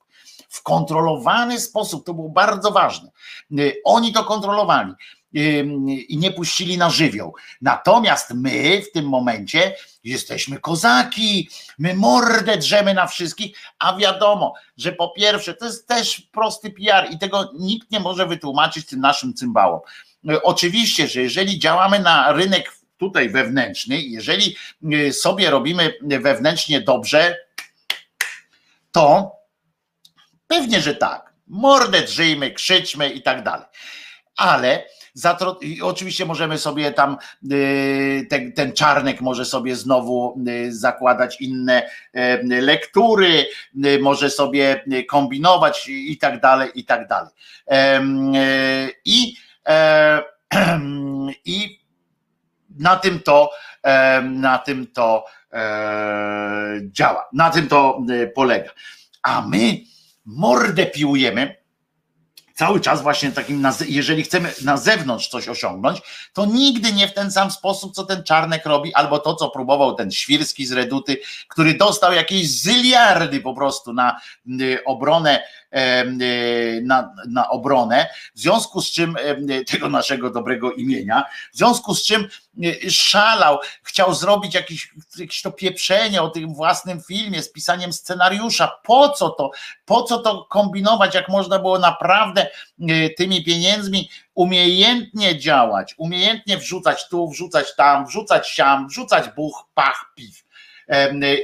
W 0.49 0.63
kontrolowany 0.63 1.61
sposób, 1.61 2.07
to 2.07 2.15
było 2.15 2.29
bardzo 2.29 2.71
ważne. 2.71 3.11
Y, 3.59 3.81
oni 3.85 4.13
to 4.13 4.25
kontrolowali 4.25 4.93
y, 5.37 5.67
i 6.09 6.17
nie 6.19 6.33
puścili 6.33 6.79
na 6.79 6.91
żywioł. 6.91 7.35
Natomiast 7.61 8.31
my 8.35 8.83
w 8.83 8.93
tym 8.93 9.09
momencie 9.09 9.77
jesteśmy 10.05 10.61
kozaki, 10.61 11.51
my 11.79 11.95
mordę 11.95 12.57
drzemy 12.57 12.95
na 12.95 13.07
wszystkich, 13.07 13.59
a 13.79 13.97
wiadomo, 13.97 14.55
że 14.77 14.93
po 14.93 15.09
pierwsze 15.09 15.55
to 15.55 15.65
jest 15.65 15.89
też 15.89 16.21
prosty 16.21 16.71
PR 16.71 17.11
i 17.11 17.19
tego 17.19 17.51
nikt 17.55 17.91
nie 17.91 18.01
może 18.01 18.27
wytłumaczyć 18.27 18.87
tym 18.87 19.01
naszym 19.01 19.35
cymbałom. 19.35 19.81
Y, 20.31 20.43
oczywiście, 20.43 21.09
że 21.09 21.21
jeżeli 21.21 21.59
działamy 21.59 21.99
na 21.99 22.33
rynek 22.33 22.73
tutaj 22.99 23.29
wewnętrzny, 23.29 24.01
jeżeli 24.01 24.57
y, 24.93 25.13
sobie 25.13 25.51
robimy 25.51 25.93
wewnętrznie 26.03 26.81
dobrze, 26.81 27.37
to 28.93 29.33
pewnie, 30.47 30.81
że 30.81 30.95
tak. 30.95 31.33
Mordę 31.47 32.03
drzyjmy, 32.03 32.51
krzyczmy 32.51 33.11
i 33.11 33.23
tak 33.23 33.43
dalej. 33.43 33.67
Ale 34.37 34.85
oczywiście 35.83 36.27
możemy 36.27 36.59
sobie 36.59 36.93
tam, 36.93 37.17
y, 37.53 38.27
ten, 38.31 38.53
ten 38.53 38.73
czarnek 38.73 39.21
może 39.21 39.45
sobie 39.45 39.77
znowu 39.77 40.41
y, 40.49 40.75
zakładać 40.75 41.41
inne 41.41 41.91
lektury, 42.45 43.47
może 44.01 44.31
sobie 44.31 44.85
kombinować 45.09 45.89
i 45.89 46.19
tak 46.19 46.41
dalej, 46.41 46.71
i 46.75 46.85
tak 46.85 47.09
dalej. 47.09 47.31
I, 49.05 49.37
i 51.45 51.86
na 52.79 52.97
tym 52.97 53.21
to, 53.21 53.51
na 54.23 54.59
tym 54.59 54.87
to 54.87 55.25
e, 55.53 56.81
działa, 56.83 57.29
na 57.33 57.51
tym 57.51 57.69
to 57.69 58.03
e, 58.11 58.27
polega. 58.27 58.71
A 59.23 59.43
my 59.49 59.81
mordę 60.25 60.87
piłujemy 60.87 61.57
cały 62.55 62.81
czas 62.81 63.03
właśnie 63.03 63.33
takim, 63.33 63.69
jeżeli 63.89 64.23
chcemy 64.23 64.53
na 64.65 64.77
zewnątrz 64.77 65.29
coś 65.29 65.49
osiągnąć, 65.49 66.03
to 66.33 66.47
nigdy 66.47 66.93
nie 66.93 67.09
w 67.09 67.15
ten 67.15 67.33
sam 67.33 67.51
sposób, 67.51 67.95
co 67.95 68.05
ten 68.05 68.25
Czarnek 68.25 68.67
robi, 68.67 68.95
albo 68.95 69.19
to, 69.19 69.35
co 69.35 69.51
próbował 69.51 69.95
ten 69.95 70.11
Świrski 70.11 70.67
z 70.67 70.73
Reduty, 70.73 71.19
który 71.49 71.75
dostał 71.75 72.13
jakieś 72.13 72.51
zyliardy 72.51 73.41
po 73.41 73.55
prostu 73.55 73.93
na 73.93 74.21
obronę 74.87 75.43
Y, 75.66 75.66
na, 76.83 77.15
na 77.29 77.49
obronę, 77.49 78.07
w 78.35 78.41
związku 78.41 78.83
z 78.83 78.91
czym 78.91 79.17
tego 79.71 79.89
naszego 79.89 80.31
dobrego 80.31 80.73
imienia, 80.73 81.25
w 81.53 81.57
związku 81.57 81.95
z 81.95 82.05
czym 82.05 82.29
y, 82.65 82.91
szalał, 82.91 83.59
chciał 83.83 84.15
zrobić 84.15 84.55
jakieś, 84.55 84.93
jakieś 85.19 85.43
to 85.43 85.53
pieprzenie 85.53 86.23
o 86.23 86.29
tym 86.29 86.55
własnym 86.55 87.03
filmie 87.03 87.43
z 87.43 87.53
pisaniem 87.53 87.93
scenariusza. 87.93 88.73
Po 88.83 89.09
co 89.09 89.31
to? 89.31 89.51
Po 89.85 90.03
co 90.03 90.19
to 90.19 90.45
kombinować, 90.45 91.15
jak 91.15 91.29
można 91.29 91.59
było 91.59 91.79
naprawdę 91.79 92.47
tymi 93.17 93.45
pieniędzmi 93.45 94.11
umiejętnie 94.35 95.39
działać, 95.39 95.95
umiejętnie 95.99 96.59
wrzucać 96.59 97.09
tu, 97.09 97.29
wrzucać 97.29 97.77
tam, 97.77 98.07
wrzucać 98.07 98.49
siam, 98.49 98.89
wrzucać 98.89 99.29
buch, 99.37 99.65
pach, 99.75 100.13
piw. 100.15 100.46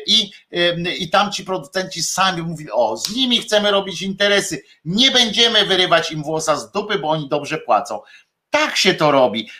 I, 0.06 0.30
I 0.98 1.10
tam 1.10 1.32
ci 1.32 1.44
producenci 1.44 2.02
sami 2.02 2.42
mówili, 2.42 2.70
o, 2.70 2.96
z 2.96 3.16
nimi 3.16 3.40
chcemy 3.40 3.70
robić 3.70 4.02
interesy, 4.02 4.62
nie 4.84 5.10
będziemy 5.10 5.66
wyrywać 5.66 6.12
im 6.12 6.22
włosa 6.22 6.56
z 6.56 6.72
dupy, 6.72 6.98
bo 6.98 7.10
oni 7.10 7.28
dobrze 7.28 7.58
płacą. 7.58 8.00
Tak 8.50 8.76
się 8.76 8.94
to 8.94 9.10
robi, 9.10 9.50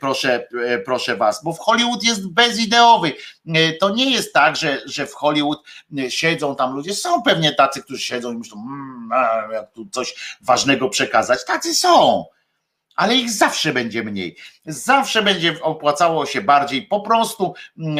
proszę, 0.00 0.48
e, 0.66 0.78
proszę 0.78 1.16
was, 1.16 1.44
bo 1.44 1.52
w 1.52 1.58
Hollywood 1.58 2.04
jest 2.04 2.28
bezideowy. 2.28 3.12
E, 3.54 3.72
to 3.72 3.90
nie 3.90 4.10
jest 4.10 4.32
tak, 4.32 4.56
że, 4.56 4.80
że 4.86 5.06
w 5.06 5.14
Hollywood 5.14 5.62
e, 5.98 6.10
siedzą 6.10 6.56
tam 6.56 6.74
ludzie. 6.74 6.94
Są 6.94 7.22
pewnie 7.22 7.54
tacy, 7.54 7.82
którzy 7.82 8.02
siedzą 8.02 8.32
i 8.32 8.36
myślą, 8.36 8.56
mmm, 8.56 9.10
jak 9.52 9.72
tu 9.72 9.86
coś 9.92 10.38
ważnego 10.40 10.88
przekazać. 10.88 11.44
Tacy 11.44 11.74
są 11.74 12.24
ale 12.98 13.14
ich 13.14 13.30
zawsze 13.30 13.72
będzie 13.72 14.02
mniej. 14.02 14.36
Zawsze 14.66 15.22
będzie 15.22 15.62
opłacało 15.62 16.26
się 16.26 16.40
bardziej 16.40 16.82
po 16.82 17.00
prostu 17.00 17.54
mm, 17.78 17.98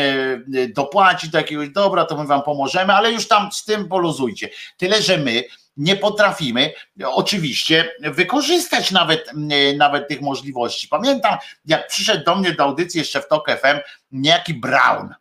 e, 0.55 0.69
dopłacić 0.69 1.31
do 1.31 1.39
jakiegoś 1.39 1.69
dobra, 1.69 2.05
to 2.05 2.17
my 2.17 2.27
wam 2.27 2.43
pomożemy, 2.43 2.95
ale 2.95 3.13
już 3.13 3.29
tam 3.29 3.53
z 3.53 3.65
tym 3.65 3.89
poluzujcie. 3.89 4.49
Tyle, 4.77 5.03
że 5.03 5.19
my 5.19 5.45
nie 5.77 5.97
potrafimy 5.97 6.73
oczywiście 7.05 7.91
wykorzystać 8.01 8.91
nawet, 8.91 9.29
mm, 9.29 9.77
nawet 9.77 10.09
tych 10.09 10.21
możliwości. 10.21 10.89
Pamiętam, 10.89 11.39
jak 11.65 11.87
przyszedł 11.87 12.25
do 12.25 12.37
mnie 12.37 12.53
do 12.53 12.65
audycji 12.65 12.99
jeszcze 12.99 13.21
w 13.21 13.29
TOK 13.29 13.51
FM 13.51 13.79
niejaki 14.13 14.55
Brown. 14.55 15.15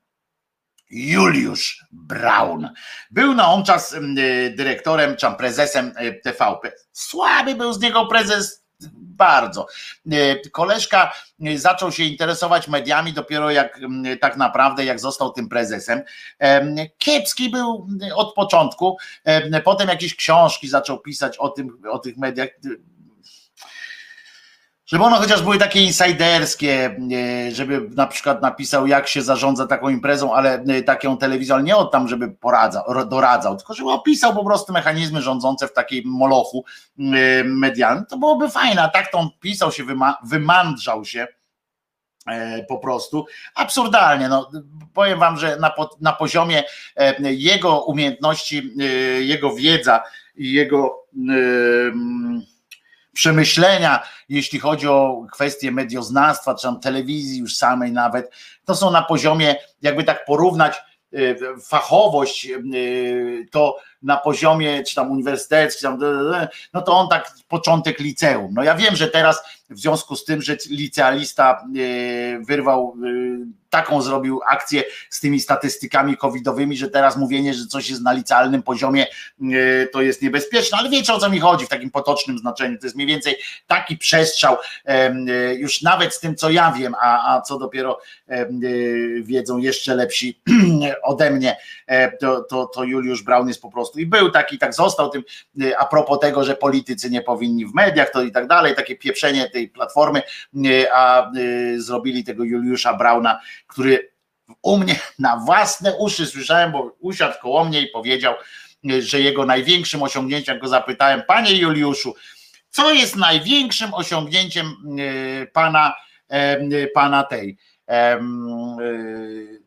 Juliusz 0.89 1.85
Braun. 1.91 2.69
Był 3.11 3.33
na 3.33 3.51
on 3.51 3.63
czas 3.63 3.93
mm, 3.93 4.17
e, 4.17 4.49
dyrektorem, 4.49 5.15
czy 5.15 5.27
prezesem 5.37 5.93
e, 5.95 6.11
TVP. 6.11 6.71
Słaby 6.91 7.55
był 7.55 7.73
z 7.73 7.79
niego 7.79 8.05
prezes 8.05 8.66
bardzo. 9.17 9.67
E, 10.11 10.49
koleżka 10.49 11.11
e, 11.45 11.57
zaczął 11.57 11.91
się 11.91 12.03
interesować 12.03 12.67
mediami 12.67 13.13
dopiero 13.13 13.51
jak 13.51 13.79
tak 14.21 14.37
naprawdę 14.37 14.85
jak 14.85 14.99
został 14.99 15.31
tym 15.31 15.49
prezesem. 15.49 16.01
E, 16.39 16.87
kiepski 16.97 17.49
był 17.49 17.87
od 18.15 18.33
początku, 18.33 18.97
potem 19.63 19.89
jakieś 19.89 20.15
książki 20.15 20.67
zaczął 20.67 20.99
pisać 20.99 21.37
o 21.37 21.49
tym, 21.49 21.81
o 21.91 21.99
tych 21.99 22.17
mediach. 22.17 22.49
Żeby 24.87 25.03
one 25.03 25.17
chociaż 25.17 25.41
były 25.41 25.57
takie 25.57 25.81
insiderskie, 25.81 26.97
e, 27.13 27.51
żeby 27.51 27.89
na 27.95 28.07
przykład 28.07 28.41
napisał, 28.41 28.87
jak 28.87 29.07
się 29.07 29.21
zarządza 29.21 29.67
taką 29.67 29.89
imprezą, 29.89 30.33
ale 30.33 30.53
e, 30.53 30.83
taką 30.83 31.17
telewizją, 31.17 31.55
ale 31.55 31.63
nie 31.63 31.75
od 31.75 31.91
tam, 31.91 32.07
żeby 32.07 32.31
poradzał, 32.31 32.83
doradzał, 33.09 33.57
tylko 33.57 33.73
żeby 33.73 33.91
opisał 33.91 34.35
po 34.35 34.45
prostu 34.45 34.73
mechanizmy 34.73 35.21
rządzące 35.21 35.67
w 35.67 35.73
takiej 35.73 36.03
molochu 36.05 36.65
e, 36.99 37.03
medialnym. 37.43 38.05
To 38.05 38.17
byłoby 38.17 38.49
fajne, 38.49 38.83
a 38.83 38.89
tak 38.89 39.11
to 39.11 39.17
on 39.17 39.29
pisał 39.39 39.71
się, 39.71 39.83
wyma, 39.83 40.17
wymandrzał 40.23 41.05
się 41.05 41.27
po 42.67 42.77
prostu 42.77 43.25
absurdalnie. 43.55 44.29
No, 44.29 44.51
powiem 44.93 45.19
wam, 45.19 45.37
że 45.37 45.57
na, 45.57 45.73
na 46.01 46.13
poziomie 46.13 46.63
jego 47.21 47.83
umiejętności, 47.83 48.73
jego 49.19 49.55
wiedza 49.55 50.03
i 50.35 50.51
jego 50.51 51.05
przemyślenia, 53.17 54.03
jeśli 54.29 54.59
chodzi 54.59 54.87
o 54.87 55.25
kwestie 55.31 55.71
medioznawstwa, 55.71 56.55
czy 56.55 56.61
tam 56.67 56.79
telewizji 56.79 57.39
już 57.39 57.55
samej 57.55 57.91
nawet, 57.91 58.31
to 58.65 58.75
są 58.75 58.91
na 58.91 59.01
poziomie, 59.01 59.55
jakby 59.81 60.03
tak 60.03 60.25
porównać 60.25 60.77
y, 61.13 61.37
fachowość, 61.69 62.47
y, 62.73 63.45
to 63.51 63.77
na 64.01 64.17
poziomie 64.17 64.83
czy 64.83 64.95
tam 64.95 65.11
uniwersyteckim, 65.11 65.99
no 66.73 66.81
to 66.81 66.93
on 66.93 67.09
tak 67.09 67.31
początek 67.47 67.99
liceum. 67.99 68.53
No 68.53 68.63
ja 68.63 68.75
wiem, 68.75 68.95
że 68.95 69.07
teraz 69.07 69.43
w 69.69 69.79
związku 69.79 70.15
z 70.15 70.25
tym, 70.25 70.41
że 70.41 70.57
licealista 70.69 71.65
y, 71.77 72.39
wyrwał 72.47 72.97
taką 73.69 74.01
zrobił 74.01 74.41
akcję 74.49 74.83
z 75.09 75.19
tymi 75.19 75.39
statystykami 75.39 76.17
covidowymi, 76.17 76.77
że 76.77 76.89
teraz 76.89 77.17
mówienie, 77.17 77.53
że 77.53 77.65
coś 77.65 77.89
jest 77.89 78.01
na 78.01 78.13
licealnym 78.13 78.63
poziomie 78.63 79.05
e, 79.05 79.87
to 79.87 80.01
jest 80.01 80.21
niebezpieczne, 80.21 80.77
ale 80.77 80.89
wiecie 80.89 81.13
o 81.13 81.19
co 81.19 81.29
mi 81.29 81.39
chodzi 81.39 81.65
w 81.65 81.69
takim 81.69 81.91
potocznym 81.91 82.37
znaczeniu, 82.37 82.77
to 82.79 82.85
jest 82.85 82.95
mniej 82.95 83.07
więcej 83.07 83.35
taki 83.67 83.97
przestrzał 83.97 84.57
e, 84.85 85.55
już 85.55 85.81
nawet 85.81 86.13
z 86.13 86.19
tym 86.19 86.35
co 86.35 86.49
ja 86.49 86.71
wiem, 86.71 86.95
a, 87.01 87.35
a 87.35 87.41
co 87.41 87.57
dopiero 87.57 87.99
e, 88.27 88.47
wiedzą 89.21 89.57
jeszcze 89.57 89.95
lepsi 89.95 90.39
ode 91.03 91.31
mnie, 91.31 91.57
to, 92.19 92.41
to, 92.41 92.65
to 92.65 92.83
Juliusz 92.83 93.23
Braun 93.23 93.47
jest 93.47 93.61
po 93.61 93.71
prostu 93.71 93.86
i 93.95 94.05
był 94.05 94.29
taki, 94.31 94.57
tak 94.57 94.73
został 94.73 95.09
tym 95.09 95.23
a 95.77 95.85
propos 95.85 96.19
tego, 96.19 96.43
że 96.43 96.55
politycy 96.55 97.09
nie 97.09 97.21
powinni 97.21 97.65
w 97.65 97.73
mediach, 97.73 98.11
to 98.11 98.21
i 98.21 98.31
tak 98.31 98.47
dalej, 98.47 98.75
takie 98.75 98.95
pieprzenie 98.95 99.49
tej 99.49 99.69
platformy, 99.69 100.21
a 100.93 101.31
zrobili 101.77 102.23
tego 102.23 102.43
Juliusza 102.43 102.93
Brauna 102.93 103.39
który 103.67 104.09
u 104.61 104.77
mnie 104.77 104.99
na 105.19 105.37
własne 105.37 105.95
uszy 105.95 106.25
słyszałem, 106.25 106.71
bo 106.71 106.95
usiadł 106.99 107.35
koło 107.41 107.65
mnie 107.65 107.81
i 107.81 107.87
powiedział, 107.87 108.33
że 108.99 109.21
jego 109.21 109.45
największym 109.45 110.03
osiągnięciem, 110.03 110.53
jak 110.53 110.61
go 110.61 110.67
zapytałem, 110.67 111.21
panie 111.27 111.55
Juliuszu, 111.55 112.15
co 112.69 112.91
jest 112.91 113.15
największym 113.15 113.93
osiągnięciem 113.93 114.75
pana, 115.53 115.95
pana 116.93 117.23
tej 117.23 117.57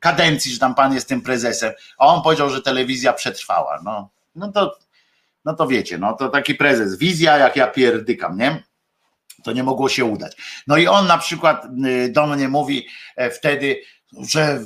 kadencji, 0.01 0.53
że 0.53 0.59
tam 0.59 0.75
pan 0.75 0.95
jest 0.95 1.09
tym 1.09 1.21
prezesem, 1.21 1.73
a 1.99 2.07
on 2.07 2.23
powiedział, 2.23 2.51
że 2.51 2.63
telewizja 2.63 3.13
przetrwała. 3.13 3.81
No, 3.85 4.11
no 4.35 4.53
to 4.53 4.79
no 5.45 5.55
to 5.55 5.67
wiecie, 5.67 5.99
no 5.99 6.13
to 6.13 6.29
taki 6.29 6.55
prezes, 6.55 6.97
wizja 6.97 7.39
jak 7.39 7.57
ja 7.57 7.67
pierdykam, 7.67 8.39
nie? 8.39 8.63
To 9.45 9.53
nie 9.53 9.63
mogło 9.63 9.89
się 9.89 10.05
udać. 10.05 10.37
No 10.67 10.77
i 10.77 10.87
on 10.87 11.07
na 11.07 11.19
przykład 11.19 11.67
do 12.11 12.27
mnie 12.27 12.49
mówi 12.49 12.87
wtedy, 13.33 13.81
że 14.19 14.61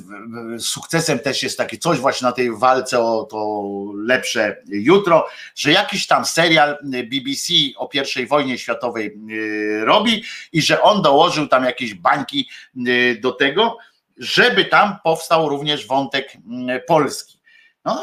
sukcesem 0.58 1.18
też 1.18 1.42
jest 1.42 1.58
takie 1.58 1.78
coś 1.78 1.98
właśnie 1.98 2.26
na 2.26 2.32
tej 2.32 2.56
walce 2.56 3.00
o 3.00 3.24
to 3.24 3.62
lepsze 3.94 4.56
jutro, 4.66 5.26
że 5.54 5.72
jakiś 5.72 6.06
tam 6.06 6.24
serial 6.24 6.78
BBC 6.82 7.52
o 7.76 7.88
I 8.22 8.26
wojnie 8.26 8.58
światowej 8.58 9.18
y, 9.30 9.84
robi 9.84 10.24
i 10.52 10.62
że 10.62 10.82
on 10.82 11.02
dołożył 11.02 11.48
tam 11.48 11.64
jakieś 11.64 11.94
bańki 11.94 12.48
y, 12.88 13.18
do 13.22 13.32
tego, 13.32 13.78
żeby 14.16 14.64
tam 14.64 14.96
powstał 15.04 15.48
również 15.48 15.86
wątek 15.86 16.34
y, 16.34 16.80
polski. 16.86 17.40
No 17.84 18.02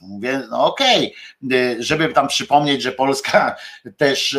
mówię, 0.00 0.42
no 0.50 0.66
okej, 0.66 1.14
okay. 1.46 1.76
żeby 1.78 2.08
tam 2.08 2.28
przypomnieć, 2.28 2.82
że 2.82 2.92
Polska 2.92 3.56
też, 3.96 4.38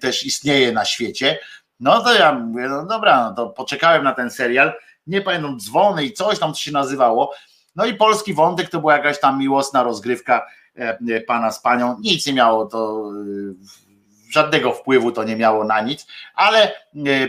też 0.00 0.26
istnieje 0.26 0.72
na 0.72 0.84
świecie, 0.84 1.38
no 1.80 2.02
to 2.02 2.14
ja 2.14 2.32
mówię, 2.32 2.68
no 2.68 2.86
dobra, 2.86 3.24
no 3.24 3.34
to 3.34 3.48
poczekałem 3.48 4.04
na 4.04 4.12
ten 4.12 4.30
serial, 4.30 4.72
nie 5.06 5.20
pamiętam, 5.20 5.60
dzwony 5.60 6.04
i 6.04 6.12
coś 6.12 6.38
tam 6.38 6.54
się 6.54 6.72
nazywało. 6.72 7.32
No 7.76 7.86
i 7.86 7.94
polski 7.94 8.34
wątek 8.34 8.68
to 8.68 8.80
była 8.80 8.96
jakaś 8.96 9.20
tam 9.20 9.38
miłosna 9.38 9.82
rozgrywka 9.82 10.46
e, 10.78 10.98
e, 11.10 11.20
pana 11.20 11.52
z 11.52 11.62
panią. 11.62 11.96
Nic 12.00 12.26
nie 12.26 12.32
miało 12.32 12.66
to 12.66 13.10
e, 13.10 14.32
żadnego 14.32 14.72
wpływu 14.72 15.12
to 15.12 15.24
nie 15.24 15.36
miało 15.36 15.64
na 15.64 15.80
nic, 15.80 16.06
ale 16.34 16.72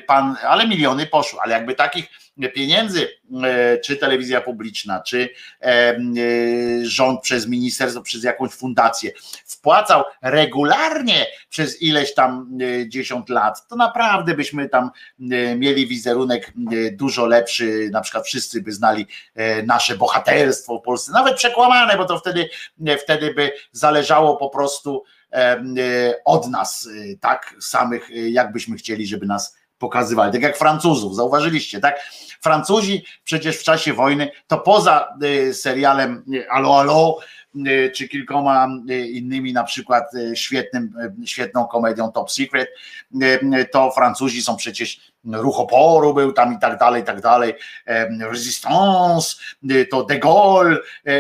pan, 0.08 0.36
ale 0.48 0.68
miliony 0.68 1.08
poszły, 1.08 1.40
ale 1.42 1.54
jakby 1.54 1.76
takich 1.76 2.10
pieniędzy, 2.54 3.08
e, 3.44 3.78
czy 3.78 3.98
telewizja 3.98 4.42
publiczna, 4.42 5.02
czy 5.02 5.30
e, 5.62 5.66
e, 5.66 5.96
rząd 6.84 7.22
przez 7.22 7.48
ministerstwo, 7.48 8.02
przez 8.02 8.24
jakąś 8.24 8.52
fundację 8.52 9.12
wpłacał 9.46 10.04
regularnie 10.22 11.26
przez 11.50 11.82
ileś 11.82 12.14
tam 12.14 12.58
dziesiąt 12.88 13.30
lat, 13.30 13.68
to 13.68 13.76
naprawdę 13.76 14.34
byśmy 14.34 14.70
tam 14.70 14.90
mieli 15.56 15.88
wizerunek 15.88 16.54
dużo 16.92 17.26
lepszy, 17.26 17.90
na 17.92 18.02
przykład 18.02 18.26
wszyscy 18.26 18.62
by 18.62 18.72
znali 18.72 19.08
nasze 19.66 19.98
bohaterstwo 19.98 20.80
w 20.80 20.82
Polsce, 20.82 21.12
nawet 21.12 21.36
przekłamane, 21.36 21.98
bo 21.98 22.06
to 22.06 22.20
wtedy, 22.20 22.50
wtedy 23.04 23.34
by 23.34 23.52
zależało 23.72 24.38
po 24.38 24.50
prostu 24.50 25.04
od 26.26 26.50
nas, 26.50 26.90
tak 27.20 27.56
samych, 27.60 28.10
jakbyśmy 28.14 28.78
chcieli, 28.78 29.08
żeby 29.08 29.26
nas 29.26 29.56
pokazywali, 29.82 30.32
tak 30.34 30.42
jak 30.42 30.58
Francuzów, 30.58 31.16
zauważyliście, 31.16 31.80
tak? 31.80 32.00
Francuzi 32.42 33.06
przecież 33.24 33.58
w 33.58 33.64
czasie 33.64 33.94
wojny, 33.94 34.32
to 34.48 34.58
poza 34.58 35.18
y, 35.24 35.54
serialem 35.54 36.24
y, 36.34 36.50
Alo 36.50 36.80
Alo, 36.80 37.18
y, 37.56 37.92
czy 37.96 38.08
kilkoma 38.08 38.68
innymi, 39.12 39.54
na 39.54 39.64
przykład 39.64 40.04
świetnym, 40.36 40.94
świetną 41.26 41.66
komedią 41.66 42.12
Top 42.12 42.32
Secret, 42.32 42.70
to 43.72 43.92
Francuzi 43.92 44.42
są 44.42 44.56
przecież 44.56 45.12
ruch 45.26 45.60
oporu 45.60 46.14
był 46.14 46.34
tam 46.34 46.54
i 46.54 46.60
tak 46.60 46.80
dalej, 46.80 47.02
i 47.02 47.06
tak 47.06 47.22
dalej, 47.22 47.54
resistance, 48.32 49.36
to 49.92 50.04
de 50.04 50.20
Gaulle 50.20 50.78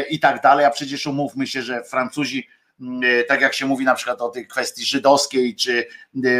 i 0.09 0.19
tak 0.19 0.41
dalej, 0.41 0.65
a 0.65 0.69
przecież 0.69 1.07
umówmy 1.07 1.47
się, 1.47 1.61
że 1.61 1.83
Francuzi 1.83 2.47
tak 3.27 3.41
jak 3.41 3.53
się 3.53 3.65
mówi 3.65 3.85
na 3.85 3.95
przykład 3.95 4.21
o 4.21 4.29
tej 4.29 4.47
kwestii 4.47 4.85
żydowskiej, 4.85 5.55
czy 5.55 5.87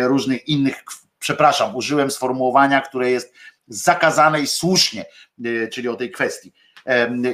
różnych 0.04 0.48
innych, 0.48 0.84
przepraszam, 1.22 1.76
użyłem 1.76 2.12
sformułowania, 2.12 2.82
które 2.82 3.12
jest 3.12 3.34
zakazane 3.68 4.42
i 4.42 4.48
słusznie, 4.48 5.06
e, 5.46 5.68
czyli 5.68 5.88
o 5.88 5.96
tej 5.96 6.12
kwestii. 6.12 6.54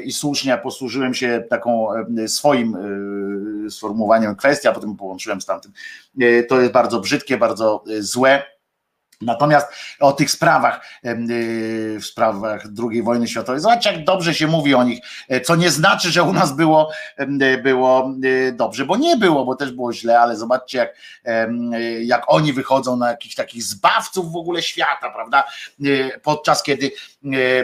I 0.04 0.12
słusznie 0.12 0.58
posłużyłem 0.58 1.14
się 1.14 1.44
taką 1.50 1.88
swoim 2.28 2.76
e, 3.68 3.70
sformułowaniem 3.70 4.36
kwestii, 4.36 4.68
a 4.68 4.72
potem 4.72 4.96
połączyłem 4.96 5.42
z 5.42 5.46
tamtym. 5.46 5.72
E, 6.22 6.44
to 6.44 6.62
jest 6.62 6.72
bardzo 6.74 7.00
brzydkie, 7.00 7.38
bardzo 7.38 7.84
złe 8.00 8.44
Natomiast 9.22 9.68
o 10.00 10.12
tych 10.12 10.32
sprawach, 10.32 10.86
y, 11.06 11.98
w 12.00 12.06
sprawach 12.06 12.64
II 12.92 13.04
wojny 13.04 13.28
światowej, 13.28 13.62
zobaczcie, 13.62 13.92
jak 13.92 14.04
dobrze 14.04 14.34
się 14.34 14.48
mówi 14.48 14.76
o 14.76 14.84
nich, 14.84 15.00
e, 15.30 15.42
co 15.42 15.56
nie 15.56 15.70
znaczy, 15.70 16.12
że 16.12 16.24
u 16.24 16.34
nas 16.34 16.56
było, 16.56 16.92
y, 17.20 17.58
było 17.58 18.14
dobrze, 18.54 18.86
bo 18.86 18.98
nie 18.98 19.18
było, 19.18 19.46
bo 19.46 19.56
też 19.56 19.72
było 19.72 19.94
źle, 19.94 20.20
ale 20.20 20.36
zobaczcie, 20.36 20.78
jak, 20.78 20.94
jak 22.02 22.24
oni 22.28 22.54
wychodzą 22.54 22.98
na 22.98 23.10
jakichś 23.10 23.36
takich 23.36 23.64
zbawców 23.64 24.32
w 24.32 24.36
ogóle 24.36 24.62
świata, 24.62 25.10
prawda? 25.10 25.44
Podczas 26.24 26.64
kiedy 26.64 26.92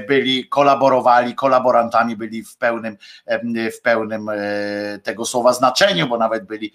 byli, 0.07 0.47
kolaborowali, 0.49 1.35
kolaborantami 1.35 2.15
byli 2.15 2.43
w 2.43 2.57
pełnym, 2.57 2.97
w 3.77 3.81
pełnym 3.81 4.29
e, 4.29 4.35
tego 5.03 5.25
słowa 5.25 5.53
znaczeniu, 5.53 6.07
bo 6.07 6.17
nawet 6.17 6.45
byli 6.45 6.73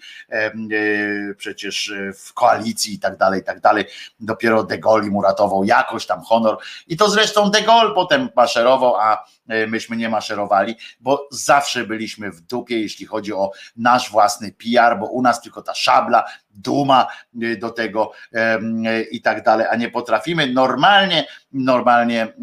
przecież 1.37 1.93
w 2.15 2.33
koalicji 2.33 2.93
i 2.93 2.99
tak 2.99 3.17
dalej, 3.17 3.41
i 3.41 3.43
tak 3.43 3.59
dalej. 3.59 3.85
Dopiero 4.19 4.63
de 4.69 4.77
Gaulle 4.77 5.09
uratował 5.11 5.63
jakoś 5.63 6.05
tam 6.05 6.21
honor 6.21 6.57
i 6.87 6.97
to 6.97 7.09
zresztą 7.09 7.51
de 7.51 7.61
Gaulle 7.61 7.95
potem 7.95 8.29
maszerował, 8.35 8.95
a 8.95 9.25
e, 9.47 9.67
myśmy 9.67 9.97
nie 9.97 10.09
maszerowali, 10.09 10.75
bo 10.99 11.27
zawsze 11.31 11.83
byliśmy 11.83 12.31
w 12.31 12.41
dupie, 12.41 12.81
jeśli 12.81 13.05
chodzi 13.05 13.33
o 13.33 13.51
nasz 13.77 14.11
własny 14.11 14.51
PR, 14.51 14.99
bo 14.99 15.05
u 15.05 15.21
nas 15.21 15.41
tylko 15.41 15.61
ta 15.61 15.73
szabla, 15.73 16.23
duma 16.51 17.07
e, 17.41 17.55
do 17.55 17.69
tego 17.69 18.11
e, 18.33 18.59
i 19.01 19.21
tak 19.21 19.43
dalej, 19.43 19.67
a 19.69 19.75
nie 19.75 19.89
potrafimy 19.89 20.53
normalnie, 20.53 21.27
normalnie 21.53 22.33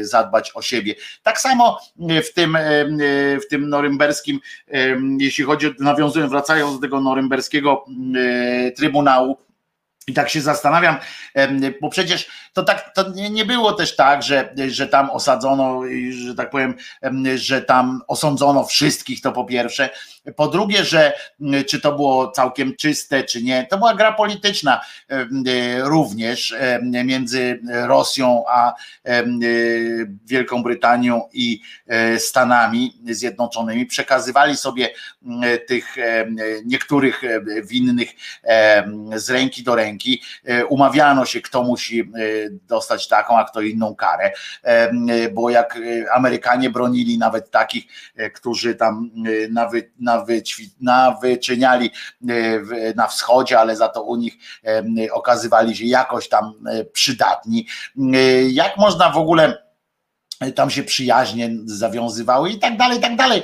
zadbać 0.00 0.52
o 0.54 0.62
siebie. 0.62 0.94
Tak 1.22 1.40
samo 1.40 1.80
w 1.98 2.34
tym, 2.34 2.58
w 3.42 3.48
tym 3.50 3.68
norymberskim, 3.68 4.40
jeśli 5.18 5.44
chodzi, 5.44 5.74
nawiązując, 5.80 6.30
wracając 6.30 6.74
do 6.74 6.80
tego 6.80 7.00
norymberskiego 7.00 7.84
trybunału, 8.76 9.38
i 10.06 10.14
tak 10.14 10.28
się 10.28 10.40
zastanawiam, 10.40 10.96
bo 11.80 11.90
przecież 11.90 12.30
to 12.54 12.62
tak 12.62 12.94
to 12.94 13.10
nie, 13.10 13.30
nie 13.30 13.44
było 13.44 13.72
też 13.72 13.96
tak, 13.96 14.22
że, 14.22 14.54
że 14.68 14.88
tam 14.88 15.10
osadzono, 15.10 15.80
że 16.10 16.34
tak 16.34 16.50
powiem, 16.50 16.74
że 17.34 17.62
tam 17.62 18.02
osądzono 18.06 18.64
wszystkich, 18.64 19.20
to 19.20 19.32
po 19.32 19.44
pierwsze. 19.44 19.90
Po 20.36 20.48
drugie, 20.48 20.84
że 20.84 21.12
czy 21.66 21.80
to 21.80 21.92
było 21.92 22.30
całkiem 22.30 22.76
czyste, 22.76 23.24
czy 23.24 23.42
nie, 23.42 23.66
to 23.70 23.78
była 23.78 23.94
gra 23.94 24.12
polityczna 24.12 24.80
również 25.80 26.54
między 26.82 27.60
Rosją 27.72 28.44
a 28.48 28.74
Wielką 30.24 30.62
Brytanią 30.62 31.28
i 31.32 31.60
Stanami 32.18 32.98
Zjednoczonymi. 33.10 33.86
Przekazywali 33.86 34.56
sobie 34.56 34.90
tych 35.66 35.96
niektórych 36.64 37.22
winnych 37.64 38.08
z 39.16 39.30
ręki 39.30 39.62
do 39.62 39.74
ręki. 39.74 40.22
Umawiano 40.68 41.26
się, 41.26 41.40
kto 41.40 41.62
musi 41.62 42.10
dostać 42.50 43.08
taką, 43.08 43.38
a 43.38 43.44
kto 43.44 43.60
inną 43.60 43.94
karę, 43.94 44.32
bo 45.32 45.50
jak 45.50 45.78
Amerykanie 46.14 46.70
bronili 46.70 47.18
nawet 47.18 47.50
takich, 47.50 47.84
którzy 48.34 48.74
tam 48.74 49.10
nawy, 49.50 49.90
nawyćwi, 49.98 50.70
nawyczyniali 50.80 51.90
na 52.96 53.06
wschodzie, 53.06 53.60
ale 53.60 53.76
za 53.76 53.88
to 53.88 54.02
u 54.02 54.16
nich 54.16 54.34
okazywali 55.12 55.76
się 55.76 55.84
jakoś 55.84 56.28
tam 56.28 56.54
przydatni. 56.92 57.66
Jak 58.48 58.76
można 58.76 59.10
w 59.10 59.16
ogóle 59.16 59.64
tam 60.52 60.70
się 60.70 60.82
przyjaźnie 60.82 61.50
zawiązywały 61.64 62.50
i 62.50 62.58
tak 62.58 62.76
dalej, 62.76 62.98
i 62.98 63.00
tak 63.00 63.16
dalej. 63.16 63.42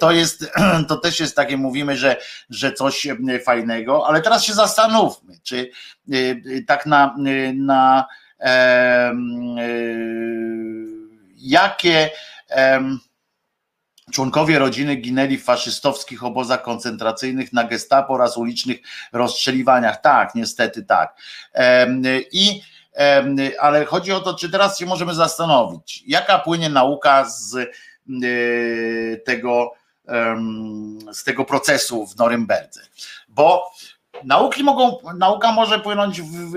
To 0.00 0.10
jest, 0.12 0.52
to 0.88 0.96
też 0.96 1.20
jest 1.20 1.36
takie, 1.36 1.56
mówimy, 1.56 1.96
że, 1.96 2.16
że 2.50 2.72
coś 2.72 3.06
fajnego, 3.44 4.06
ale 4.06 4.20
teraz 4.20 4.44
się 4.44 4.52
zastanówmy, 4.52 5.34
czy 5.42 5.70
tak 6.66 6.86
na, 6.86 7.16
na 7.54 8.06
jakie 11.36 12.10
członkowie 14.12 14.58
rodziny 14.58 14.96
ginęli 14.96 15.38
w 15.38 15.44
faszystowskich 15.44 16.24
obozach 16.24 16.62
koncentracyjnych 16.62 17.52
na 17.52 17.64
gestapo 17.64 18.14
oraz 18.14 18.36
ulicznych 18.36 18.78
rozstrzeliwaniach. 19.12 20.00
Tak, 20.00 20.34
niestety 20.34 20.82
tak. 20.82 21.16
I 22.32 22.62
ale 23.60 23.84
chodzi 23.84 24.12
o 24.12 24.20
to, 24.20 24.34
czy 24.34 24.50
teraz 24.50 24.78
się 24.78 24.86
możemy 24.86 25.14
zastanowić, 25.14 26.04
jaka 26.06 26.38
płynie 26.38 26.68
nauka 26.68 27.24
z 27.28 27.54
e, 27.56 27.66
tego, 29.16 29.72
z 31.12 31.24
tego 31.24 31.44
procesu 31.44 32.06
w 32.06 32.16
Norymberdze. 32.16 32.80
Bo 33.28 33.72
nauki 34.24 34.64
mogą, 34.64 34.98
nauka 35.18 35.52
może 35.52 35.80
płynąć 35.80 36.22
w, 36.22 36.52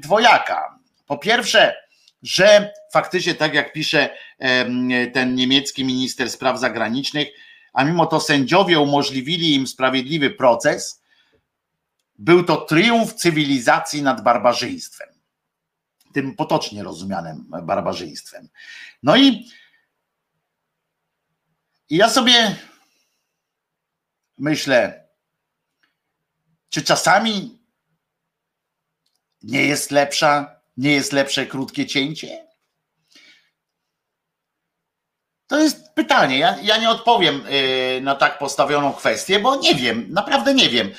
dwojaka. 0.00 0.78
Po 1.06 1.18
pierwsze, 1.18 1.76
że 2.22 2.72
faktycznie, 2.92 3.34
tak 3.34 3.54
jak 3.54 3.72
pisze 3.72 4.10
ten 5.12 5.34
niemiecki 5.34 5.84
minister 5.84 6.30
spraw 6.30 6.60
zagranicznych, 6.60 7.28
a 7.72 7.84
mimo 7.84 8.06
to 8.06 8.20
sędziowie 8.20 8.80
umożliwili 8.80 9.54
im 9.54 9.66
sprawiedliwy 9.66 10.30
proces, 10.30 11.02
był 12.18 12.44
to 12.44 12.56
triumf 12.56 13.14
cywilizacji 13.14 14.02
nad 14.02 14.22
barbarzyństwem 14.22 15.11
tym 16.12 16.36
potocznie 16.36 16.82
rozumianym 16.82 17.44
barbarzyństwem. 17.62 18.48
No 19.02 19.16
i, 19.16 19.50
ja 21.90 22.10
sobie 22.10 22.56
myślę, 24.38 25.08
czy 26.68 26.82
czasami 26.82 27.58
nie 29.42 29.66
jest 29.66 29.90
lepsza, 29.90 30.60
nie 30.76 30.92
jest 30.92 31.12
lepsze 31.12 31.46
krótkie 31.46 31.86
cięcie? 31.86 32.46
To 35.46 35.58
jest 35.58 35.94
pytanie. 35.94 36.38
Ja, 36.38 36.58
ja 36.62 36.76
nie 36.76 36.90
odpowiem 36.90 37.46
y, 37.46 38.00
na 38.02 38.14
tak 38.14 38.38
postawioną 38.38 38.92
kwestię, 38.92 39.40
bo 39.40 39.56
nie 39.56 39.74
wiem, 39.74 40.06
naprawdę 40.10 40.54
nie 40.54 40.68
wiem, 40.68 40.90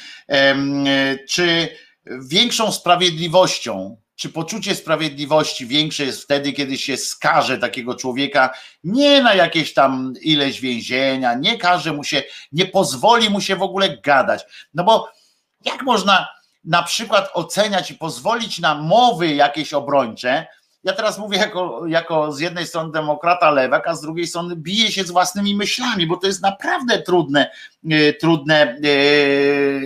czy 1.30 1.78
większą 2.06 2.72
sprawiedliwością 2.72 4.03
czy 4.16 4.30
poczucie 4.30 4.76
sprawiedliwości 4.76 5.68
większe 5.68 6.04
jest 6.04 6.24
wtedy, 6.24 6.54
kiedy 6.54 6.78
się 6.78 6.98
skaże 6.98 7.58
takiego 7.58 7.96
człowieka 7.96 8.54
nie 8.84 9.22
na 9.22 9.34
jakieś 9.34 9.74
tam 9.74 10.14
ileś 10.22 10.62
więzienia, 10.62 11.34
nie 11.34 11.58
każe 11.58 11.94
mu 11.94 12.04
się, 12.04 12.24
nie 12.52 12.66
pozwoli 12.66 13.30
mu 13.30 13.42
się 13.42 13.56
w 13.56 13.62
ogóle 13.62 13.98
gadać. 13.98 14.44
No 14.74 14.84
bo 14.84 15.10
jak 15.66 15.82
można 15.82 16.28
na 16.64 16.84
przykład 16.84 17.30
oceniać 17.34 17.92
i 17.92 17.96
pozwolić 17.96 18.60
na 18.60 18.76
mowy 18.76 19.34
jakieś 19.34 19.74
obrończe, 19.74 20.48
ja 20.84 20.94
teraz 20.94 21.18
mówię 21.18 21.38
jako, 21.38 21.88
jako 21.88 22.32
z 22.32 22.40
jednej 22.40 22.68
strony 22.68 22.92
demokrata 22.92 23.52
lewak, 23.52 23.88
a 23.88 23.96
z 23.96 24.02
drugiej 24.02 24.28
strony 24.28 24.56
bije 24.56 24.92
się 24.92 25.04
z 25.04 25.12
własnymi 25.12 25.56
myślami, 25.56 26.08
bo 26.08 26.18
to 26.18 26.28
jest 26.28 26.42
naprawdę 26.42 27.02
trudne, 27.02 27.52
e, 27.92 28.14
trudne 28.14 28.56
e, 28.56 28.78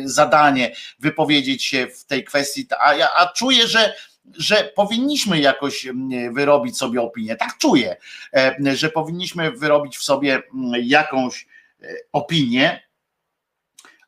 zadanie 0.03 0.75
wypowiedzieć 0.99 1.65
się 1.65 1.87
w 1.87 2.05
tej 2.05 2.23
kwestii. 2.23 2.67
A 2.79 2.93
ja 2.93 3.09
a 3.15 3.27
czuję, 3.27 3.67
że 3.67 3.93
że 4.33 4.71
powinniśmy 4.75 5.39
jakoś 5.39 5.85
mm, 5.87 6.33
wyrobić 6.33 6.77
sobie 6.77 7.01
opinię. 7.01 7.35
Tak 7.35 7.57
czuję, 7.57 7.95
e, 8.33 8.55
że 8.75 8.89
powinniśmy 8.89 9.51
wyrobić 9.51 9.97
w 9.97 10.03
sobie 10.03 10.35
mm, 10.53 10.81
jakąś 10.83 11.47
e, 11.81 11.87
opinię, 12.11 12.87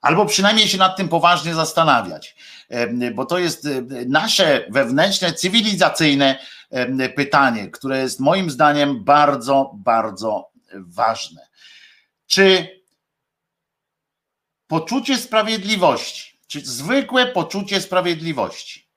albo 0.02 0.26
przynajmniej 0.26 0.68
się 0.68 0.78
nad 0.78 0.98
tym 0.98 1.10
poważnie 1.10 1.56
zastanawiać, 1.56 2.36
e, 2.70 3.12
bo 3.12 3.26
to 3.26 3.38
jest 3.38 3.68
nasze 4.08 4.66
wewnętrzne, 4.70 5.34
cywilizacyjne 5.34 6.40
pytanie, 7.16 7.72
które 7.72 8.00
jest 8.00 8.20
moim 8.20 8.50
zdaniem 8.50 9.04
bardzo, 9.04 9.72
bardzo 9.74 10.52
ważne. 10.74 11.48
Czy 12.28 12.68
poczucie 14.68 15.18
sprawiedliwości, 15.18 16.40
czy 16.48 16.62
zwykłe 16.66 17.28
poczucie 17.28 17.82
sprawiedliwości 17.82 18.89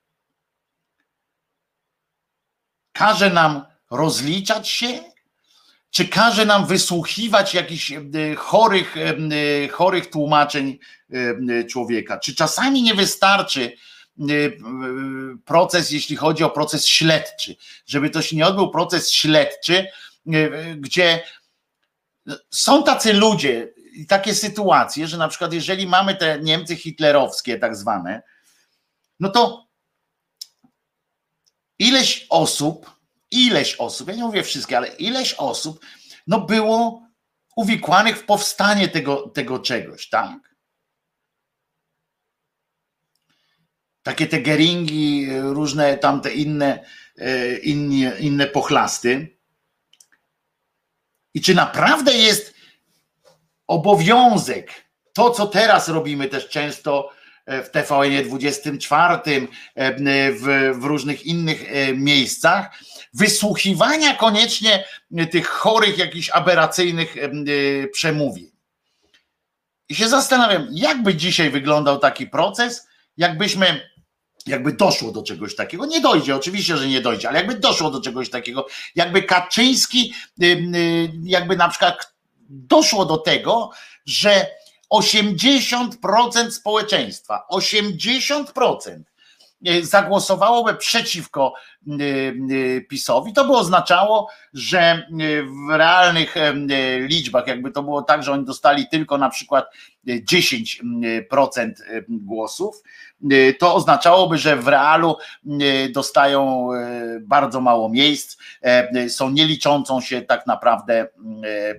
każe 3.02 3.30
nam 3.30 3.64
rozliczać 3.90 4.68
się? 4.68 5.00
Czy 5.90 6.08
każe 6.08 6.46
nam 6.46 6.66
wysłuchiwać 6.66 7.54
jakichś 7.54 7.92
e, 7.92 8.00
chorych, 8.36 8.96
e, 8.96 9.16
e, 9.64 9.68
chorych 9.68 10.10
tłumaczeń 10.10 10.78
człowieka? 11.70 12.18
Czy 12.18 12.34
czasami 12.34 12.82
nie 12.82 12.94
wystarczy 12.94 13.72
proces, 15.44 15.90
jeśli 15.90 16.16
chodzi 16.16 16.44
o 16.44 16.50
proces 16.50 16.86
śledczy, 16.86 17.56
żeby 17.86 18.10
to 18.10 18.22
się 18.22 18.36
nie 18.36 18.46
odbył 18.46 18.70
proces 18.70 19.12
śledczy, 19.12 19.86
gdzie 20.76 21.22
są 22.50 22.82
tacy 22.82 23.12
ludzie 23.12 23.72
i 23.92 24.06
takie 24.06 24.34
sytuacje, 24.34 25.06
że 25.06 25.18
na 25.18 25.28
przykład 25.28 25.52
jeżeli 25.52 25.86
mamy 25.86 26.14
te 26.14 26.40
Niemcy 26.40 26.76
hitlerowskie 26.76 27.58
tak 27.58 27.76
zwane, 27.76 28.22
no 29.20 29.28
to 29.28 29.61
ileś 31.82 32.26
osób, 32.30 32.90
ileś 33.30 33.74
osób, 33.74 34.08
ja 34.08 34.14
nie 34.14 34.22
mówię 34.22 34.42
wszystkie, 34.42 34.76
ale 34.76 34.88
ileś 34.88 35.34
osób, 35.34 35.84
no 36.26 36.40
było 36.40 37.06
uwikłanych 37.56 38.18
w 38.18 38.24
powstanie 38.24 38.88
tego, 38.88 39.28
tego 39.28 39.58
czegoś, 39.58 40.08
tak? 40.08 40.54
Takie 44.02 44.26
te 44.26 44.40
geringi, 44.40 45.28
różne 45.40 45.98
tamte 45.98 46.32
inne, 46.32 46.84
e, 47.18 47.56
inne, 47.58 48.18
inne 48.20 48.46
pochlasty. 48.46 49.36
I 51.34 51.40
czy 51.40 51.54
naprawdę 51.54 52.14
jest 52.14 52.54
obowiązek, 53.66 54.72
to 55.12 55.30
co 55.30 55.46
teraz 55.46 55.88
robimy 55.88 56.28
też 56.28 56.48
często, 56.48 57.10
w 57.46 57.68
TVN 57.70 58.24
24, 58.24 59.48
e, 59.74 60.32
w, 60.32 60.72
w 60.80 60.84
różnych 60.84 61.26
innych 61.26 61.64
e, 61.68 61.94
miejscach, 61.94 62.70
wysłuchiwania 63.14 64.16
koniecznie 64.16 64.84
tych 65.30 65.46
chorych, 65.46 65.98
jakichś 65.98 66.30
aberracyjnych 66.30 67.16
e, 67.16 67.30
przemówień. 67.88 68.52
I 69.88 69.94
się 69.94 70.08
zastanawiam, 70.08 70.68
jakby 70.70 71.14
dzisiaj 71.14 71.50
wyglądał 71.50 71.98
taki 71.98 72.26
proces, 72.26 72.86
jakbyśmy, 73.16 73.90
jakby 74.46 74.72
doszło 74.72 75.12
do 75.12 75.22
czegoś 75.22 75.56
takiego. 75.56 75.86
Nie 75.86 76.00
dojdzie, 76.00 76.36
oczywiście, 76.36 76.76
że 76.76 76.88
nie 76.88 77.00
dojdzie, 77.00 77.28
ale 77.28 77.38
jakby 77.38 77.54
doszło 77.54 77.90
do 77.90 78.00
czegoś 78.00 78.30
takiego, 78.30 78.66
jakby 78.94 79.22
Kaczyński, 79.22 80.14
jakby 81.24 81.56
na 81.56 81.68
przykład 81.68 82.14
doszło 82.48 83.04
do 83.04 83.16
tego, 83.16 83.70
że 84.06 84.46
80% 84.92 86.50
społeczeństwa, 86.50 87.46
80% 87.52 88.44
zagłosowałoby 89.82 90.74
przeciwko 90.74 91.54
PiSowi, 92.88 93.32
to 93.32 93.44
by 93.44 93.52
oznaczało, 93.52 94.28
że 94.54 95.06
w 95.66 95.70
realnych 95.70 96.34
liczbach, 97.00 97.46
jakby 97.46 97.70
to 97.70 97.82
było 97.82 98.02
tak, 98.02 98.22
że 98.22 98.32
oni 98.32 98.44
dostali 98.44 98.88
tylko 98.88 99.18
na 99.18 99.30
przykład 99.30 99.66
10% 100.06 101.72
głosów, 102.08 102.82
to 103.58 103.74
oznaczałoby, 103.74 104.38
że 104.38 104.56
w 104.56 104.68
realu 104.68 105.16
dostają 105.92 106.68
bardzo 107.20 107.60
mało 107.60 107.88
miejsc, 107.88 108.38
są 109.08 109.30
nieliczącą 109.30 110.00
się 110.00 110.22
tak 110.22 110.46
naprawdę 110.46 111.08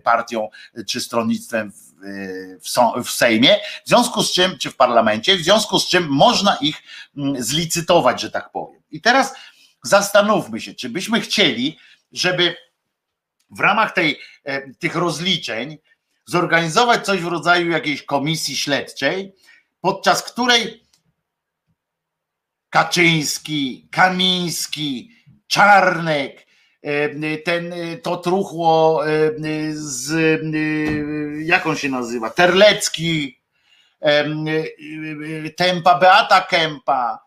partią 0.03 0.49
czy 0.87 1.01
stronnictwem 1.01 1.71
w, 3.03 3.11
Sejmie, 3.11 3.59
w 3.85 3.89
związku 3.89 4.23
z 4.23 4.33
czym, 4.33 4.57
czy 4.57 4.71
w 4.71 4.75
parlamencie, 4.75 5.37
w 5.37 5.43
związku 5.43 5.79
z 5.79 5.87
czym 5.87 6.07
można 6.09 6.57
ich 6.61 6.83
zlicytować, 7.37 8.21
że 8.21 8.31
tak 8.31 8.51
powiem. 8.51 8.81
I 8.91 9.01
teraz 9.01 9.33
zastanówmy 9.83 10.61
się, 10.61 10.73
czy 10.73 10.89
byśmy 10.89 11.21
chcieli, 11.21 11.77
żeby 12.11 12.55
w 13.49 13.59
ramach 13.59 13.93
tej, 13.93 14.19
e, 14.43 14.73
tych 14.73 14.95
rozliczeń 14.95 15.77
zorganizować 16.25 17.05
coś 17.05 17.21
w 17.21 17.27
rodzaju 17.27 17.71
jakiejś 17.71 18.03
komisji 18.03 18.55
śledczej, 18.55 19.33
podczas 19.81 20.23
której 20.23 20.83
Kaczyński, 22.69 23.87
Kamiński, 23.91 25.11
Czarnek, 25.47 26.42
ten, 27.45 27.73
to 28.01 28.17
truchło 28.17 29.03
e, 29.07 29.31
z, 29.73 30.41
jak 31.45 31.67
on 31.67 31.75
się 31.75 31.89
nazywa, 31.89 32.29
Terlecki, 32.29 33.39
Tempa, 35.57 35.99
Beata 35.99 36.41
Kępa, 36.41 37.19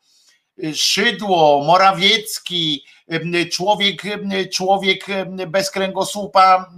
Szydło, 0.74 1.64
Morawiecki, 1.66 2.84
człowiek, 3.52 4.02
człowiek 4.52 5.06
bez 5.46 5.70
kręgosłupa, 5.70 6.70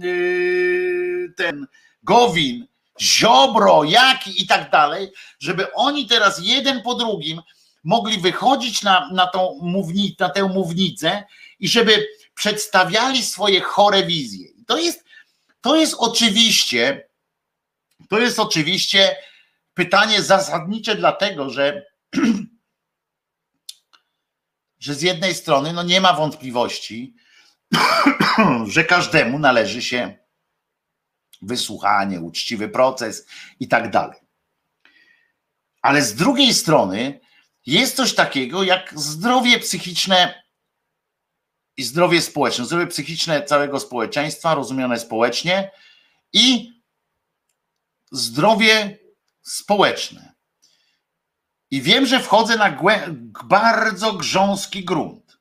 ten 1.37 1.67
Gowin, 2.03 2.67
Ziobro, 3.01 3.83
Jaki 3.83 4.43
i 4.43 4.47
tak 4.47 4.71
dalej, 4.71 5.11
żeby 5.39 5.73
oni 5.73 6.07
teraz 6.07 6.39
jeden 6.43 6.81
po 6.81 6.95
drugim 6.95 7.41
mogli 7.83 8.17
wychodzić 8.17 8.83
na, 8.83 9.09
na, 9.13 9.27
tą 9.27 9.59
na 10.19 10.29
tę 10.29 10.43
mównicę 10.43 11.23
i 11.59 11.67
żeby 11.67 12.07
przedstawiali 12.39 13.23
swoje 13.23 13.61
chore 13.61 14.05
wizje. 14.05 14.47
To 14.67 14.77
jest, 14.77 15.03
to 15.61 15.75
jest 15.75 15.95
oczywiście, 15.97 17.09
to 18.09 18.19
jest 18.19 18.39
oczywiście 18.39 19.15
pytanie 19.73 20.21
zasadnicze, 20.21 20.95
dlatego 20.95 21.49
że 21.49 21.85
że 24.79 24.93
z 24.95 25.01
jednej 25.01 25.35
strony 25.35 25.73
no 25.73 25.83
nie 25.83 26.01
ma 26.01 26.13
wątpliwości, 26.13 27.15
że 28.75 28.83
każdemu 28.83 29.39
należy 29.39 29.81
się 29.81 30.17
wysłuchanie, 31.41 32.19
uczciwy 32.19 32.69
proces 32.69 33.25
i 33.59 33.67
tak 33.67 33.91
dalej. 33.91 34.19
Ale 35.81 36.01
z 36.01 36.15
drugiej 36.15 36.53
strony 36.53 37.19
jest 37.65 37.95
coś 37.95 38.15
takiego 38.15 38.63
jak 38.63 38.99
zdrowie 38.99 39.59
psychiczne 39.59 40.48
i 41.79 41.83
zdrowie 41.83 42.21
społeczne, 42.21 42.65
zdrowie 42.65 42.87
psychiczne 42.87 43.43
całego 43.43 43.79
społeczeństwa, 43.79 44.55
rozumiane 44.55 44.99
społecznie 44.99 45.71
i 46.33 46.73
zdrowie 48.11 48.97
społeczne. 49.41 50.33
I 51.71 51.81
wiem, 51.81 52.05
że 52.05 52.19
wchodzę 52.19 52.57
na 52.57 52.79
bardzo 53.43 54.13
grząski 54.13 54.85
grunt, 54.85 55.39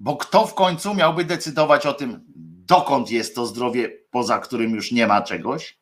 bo 0.00 0.16
kto 0.16 0.46
w 0.46 0.54
końcu 0.54 0.94
miałby 0.94 1.24
decydować 1.24 1.86
o 1.86 1.94
tym, 1.94 2.24
dokąd 2.66 3.10
jest 3.10 3.34
to 3.34 3.46
zdrowie, 3.46 3.88
poza 4.10 4.38
którym 4.38 4.74
już 4.74 4.92
nie 4.92 5.06
ma 5.06 5.22
czegoś? 5.22 5.78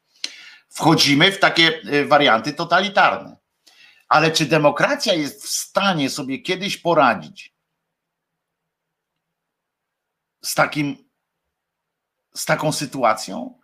Wchodzimy 0.69 1.33
w 1.33 1.39
takie 1.39 1.83
y, 1.93 2.07
warianty 2.07 2.53
totalitarne. 2.53 3.37
Ale 4.09 4.31
czy 4.31 4.47
demokracja 4.47 5.15
jest 5.15 5.45
w 5.45 5.49
stanie 5.49 6.11
sobie 6.11 6.39
kiedyś 6.39 6.77
poradzić 6.77 7.53
z 10.45 10.55
takim, 10.55 10.97
z 12.35 12.45
taką 12.45 12.73
sytuacją? 12.73 13.59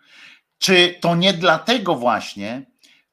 Czy 0.59 0.99
to 1.01 1.15
nie 1.15 1.33
dlatego 1.33 1.95
właśnie, 1.95 2.67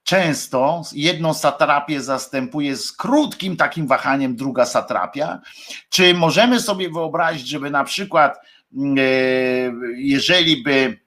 często 0.04 0.82
jedną 0.94 1.34
satrapię 1.34 2.02
zastępuje 2.02 2.76
z 2.76 2.92
krótkim 2.92 3.58
takim 3.58 3.88
wahaniem 3.88 4.36
druga 4.36 4.66
satrapia? 4.66 5.42
Czy 5.90 6.14
możemy 6.14 6.60
sobie 6.60 6.90
wyobrazić, 6.90 7.48
żeby 7.48 7.70
na 7.70 7.84
przykład, 7.84 8.40
mm, 8.74 8.98
e, 8.98 9.02
jeżeli 9.98 10.64
by, 10.64 11.00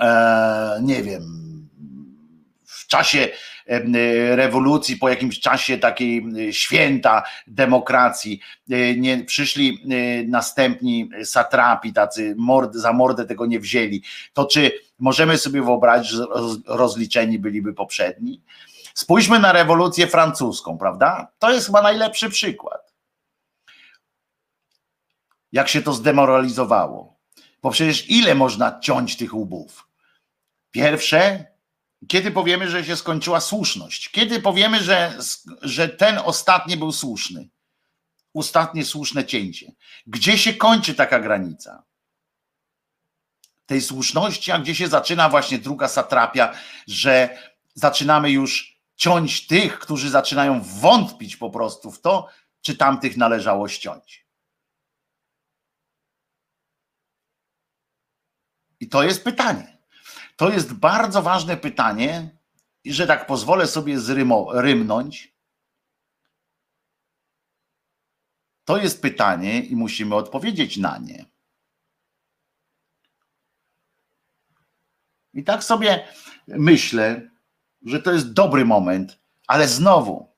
e, 0.00 0.78
nie 0.82 1.02
wiem, 1.02 1.44
w 2.66 2.86
czasie 2.86 3.28
rewolucji, 4.34 4.96
po 4.96 5.08
jakimś 5.08 5.40
czasie 5.40 5.78
takiej 5.78 6.24
święta 6.50 7.22
demokracji, 7.46 8.40
e, 8.70 8.96
nie 8.96 9.24
przyszli 9.24 9.84
następni 10.28 11.10
satrapi, 11.24 11.92
tacy 11.92 12.34
mord, 12.38 12.74
za 12.74 12.92
mordę 12.92 13.24
tego 13.24 13.46
nie 13.46 13.60
wzięli, 13.60 14.02
to 14.32 14.44
czy 14.44 14.72
możemy 14.98 15.38
sobie 15.38 15.62
wyobrazić, 15.62 16.10
że 16.10 16.24
rozliczeni 16.66 17.38
byliby 17.38 17.74
poprzedni? 17.74 18.42
Spójrzmy 18.94 19.38
na 19.38 19.52
rewolucję 19.52 20.06
francuską, 20.06 20.78
prawda? 20.78 21.28
To 21.38 21.52
jest 21.52 21.66
chyba 21.66 21.82
najlepszy 21.82 22.30
przykład. 22.30 22.94
Jak 25.52 25.68
się 25.68 25.82
to 25.82 25.92
zdemoralizowało. 25.92 27.14
Bo 27.62 27.70
przecież 27.70 28.10
ile 28.10 28.34
można 28.34 28.80
ciąć 28.80 29.16
tych 29.16 29.34
łbów? 29.34 29.88
Pierwsze, 30.70 31.46
kiedy 32.08 32.30
powiemy, 32.30 32.70
że 32.70 32.84
się 32.84 32.96
skończyła 32.96 33.40
słuszność? 33.40 34.08
Kiedy 34.08 34.40
powiemy, 34.40 34.82
że, 34.82 35.18
że 35.62 35.88
ten 35.88 36.18
ostatni 36.18 36.76
był 36.76 36.92
słuszny? 36.92 37.48
Ostatnie 38.34 38.84
słuszne 38.84 39.24
cięcie. 39.24 39.72
Gdzie 40.06 40.38
się 40.38 40.54
kończy 40.54 40.94
taka 40.94 41.20
granica? 41.20 41.84
tej 43.66 43.82
słuszności, 43.82 44.52
a 44.52 44.58
gdzie 44.58 44.74
się 44.74 44.88
zaczyna 44.88 45.28
właśnie 45.28 45.58
druga 45.58 45.88
satrapia, 45.88 46.54
że 46.86 47.38
zaczynamy 47.74 48.30
już 48.30 48.80
ciąć 48.96 49.46
tych, 49.46 49.78
którzy 49.78 50.10
zaczynają 50.10 50.62
wątpić 50.62 51.36
po 51.36 51.50
prostu 51.50 51.90
w 51.90 52.00
to, 52.00 52.28
czy 52.60 52.76
tamtych 52.76 53.16
należało 53.16 53.68
ściąć. 53.68 54.26
I 58.80 58.88
to 58.88 59.02
jest 59.02 59.24
pytanie. 59.24 59.73
To 60.36 60.50
jest 60.50 60.72
bardzo 60.72 61.22
ważne 61.22 61.56
pytanie, 61.56 62.38
i 62.84 62.92
że 62.92 63.06
tak 63.06 63.26
pozwolę 63.26 63.66
sobie 63.66 64.00
zrymo, 64.00 64.48
rymnąć. 64.52 65.34
To 68.64 68.76
jest 68.76 69.02
pytanie 69.02 69.60
i 69.60 69.76
musimy 69.76 70.14
odpowiedzieć 70.14 70.76
na 70.76 70.98
nie. 70.98 71.24
I 75.34 75.44
tak 75.44 75.64
sobie 75.64 76.08
myślę, 76.48 77.30
że 77.86 78.02
to 78.02 78.12
jest 78.12 78.32
dobry 78.32 78.64
moment, 78.64 79.20
ale 79.46 79.68
znowu 79.68 80.34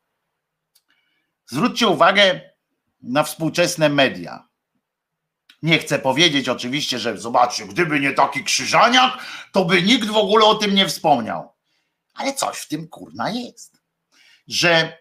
zwróćcie 1.47 1.89
uwagę 1.89 2.51
na 3.03 3.23
współczesne 3.23 3.89
media. 3.89 4.49
Nie 5.63 5.79
chcę 5.79 5.99
powiedzieć 5.99 6.49
oczywiście, 6.49 6.99
że 6.99 7.19
zobaczcie, 7.19 7.67
gdyby 7.67 8.01
nie 8.01 8.13
taki 8.13 8.45
krzyżaniak, 8.45 9.19
to 9.53 9.65
by 9.65 9.83
nikt 9.83 10.09
w 10.09 10.17
ogóle 10.17 10.45
o 10.45 10.55
tym 10.55 10.75
nie 10.75 10.89
wspomniał. 10.89 11.53
Ale 12.15 12.35
coś 12.35 12.57
w 12.57 12.69
tym 12.69 12.89
kurna 12.89 13.31
jest. 13.31 13.83
Że 14.49 14.99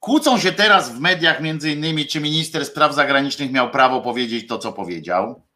kłócą 0.00 0.38
się 0.38 0.52
teraz 0.52 0.92
w 0.92 1.00
mediach 1.00 1.40
między 1.40 1.72
innymi, 1.72 2.06
czy 2.06 2.20
minister 2.20 2.66
spraw 2.66 2.94
zagranicznych 2.94 3.52
miał 3.52 3.70
prawo 3.70 4.00
powiedzieć 4.00 4.48
to, 4.48 4.58
co 4.58 4.72
powiedział 4.72 5.46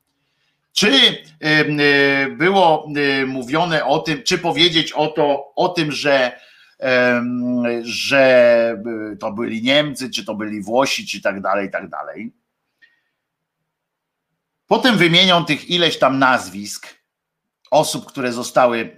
czy 0.73 1.23
było 2.37 2.89
mówione 3.27 3.85
o 3.85 3.99
tym, 3.99 4.23
czy 4.23 4.39
powiedzieć 4.39 4.93
o, 4.93 5.07
to, 5.07 5.55
o 5.55 5.69
tym, 5.69 5.93
że, 5.93 6.41
że 7.83 8.83
to 9.21 9.33
byli 9.33 9.63
Niemcy, 9.63 10.11
czy 10.11 10.25
to 10.25 10.35
byli 10.35 10.63
Włosi, 10.63 11.07
czy 11.07 11.23
tak 11.23 11.41
dalej, 11.41 11.71
tak 11.71 11.89
dalej. 11.89 12.33
Potem 14.71 14.99
wymienią 14.99 15.45
tych 15.45 15.71
ileś 15.71 15.99
tam 15.99 16.19
nazwisk 16.19 16.87
osób, 17.71 18.07
które 18.07 18.33
zostały 18.33 18.97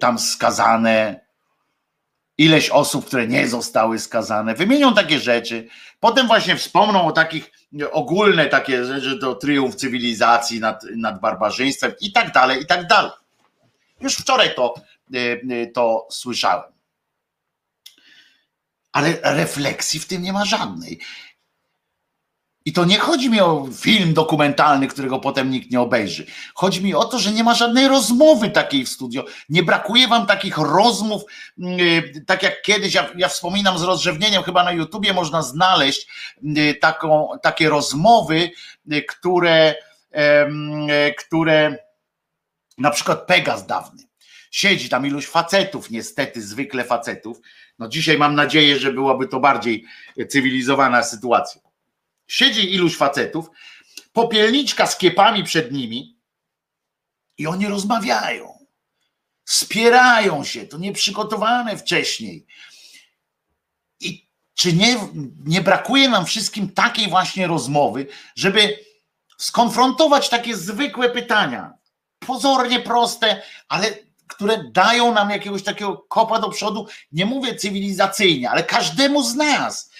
tam 0.00 0.18
skazane, 0.18 1.20
ileś 2.38 2.70
osób, 2.70 3.06
które 3.06 3.28
nie 3.28 3.48
zostały 3.48 3.98
skazane, 3.98 4.54
wymienią 4.54 4.94
takie 4.94 5.20
rzeczy, 5.20 5.68
potem 6.00 6.26
właśnie 6.26 6.56
wspomną 6.56 7.06
o 7.06 7.12
takich 7.12 7.50
ogólne 7.90 8.46
takie 8.46 8.84
rzeczy, 8.84 9.18
to 9.18 9.34
triumf 9.34 9.74
cywilizacji 9.74 10.60
nad, 10.60 10.84
nad 10.96 11.20
barbarzyństwem 11.20 11.92
i 12.00 12.12
tak 12.12 12.32
dalej, 12.32 12.62
i 12.62 12.66
tak 12.66 12.86
dalej. 12.86 13.12
Już 14.00 14.14
wczoraj 14.14 14.54
to, 14.54 14.74
e, 15.14 15.66
to 15.66 16.06
słyszałem. 16.10 16.72
ale 18.92 19.18
refleksji 19.22 20.00
w 20.00 20.06
tym 20.06 20.22
nie 20.22 20.32
ma 20.32 20.44
żadnej. 20.44 21.00
I 22.64 22.72
to 22.72 22.84
nie 22.84 22.98
chodzi 22.98 23.30
mi 23.30 23.40
o 23.40 23.68
film 23.80 24.14
dokumentalny, 24.14 24.86
którego 24.88 25.18
potem 25.18 25.50
nikt 25.50 25.70
nie 25.70 25.80
obejrzy. 25.80 26.26
Chodzi 26.54 26.84
mi 26.84 26.94
o 26.94 27.04
to, 27.04 27.18
że 27.18 27.32
nie 27.32 27.44
ma 27.44 27.54
żadnej 27.54 27.88
rozmowy 27.88 28.50
takiej 28.50 28.84
w 28.84 28.88
studio. 28.88 29.24
Nie 29.48 29.62
brakuje 29.62 30.08
wam 30.08 30.26
takich 30.26 30.58
rozmów, 30.58 31.22
yy, 31.56 32.24
tak 32.26 32.42
jak 32.42 32.62
kiedyś, 32.62 32.94
ja, 32.94 33.10
ja, 33.16 33.28
wspominam 33.28 33.78
z 33.78 33.82
rozrzewnieniem, 33.82 34.42
chyba 34.42 34.64
na 34.64 34.72
YouTubie 34.72 35.12
można 35.12 35.42
znaleźć 35.42 36.08
yy, 36.42 36.74
taką, 36.74 37.28
takie 37.42 37.68
rozmowy, 37.68 38.50
yy, 38.86 39.02
które, 39.02 39.74
które 41.18 41.76
na 42.78 42.90
przykład 42.90 43.26
Pegas 43.26 43.66
dawny. 43.66 44.02
Siedzi 44.50 44.88
tam 44.88 45.06
iluś 45.06 45.26
facetów, 45.26 45.90
niestety, 45.90 46.42
zwykle 46.42 46.84
facetów. 46.84 47.40
No 47.78 47.88
dzisiaj 47.88 48.18
mam 48.18 48.34
nadzieję, 48.34 48.78
że 48.78 48.92
byłaby 48.92 49.28
to 49.28 49.40
bardziej 49.40 49.84
cywilizowana 50.28 51.02
sytuacja 51.02 51.71
Siedzi 52.32 52.74
iluś 52.74 52.96
facetów, 52.96 53.50
popielniczka 54.12 54.86
z 54.86 54.98
kiepami 54.98 55.44
przed 55.44 55.72
nimi 55.72 56.18
i 57.38 57.46
oni 57.46 57.66
rozmawiają. 57.66 58.66
Spierają 59.44 60.44
się, 60.44 60.66
to 60.66 60.78
nieprzygotowane 60.78 61.76
wcześniej. 61.76 62.46
I 64.00 64.28
czy 64.54 64.72
nie, 64.72 64.98
nie 65.44 65.60
brakuje 65.60 66.08
nam 66.08 66.26
wszystkim 66.26 66.72
takiej 66.72 67.08
właśnie 67.08 67.46
rozmowy, 67.46 68.06
żeby 68.36 68.78
skonfrontować 69.38 70.28
takie 70.28 70.56
zwykłe 70.56 71.10
pytania, 71.10 71.72
pozornie 72.18 72.80
proste, 72.80 73.42
ale 73.68 73.98
które 74.26 74.64
dają 74.70 75.14
nam 75.14 75.30
jakiegoś 75.30 75.62
takiego 75.62 75.96
kopa 75.96 76.38
do 76.38 76.48
przodu, 76.48 76.86
nie 77.12 77.26
mówię 77.26 77.54
cywilizacyjnie, 77.54 78.50
ale 78.50 78.62
każdemu 78.62 79.22
z 79.22 79.34
nas 79.34 79.91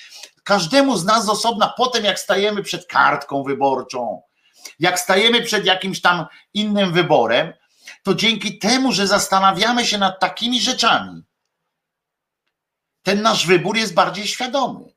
Każdemu 0.43 0.97
z 0.97 1.05
nas 1.05 1.24
z 1.24 1.28
osobna, 1.28 1.74
potem 1.77 2.05
jak 2.05 2.20
stajemy 2.20 2.62
przed 2.62 2.86
kartką 2.86 3.43
wyborczą, 3.43 4.23
jak 4.78 5.01
stajemy 5.01 5.43
przed 5.43 5.64
jakimś 5.66 6.01
tam 6.01 6.27
innym 6.55 6.93
wyborem, 6.93 7.52
to 8.02 8.14
dzięki 8.14 8.59
temu, 8.59 8.93
że 8.93 9.06
zastanawiamy 9.06 9.86
się 9.86 9.98
nad 9.98 10.20
takimi 10.20 10.60
rzeczami, 10.60 11.23
ten 13.02 13.23
nasz 13.23 13.47
wybór 13.47 13.77
jest 13.77 13.94
bardziej 13.94 14.27
świadomy, 14.27 14.94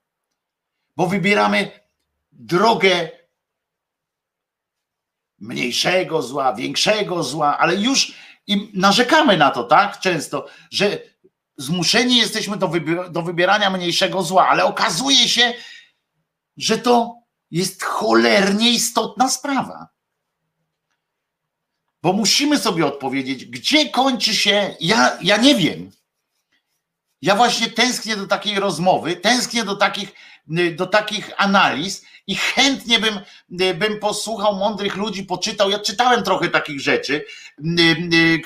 bo 0.95 1.07
wybieramy 1.07 1.79
drogę 2.31 3.09
mniejszego 5.39 6.21
zła, 6.21 6.53
większego 6.53 7.23
zła, 7.23 7.57
ale 7.57 7.75
już 7.75 8.13
i 8.47 8.71
narzekamy 8.73 9.37
na 9.37 9.51
to, 9.51 9.63
tak? 9.63 9.99
Często, 9.99 10.47
że 10.71 10.99
zmuszeni 11.57 12.17
jesteśmy 12.17 12.57
do, 12.57 12.71
do 13.09 13.21
wybierania 13.21 13.69
mniejszego 13.69 14.23
zła, 14.23 14.47
ale 14.47 14.65
okazuje 14.65 15.29
się, 15.29 15.53
że 16.57 16.77
to 16.77 17.15
jest 17.51 17.83
cholernie 17.83 18.71
istotna 18.71 19.29
sprawa. 19.29 19.87
Bo 22.03 22.13
musimy 22.13 22.59
sobie 22.59 22.85
odpowiedzieć, 22.85 23.45
gdzie 23.45 23.89
kończy 23.89 24.35
się. 24.35 24.75
Ja, 24.79 25.17
ja 25.21 25.37
nie 25.37 25.55
wiem. 25.55 25.91
Ja 27.21 27.35
właśnie 27.35 27.69
tęsknię 27.69 28.15
do 28.15 28.27
takiej 28.27 28.59
rozmowy, 28.59 29.15
tęsknię 29.15 29.63
do 29.63 29.75
takich, 29.75 30.11
do 30.75 30.85
takich 30.85 31.31
analiz 31.37 32.05
i 32.27 32.35
chętnie 32.35 32.99
bym, 32.99 33.19
bym 33.75 33.99
posłuchał 33.99 34.55
mądrych 34.55 34.95
ludzi, 34.95 35.23
poczytał. 35.23 35.69
Ja 35.69 35.79
czytałem 35.79 36.23
trochę 36.23 36.49
takich 36.49 36.81
rzeczy, 36.81 37.25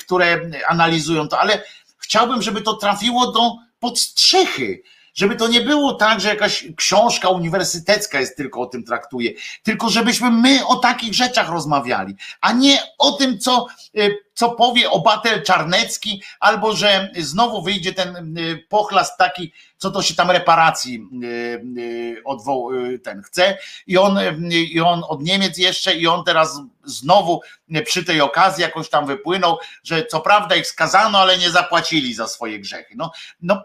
które 0.00 0.50
analizują 0.68 1.28
to, 1.28 1.40
ale 1.40 1.64
chciałbym, 2.10 2.42
żeby 2.42 2.62
to 2.62 2.74
trafiło 2.74 3.32
do 3.32 3.56
podstrzechy, 3.78 4.82
żeby 5.14 5.36
to 5.36 5.48
nie 5.48 5.60
było 5.60 5.94
tak, 5.94 6.20
że 6.20 6.28
jakaś 6.28 6.66
książka 6.76 7.28
uniwersytecka 7.28 8.20
jest 8.20 8.36
tylko 8.36 8.60
o 8.60 8.66
tym 8.66 8.84
traktuje, 8.84 9.30
tylko 9.62 9.90
żebyśmy 9.90 10.30
my 10.30 10.66
o 10.66 10.76
takich 10.76 11.14
rzeczach 11.14 11.48
rozmawiali, 11.48 12.14
a 12.40 12.52
nie 12.52 12.78
o 12.98 13.12
tym, 13.12 13.38
co, 13.38 13.66
y, 13.98 14.18
co 14.34 14.50
powie 14.50 14.90
obatel 14.90 15.42
Czarnecki, 15.42 16.22
albo 16.40 16.76
że 16.76 17.10
znowu 17.18 17.62
wyjdzie 17.62 17.92
ten 17.92 18.38
y, 18.38 18.66
pochlast 18.68 19.18
taki, 19.18 19.52
co 19.76 19.90
to 19.90 20.02
się 20.02 20.14
tam 20.14 20.30
reparacji 20.30 21.08
y, 21.24 22.98
ten 23.04 23.22
chce 23.22 23.58
i 23.86 23.98
on, 23.98 24.18
i 24.50 24.80
on 24.80 25.02
od 25.08 25.22
Niemiec 25.22 25.58
jeszcze 25.58 25.94
i 25.94 26.06
on 26.06 26.24
teraz 26.24 26.60
znowu 26.84 27.40
przy 27.84 28.04
tej 28.04 28.20
okazji 28.20 28.62
jakoś 28.62 28.88
tam 28.88 29.06
wypłynął, 29.06 29.58
że 29.84 30.06
co 30.06 30.20
prawda 30.20 30.56
ich 30.56 30.66
skazano, 30.66 31.18
ale 31.18 31.38
nie 31.38 31.50
zapłacili 31.50 32.14
za 32.14 32.26
swoje 32.26 32.60
grzechy. 32.60 32.94
No, 32.96 33.10
no 33.42 33.64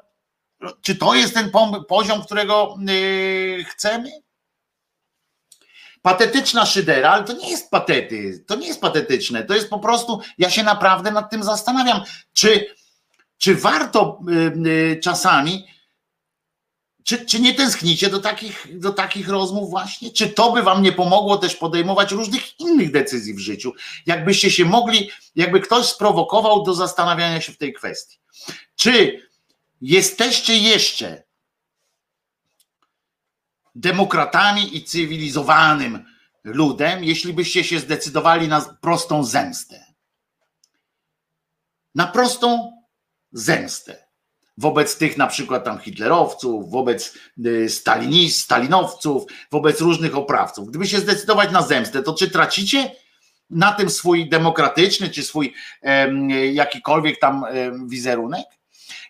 czy 0.81 0.95
to 0.95 1.15
jest 1.15 1.33
ten 1.33 1.51
poziom, 1.87 2.23
którego 2.23 2.77
yy, 2.79 3.63
chcemy? 3.63 4.11
Patetyczna 6.01 6.65
szydera, 6.65 7.11
ale 7.11 7.23
to 7.23 7.33
nie 7.33 7.49
jest 7.49 7.71
patety, 7.71 8.43
to 8.47 8.55
nie 8.55 8.67
jest 8.67 8.81
patetyczne, 8.81 9.43
to 9.43 9.55
jest 9.55 9.69
po 9.69 9.79
prostu, 9.79 10.21
ja 10.37 10.49
się 10.49 10.63
naprawdę 10.63 11.11
nad 11.11 11.31
tym 11.31 11.43
zastanawiam, 11.43 12.01
czy, 12.33 12.75
czy 13.37 13.55
warto 13.55 14.19
yy, 14.27 14.71
yy, 14.71 14.99
czasami, 14.99 15.65
czy, 17.05 17.25
czy 17.25 17.39
nie 17.39 17.53
tęsknicie 17.53 18.09
do 18.09 18.19
takich, 18.19 18.79
do 18.79 18.93
takich 18.93 19.29
rozmów 19.29 19.69
właśnie? 19.69 20.11
Czy 20.11 20.29
to 20.29 20.51
by 20.51 20.63
wam 20.63 20.81
nie 20.81 20.91
pomogło 20.91 21.37
też 21.37 21.55
podejmować 21.55 22.11
różnych 22.11 22.59
innych 22.59 22.91
decyzji 22.91 23.33
w 23.33 23.39
życiu? 23.39 23.73
Jakbyście 24.05 24.51
się 24.51 24.65
mogli, 24.65 25.09
jakby 25.35 25.59
ktoś 25.59 25.85
sprowokował 25.85 26.63
do 26.63 26.73
zastanawiania 26.73 27.41
się 27.41 27.51
w 27.51 27.57
tej 27.57 27.73
kwestii. 27.73 28.17
Czy 28.75 29.21
jesteście 29.81 30.57
jeszcze 30.57 31.23
demokratami 33.75 34.77
i 34.77 34.83
cywilizowanym 34.83 36.05
ludem, 36.43 37.03
jeśli 37.03 37.33
byście 37.33 37.63
się 37.63 37.79
zdecydowali 37.79 38.47
na 38.47 38.61
prostą 38.61 39.23
zemstę. 39.23 39.85
Na 41.95 42.07
prostą 42.07 42.71
zemstę. 43.31 44.05
Wobec 44.57 44.97
tych 44.97 45.17
na 45.17 45.27
przykład 45.27 45.63
tam 45.63 45.79
hitlerowców, 45.79 46.71
wobec 46.71 47.17
y, 47.45 47.69
stalinist, 47.69 48.41
stalinowców, 48.41 49.23
wobec 49.51 49.81
różnych 49.81 50.17
oprawców. 50.17 50.69
Gdyby 50.69 50.87
się 50.87 50.99
zdecydować 50.99 51.51
na 51.51 51.61
zemstę, 51.61 52.03
to 52.03 52.13
czy 52.13 52.29
tracicie 52.29 52.91
na 53.49 53.73
tym 53.73 53.89
swój 53.89 54.29
demokratyczny, 54.29 55.09
czy 55.09 55.23
swój 55.23 55.53
jakikolwiek 56.53 57.19
tam 57.19 57.45
wizerunek? 57.87 58.45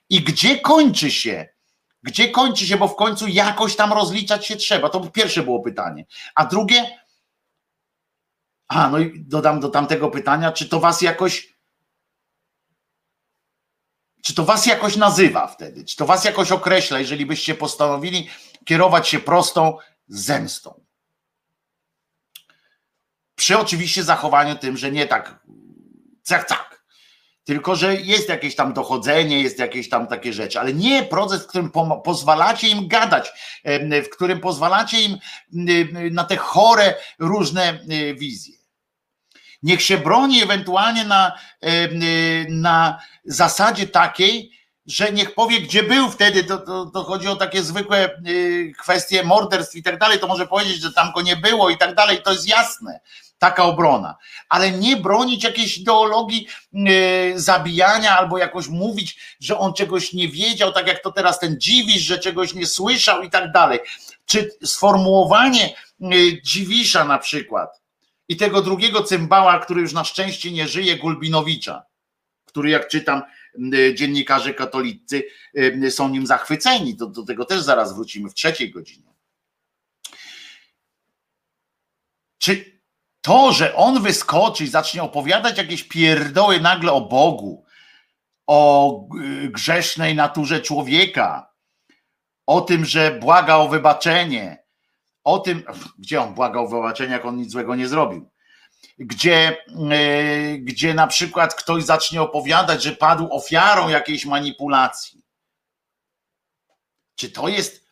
I 0.09 0.23
gdzie 0.23 0.59
kończy 0.59 1.11
się? 1.11 1.49
Gdzie 2.03 2.29
kończy 2.29 2.67
się, 2.67 2.77
bo 2.77 2.87
w 2.87 2.95
końcu 2.95 3.27
jakoś 3.27 3.75
tam 3.75 3.93
rozliczać 3.93 4.47
się 4.47 4.55
trzeba. 4.55 4.89
To 4.89 4.99
pierwsze 4.99 5.43
było 5.43 5.59
pytanie. 5.59 6.05
A 6.35 6.45
drugie, 6.45 6.99
a 8.67 8.89
no 8.89 8.99
i 8.99 9.19
dodam 9.19 9.59
do 9.59 9.69
tamtego 9.69 10.11
pytania, 10.11 10.51
czy 10.51 10.69
to 10.69 10.79
was 10.79 11.01
jakoś 11.01 11.55
czy 14.25 14.33
to 14.33 14.45
was 14.45 14.65
jakoś 14.65 14.95
nazywa 14.95 15.47
wtedy? 15.47 15.85
Czy 15.85 15.97
to 15.97 16.05
was 16.05 16.25
jakoś 16.25 16.51
określa, 16.51 16.99
jeżeli 16.99 17.25
byście 17.25 17.55
postanowili 17.55 18.29
kierować 18.65 19.07
się 19.07 19.19
prostą 19.19 19.77
zemstą? 20.07 20.85
Przy 23.35 23.59
oczywiście 23.59 24.03
zachowaniu 24.03 24.55
tym, 24.55 24.77
że 24.77 24.91
nie 24.91 25.07
tak 25.07 25.39
cach, 26.27 26.45
cach, 26.45 26.74
tylko, 27.45 27.75
że 27.75 27.95
jest 27.95 28.29
jakieś 28.29 28.55
tam 28.55 28.73
dochodzenie, 28.73 29.41
jest 29.41 29.59
jakieś 29.59 29.89
tam 29.89 30.07
takie 30.07 30.33
rzeczy, 30.33 30.59
ale 30.59 30.73
nie 30.73 31.03
proces, 31.03 31.43
w 31.43 31.47
którym 31.47 31.71
pozwalacie 32.03 32.67
im 32.67 32.87
gadać, 32.87 33.31
w 34.05 34.09
którym 34.09 34.39
pozwalacie 34.39 35.01
im 35.01 35.17
na 36.11 36.23
te 36.23 36.37
chore 36.37 36.95
różne 37.19 37.79
wizje. 38.17 38.55
Niech 39.63 39.81
się 39.81 39.97
broni 39.97 40.43
ewentualnie 40.43 41.05
na, 41.05 41.39
na 42.49 43.01
zasadzie 43.25 43.87
takiej, 43.87 44.51
że 44.85 45.11
niech 45.11 45.33
powie, 45.33 45.61
gdzie 45.61 45.83
był 45.83 46.09
wtedy, 46.09 46.43
to, 46.43 46.57
to, 46.57 46.85
to, 46.85 47.03
chodzi 47.03 47.27
o 47.27 47.35
takie 47.35 47.63
zwykłe 47.63 48.21
kwestie 48.79 49.23
morderstw 49.23 49.75
i 49.75 49.83
tak 49.83 49.99
dalej, 49.99 50.19
to 50.19 50.27
może 50.27 50.47
powiedzieć, 50.47 50.81
że 50.81 50.93
tam 50.93 51.11
go 51.11 51.21
nie 51.21 51.35
było 51.35 51.69
i 51.69 51.77
tak 51.77 51.95
dalej, 51.95 52.21
to 52.23 52.31
jest 52.31 52.47
jasne 52.47 52.99
taka 53.39 53.63
obrona, 53.63 54.15
ale 54.49 54.71
nie 54.71 54.97
bronić 54.97 55.43
jakiejś 55.43 55.77
ideologii 55.77 56.47
yy, 56.73 57.33
zabijania 57.35 58.17
albo 58.17 58.37
jakoś 58.37 58.67
mówić, 58.67 59.35
że 59.39 59.57
on 59.57 59.73
czegoś 59.73 60.13
nie 60.13 60.27
wiedział, 60.27 60.73
tak 60.73 60.87
jak 60.87 61.03
to 61.03 61.11
teraz 61.11 61.39
ten 61.39 61.59
dziwisz, 61.59 62.01
że 62.01 62.19
czegoś 62.19 62.53
nie 62.53 62.65
słyszał 62.65 63.23
i 63.23 63.29
tak 63.29 63.51
dalej. 63.51 63.79
Czy 64.25 64.51
sformułowanie 64.63 65.75
yy, 65.99 66.41
dziwisza 66.41 67.05
na 67.05 67.17
przykład 67.17 67.81
i 68.27 68.37
tego 68.37 68.61
drugiego 68.61 69.03
cymbała, 69.03 69.59
który 69.59 69.81
już 69.81 69.93
na 69.93 70.03
szczęście 70.03 70.51
nie 70.51 70.67
żyje, 70.67 70.97
Gulbinowicza, 70.97 71.83
który 72.45 72.69
jak 72.69 72.87
czytam, 72.87 73.21
yy, 73.57 73.95
dziennikarze 73.95 74.53
katolicy 74.53 75.23
są 75.89 76.09
nim 76.09 76.27
zachwyceni. 76.27 76.95
Do, 76.95 77.07
do 77.07 77.23
tego 77.23 77.45
też 77.45 77.61
zaraz 77.61 77.95
wrócimy 77.95 78.29
w 78.29 78.33
trzeciej 78.33 78.71
godzinie. 78.71 79.13
Czy 82.37 82.74
to, 83.25 83.51
że 83.51 83.75
on 83.75 84.03
wyskoczy 84.03 84.63
i 84.63 84.67
zacznie 84.67 85.03
opowiadać 85.03 85.57
jakieś 85.57 85.83
pierdoły 85.83 86.59
nagle 86.59 86.91
o 86.91 87.01
Bogu, 87.01 87.65
o 88.47 88.99
grzesznej 89.49 90.15
naturze 90.15 90.61
człowieka, 90.61 91.51
o 92.45 92.61
tym, 92.61 92.85
że 92.85 93.11
błaga 93.11 93.55
o 93.55 93.67
wybaczenie, 93.67 94.63
o 95.23 95.39
tym, 95.39 95.63
gdzie 95.99 96.21
on 96.21 96.33
błagał 96.33 96.65
o 96.65 96.67
wybaczenie, 96.67 97.13
jak 97.13 97.25
on 97.25 97.37
nic 97.37 97.51
złego 97.51 97.75
nie 97.75 97.87
zrobił, 97.87 98.31
gdzie, 98.97 99.57
yy, 99.67 100.59
gdzie 100.59 100.93
na 100.93 101.07
przykład 101.07 101.55
ktoś 101.55 101.83
zacznie 101.83 102.21
opowiadać, 102.21 102.83
że 102.83 102.91
padł 102.91 103.27
ofiarą 103.31 103.89
jakiejś 103.89 104.25
manipulacji. 104.25 105.21
Czy 107.15 107.31
to 107.31 107.47
jest, 107.47 107.84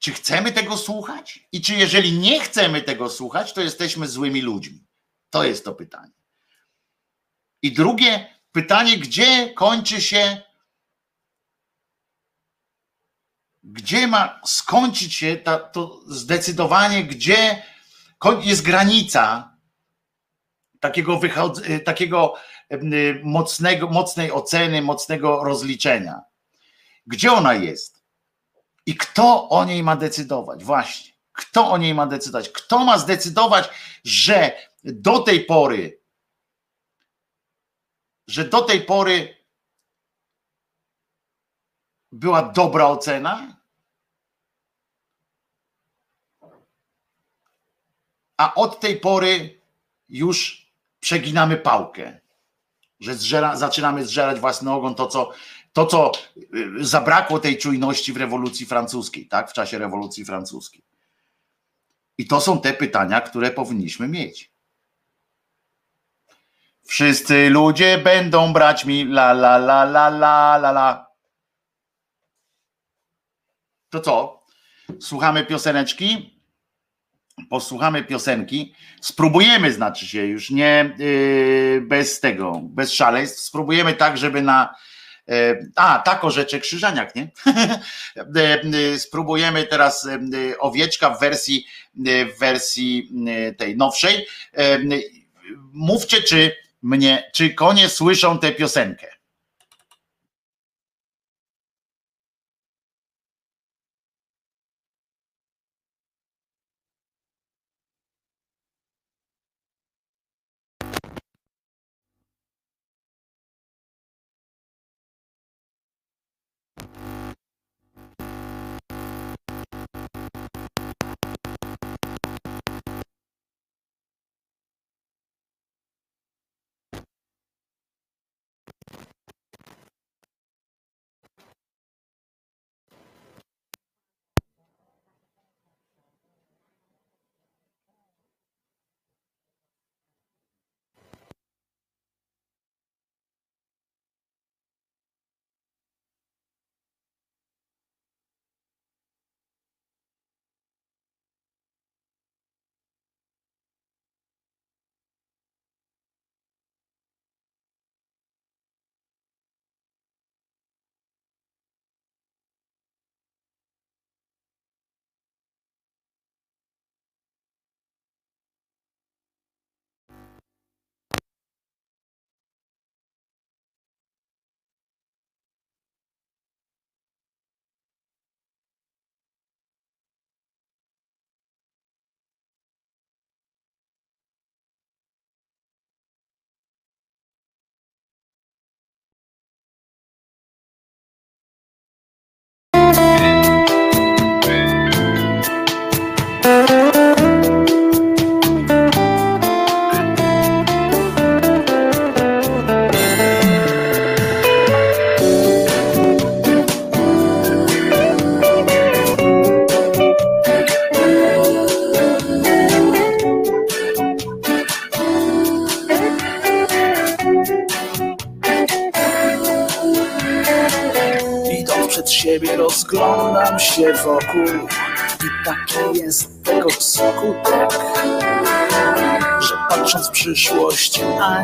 czy 0.00 0.12
chcemy 0.12 0.52
tego 0.52 0.76
słuchać? 0.76 1.48
I 1.52 1.60
czy 1.60 1.74
jeżeli 1.74 2.18
nie 2.18 2.40
chcemy 2.40 2.82
tego 2.82 3.10
słuchać, 3.10 3.52
to 3.52 3.60
jesteśmy 3.60 4.08
złymi 4.08 4.42
ludźmi? 4.42 4.84
To 5.30 5.44
jest 5.44 5.64
to 5.64 5.74
pytanie. 5.74 6.12
I 7.62 7.72
drugie 7.72 8.34
pytanie, 8.52 8.98
gdzie 8.98 9.54
kończy 9.54 10.00
się 10.00 10.42
gdzie 13.62 14.06
ma 14.06 14.40
skończyć 14.44 15.14
się 15.14 15.36
ta, 15.36 15.58
to 15.58 16.00
zdecydowanie, 16.06 17.04
gdzie 17.04 17.62
jest 18.40 18.62
granica 18.62 19.56
takiego, 20.80 21.16
wychod- 21.16 21.84
takiego 21.84 22.34
mocnego, 23.22 23.88
mocnej 23.88 24.32
oceny, 24.32 24.82
mocnego 24.82 25.44
rozliczenia. 25.44 26.20
Gdzie 27.06 27.32
ona 27.32 27.54
jest? 27.54 27.99
I 28.86 28.96
kto 28.96 29.48
o 29.48 29.64
niej 29.64 29.82
ma 29.82 29.96
decydować? 29.96 30.64
Właśnie. 30.64 31.12
Kto 31.32 31.70
o 31.70 31.78
niej 31.78 31.94
ma 31.94 32.06
decydować? 32.06 32.48
Kto 32.48 32.84
ma 32.84 32.98
zdecydować, 32.98 33.68
że 34.04 34.56
do 34.84 35.18
tej 35.18 35.44
pory, 35.44 36.00
że 38.26 38.44
do 38.44 38.62
tej 38.62 38.84
pory 38.84 39.36
była 42.12 42.42
dobra 42.42 42.86
ocena? 42.86 43.56
A 48.36 48.54
od 48.54 48.80
tej 48.80 49.00
pory 49.00 49.60
już 50.08 50.66
przeginamy 51.00 51.56
pałkę, 51.56 52.20
że 53.00 53.14
zżera, 53.14 53.56
zaczynamy 53.56 54.06
zżerać 54.06 54.40
własny 54.40 54.72
ogon, 54.72 54.94
to 54.94 55.06
co, 55.06 55.32
to 55.72 55.86
co 55.86 56.12
y, 56.54 56.84
zabrakło 56.84 57.38
tej 57.38 57.58
czujności 57.58 58.12
w 58.12 58.16
rewolucji 58.16 58.66
francuskiej, 58.66 59.28
tak, 59.28 59.50
w 59.50 59.52
czasie 59.52 59.78
rewolucji 59.78 60.24
francuskiej. 60.24 60.82
I 62.18 62.26
to 62.26 62.40
są 62.40 62.60
te 62.60 62.72
pytania, 62.72 63.20
które 63.20 63.50
powinniśmy 63.50 64.08
mieć. 64.08 64.52
Wszyscy 66.86 67.50
ludzie 67.50 67.98
będą 67.98 68.52
brać 68.52 68.84
mi 68.84 69.02
la 69.02 69.30
la 69.30 69.56
la 69.56 69.82
la 69.82 70.08
la 70.08 70.56
la 70.56 70.70
la. 70.70 71.06
To 73.90 74.00
co? 74.00 74.40
Słuchamy 75.00 75.46
pioseneczki? 75.46 76.40
Posłuchamy 77.50 78.04
piosenki. 78.04 78.74
Spróbujemy, 79.00 79.72
znaczy 79.72 80.06
się 80.06 80.26
już 80.26 80.50
nie 80.50 80.94
yy, 80.98 81.80
bez 81.80 82.20
tego, 82.20 82.60
bez 82.62 82.92
szaleństw. 82.92 83.40
Spróbujemy 83.40 83.94
tak, 83.94 84.18
żeby 84.18 84.42
na. 84.42 84.74
Yy, 85.30 85.70
a, 85.76 85.98
tak 85.98 86.24
o 86.24 86.30
rzeczy 86.30 86.60
Krzyżaniak, 86.60 87.14
nie? 87.16 87.30
yy, 88.72 88.98
spróbujemy 89.06 89.66
teraz 89.66 90.08
owieczka 90.58 91.10
w 91.10 91.20
wersji, 91.20 91.66
w 92.36 92.38
wersji 92.40 93.10
tej 93.58 93.76
nowszej. 93.76 94.26
Mówcie, 95.72 96.22
czy 96.22 96.56
mnie, 96.82 97.30
czy 97.34 97.54
konie 97.54 97.88
słyszą 97.88 98.38
tę 98.38 98.52
piosenkę. 98.52 99.19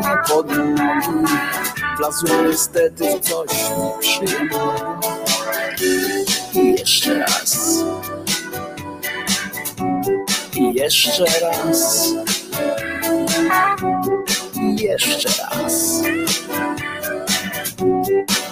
Przyszłość, 0.03 0.07
a 0.07 0.11
nie 0.11 0.17
pod 0.29 0.47
wlazłem 1.99 2.51
niestety 2.51 3.05
w 3.05 3.21
coś 3.21 3.49
nieprzyjemnego. 3.79 4.75
I 6.55 6.75
jeszcze 6.79 7.19
raz. 7.19 7.79
I 10.55 10.75
jeszcze 10.75 11.25
raz. 11.25 12.09
I 14.55 14.83
jeszcze 14.83 15.29
raz. 15.29 16.03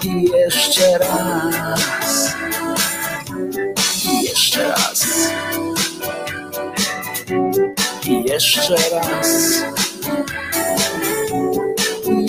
I 0.05 0.23
jeszcze 0.23 0.99
raz 0.99 2.35
jeszcze 4.35 4.69
raz. 4.69 5.07
I 8.07 8.25
jeszcze 8.25 8.77
raz. 8.93 9.65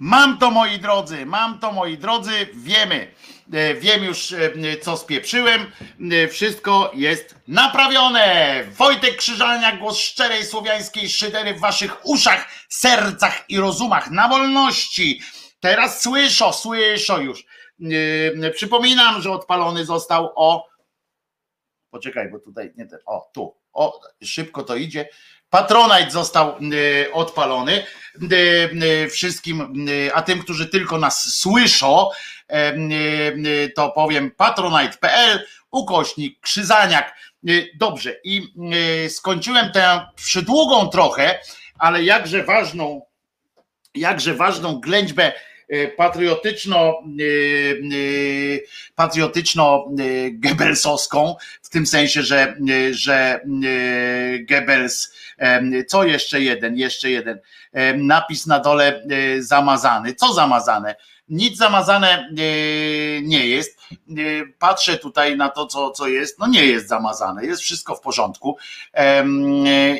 Mam 0.00 0.38
to 0.38 0.50
moi 0.50 0.78
drodzy, 0.78 1.26
mam 1.26 1.58
to 1.58 1.72
moi 1.72 1.98
drodzy, 1.98 2.46
wiemy. 2.54 3.14
E, 3.52 3.74
Wiem 3.74 4.04
już, 4.04 4.32
e, 4.32 4.50
co 4.82 4.96
spieprzyłem. 4.96 5.72
E, 6.12 6.28
Wszystko 6.28 6.90
jest 6.94 7.34
naprawione. 7.48 8.64
Wojtek 8.64 9.16
Krzyżania, 9.16 9.76
głos 9.76 9.98
szczerej 9.98 10.44
słowiańskiej 10.44 11.08
szydery 11.08 11.54
w 11.54 11.60
waszych 11.60 12.06
uszach, 12.06 12.48
sercach 12.68 13.44
i 13.48 13.58
rozumach 13.58 14.10
na 14.10 14.28
wolności. 14.28 15.20
Teraz 15.60 16.02
słyszę, 16.02 16.52
słyszę 16.52 17.22
już. 17.22 17.44
Przypominam, 18.54 19.22
że 19.22 19.32
odpalony 19.32 19.84
został 19.84 20.32
o. 20.36 20.66
Poczekaj, 21.90 22.30
bo 22.30 22.38
tutaj 22.38 22.72
nie 22.76 22.86
ten. 22.86 22.98
O, 23.06 23.30
tu. 23.34 23.56
O, 23.72 24.00
szybko 24.24 24.62
to 24.62 24.76
idzie. 24.76 25.08
Patronite 25.50 26.10
został 26.10 26.48
e, 26.48 27.12
odpalony. 27.12 27.72
E, 28.32 28.36
e, 29.04 29.08
Wszystkim, 29.08 29.86
a 30.14 30.22
tym, 30.22 30.42
którzy 30.42 30.66
tylko 30.66 30.98
nas 30.98 31.36
słyszą, 31.36 32.08
to 33.76 33.90
powiem 33.90 34.30
patronite.pl 34.30 35.46
ukośnik 35.70 36.40
Krzyzaniak. 36.40 37.14
Dobrze, 37.74 38.14
i 38.24 38.54
skończyłem 39.08 39.72
tę 39.72 40.06
przydługą 40.16 40.88
trochę, 40.88 41.38
ale 41.78 42.04
jakże 42.04 42.44
ważną, 42.44 43.02
jakże 43.94 44.34
ważną 44.34 44.80
ględźbę 44.80 45.32
patriotyczno, 45.96 46.78
e, 46.78 47.24
e, 47.72 48.58
patriotyczno 48.94 49.88
Goebbelsowską, 50.32 51.36
w 51.62 51.68
tym 51.68 51.86
sensie, 51.86 52.22
że, 52.22 52.56
że 52.90 53.40
Goebbels, 54.48 55.14
co 55.88 56.04
jeszcze 56.04 56.40
jeden, 56.40 56.76
jeszcze 56.76 57.10
jeden, 57.10 57.38
napis 57.96 58.46
na 58.46 58.60
dole 58.60 59.02
zamazany. 59.38 60.14
Co 60.14 60.32
zamazane? 60.32 60.96
Nic 61.28 61.56
zamazane 61.56 62.28
nie 63.22 63.46
jest. 63.46 63.78
Patrzę 64.58 64.96
tutaj 64.96 65.36
na 65.36 65.48
to, 65.48 65.66
co, 65.66 65.90
co 65.90 66.08
jest. 66.08 66.38
No 66.38 66.46
nie 66.46 66.64
jest 66.64 66.88
zamazane, 66.88 67.46
jest 67.46 67.62
wszystko 67.62 67.94
w 67.94 68.00
porządku. 68.00 68.56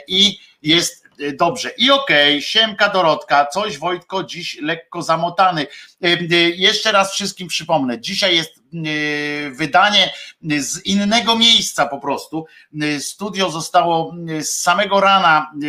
I 0.09 0.39
jest 0.63 1.00
dobrze. 1.39 1.71
I 1.79 1.91
okej, 1.91 2.43
Siemka 2.43 2.89
Dorotka, 2.89 3.47
coś 3.47 3.79
Wojtko 3.79 4.25
dziś 4.25 4.59
lekko 4.61 5.03
zamotany. 5.03 5.67
Em, 6.01 6.29
e, 6.33 6.37
Jeszcze 6.37 6.93
raz 6.93 7.13
wszystkim 7.13 7.49
przypomnę, 7.49 8.01
dzisiaj 8.01 8.37
jest 8.37 8.59
e, 8.59 9.51
wydanie 9.51 10.13
z 10.59 10.87
innego 10.87 11.37
miejsca 11.37 11.87
po 11.87 11.99
prostu. 11.99 12.47
E, 12.83 13.01
Studio 13.01 13.51
zostało 13.51 14.15
e, 14.39 14.43
z 14.43 14.61
samego 14.61 15.01
rana 15.01 15.53
e, 15.63 15.67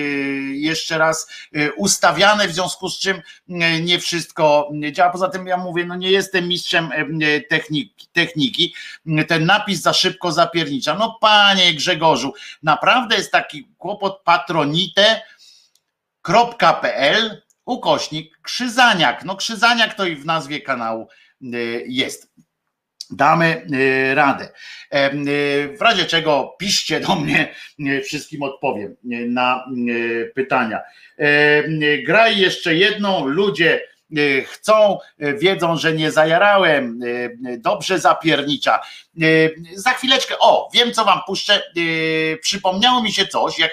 jeszcze 0.56 0.98
raz 0.98 1.28
e, 1.56 1.72
ustawiane, 1.73 2.48
w 2.48 2.53
związku 2.53 2.90
z 2.90 2.99
czym 2.99 3.22
e, 3.49 3.82
nie 3.82 3.99
wszystko 3.99 4.69
działa. 4.91 5.11
Poza 5.11 5.30
tym 5.30 5.48
ja 5.48 5.57
mówię, 5.57 5.86
no 5.86 5.95
nie 5.95 6.11
jestem 6.11 6.48
mistrzem 6.48 6.90
e, 7.22 7.41
techniki, 7.41 8.07
techniki. 8.14 8.73
Ten 9.28 9.45
napis 9.45 9.82
za 9.82 9.94
szybko 9.94 10.32
zapiernicza. 10.32 10.95
No 10.95 11.18
panie 11.22 11.73
Grzegorzu, 11.73 12.34
naprawdę 12.64 13.15
jest 13.15 13.32
taki 13.32 13.68
kłopot 13.78 14.23
patronite.pl 16.23 17.41
ukośnik 17.65 18.38
Krzyzaniak. 18.41 19.26
No 19.26 19.35
Krzyzaniak 19.35 19.93
to 19.93 20.06
i 20.06 20.15
w 20.15 20.26
nazwie 20.26 20.61
kanału 20.61 21.07
y, 21.41 21.85
jest. 21.88 22.31
Damy 23.14 23.65
y, 23.73 24.15
radę. 24.15 24.49
Em, 24.89 25.27
y, 25.27 25.76
W 25.77 25.81
razie 25.81 26.06
czego 26.06 26.56
piszcie 26.60 26.99
do 26.99 27.15
mnie, 27.15 27.53
wszystkim 28.03 28.43
odpowiem 28.43 28.95
na 29.27 29.65
pytania. 30.35 30.81
Y, 31.19 32.03
Graj 32.06 32.39
jeszcze 32.39 32.76
jedną, 32.76 33.26
ludzie 33.26 33.81
chcą, 34.48 34.98
y, 35.24 35.34
wiedzą, 35.38 35.78
że 35.78 35.94
nie 35.94 36.12
zajarałem, 36.12 37.04
y, 37.04 37.08
y, 37.50 37.58
dobrze 37.58 38.00
zapiernicza. 38.00 38.80
Y, 39.24 39.56
Za 39.76 39.90
chwileczkę, 39.92 40.36
o, 40.40 40.70
wiem 40.74 40.94
co 40.94 41.06
wam 41.06 41.20
puszczę, 41.28 41.62
y, 41.78 42.40
przypomniało 42.42 43.04
mi 43.04 43.12
się 43.12 43.28
coś, 43.28 43.60
jak 43.60 43.72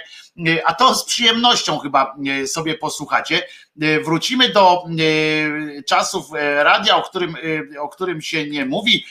y, 0.48 0.64
a 0.64 0.74
to 0.74 0.94
z 0.94 1.04
przyjemnością 1.04 1.78
chyba 1.78 2.14
y, 2.42 2.46
sobie 2.46 2.74
posłuchacie. 2.74 3.42
Y, 3.82 4.00
Wrócimy 4.04 4.48
do 4.48 4.84
y, 5.00 5.82
czasów 5.86 6.26
radia, 6.56 6.96
o 6.96 7.02
którym, 7.02 7.36
y, 7.74 7.80
o 7.80 7.88
którym 7.88 8.22
się 8.22 8.46
nie 8.46 8.64
mówi, 8.64 9.06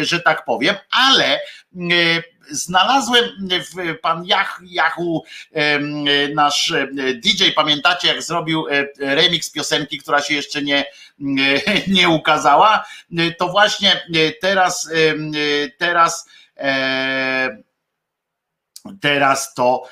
że 0.00 0.20
tak 0.20 0.44
powiem, 0.44 0.74
ale 0.90 1.34
y, 1.36 2.22
znalazłem 2.50 3.24
w 3.50 3.98
pan 4.00 4.24
Yah- 4.24 4.60
nasz 6.34 6.72
e, 6.72 6.88
DJ, 7.14 7.50
pamiętacie 7.56 8.08
jak 8.08 8.22
zrobił 8.22 8.66
e, 8.68 8.86
remix 9.14 9.50
piosenki, 9.50 9.98
która 9.98 10.22
się 10.22 10.34
jeszcze 10.34 10.62
nie, 10.62 10.84
nie 11.98 12.08
ukazała, 12.08 12.84
to 13.38 13.48
właśnie 13.48 13.92
e, 13.92 14.32
teraz, 14.40 14.90
em, 14.92 15.32
teraz 15.78 16.28
e, 16.56 17.69
Teraz 19.00 19.54
to 19.54 19.82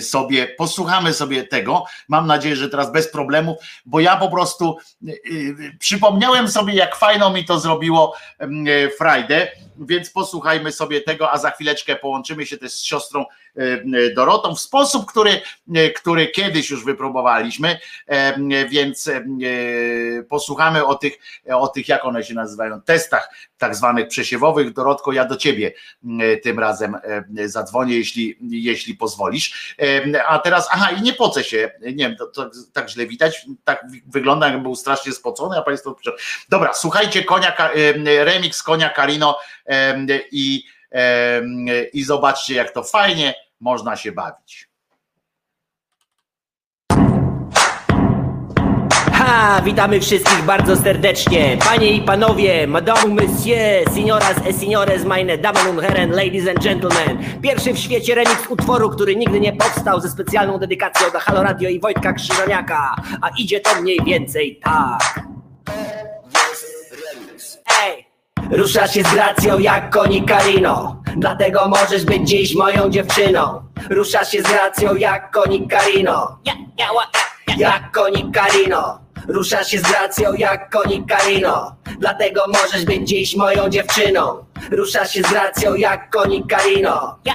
sobie 0.00 0.46
posłuchamy 0.46 1.14
sobie 1.14 1.44
tego. 1.44 1.84
Mam 2.08 2.26
nadzieję, 2.26 2.56
że 2.56 2.68
teraz 2.68 2.92
bez 2.92 3.08
problemów, 3.08 3.56
bo 3.86 4.00
ja 4.00 4.16
po 4.16 4.30
prostu 4.30 4.76
y, 5.08 5.10
y, 5.10 5.76
przypomniałem 5.78 6.48
sobie, 6.48 6.74
jak 6.74 6.96
fajno 6.96 7.30
mi 7.30 7.44
to 7.44 7.60
zrobiło 7.60 8.14
Friday, 8.98 9.48
więc 9.76 10.10
posłuchajmy 10.10 10.72
sobie 10.72 11.00
tego, 11.00 11.32
a 11.32 11.38
za 11.38 11.50
chwileczkę 11.50 11.96
połączymy 11.96 12.46
się 12.46 12.56
też 12.56 12.72
z 12.72 12.82
siostrą 12.82 13.24
Dorotą 14.14 14.54
w 14.54 14.60
sposób, 14.60 15.06
który, 15.06 15.40
e, 15.74 15.90
który 15.90 16.28
kiedyś 16.28 16.70
już 16.70 16.84
wypróbowaliśmy, 16.84 17.78
więc 18.68 19.08
e, 19.08 19.24
posłuchamy 20.28 20.86
o 20.86 20.94
tych, 20.94 21.18
o 21.50 21.68
tych, 21.68 21.88
jak 21.88 22.04
one 22.04 22.24
się 22.24 22.34
nazywają, 22.34 22.82
testach 22.82 23.30
tak 23.58 23.76
zwanych 23.76 24.08
przesiewowych. 24.08 24.72
Dorotko, 24.72 25.12
ja 25.12 25.24
do 25.24 25.36
ciebie 25.36 25.72
tym 26.42 26.58
razem 26.58 26.94
e, 27.38 27.48
zadzwonię, 27.48 27.96
jeśli, 27.96 28.38
jeśli 28.50 28.94
pozwolisz. 28.94 29.76
E, 30.12 30.26
A 30.26 30.38
teraz, 30.38 30.68
aha, 30.70 30.90
i 30.90 31.02
nie 31.02 31.12
pocę 31.12 31.44
się, 31.44 31.70
nie 31.80 31.92
wiem, 32.08 32.16
to, 32.16 32.26
to, 32.26 32.50
tak 32.72 32.90
źle 32.90 33.06
widać, 33.06 33.46
tak 33.64 33.84
wygląda, 34.06 34.46
jakby 34.46 34.62
był 34.62 34.76
strasznie 34.76 35.12
spocony, 35.12 35.58
a 35.58 35.62
Państwo. 35.62 35.96
Dobra, 36.48 36.74
słuchajcie, 36.74 37.24
konia, 37.24 37.56
e, 37.56 38.24
remix 38.24 38.62
konia 38.62 38.88
Karino 38.88 39.38
e, 39.66 40.06
i, 40.32 40.64
e, 40.64 40.79
i 41.92 42.04
zobaczcie, 42.04 42.54
jak 42.54 42.70
to 42.70 42.82
fajnie 42.82 43.34
można 43.60 43.96
się 43.96 44.12
bawić. 44.12 44.70
Ha! 49.12 49.60
Witamy 49.64 50.00
wszystkich 50.00 50.42
bardzo 50.44 50.76
serdecznie. 50.76 51.58
Panie 51.64 51.92
i 51.92 52.02
panowie, 52.02 52.66
madame, 52.66 53.06
monsieur, 53.06 53.94
signoras 53.94 54.46
e 54.46 54.52
signores, 54.52 55.04
meine 55.04 55.38
damen 55.38 55.66
und 55.66 55.80
herren, 55.80 56.10
ladies 56.10 56.48
and 56.48 56.58
gentlemen. 56.64 57.18
Pierwszy 57.42 57.72
w 57.72 57.78
świecie 57.78 58.14
remix 58.14 58.46
utworu, 58.50 58.90
który 58.90 59.16
nigdy 59.16 59.40
nie 59.40 59.52
powstał 59.52 60.00
ze 60.00 60.08
specjalną 60.08 60.58
dedykacją 60.58 61.10
dla 61.10 61.20
Halo 61.20 61.42
Radio 61.42 61.68
i 61.70 61.80
Wojtka 61.80 62.12
Krzyżaniaka. 62.12 62.94
A 63.22 63.28
idzie 63.38 63.60
to 63.60 63.82
mniej 63.82 64.00
więcej 64.06 64.60
tak. 64.64 65.20
Ej! 67.82 68.09
Rusza 68.50 68.88
się 68.88 69.02
z 69.02 69.12
gracją 69.14 69.58
jak 69.58 69.90
koni 69.90 70.22
Karino. 70.24 71.02
Dlatego 71.16 71.68
możesz 71.68 72.04
być 72.04 72.28
dziś 72.28 72.54
moją 72.54 72.90
dziewczyną. 72.90 73.62
Rusza 73.90 74.24
się 74.24 74.42
z 74.42 74.42
gracją 74.42 74.94
jak 74.94 75.30
koni 75.30 75.68
Karino. 75.68 76.38
Jak 77.56 77.90
koni 77.90 78.32
Karino. 78.32 79.00
Rusza 79.28 79.64
się 79.64 79.78
z 79.78 79.82
gracją 79.82 80.34
jak 80.34 80.70
koni 80.70 81.06
Karino 81.06 81.76
Dlatego 81.98 82.44
możesz 82.46 82.84
być 82.84 83.08
dziś 83.08 83.36
moją 83.36 83.68
dziewczyną. 83.68 84.44
Rusza 84.70 85.04
się 85.04 85.22
z 85.22 85.30
gracją 85.30 85.74
jak 85.74 86.10
koni 86.10 86.46
Karino. 86.46 87.18
Ja. 87.24 87.34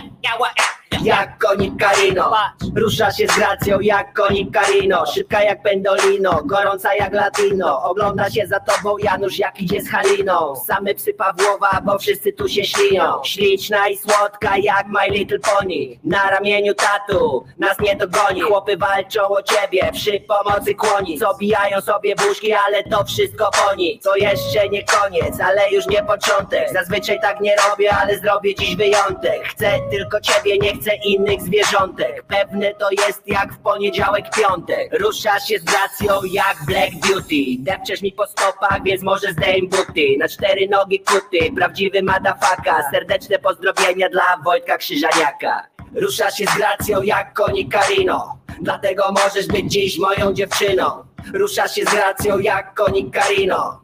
Jak 1.03 1.38
konik 1.38 1.73
Karino. 1.80 2.32
Rusza 2.76 3.11
się 3.11 3.27
z 3.27 3.36
gracją 3.36 3.80
jak 3.80 4.14
konik 4.14 4.52
Karino. 4.53 5.06
Szybka 5.06 5.44
jak 5.44 5.64
pendolino, 5.64 6.41
gorąca 6.45 6.95
jak 6.95 7.14
latino. 7.14 7.84
Ogląda 7.84 8.30
się 8.30 8.48
za 8.48 8.60
tobą 8.60 8.98
Janusz 8.98 9.40
jak 9.40 9.61
idzie 9.61 9.82
z 9.82 9.90
Haliną. 9.90 10.56
Same 10.56 10.94
psy 10.94 11.14
Pawłowa, 11.14 11.82
bo 11.86 11.99
wszyscy 11.99 12.34
tu 12.34 12.49
się 12.49 12.64
ślinią. 12.64 13.23
Śliczna 13.23 13.88
i 13.88 13.98
słodka 13.98 14.57
jak 14.57 14.88
My 14.88 15.18
Little 15.18 15.40
Pony. 15.40 15.99
Na 16.03 16.30
ramieniu 16.30 16.73
tatu, 16.73 17.45
nas 17.57 17.80
nie 17.80 17.95
dogoni. 17.95 18.41
Chłopy 18.41 18.77
walczą 18.77 19.27
o 19.27 19.41
ciebie 19.44 19.91
przy 19.94 20.19
pomocy 20.19 20.76
kłoni. 20.76 21.19
Co 21.19 21.38
bijają 21.38 21.82
sobie 21.82 22.15
buźki, 22.15 22.53
ale 22.53 22.84
to 22.84 23.03
wszystko 23.03 23.49
po 23.65 23.76
nich. 23.76 24.02
To 24.02 24.15
jeszcze 24.15 24.44
nie 24.72 24.84
koniec, 24.84 25.39
ale 25.39 25.72
już 25.72 25.88
nie 25.88 26.03
początek. 26.03 26.73
Zazwyczaj 26.73 27.19
tak 27.22 27.41
nie 27.41 27.55
robię, 27.69 27.95
ale 28.01 28.19
zrobię 28.19 28.55
dziś 28.55 28.76
wyjątek. 28.76 29.43
Chcę 29.43 29.72
tylko 29.91 30.22
ciebie, 30.22 30.57
nie 30.57 30.73
chcę 30.76 30.91
innych 31.05 31.41
zwierzątek. 31.41 32.23
Pewne 32.23 32.73
to 32.73 32.89
jest 32.91 33.27
jak 33.27 33.53
w 33.53 33.57
poniedziałek, 33.57 34.26
piątek. 34.38 34.99
Ruszasz 34.99 35.47
się 35.47 35.59
z 35.59 35.63
gracją 35.63 36.23
jak 36.23 36.57
Black 36.67 36.91
Beauty. 37.07 37.43
Depczesz 37.59 38.01
mi 38.01 38.11
po 38.11 38.27
stopach, 38.27 38.84
więc 38.84 39.03
może 39.03 39.31
zdejm 39.31 39.69
buty. 39.69 40.15
Na 40.19 40.27
cztery 40.27 40.67
nogi 40.67 40.99
kuty, 40.99 41.51
prawdziwy 41.55 42.03
madafaka. 42.03 42.89
Serdeczne 42.91 43.39
pozdrowienia 43.39 44.09
dla 44.09 44.38
Wojtka 44.45 44.77
Krzyżaniaka. 44.77 45.67
Rusza 45.95 46.31
się 46.31 46.45
z 46.45 46.57
gracją 46.57 47.01
jak 47.01 47.34
koni 47.34 47.69
Karino. 47.69 48.38
Dlatego 48.61 49.11
możesz 49.11 49.47
być 49.47 49.72
dziś 49.72 49.99
moją 49.99 50.34
dziewczyną 50.34 51.14
Ruszasz 51.34 51.76
się 51.76 51.84
z 51.85 51.93
racją 51.93 52.39
jak 52.39 52.73
konik 52.73 53.14
Karino. 53.14 53.81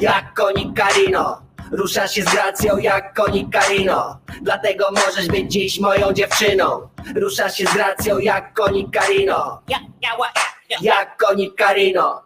Jak 0.00 0.34
konik 0.34 0.76
Karino. 0.76 1.42
Ruszasz 1.72 2.12
się 2.12 2.22
z 2.22 2.32
gracją 2.32 2.78
jak 2.78 3.14
konik 3.14 3.52
Karino. 3.52 4.18
Dlatego 4.42 4.90
możesz 4.90 5.28
być 5.28 5.52
dziś 5.52 5.80
moją 5.80 6.12
dziewczyną. 6.12 6.88
Ruszasz 7.16 7.56
się 7.56 7.66
z 7.66 7.74
gracją 7.74 8.18
jak 8.18 8.52
konik 8.54 8.90
Karino. 8.90 9.62
Jak 10.80 11.16
konik 11.16 11.54
Karino. 11.54 12.22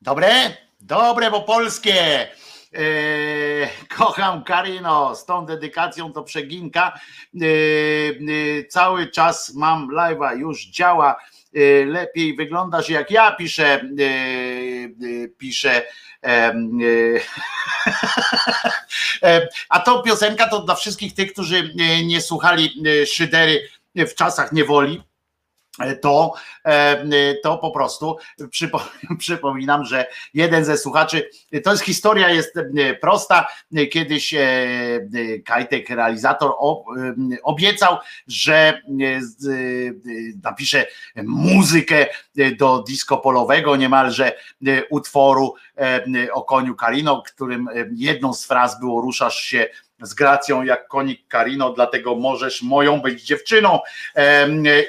Dobre? 0.00 0.56
Dobre, 0.80 1.30
bo 1.30 1.40
polskie. 1.40 2.28
Eee, 2.76 3.68
kocham 3.96 4.44
Karino, 4.44 5.14
z 5.16 5.24
tą 5.24 5.46
dedykacją 5.46 6.12
to 6.12 6.22
przeginka. 6.22 7.00
Eee, 7.34 7.48
eee, 8.28 8.68
cały 8.68 9.10
czas 9.10 9.54
mam 9.54 9.88
live'a, 9.88 10.38
już 10.38 10.66
działa. 10.66 11.16
Lepiej 11.86 12.36
wyglądasz 12.36 12.88
jak 12.88 13.10
ja 13.10 13.32
piszę, 13.32 13.80
piszę. 15.38 15.82
e, 16.22 16.52
A 19.68 19.80
to 19.80 20.02
piosenka 20.02 20.48
to 20.48 20.60
dla 20.62 20.74
wszystkich 20.74 21.14
tych, 21.14 21.32
którzy 21.32 21.74
e, 21.80 22.04
nie 22.04 22.20
słuchali 22.20 22.82
e, 23.02 23.06
szydery 23.06 23.68
w 23.94 24.14
czasach 24.14 24.52
niewoli 24.52 25.02
to, 26.02 26.34
e, 26.64 27.34
to 27.42 27.58
po 27.58 27.70
prostu 27.70 28.16
przypo, 28.50 28.80
przypominam, 29.18 29.84
że 29.84 30.06
jeden 30.34 30.64
ze 30.64 30.78
słuchaczy, 30.78 31.30
to 31.64 31.70
jest 31.70 31.82
historia 31.82 32.30
jest 32.30 32.56
e, 32.56 32.94
prosta, 32.94 33.48
kiedyś 33.92 34.34
e, 34.34 34.46
Kajtek, 35.44 35.90
realizator 35.90 36.52
obiecał, 37.42 37.96
że 38.26 38.82
napisze 40.42 40.86
muzykę 41.24 42.06
do 42.58 42.82
disco 42.82 43.16
polowego 43.16 43.76
niemalże 43.76 44.32
utworu 44.90 45.54
o 46.32 46.42
koniu 46.42 46.74
Karino, 46.74 47.22
którym 47.22 47.68
jedną 47.96 48.34
z 48.34 48.46
fraz 48.46 48.80
było 48.80 49.00
ruszasz 49.00 49.40
się 49.40 49.68
z 50.00 50.14
gracją 50.14 50.62
jak 50.62 50.88
konik 50.88 51.28
Karino, 51.28 51.72
dlatego 51.72 52.14
możesz 52.14 52.62
moją 52.62 53.00
być 53.00 53.22
dziewczyną 53.22 53.80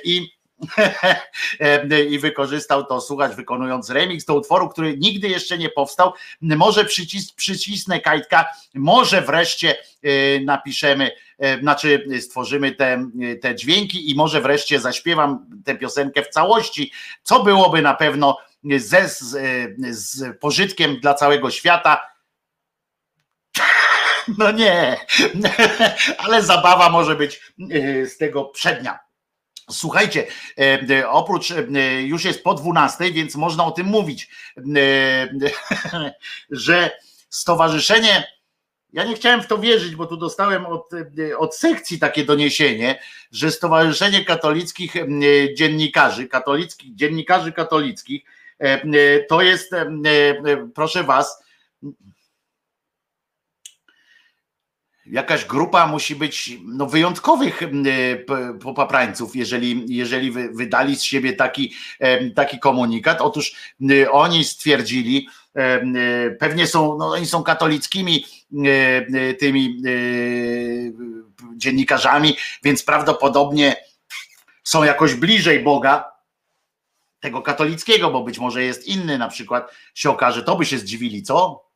i 0.04 0.37
i 2.10 2.20
wykorzystał 2.20 2.86
to, 2.86 3.02
słuchać, 3.02 3.36
wykonując 3.36 3.90
remix 3.90 4.26
do 4.26 4.36
utworu, 4.36 4.70
który 4.70 4.98
nigdy 4.98 5.28
jeszcze 5.28 5.58
nie 5.58 5.70
powstał. 5.70 6.14
Może 6.42 6.86
przycis, 6.86 7.32
przycisnę 7.32 8.00
kajtka, 8.00 8.46
może 8.74 9.22
wreszcie 9.22 9.78
e, 10.04 10.40
napiszemy, 10.40 11.12
e, 11.40 11.60
znaczy 11.60 12.06
stworzymy 12.22 12.72
te, 12.72 13.10
te 13.42 13.56
dźwięki 13.56 14.12
i 14.12 14.16
może 14.16 14.42
wreszcie 14.42 14.80
zaśpiewam 14.80 15.46
tę 15.66 15.76
piosenkę 15.76 16.24
w 16.24 16.30
całości, 16.30 16.92
co 17.24 17.44
byłoby 17.44 17.82
na 17.82 17.94
pewno 17.94 18.38
ze, 18.78 19.10
z, 19.10 19.38
z 19.90 20.40
pożytkiem 20.40 21.00
dla 21.00 21.14
całego 21.14 21.52
świata. 21.52 22.02
No 24.38 24.52
nie, 24.52 24.98
ale 26.18 26.44
zabawa 26.44 26.90
może 26.90 27.16
być 27.16 27.42
e, 27.72 28.06
z 28.06 28.18
tego 28.18 28.46
przednia. 28.46 29.07
Słuchajcie, 29.70 30.28
e, 30.58 30.62
e, 30.90 31.10
oprócz 31.10 31.52
e, 31.52 32.02
już 32.02 32.26
jest 32.26 32.44
po 32.44 32.54
12, 32.54 33.12
więc 33.12 33.36
można 33.36 33.66
o 33.66 33.72
tym 33.72 33.88
mówić, 33.88 34.30
że 36.50 36.92
stowarzyszenie, 37.30 38.28
ja 38.94 39.04
nie 39.04 39.16
chciałem 39.16 39.42
w 39.42 39.48
to 39.48 39.58
wierzyć, 39.58 39.96
bo 39.96 40.06
tu 40.06 40.18
dostałem 40.18 40.66
od, 40.66 40.90
od 41.38 41.56
sekcji 41.56 42.00
takie 42.00 42.26
doniesienie, 42.26 43.00
że 43.32 43.52
Stowarzyszenie 43.52 44.26
Katolickich 44.26 44.94
Dziennikarzy, 45.56 46.28
katolickich, 46.28 46.96
dziennikarzy 46.96 47.52
katolickich, 47.52 48.24
to 49.30 49.42
jest, 49.42 49.72
proszę 50.76 51.04
was, 51.04 51.44
jakaś 55.12 55.46
grupa 55.46 55.88
musi 55.88 56.16
być 56.16 56.52
no, 56.66 56.86
wyjątkowych 56.86 57.64
e, 57.64 57.68
popaprańców, 58.60 59.36
jeżeli, 59.36 59.96
jeżeli 59.96 60.32
wy, 60.32 60.50
wydali 60.50 60.96
z 60.96 61.04
siebie 61.04 61.34
taki, 61.34 61.74
e, 62.00 62.30
taki 62.30 62.60
komunikat. 62.60 63.22
Otóż 63.22 63.56
oni 64.12 64.44
stwierdzili, 64.44 65.28
e, 65.56 66.32
pewnie 66.32 66.68
są, 66.68 66.98
no, 66.98 67.12
oni 67.12 67.26
są 67.26 67.44
katolickimi 67.44 68.26
tymi 69.40 69.82
dziennikarzami, 71.56 72.38
więc 72.64 72.84
prawdopodobnie 72.84 73.76
są 74.64 74.84
jakoś 74.84 75.14
bliżej 75.14 75.64
Boga, 75.64 76.18
tego 77.20 77.42
katolickiego, 77.42 78.12
bo 78.12 78.24
być 78.24 78.40
może 78.40 78.64
jest 78.64 78.88
inny, 78.88 79.18
na 79.18 79.28
przykład 79.28 79.72
się 79.94 80.10
okaże, 80.10 80.44
to 80.44 80.56
by 80.56 80.66
się 80.66 80.78
zdziwili, 80.78 81.24
co? 81.24 81.67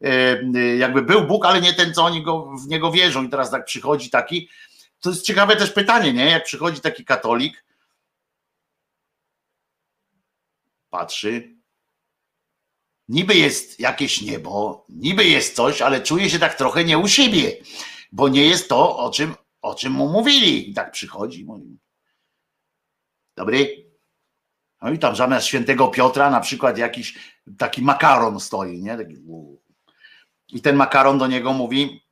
E, 0.00 0.76
jakby 0.76 1.02
był 1.02 1.26
Bóg, 1.26 1.46
ale 1.46 1.60
nie 1.60 1.74
ten, 1.74 1.94
co 1.94 2.04
oni 2.04 2.22
go, 2.22 2.52
w 2.64 2.68
niego 2.68 2.92
wierzą. 2.92 3.24
I 3.24 3.28
teraz 3.28 3.50
tak 3.50 3.64
przychodzi 3.64 4.10
taki. 4.10 4.48
To 5.00 5.10
jest 5.10 5.22
ciekawe 5.22 5.56
też 5.56 5.70
pytanie, 5.70 6.12
nie? 6.12 6.24
Jak 6.24 6.44
przychodzi 6.44 6.80
taki 6.80 7.04
katolik, 7.04 7.64
patrzy, 10.90 11.56
niby 13.08 13.34
jest 13.34 13.80
jakieś 13.80 14.22
niebo, 14.22 14.86
niby 14.88 15.24
jest 15.24 15.56
coś, 15.56 15.82
ale 15.82 16.00
czuje 16.00 16.30
się 16.30 16.38
tak 16.38 16.54
trochę 16.54 16.84
nie 16.84 16.98
u 16.98 17.08
siebie, 17.08 17.56
bo 18.12 18.28
nie 18.28 18.46
jest 18.46 18.68
to, 18.68 18.98
o 18.98 19.10
czym, 19.10 19.34
o 19.62 19.74
czym 19.74 19.92
mu 19.92 20.08
mówili. 20.08 20.70
I 20.70 20.74
tak 20.74 20.92
przychodzi, 20.92 21.44
mówi, 21.44 21.78
dobry. 23.36 23.86
No 24.82 24.92
i 24.92 24.98
tam 24.98 25.16
zamiast 25.16 25.46
świętego 25.46 25.88
Piotra 25.88 26.30
na 26.30 26.40
przykład 26.40 26.78
jakiś 26.78 27.18
taki 27.58 27.82
makaron 27.82 28.40
stoi, 28.40 28.82
nie? 28.82 28.96
Taki. 28.96 29.16
I 30.52 30.60
ten 30.60 30.76
makaron 30.76 31.18
do 31.18 31.26
niego 31.26 31.52
mówi, 31.52 32.06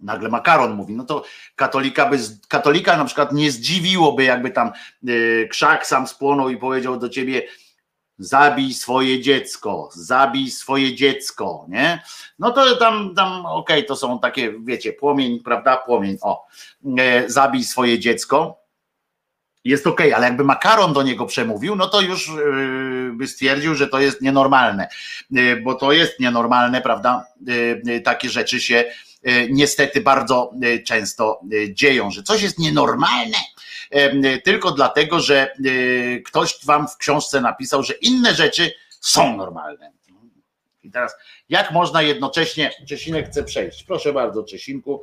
nagle 0.00 0.28
makaron 0.28 0.74
mówi, 0.74 0.94
no 0.94 1.04
to 1.04 1.24
katolika 1.56 2.06
by, 2.06 2.18
katolika 2.48 2.96
na 2.96 3.04
przykład 3.04 3.32
nie 3.32 3.50
zdziwiłoby, 3.50 4.24
jakby 4.24 4.50
tam 4.50 4.72
y, 5.08 5.48
krzak 5.50 5.86
sam 5.86 6.06
spłonął 6.06 6.48
i 6.48 6.56
powiedział 6.56 6.98
do 6.98 7.08
ciebie, 7.08 7.42
zabij 8.18 8.74
swoje 8.74 9.20
dziecko, 9.20 9.88
zabij 9.92 10.50
swoje 10.50 10.94
dziecko, 10.94 11.66
nie? 11.68 12.02
No 12.38 12.50
to 12.50 12.76
tam, 12.76 13.14
tam 13.14 13.46
okej, 13.46 13.86
to 13.86 13.96
są 13.96 14.18
takie, 14.18 14.54
wiecie, 14.60 14.92
płomień, 14.92 15.40
prawda, 15.40 15.76
płomień, 15.76 16.18
o, 16.22 16.46
e, 16.98 17.30
zabij 17.30 17.64
swoje 17.64 17.98
dziecko, 17.98 18.58
jest 19.64 19.86
okej, 19.86 20.12
ale 20.12 20.26
jakby 20.26 20.44
makaron 20.44 20.92
do 20.92 21.02
niego 21.02 21.26
przemówił, 21.26 21.76
no 21.76 21.88
to 21.88 22.00
już 22.00 22.28
yy, 22.28 22.97
by 23.18 23.26
stwierdził, 23.26 23.74
że 23.74 23.88
to 23.88 24.00
jest 24.00 24.20
nienormalne, 24.20 24.88
Yy, 25.30 25.56
bo 25.56 25.74
to 25.74 25.92
jest 25.92 26.20
nienormalne, 26.20 26.80
prawda? 26.80 27.26
Yy, 27.46 27.82
yy, 27.84 28.00
Takie 28.00 28.28
rzeczy 28.28 28.60
się 28.60 28.84
niestety 29.50 30.00
bardzo 30.00 30.52
często 30.86 31.40
dzieją, 31.70 32.10
że 32.10 32.22
coś 32.22 32.42
jest 32.42 32.58
nienormalne 32.58 33.36
tylko 34.44 34.70
dlatego, 34.70 35.20
że 35.20 35.52
ktoś 36.24 36.64
wam 36.64 36.88
w 36.88 36.96
książce 36.96 37.40
napisał, 37.40 37.82
że 37.82 37.94
inne 37.94 38.34
rzeczy 38.34 38.72
są 39.00 39.36
normalne. 39.36 39.92
I 40.82 40.90
teraz, 40.90 41.14
jak 41.48 41.72
można 41.72 42.02
jednocześnie, 42.02 42.70
Czesinek 42.88 43.28
chce 43.28 43.44
przejść. 43.44 43.84
Proszę 43.84 44.12
bardzo, 44.12 44.42
Czesinku, 44.42 45.02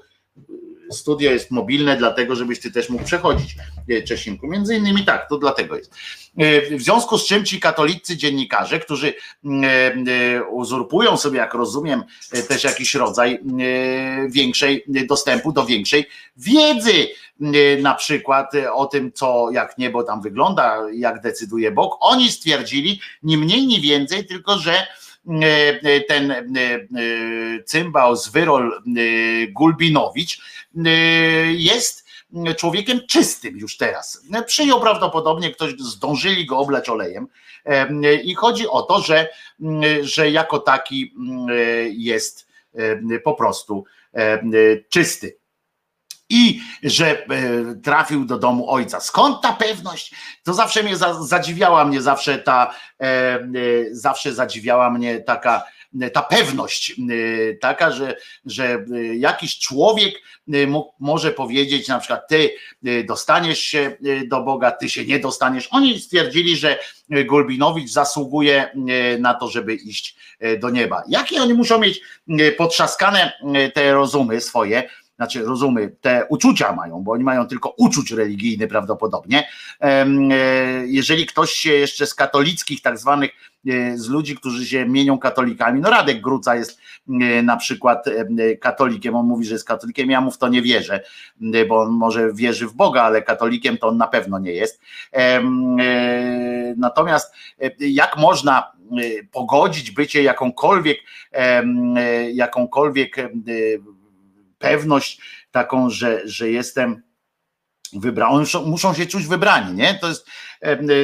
studio 0.91 1.31
jest 1.31 1.51
mobilne, 1.51 1.97
dlatego 1.97 2.35
żebyś 2.35 2.59
ty 2.59 2.71
też 2.71 2.89
mógł 2.89 3.03
przechodzić 3.03 3.55
e, 3.89 4.01
Czesinku. 4.01 4.47
Między 4.47 4.75
innymi 4.75 5.05
tak, 5.05 5.29
to 5.29 5.37
dlatego 5.37 5.77
jest. 5.77 5.93
E, 6.37 6.77
W 6.77 6.81
związku 6.81 7.17
z 7.17 7.27
czym 7.27 7.45
ci 7.45 7.59
katolicy 7.59 8.17
dziennikarze, 8.17 8.79
którzy 8.79 9.13
mm, 9.45 9.63
e, 10.07 10.43
uzurpują 10.43 11.17
sobie, 11.17 11.37
jak 11.37 11.53
rozumiem, 11.53 12.03
też 12.47 12.63
jakiś 12.63 12.95
rodzaj 12.95 13.39
większej 14.29 14.83
dostępu 14.87 15.51
do 15.51 15.65
większej 15.65 16.05
wiedzy, 16.37 17.07
na 17.81 17.93
przykład 17.95 18.51
o 18.73 18.85
tym, 18.85 19.11
co 19.13 19.49
jak 19.51 19.77
niebo 19.77 20.03
tam 20.03 20.21
wygląda, 20.21 20.77
jak 20.93 21.21
decyduje 21.21 21.71
Bóg, 21.71 21.97
oni 21.99 22.31
stwierdzili, 22.31 23.01
ni 23.23 23.37
mniej, 23.37 23.67
ni 23.67 23.81
więcej, 23.81 24.25
tylko 24.25 24.57
że 24.57 24.87
ten 26.07 26.31
e, 26.31 26.37
e, 26.37 27.63
cymbał 27.63 28.15
z 28.15 28.29
Wyrol 28.29 28.73
e, 28.73 28.81
Gulbinowicz 29.47 30.41
e, 30.85 30.89
jest 31.53 32.05
człowiekiem 32.57 32.99
czystym 33.07 33.57
już 33.57 33.77
teraz. 33.77 34.21
Przyjął 34.45 34.81
prawdopodobnie, 34.81 35.51
ktoś 35.51 35.73
zdążyli 35.79 36.45
go 36.45 36.57
oblać 36.57 36.89
olejem 36.89 37.27
e, 37.65 38.15
i 38.15 38.35
chodzi 38.35 38.67
o 38.67 38.81
to, 38.81 39.01
że, 39.01 39.29
że 40.01 40.31
jako 40.31 40.59
taki 40.59 41.13
e, 41.49 41.53
jest 41.89 42.47
e, 42.75 43.19
po 43.19 43.33
prostu 43.33 43.85
e, 44.13 44.41
czysty 44.89 45.37
i 46.29 46.61
że 46.83 47.25
e, 47.25 47.27
trafił 47.83 48.25
do 48.25 48.37
domu 48.39 48.71
ojca. 48.71 48.99
Skąd 48.99 49.41
ta 49.41 49.53
pewność? 49.53 50.13
To 50.43 50.53
zawsze 50.53 50.83
mnie 50.83 50.97
za, 50.97 51.23
zadziwiała 51.23 51.85
mnie 51.85 52.01
zawsze 52.01 52.37
ta, 52.37 52.73
e, 52.99 53.05
e, 53.05 53.39
zawsze 53.91 54.33
zadziwiała 54.33 54.89
mnie 54.89 55.19
taka 55.19 55.63
ta 56.13 56.21
pewność 56.21 56.95
taka, 57.61 57.91
że, 57.91 58.15
że 58.45 58.85
jakiś 59.17 59.59
człowiek 59.59 60.15
może 60.99 61.31
powiedzieć 61.31 61.87
na 61.87 61.99
przykład 61.99 62.27
ty 62.27 62.49
dostaniesz 63.05 63.59
się 63.59 63.97
do 64.27 64.41
Boga, 64.41 64.71
ty 64.71 64.89
się 64.89 65.05
nie 65.05 65.19
dostaniesz. 65.19 65.67
Oni 65.71 65.99
stwierdzili, 65.99 66.57
że 66.57 66.79
Gulbinowicz 67.25 67.91
zasługuje 67.91 68.69
na 69.19 69.33
to, 69.33 69.47
żeby 69.47 69.75
iść 69.75 70.15
do 70.59 70.69
nieba. 70.69 71.03
Jakie 71.07 71.41
oni 71.41 71.53
muszą 71.53 71.79
mieć 71.79 72.01
potrzaskane 72.57 73.33
te 73.73 73.93
rozumy 73.93 74.41
swoje, 74.41 74.89
znaczy 75.15 75.43
rozumy, 75.43 75.95
te 76.01 76.25
uczucia 76.29 76.73
mają, 76.73 77.03
bo 77.03 77.11
oni 77.11 77.23
mają 77.23 77.47
tylko 77.47 77.73
uczuć 77.77 78.11
religijny 78.11 78.67
prawdopodobnie. 78.67 79.47
E, 79.81 80.05
jeżeli 80.85 81.25
ktoś 81.25 81.51
się 81.51 81.73
jeszcze 81.73 82.07
z 82.07 82.15
katolickich, 82.15 82.81
tak 82.81 82.97
zwanych, 82.97 83.31
e, 83.67 83.97
z 83.97 84.07
ludzi, 84.09 84.35
którzy 84.35 84.65
się 84.65 84.85
mienią 84.85 85.17
katolikami, 85.17 85.81
no 85.81 85.89
Radek 85.89 86.21
Gruca 86.21 86.55
jest 86.55 86.79
e, 87.09 87.43
na 87.43 87.57
przykład 87.57 88.05
katolikiem, 88.61 89.15
on 89.15 89.25
mówi, 89.25 89.45
że 89.45 89.55
jest 89.55 89.67
katolikiem, 89.67 90.09
ja 90.09 90.21
mu 90.21 90.31
w 90.31 90.37
to 90.37 90.47
nie 90.47 90.61
wierzę, 90.61 91.03
bo 91.69 91.81
on 91.81 91.91
może 91.91 92.33
wierzy 92.33 92.67
w 92.67 92.73
Boga, 92.73 93.03
ale 93.03 93.21
katolikiem 93.21 93.77
to 93.77 93.87
on 93.87 93.97
na 93.97 94.07
pewno 94.07 94.39
nie 94.39 94.51
jest. 94.51 94.81
Natomiast 96.77 97.35
jak 97.79 98.17
można 98.17 98.71
pogodzić 99.31 99.91
bycie 99.91 100.23
jakąkolwiek, 100.23 100.97
jakąkolwiek 102.33 103.15
pewność 104.69 105.21
taką, 105.51 105.89
że, 105.89 106.21
że 106.25 106.49
jestem 106.49 107.03
wybrany. 107.93 108.45
Muszą, 108.65 108.93
się 108.93 109.05
czuć 109.05 109.27
wybrani, 109.27 109.73
nie? 109.73 109.99
To 110.01 110.07
jest, 110.07 110.27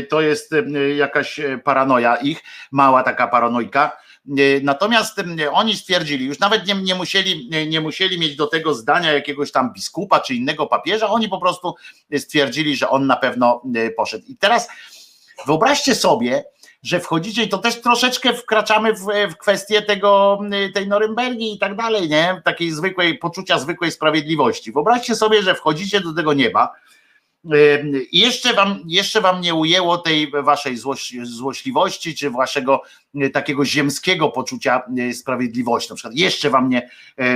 to 0.09 0.21
jest 0.21 0.51
jakaś 0.95 1.39
paranoja 1.63 2.15
ich, 2.15 2.43
mała 2.71 3.03
taka 3.03 3.27
paranojka. 3.27 3.97
Natomiast 4.63 5.21
oni 5.51 5.75
stwierdzili, 5.75 6.25
już 6.25 6.39
nawet 6.39 6.67
nie, 6.67 6.75
nie, 6.75 6.95
musieli, 6.95 7.49
nie 7.67 7.81
musieli 7.81 8.19
mieć 8.19 8.35
do 8.35 8.47
tego 8.47 8.73
zdania 8.73 9.13
jakiegoś 9.13 9.51
tam 9.51 9.73
biskupa 9.73 10.19
czy 10.19 10.35
innego 10.35 10.67
papieża, 10.67 11.09
oni 11.09 11.29
po 11.29 11.39
prostu 11.39 11.75
stwierdzili, 12.17 12.75
że 12.75 12.89
on 12.89 13.07
na 13.07 13.15
pewno 13.15 13.63
poszedł. 13.97 14.25
I 14.27 14.37
teraz 14.37 14.67
wyobraźcie 15.47 15.95
sobie, 15.95 16.43
że 16.83 16.99
wchodzicie 16.99 17.43
i 17.43 17.49
to 17.49 17.57
też 17.57 17.81
troszeczkę 17.81 18.33
wkraczamy 18.33 18.93
w, 18.93 19.05
w 19.31 19.37
kwestię 19.37 19.81
tego, 19.81 20.39
tej 20.73 20.87
Norymbergi 20.87 21.53
i 21.53 21.59
tak 21.59 21.75
dalej, 21.75 22.09
nie? 22.09 22.41
Takiej 22.45 22.71
zwykłej, 22.71 23.17
poczucia 23.17 23.59
zwykłej 23.59 23.91
sprawiedliwości. 23.91 24.71
Wyobraźcie 24.71 25.15
sobie, 25.15 25.43
że 25.43 25.55
wchodzicie 25.55 25.99
do 25.99 26.13
tego 26.13 26.33
nieba 26.33 26.71
i 28.11 28.19
jeszcze 28.19 28.53
wam, 28.53 28.83
jeszcze 28.87 29.21
wam 29.21 29.41
nie 29.41 29.55
ujęło 29.55 29.97
tej 29.97 30.31
waszej 30.31 30.77
złoś, 30.77 31.13
złośliwości, 31.23 32.15
czy 32.15 32.29
waszego 32.29 32.81
takiego 33.33 33.65
ziemskiego 33.65 34.29
poczucia 34.29 34.81
sprawiedliwości. 35.13 35.89
Na 35.89 35.95
przykład 35.95 36.15
jeszcze 36.15 36.49
wam 36.49 36.69
nie, 36.69 36.89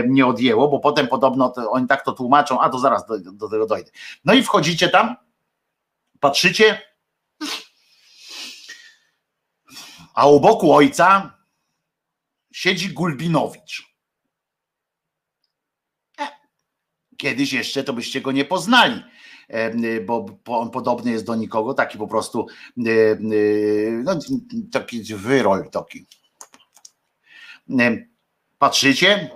nie 0.07 0.25
odjęło, 0.25 0.67
bo 0.67 0.79
potem 0.79 1.07
podobno 1.07 1.49
to, 1.49 1.71
oni 1.71 1.87
tak 1.87 2.05
to 2.05 2.11
tłumaczą, 2.11 2.61
a 2.61 2.69
to 2.69 2.79
zaraz 2.79 3.05
do, 3.05 3.19
do 3.19 3.49
tego 3.49 3.65
dojdę. 3.65 3.91
No 4.25 4.33
i 4.33 4.43
wchodzicie 4.43 4.89
tam, 4.89 5.15
patrzycie, 6.19 6.81
a 10.15 10.27
u 10.27 10.39
boku 10.39 10.73
ojca 10.73 11.37
siedzi 12.53 12.93
Gulbinowicz. 12.93 13.95
E, 16.19 16.27
kiedyś 17.17 17.53
jeszcze 17.53 17.83
to 17.83 17.93
byście 17.93 18.21
go 18.21 18.31
nie 18.31 18.45
poznali, 18.45 19.03
e, 19.47 20.01
bo 20.01 20.39
on 20.45 20.71
podobny 20.71 21.11
jest 21.11 21.25
do 21.25 21.35
nikogo, 21.35 21.73
taki 21.73 21.97
po 21.97 22.07
prostu 22.07 22.47
e, 22.77 23.15
no, 24.03 24.19
taki 24.71 25.03
wyrol 25.03 25.69
taki. 25.69 26.05
Patrzycie, 28.59 29.29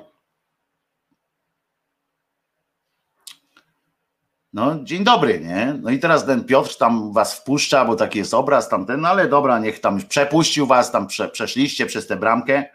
No, 4.54 4.84
dzień 4.84 5.04
dobry, 5.04 5.40
nie? 5.40 5.76
No 5.82 5.90
i 5.90 6.00
teraz 6.00 6.26
ten 6.26 6.44
Piotr 6.44 6.78
tam 6.78 7.14
was 7.14 7.36
wpuszcza, 7.40 7.86
bo 7.86 7.96
taki 7.96 8.20
jest 8.20 8.34
obraz 8.34 8.70
tamten, 8.70 9.02
no 9.02 9.08
ale 9.08 9.28
dobra, 9.28 9.60
niech 9.60 9.80
tam 9.80 10.02
przepuścił 10.08 10.68
was, 10.68 10.92
tam 10.92 11.08
prze, 11.08 11.30
przeszliście 11.30 11.86
przez 11.86 12.08
tę 12.08 12.18
bramkę. 12.18 12.66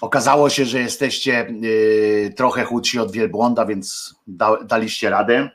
Okazało 0.00 0.50
się, 0.50 0.64
że 0.64 0.80
jesteście 0.80 1.54
yy, 1.60 2.34
trochę 2.36 2.64
chudsi 2.64 2.98
od 2.98 3.12
wielbłąda, 3.12 3.66
więc 3.66 4.14
da, 4.26 4.56
daliście 4.64 5.10
radę. 5.10 5.50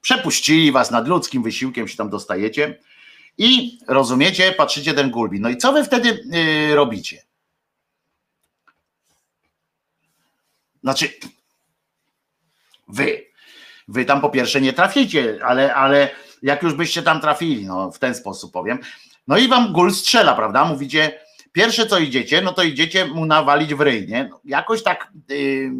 Przepuścili 0.00 0.72
was 0.72 0.90
nad 0.90 1.08
ludzkim 1.08 1.42
wysiłkiem, 1.42 1.88
się 1.88 1.96
tam 1.96 2.10
dostajecie. 2.10 2.78
I 3.38 3.78
rozumiecie, 3.88 4.52
patrzycie 4.52 4.94
ten 4.94 5.10
gulbin. 5.10 5.42
No 5.42 5.48
i 5.48 5.56
co 5.56 5.72
wy 5.72 5.84
wtedy 5.84 6.24
yy, 6.30 6.74
robicie? 6.74 7.22
Znaczy, 10.82 11.08
wy, 12.88 13.27
wy 13.88 14.04
tam 14.04 14.20
po 14.20 14.30
pierwsze 14.30 14.60
nie 14.60 14.72
traficie, 14.72 15.38
ale, 15.44 15.74
ale 15.74 16.10
jak 16.42 16.62
już 16.62 16.74
byście 16.74 17.02
tam 17.02 17.20
trafili, 17.20 17.66
no 17.66 17.90
w 17.90 17.98
ten 17.98 18.14
sposób 18.14 18.52
powiem, 18.52 18.78
no 19.28 19.38
i 19.38 19.48
wam 19.48 19.72
gul 19.72 19.92
strzela, 19.92 20.34
prawda? 20.34 20.64
Mówicie, 20.64 21.20
pierwsze 21.52 21.86
co 21.86 21.98
idziecie, 21.98 22.42
no 22.42 22.52
to 22.52 22.62
idziecie 22.62 23.06
mu 23.06 23.26
nawalić 23.26 23.74
w 23.74 23.80
ryj, 23.80 24.08
nie? 24.08 24.28
No, 24.30 24.40
jakoś 24.44 24.82
tak 24.82 25.12
yy, 25.28 25.70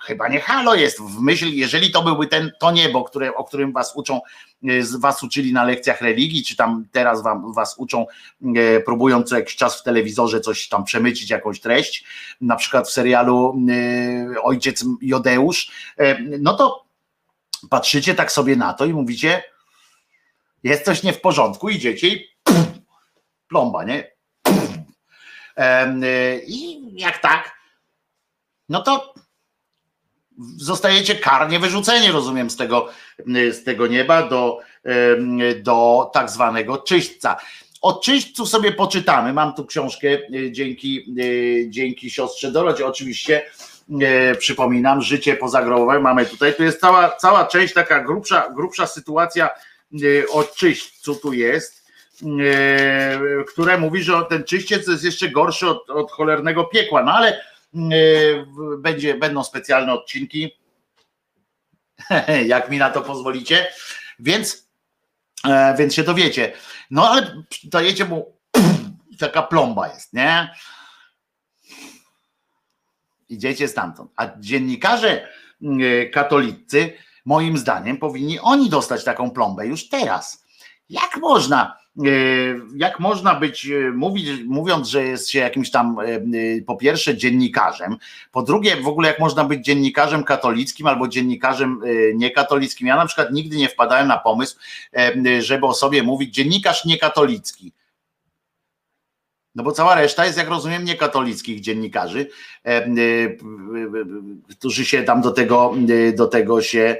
chyba 0.00 0.28
nie 0.28 0.40
halo 0.40 0.74
jest 0.74 1.00
w 1.00 1.20
myśl, 1.20 1.46
jeżeli 1.48 1.90
to 1.90 2.02
byłby 2.02 2.26
ten, 2.26 2.52
to 2.60 2.70
niebo, 2.70 3.04
które, 3.04 3.34
o 3.34 3.44
którym 3.44 3.72
was 3.72 3.96
uczą, 3.96 4.20
yy, 4.62 4.82
was 4.98 5.22
uczyli 5.22 5.52
na 5.52 5.64
lekcjach 5.64 6.00
religii, 6.00 6.44
czy 6.44 6.56
tam 6.56 6.84
teraz 6.92 7.22
wam, 7.22 7.52
was 7.52 7.74
uczą, 7.78 8.06
yy, 8.40 8.82
próbując 8.84 9.28
co 9.28 9.36
jakiś 9.36 9.56
czas 9.56 9.80
w 9.80 9.82
telewizorze 9.82 10.40
coś 10.40 10.68
tam 10.68 10.84
przemycić, 10.84 11.30
jakąś 11.30 11.60
treść, 11.60 12.04
na 12.40 12.56
przykład 12.56 12.88
w 12.88 12.92
serialu 12.92 13.60
yy, 13.66 14.42
Ojciec 14.42 14.84
Jodeusz, 15.02 15.70
yy, 15.98 16.38
no 16.40 16.54
to 16.54 16.87
patrzycie 17.70 18.14
tak 18.14 18.32
sobie 18.32 18.56
na 18.56 18.74
to 18.74 18.84
i 18.84 18.92
mówicie, 18.92 19.42
jest 20.62 20.84
coś 20.84 21.02
nie 21.02 21.12
w 21.12 21.20
porządku, 21.20 21.68
idziecie 21.68 22.08
i 22.08 22.28
pff, 22.44 22.68
plomba, 23.48 23.84
nie? 23.84 24.10
I 26.46 26.80
jak 26.92 27.18
tak, 27.18 27.58
no 28.68 28.82
to 28.82 29.14
zostajecie 30.56 31.14
karnie 31.14 31.58
wyrzuceni, 31.58 32.08
rozumiem, 32.08 32.50
z 32.50 32.56
tego, 32.56 32.88
z 33.26 33.64
tego 33.64 33.86
nieba 33.86 34.28
do, 34.28 34.58
do 35.62 36.10
tak 36.12 36.30
zwanego 36.30 36.78
czyśćca. 36.78 37.36
O 37.80 37.92
czyśćcu 37.92 38.46
sobie 38.46 38.72
poczytamy. 38.72 39.32
Mam 39.32 39.54
tu 39.54 39.66
książkę 39.66 40.08
e, 40.08 40.52
dzięki, 40.52 41.14
dzięki 41.68 42.10
siostrze 42.10 42.52
Dorodzie. 42.52 42.86
Oczywiście 42.86 43.50
przypominam, 44.38 45.02
życie 45.02 45.36
pozagrobowe 45.36 46.00
mamy 46.00 46.26
tutaj. 46.26 46.54
Tu 46.54 46.62
jest 46.62 46.80
cała, 46.80 47.16
cała 47.16 47.46
część, 47.46 47.74
taka 47.74 48.00
grubsza, 48.04 48.50
grubsza 48.50 48.86
sytuacja 48.86 49.50
e, 49.92 50.28
o 50.28 50.44
czyśćcu 50.44 51.14
tu 51.14 51.32
jest, 51.32 51.86
e, 52.22 53.44
które 53.48 53.78
mówi, 53.78 54.02
że 54.02 54.22
ten 54.28 54.44
czyściec 54.44 54.88
jest 54.88 55.04
jeszcze 55.04 55.28
gorszy 55.28 55.68
od, 55.68 55.90
od 55.90 56.10
cholernego 56.10 56.64
piekła, 56.64 57.02
no 57.02 57.12
ale 57.12 57.28
e, 57.32 57.40
będzie, 58.78 59.14
będą 59.14 59.44
specjalne 59.44 59.92
odcinki, 59.92 60.56
jak 62.46 62.70
mi 62.70 62.78
na 62.78 62.90
to 62.90 63.00
pozwolicie, 63.00 63.66
więc, 64.18 64.68
więc 65.78 65.94
się 65.94 66.02
dowiecie. 66.02 66.52
No 66.90 67.10
ale 67.10 67.42
dajecie 67.64 68.04
mu 68.04 68.38
taka 69.18 69.42
plomba 69.42 69.88
jest, 69.88 70.12
nie? 70.12 70.50
Idziecie 73.28 73.68
stamtąd. 73.68 74.10
A 74.16 74.28
dziennikarze 74.38 75.28
mm, 75.62 75.80
katolicy, 76.12 76.92
moim 77.24 77.58
zdaniem, 77.58 77.96
powinni 77.96 78.40
oni 78.40 78.70
dostać 78.70 79.04
taką 79.04 79.30
plombę 79.30 79.66
już 79.66 79.88
teraz. 79.88 80.44
Jak 80.90 81.16
można, 81.20 81.76
e, 81.98 82.10
jak 82.76 83.00
można 83.00 83.34
być, 83.34 83.66
e, 83.66 83.90
mówić, 83.90 84.28
mówiąc, 84.46 84.88
że 84.88 85.04
jest 85.04 85.30
się 85.30 85.38
jakimś 85.38 85.70
tam 85.70 85.98
e, 86.00 86.04
po 86.66 86.76
pierwsze 86.76 87.16
dziennikarzem, 87.16 87.96
po 88.32 88.42
drugie 88.42 88.76
w 88.76 88.88
ogóle 88.88 89.08
jak 89.08 89.20
można 89.20 89.44
być 89.44 89.64
dziennikarzem 89.64 90.24
katolickim 90.24 90.86
albo 90.86 91.08
dziennikarzem 91.08 91.80
niekatolickim. 92.14 92.86
Ja 92.86 92.96
na 92.96 93.06
przykład 93.06 93.32
nigdy 93.32 93.56
nie 93.56 93.68
wpadałem 93.68 94.08
na 94.08 94.18
pomysł, 94.18 94.56
żeby 95.38 95.66
o 95.66 95.74
sobie 95.74 96.02
mówić 96.02 96.34
dziennikarz 96.34 96.84
niekatolicki 96.84 97.72
no 99.58 99.64
bo 99.64 99.72
cała 99.72 99.94
reszta 99.94 100.26
jest, 100.26 100.38
jak 100.38 100.48
rozumiem, 100.48 100.84
niekatolickich 100.84 101.60
dziennikarzy, 101.60 102.30
e, 102.64 102.68
e, 102.68 102.90
którzy 104.50 104.84
się 104.84 105.02
tam 105.02 105.22
do 105.22 105.30
tego, 105.30 105.74
e, 106.08 106.12
do 106.12 106.26
tego 106.26 106.62
się 106.62 106.96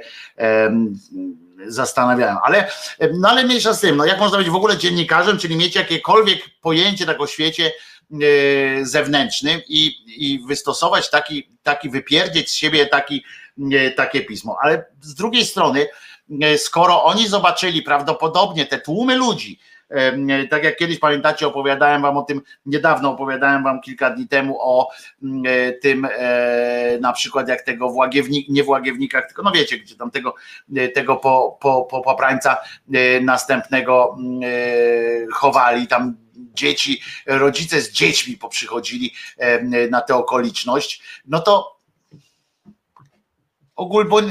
zastanawiają. 1.67 2.37
Ale, 2.43 2.71
no 3.13 3.29
ale 3.29 3.43
mniejsza 3.43 3.73
z 3.73 3.81
tym, 3.81 3.97
no 3.97 4.05
jak 4.05 4.19
można 4.19 4.37
być 4.37 4.49
w 4.49 4.55
ogóle 4.55 4.77
dziennikarzem, 4.77 5.37
czyli 5.37 5.55
mieć 5.55 5.75
jakiekolwiek 5.75 6.39
pojęcie 6.61 7.05
tak 7.05 7.21
o 7.21 7.27
świecie 7.27 7.71
zewnętrznym 8.81 9.61
i, 9.67 9.91
i 10.07 10.39
wystosować 10.47 11.09
taki, 11.09 11.49
taki 11.63 11.89
wypierdzieć 11.89 12.49
z 12.49 12.53
siebie 12.53 12.85
taki, 12.85 13.23
takie 13.95 14.21
pismo. 14.21 14.57
Ale 14.61 14.85
z 15.01 15.15
drugiej 15.15 15.45
strony, 15.45 15.87
skoro 16.57 17.03
oni 17.03 17.27
zobaczyli 17.27 17.81
prawdopodobnie 17.81 18.65
te 18.65 18.79
tłumy 18.79 19.15
ludzi, 19.15 19.59
tak 20.49 20.63
jak 20.63 20.75
kiedyś 20.75 20.99
pamiętacie, 20.99 21.47
opowiadałem 21.47 22.01
wam 22.01 22.17
o 22.17 22.21
tym, 22.21 22.41
niedawno 22.65 23.11
opowiadałem 23.11 23.63
wam 23.63 23.81
kilka 23.81 24.09
dni 24.09 24.27
temu 24.27 24.57
o 24.61 24.89
mm, 25.23 25.43
e, 25.47 25.71
tym 25.71 26.07
e, 26.11 26.97
na 27.01 27.13
przykład 27.13 27.47
jak 27.47 27.61
tego 27.61 27.89
w 27.89 27.95
nie 28.49 28.63
w 28.63 28.67
tylko 29.27 29.43
no 29.43 29.51
wiecie, 29.51 29.77
gdzie 29.77 29.95
tam 29.95 30.11
tego, 30.11 30.35
e, 30.75 30.87
tego 30.87 31.15
po, 31.15 31.57
po, 31.61 31.81
po 31.81 32.01
poprańca 32.01 32.57
następnego 33.21 34.17
mm, 34.19 34.41
chowali, 35.33 35.87
tam 35.87 36.15
dzieci, 36.35 37.01
rodzice 37.25 37.81
z 37.81 37.91
dziećmi 37.91 38.37
poprzychodzili 38.37 39.13
na 39.89 40.01
tę 40.01 40.15
okoliczność, 40.15 41.01
no 41.27 41.39
to 41.39 41.78
o 43.79 43.85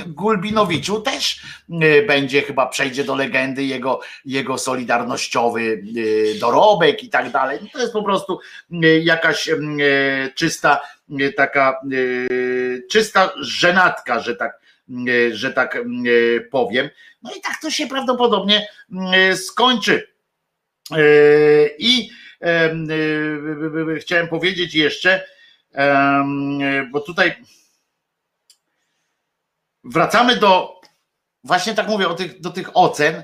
Gulbinowiczu 0.07 1.01
też 1.01 1.43
y, 1.83 2.05
będzie 2.07 2.43
chyba 2.43 2.67
przejdzie 2.67 3.05
do 3.05 3.15
legendy 3.15 3.65
jego, 3.65 4.01
jego 4.25 4.59
solidarnościowy 4.59 5.61
y, 5.61 6.37
dorobek 6.41 7.05
i 7.05 7.09
tak 7.09 7.31
dalej. 7.31 7.59
To 7.73 7.79
jest 7.79 7.93
po 7.93 8.03
prostu 8.03 8.41
y, 8.85 9.01
jakaś 9.05 9.51
czysta 10.35 10.81
taka 11.37 11.81
czysta 12.91 13.33
żenatka, 13.41 14.21
że 14.21 14.37
tak, 14.37 14.61
że 15.33 15.53
tak 15.53 15.79
powiem. 16.51 16.91
No 17.23 17.31
i 17.39 17.41
tak 17.41 17.53
to 17.63 17.71
się 17.71 17.87
prawdopodobnie 17.87 18.69
skończy. 19.35 20.09
I 21.79 22.11
chciałem 24.01 24.29
powiedzieć 24.29 24.75
jeszcze, 24.75 25.25
bo 26.93 27.01
tutaj 27.01 27.35
wracamy 29.93 30.37
do, 30.37 30.81
właśnie 31.45 31.75
tak 31.75 31.89
mówię, 31.89 32.09
o 32.09 32.15
tych, 32.15 32.41
do 32.41 32.51
tych 32.51 32.71
ocen 32.75 33.23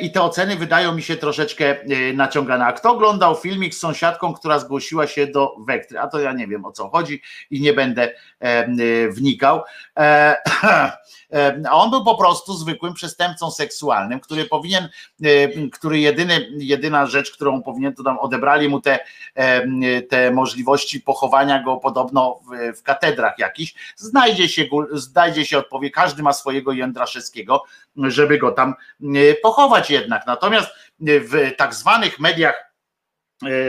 i 0.00 0.12
te 0.12 0.22
oceny 0.22 0.56
wydają 0.56 0.94
mi 0.94 1.02
się 1.02 1.16
troszeczkę 1.16 1.80
e, 1.80 2.12
naciągane. 2.12 2.66
A 2.66 2.72
kto 2.72 2.90
oglądał 2.90 3.36
filmik 3.36 3.74
z 3.74 3.80
sąsiadką, 3.80 4.34
która 4.34 4.58
zgłosiła 4.58 5.06
się 5.06 5.26
do 5.26 5.56
Wektry? 5.66 5.98
A 5.98 6.08
to 6.08 6.20
ja 6.20 6.32
nie 6.32 6.46
wiem 6.46 6.64
o 6.64 6.72
co 6.72 6.88
chodzi 6.88 7.22
i 7.50 7.60
nie 7.60 7.72
będę 7.72 8.12
e, 8.38 8.68
wnikał. 9.10 9.62
a 11.68 11.72
on 11.72 11.90
był 11.90 12.04
po 12.04 12.18
prostu 12.18 12.54
zwykłym 12.54 12.94
przestępcą 12.94 13.50
seksualnym, 13.50 14.20
który 14.20 14.44
powinien, 14.44 14.88
który 15.72 15.98
jedyny, 15.98 16.48
jedyna 16.58 17.06
rzecz, 17.06 17.30
którą 17.30 17.62
powinien, 17.62 17.94
to 17.94 18.02
tam 18.02 18.18
odebrali 18.18 18.68
mu 18.68 18.80
te, 18.80 18.98
te 20.08 20.30
możliwości 20.30 21.00
pochowania 21.00 21.62
go 21.62 21.76
podobno 21.76 22.40
w, 22.50 22.78
w 22.78 22.82
katedrach 22.82 23.38
jakiś, 23.38 23.74
znajdzie 23.96 24.48
się, 24.48 24.64
znajdzie 24.92 25.46
się 25.46 25.58
odpowiedź, 25.58 25.94
każdy 25.94 26.22
ma 26.22 26.32
swojego 26.32 26.72
Jędraszewskiego, 26.72 27.64
żeby 27.96 28.38
go 28.38 28.52
tam 28.52 28.74
pochować 29.42 29.90
jednak, 29.90 30.26
natomiast 30.26 30.70
w 31.00 31.50
tak 31.56 31.74
zwanych 31.74 32.20
mediach 32.20 32.70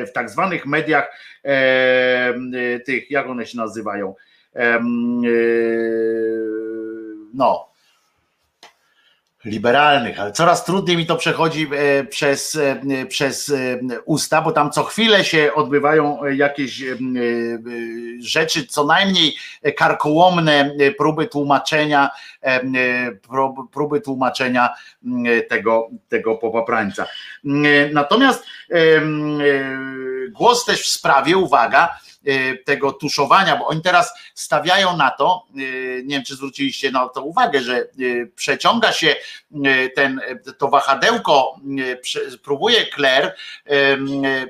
w 0.08 0.12
tak 0.14 0.30
zwanych 0.30 0.66
mediach 0.66 1.12
tych, 2.86 3.12
jak 3.12 3.28
one 3.28 3.46
się 3.46 3.58
nazywają, 3.58 4.16
no, 7.34 7.71
liberalnych, 9.46 10.20
ale 10.20 10.32
coraz 10.32 10.66
trudniej 10.66 10.98
mi 10.98 11.06
to 11.06 11.16
przechodzi 11.16 11.68
e, 11.76 12.04
przez, 12.04 12.56
e, 12.56 13.06
przez 13.06 13.50
e, 13.50 13.80
usta, 14.06 14.42
bo 14.42 14.52
tam 14.52 14.72
co 14.72 14.84
chwilę 14.84 15.26
się 15.26 15.54
odbywają 15.54 16.26
jakieś 16.26 16.84
rzeczy, 18.20 18.68
co 18.68 18.84
najmniej 18.84 19.36
karkołomne 19.78 20.72
próby 20.98 21.28
tłumaczenia, 21.28 22.10
próby 23.72 24.02
tłumaczenia 24.02 24.70
tego, 25.50 25.90
tego 26.10 26.36
popaprańca. 26.36 27.08
Natomiast 27.94 28.46
głos 30.32 30.66
też 30.66 30.82
w 30.82 30.88
sprawie, 30.88 31.38
uwaga, 31.38 32.00
tego 32.66 32.94
tuszowania, 32.94 33.58
bo 33.58 33.68
oni 33.68 33.82
teraz 33.82 34.14
stawiają 34.36 34.98
na 34.98 35.12
to, 35.12 35.46
y, 35.58 36.04
nie 36.06 36.16
wiem 36.16 36.24
czy 36.26 36.36
zwróciliście 36.36 36.92
na 36.92 37.10
to 37.10 37.24
uwagę, 37.24 37.62
że 37.62 37.86
y, 38.00 38.32
przeciąga 38.36 38.92
się 38.92 39.16
ten, 39.96 40.22
to 40.58 40.68
wahadełko, 40.68 41.60
próbuje 42.44 42.88
Claire 42.96 43.36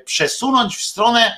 przesunąć 0.04 0.76
w 0.76 0.82
stronę 0.82 1.36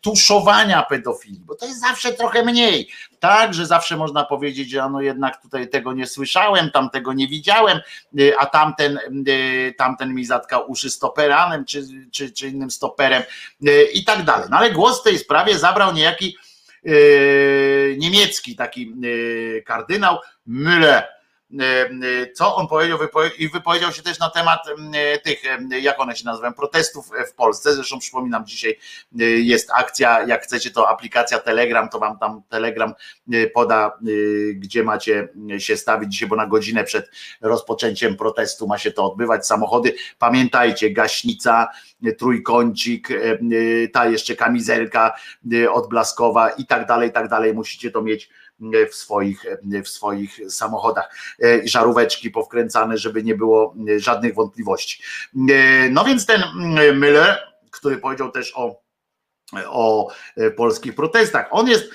tuszowania 0.00 0.82
pedofilii, 0.82 1.40
bo 1.40 1.54
to 1.54 1.66
jest 1.66 1.80
zawsze 1.80 2.12
trochę 2.12 2.44
mniej. 2.44 2.88
Tak, 3.20 3.54
że 3.54 3.66
zawsze 3.66 3.96
można 3.96 4.24
powiedzieć, 4.24 4.70
że 4.70 4.90
no 4.90 5.00
jednak 5.00 5.42
tutaj 5.42 5.68
tego 5.68 5.92
nie 5.92 6.06
słyszałem, 6.06 6.70
tam 6.70 6.90
tego 6.90 7.12
nie 7.12 7.28
widziałem, 7.28 7.80
a 8.38 8.46
tamten, 8.46 8.98
tamten 9.76 10.14
mi 10.14 10.24
zatkał 10.24 10.70
uszy 10.70 10.90
stoperanem 10.90 11.64
czy, 11.64 11.86
czy, 12.12 12.32
czy 12.32 12.48
innym 12.48 12.70
stoperem 12.70 13.22
i 13.92 14.04
tak 14.04 14.24
dalej. 14.24 14.48
No 14.50 14.56
ale 14.56 14.70
głos 14.70 15.00
w 15.00 15.04
tej 15.04 15.18
sprawie 15.18 15.58
zabrał 15.58 15.92
niejaki 15.92 16.36
niemiecki 17.98 18.56
taki 18.56 18.94
kardynał 19.64 20.18
Müller 20.48 21.02
E, 21.02 21.02
e, 21.02 21.15
co 22.34 22.56
on 22.56 22.68
powiedział 22.68 22.98
i 23.38 23.48
wypowiedział 23.48 23.92
się 23.92 24.02
też 24.02 24.18
na 24.18 24.30
temat 24.30 24.60
e, 24.94 25.18
tych, 25.18 25.42
jak 25.80 26.00
one 26.00 26.16
się 26.16 26.24
nazywają, 26.24 26.52
protestów 26.52 27.10
w 27.30 27.34
Polsce. 27.34 27.74
Zresztą 27.74 27.98
przypominam, 27.98 28.46
dzisiaj 28.46 28.78
jest 29.42 29.70
akcja, 29.74 30.22
jak 30.26 30.42
chcecie, 30.42 30.70
to 30.70 30.88
aplikacja 30.88 31.38
Telegram, 31.38 31.88
to 31.88 31.98
wam 31.98 32.18
tam 32.18 32.42
Telegram 32.48 32.94
poda, 33.54 33.98
gdzie 34.54 34.82
macie 34.82 35.28
się 35.58 35.76
stawić 35.76 36.12
dzisiaj, 36.12 36.28
bo 36.28 36.36
na 36.36 36.46
godzinę 36.46 36.84
przed 36.84 37.10
rozpoczęciem 37.40 38.16
protestu 38.16 38.66
ma 38.66 38.78
się 38.78 38.92
to 38.92 39.12
odbywać. 39.12 39.46
Samochody, 39.46 39.94
pamiętajcie, 40.18 40.90
gaśnica, 40.90 41.68
trójkącik, 42.18 43.08
ta 43.92 44.06
jeszcze 44.06 44.36
kamizelka 44.36 45.12
odblaskowa 45.70 46.50
i 46.50 46.66
tak 46.66 46.86
dalej, 46.86 47.08
i 47.08 47.12
tak 47.12 47.28
dalej. 47.28 47.54
Musicie 47.54 47.90
to 47.90 48.02
mieć 48.02 48.30
w 48.90 48.94
swoich, 48.94 49.44
w 49.84 49.88
swoich 49.88 50.40
samochodach. 50.48 51.10
E, 51.42 51.68
żaróweczki 51.68 52.30
powkręcane, 52.30 52.98
żeby 52.98 53.22
nie 53.22 53.34
było 53.34 53.74
e, 53.88 54.00
żadnych 54.00 54.34
wątpliwości. 54.34 55.02
E, 55.50 55.90
no 55.90 56.04
więc 56.04 56.26
ten 56.26 56.42
Müller, 56.94 57.36
który 57.70 57.98
powiedział 57.98 58.30
też 58.30 58.52
o 58.56 58.86
o 59.68 60.12
polskich 60.56 60.94
protestach. 60.94 61.48
On 61.50 61.68
jest, 61.68 61.90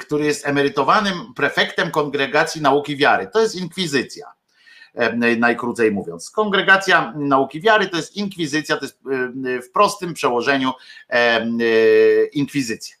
który 0.00 0.24
jest 0.24 0.46
emerytowanym 0.46 1.14
prefektem 1.36 1.90
Kongregacji 1.90 2.62
Nauki 2.62 2.96
Wiary. 2.96 3.28
To 3.32 3.40
jest 3.40 3.54
inkwizycja, 3.54 4.26
najkrócej 5.38 5.92
mówiąc. 5.92 6.30
Kongregacja 6.30 7.14
Nauki 7.16 7.60
Wiary 7.60 7.88
to 7.88 7.96
jest 7.96 8.16
inkwizycja, 8.16 8.76
to 8.76 8.84
jest 8.84 8.98
w 9.68 9.70
prostym 9.72 10.14
przełożeniu 10.14 10.72
inkwizycja. 12.32 12.96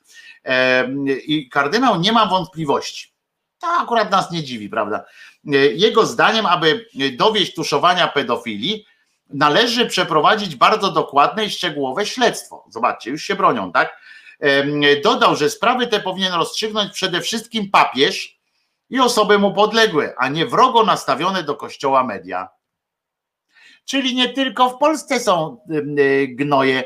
I 1.26 1.48
kardynał 1.48 2.00
nie 2.00 2.12
ma 2.12 2.26
wątpliwości. 2.26 3.12
To 3.58 3.66
akurat 3.66 4.10
nas 4.10 4.30
nie 4.30 4.42
dziwi, 4.42 4.68
prawda? 4.68 5.04
Jego 5.74 6.06
zdaniem, 6.06 6.46
aby 6.46 6.86
dowieść 7.18 7.54
tuszowania 7.54 8.08
pedofilii, 8.08 8.86
należy 9.28 9.86
przeprowadzić 9.86 10.56
bardzo 10.56 10.92
dokładne 10.92 11.44
i 11.44 11.50
szczegółowe 11.50 12.06
śledztwo. 12.06 12.64
Zobaczcie, 12.68 13.10
już 13.10 13.22
się 13.22 13.34
bronią, 13.34 13.72
tak? 13.72 14.00
Dodał, 15.04 15.36
że 15.36 15.50
sprawy 15.50 15.86
te 15.86 16.00
powinien 16.00 16.32
rozstrzygnąć 16.32 16.92
przede 16.92 17.20
wszystkim 17.20 17.70
papież 17.70 18.38
i 18.90 19.00
osoby 19.00 19.38
mu 19.38 19.54
podległe, 19.54 20.14
a 20.18 20.28
nie 20.28 20.46
wrogo 20.46 20.84
nastawione 20.84 21.42
do 21.42 21.54
kościoła 21.54 22.04
media. 22.04 22.48
Czyli 23.90 24.14
nie 24.14 24.28
tylko 24.28 24.68
w 24.68 24.78
Polsce 24.78 25.20
są 25.20 25.56
y, 25.98 26.28
gnoje, 26.28 26.84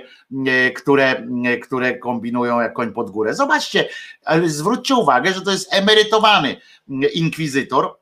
y, 0.69 0.73
które, 0.73 1.27
y, 1.47 1.59
które 1.59 1.99
kombinują 1.99 2.61
jak 2.61 2.73
koń 2.73 2.93
pod 2.93 3.11
górę. 3.11 3.35
Zobaczcie, 3.35 3.89
ale 4.25 4.49
zwróćcie 4.49 4.95
uwagę, 4.95 5.33
że 5.33 5.41
to 5.41 5.51
jest 5.51 5.75
emerytowany 5.75 6.57
inkwizytor, 7.15 7.99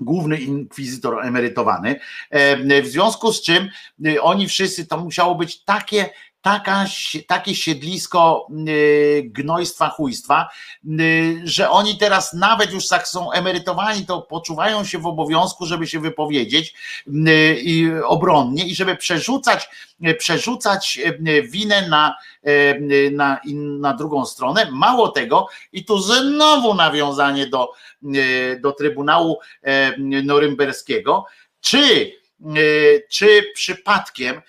główny 0.00 0.36
inkwizytor 0.36 1.26
emerytowany, 1.26 2.00
e, 2.30 2.82
w 2.82 2.86
związku 2.86 3.32
z 3.32 3.42
czym 3.42 3.68
oni 4.20 4.48
wszyscy, 4.48 4.86
to 4.86 4.96
musiało 4.96 5.34
być 5.34 5.64
takie 5.64 6.10
taka, 6.46 6.84
takie 7.26 7.54
siedlisko 7.54 8.48
y, 8.68 9.22
gnojstwa, 9.24 9.88
chujstwa, 9.88 10.48
y, 11.00 11.40
że 11.44 11.70
oni 11.70 11.98
teraz 11.98 12.34
nawet 12.34 12.72
już 12.72 12.90
jak 12.90 13.08
są 13.08 13.32
emerytowani, 13.32 14.06
to 14.06 14.22
poczuwają 14.22 14.84
się 14.84 14.98
w 14.98 15.06
obowiązku, 15.06 15.66
żeby 15.66 15.86
się 15.86 16.00
wypowiedzieć 16.00 16.74
y, 17.06 17.60
i 17.62 17.90
obronnie 18.04 18.66
i 18.66 18.74
żeby 18.74 18.96
przerzucać, 18.96 19.68
przerzucać 20.18 21.00
winę 21.42 21.88
na, 21.88 22.16
na, 23.12 23.40
na 23.80 23.94
drugą 23.94 24.24
stronę. 24.24 24.68
Mało 24.72 25.08
tego, 25.08 25.48
i 25.72 25.84
tu 25.84 25.98
znowu 25.98 26.74
nawiązanie 26.74 27.46
do, 27.46 27.72
do 28.60 28.72
Trybunału 28.72 29.38
Norymberskiego, 30.24 31.24
czy 31.60 32.12
czy 33.10 33.42
przypadkiem 33.54 34.42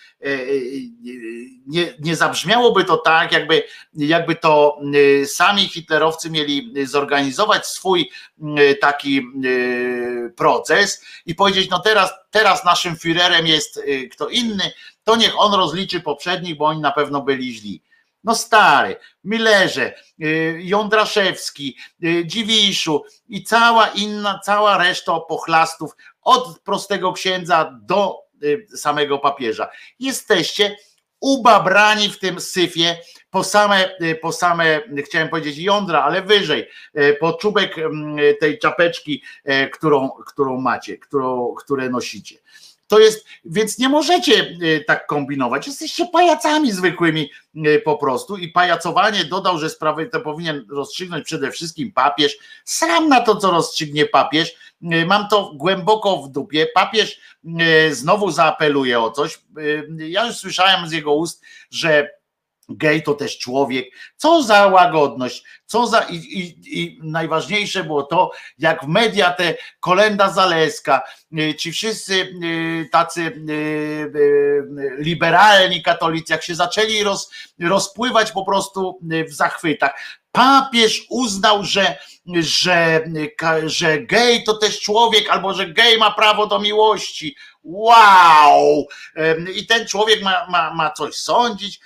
nie, 1.68 1.94
nie 2.00 2.16
zabrzmiałoby 2.16 2.84
to 2.84 2.98
tak, 2.98 3.32
jakby, 3.32 3.64
jakby 3.94 4.36
to 4.36 4.80
sami 5.26 5.68
hitlerowcy 5.68 6.30
mieli 6.30 6.74
zorganizować 6.86 7.68
swój 7.68 8.10
taki 8.82 9.28
proces 10.36 11.06
i 11.26 11.36
powiedzieć, 11.36 11.70
no 11.70 11.80
teraz, 11.80 12.14
teraz 12.32 12.66
naszym 12.66 12.96
Führerem 12.96 13.46
jest 13.46 13.82
kto 14.12 14.30
inny, 14.30 14.72
to 15.04 15.16
niech 15.16 15.34
on 15.38 15.54
rozliczy 15.54 16.02
poprzednich, 16.02 16.58
bo 16.58 16.66
oni 16.66 16.82
na 16.82 16.92
pewno 16.92 17.22
byli 17.22 17.54
źli. 17.54 17.84
No 18.24 18.36
stary, 18.36 18.96
Millerze, 19.24 19.94
Jądraszewski, 20.58 21.78
Dziwiszu 22.26 23.04
i 23.30 23.44
cała 23.44 23.88
inna, 23.88 24.40
cała 24.46 24.78
reszta 24.78 25.20
pochlastów 25.20 25.92
od 26.28 26.60
prostego 26.60 27.14
księdza 27.14 27.80
do 27.82 28.16
y, 28.44 28.68
samego 28.76 29.20
papieża. 29.20 29.70
Jesteście 30.00 30.76
ubabrani 31.20 32.10
w 32.10 32.20
tym 32.20 32.42
syfie 32.42 32.98
po 33.30 33.44
same, 33.44 33.90
po 34.22 34.32
same, 34.32 34.82
chciałem 35.06 35.30
powiedzieć 35.30 35.58
jądra, 35.58 36.04
ale 36.04 36.22
wyżej, 36.22 36.70
po 37.20 37.34
czubek 37.34 37.78
mm, 37.78 38.18
tej 38.40 38.60
czapeczki, 38.60 39.24
którą, 39.74 40.10
którą 40.10 40.62
macie, 40.62 40.98
którą, 40.98 41.54
które 41.54 41.90
nosicie. 41.90 42.36
To 42.88 43.00
jest, 43.00 43.26
więc 43.46 43.80
nie 43.80 43.90
możecie 43.90 44.34
y, 44.34 44.84
tak 44.88 45.08
kombinować. 45.08 45.68
Jesteście 45.68 46.08
pajacami 46.08 46.72
zwykłymi 46.72 47.32
y, 47.56 47.82
po 47.86 47.98
prostu 47.98 48.38
i 48.38 48.48
pajacowanie 48.48 49.26
dodał, 49.26 49.60
że 49.60 49.70
sprawę 49.70 50.06
to 50.06 50.20
powinien 50.20 50.66
rozstrzygnąć 50.70 51.26
przede 51.26 51.52
wszystkim 51.52 51.92
papież. 51.92 52.38
Sam 52.66 53.10
na 53.10 53.22
to, 53.22 53.36
co 53.36 53.52
rozstrzygnie 53.52 54.06
papież. 54.06 54.56
Y, 54.82 55.06
mam 55.06 55.28
to 55.28 55.52
głęboko 55.56 56.18
w 56.18 56.30
dupie. 56.30 56.68
Papież 56.74 57.20
znowu 57.92 58.32
zaapeluje 58.32 59.00
o 59.00 59.12
coś. 59.12 59.40
Ja 59.98 60.26
już 60.26 60.36
słyszałem 60.36 60.88
z 60.88 60.92
jego 60.92 61.14
ust, 61.14 61.44
że 61.72 62.17
Gej 62.70 63.04
to 63.04 63.14
też 63.14 63.38
człowiek. 63.38 63.86
Co 64.18 64.44
za 64.44 64.68
łagodność, 64.68 65.44
co 65.66 65.88
za. 65.88 66.00
I, 66.00 66.16
i, 66.16 66.82
I, 66.82 67.00
najważniejsze 67.04 67.84
było 67.84 68.04
to, 68.04 68.32
jak 68.60 68.86
w 68.86 68.88
media 68.88 69.32
te 69.32 69.56
kolenda 69.80 70.30
Zaleska, 70.30 71.02
y, 71.40 71.56
ci 71.56 71.72
wszyscy 71.72 72.14
y, 72.14 72.90
tacy 72.92 73.22
y, 73.22 74.12
liberalni 74.98 75.84
katolicy, 75.84 76.34
jak 76.34 76.44
się 76.44 76.56
zaczęli 76.56 77.04
roz, 77.04 77.32
rozpływać 77.60 78.32
po 78.32 78.46
prostu 78.46 79.00
w 79.28 79.34
zachwytach. 79.34 80.00
Papież 80.32 81.06
uznał, 81.10 81.64
że, 81.64 81.98
że, 82.40 83.04
że 83.66 84.00
gej 84.00 84.44
to 84.44 84.54
też 84.54 84.82
człowiek, 84.82 85.30
albo 85.30 85.54
że 85.54 85.68
gej 85.68 85.98
ma 85.98 86.12
prawo 86.12 86.48
do 86.48 86.60
miłości. 86.60 87.36
Wow! 87.64 88.88
I 89.56 89.68
ten 89.68 89.88
człowiek 89.88 90.22
ma, 90.22 90.48
ma, 90.50 90.74
ma 90.74 90.92
coś 90.92 91.16
sądzić 91.16 91.80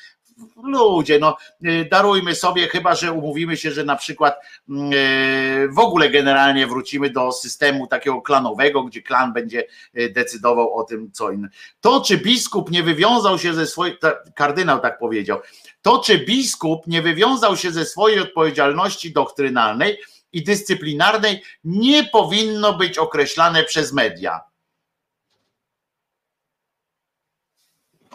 ludzie, 0.64 1.20
no 1.20 1.38
y, 1.66 1.88
darujmy 1.92 2.36
sobie, 2.36 2.68
chyba 2.68 2.96
że 2.96 3.12
umówimy 3.12 3.58
się, 3.58 3.72
że 3.72 3.84
na 3.84 3.96
przykład 3.96 4.36
mm, 4.70 4.94
y, 4.94 5.70
w 5.72 5.80
ogóle 5.80 6.10
generalnie 6.10 6.68
wrócimy 6.68 7.10
do 7.10 7.32
systemu 7.32 7.88
takiego 7.88 8.22
klanowego, 8.22 8.84
gdzie 8.84 9.02
klan 9.02 9.34
będzie 9.34 9.68
y, 9.98 10.10
decydował 10.10 10.74
o 10.74 10.84
tym, 10.84 11.12
co 11.12 11.32
inne. 11.32 11.50
To, 11.82 12.02
czy 12.02 12.18
biskup 12.18 12.72
nie 12.72 12.84
wywiązał 12.84 13.40
się 13.40 13.54
ze 13.54 13.68
swojej, 13.68 13.98
kardynał 14.36 14.80
tak 14.80 15.00
powiedział, 15.00 15.40
to, 15.82 16.00
czy 16.00 16.18
biskup 16.18 16.88
nie 16.88 17.02
wywiązał 17.02 17.58
się 17.58 17.72
ze 17.72 17.86
swojej 17.86 18.20
odpowiedzialności 18.20 19.14
doktrynalnej 19.14 19.98
i 20.34 20.44
dyscyplinarnej, 20.44 21.44
nie 21.64 22.04
powinno 22.04 22.74
być 22.74 22.98
określane 22.98 23.64
przez 23.64 23.94
media. 23.94 24.42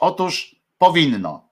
Otóż 0.00 0.56
powinno. 0.78 1.45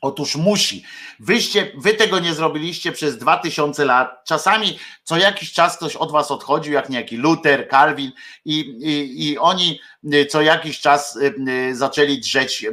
Otóż 0.00 0.36
musi. 0.36 0.84
Wyście, 1.18 1.72
wy 1.76 1.94
tego 1.94 2.18
nie 2.18 2.34
zrobiliście 2.34 2.92
przez 2.92 3.18
dwa 3.18 3.36
tysiące 3.36 3.84
lat. 3.84 4.24
Czasami 4.26 4.78
co 5.04 5.16
jakiś 5.16 5.52
czas 5.52 5.76
ktoś 5.76 5.96
od 5.96 6.12
was 6.12 6.30
odchodził, 6.30 6.72
jak 6.72 6.88
niejaki 6.88 7.16
Luther, 7.16 7.68
Calvin, 7.70 8.12
i, 8.44 8.58
i, 8.60 9.28
i 9.28 9.38
oni 9.38 9.80
y, 10.14 10.26
co 10.26 10.42
jakiś 10.42 10.80
czas 10.80 11.16
y, 11.16 11.34
y, 11.48 11.76
zaczęli 11.76 12.18
drzeć 12.18 12.66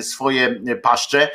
swoje 0.00 0.60
paszcze, 0.82 1.30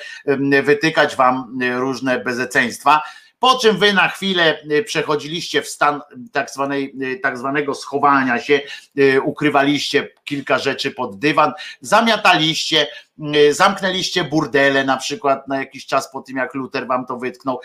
wytykać 0.63 1.15
wam 1.15 1.59
różne 1.77 2.19
bezeceństwa 2.19 3.01
po 3.39 3.57
czym 3.57 3.77
wy 3.77 3.93
na 3.93 4.07
chwilę 4.07 4.59
przechodziliście 4.85 5.61
w 5.61 5.67
stan 5.67 6.01
tak, 6.31 6.51
zwanej, 6.51 6.95
tak 7.23 7.37
zwanego 7.37 7.75
schowania 7.75 8.39
się, 8.39 8.61
ukrywaliście 9.23 10.09
kilka 10.23 10.59
rzeczy 10.59 10.91
pod 10.91 11.19
dywan, 11.19 11.53
zamiataliście, 11.81 12.87
zamknęliście 13.51 14.23
burdele 14.23 14.83
na 14.83 14.97
przykład 14.97 15.47
na 15.47 15.59
jakiś 15.59 15.85
czas 15.85 16.11
po 16.11 16.21
tym, 16.21 16.37
jak 16.37 16.53
Luther 16.53 16.87
wam 16.87 17.05
to 17.05 17.17
wytknął 17.17 17.59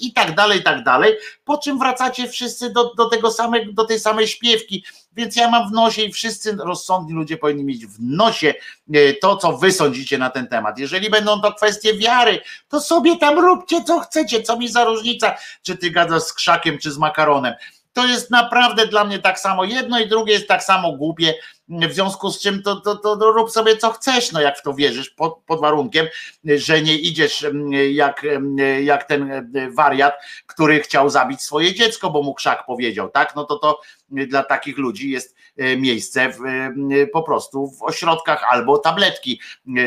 i 0.00 0.12
tak 0.12 0.34
dalej, 0.34 0.60
i 0.60 0.62
tak 0.62 0.84
dalej, 0.84 1.14
po 1.44 1.58
czym 1.58 1.78
wracacie 1.78 2.28
wszyscy 2.28 2.70
do, 2.70 2.94
do 2.94 3.08
tego 3.08 3.30
samego, 3.30 3.72
do 3.72 3.84
tej 3.84 4.00
samej 4.00 4.28
śpiewki, 4.28 4.84
więc 5.16 5.36
ja 5.36 5.50
mam 5.50 5.68
w 5.68 5.72
nosie 5.72 6.02
i 6.02 6.12
wszyscy 6.12 6.56
rozsądni 6.56 7.12
ludzie 7.12 7.36
powinni 7.36 7.64
mieć 7.64 7.86
w 7.86 7.96
nosie 8.00 8.54
e, 8.94 9.12
to, 9.12 9.36
co 9.36 9.56
wy 9.56 9.72
sądzicie 9.72 10.18
na 10.18 10.30
ten 10.30 10.46
temat. 10.46 10.78
Jeżeli 10.78 11.10
będą 11.10 11.40
to 11.40 11.52
kwestie 11.52 11.94
wiary, 11.94 12.40
to 12.68 12.80
sobie 12.80 13.18
tam 13.18 13.38
róbcie, 13.38 13.84
co 13.84 14.00
chcecie, 14.00 14.42
co 14.42 14.56
mi 14.58 14.68
za 14.68 14.84
różnica, 14.84 15.34
czy 15.62 15.76
ty 15.76 15.90
gadasz 15.90 16.22
z 16.22 16.32
krzakiem, 16.32 16.78
czy 16.78 16.92
z 16.92 16.98
makaronem. 16.98 17.54
To 17.92 18.06
jest 18.06 18.30
naprawdę 18.30 18.86
dla 18.86 19.04
mnie 19.04 19.18
tak 19.18 19.40
samo. 19.40 19.64
Jedno 19.64 20.00
i 20.00 20.08
drugie 20.08 20.32
jest 20.32 20.48
tak 20.48 20.64
samo 20.64 20.92
głupie. 20.92 21.34
W 21.68 21.92
związku 21.92 22.30
z 22.30 22.40
czym 22.40 22.62
to, 22.62 22.80
to, 22.80 22.96
to, 22.96 23.16
to 23.16 23.30
rób 23.30 23.50
sobie 23.50 23.76
co 23.76 23.90
chcesz, 23.90 24.32
no 24.32 24.40
jak 24.40 24.58
w 24.58 24.62
to 24.62 24.74
wierzysz, 24.74 25.10
pod, 25.10 25.38
pod 25.46 25.60
warunkiem, 25.60 26.06
że 26.44 26.82
nie 26.82 26.98
idziesz 26.98 27.44
mm, 27.44 27.72
jak, 27.92 28.24
mm, 28.24 28.84
jak 28.84 29.04
ten 29.04 29.32
e, 29.32 29.70
wariat, 29.70 30.14
który 30.46 30.80
chciał 30.80 31.10
zabić 31.10 31.42
swoje 31.42 31.74
dziecko, 31.74 32.10
bo 32.10 32.22
mu 32.22 32.34
krzak 32.34 32.66
powiedział, 32.66 33.08
tak? 33.08 33.36
No 33.36 33.44
to 33.44 33.58
to 33.58 33.80
dla 34.10 34.42
takich 34.42 34.78
ludzi 34.78 35.10
jest 35.10 35.36
e, 35.56 35.76
miejsce 35.76 36.32
w, 36.32 36.44
e, 36.44 37.06
po 37.06 37.22
prostu 37.22 37.70
w 37.70 37.82
ośrodkach 37.82 38.44
albo 38.50 38.78
tabletki. 38.78 39.40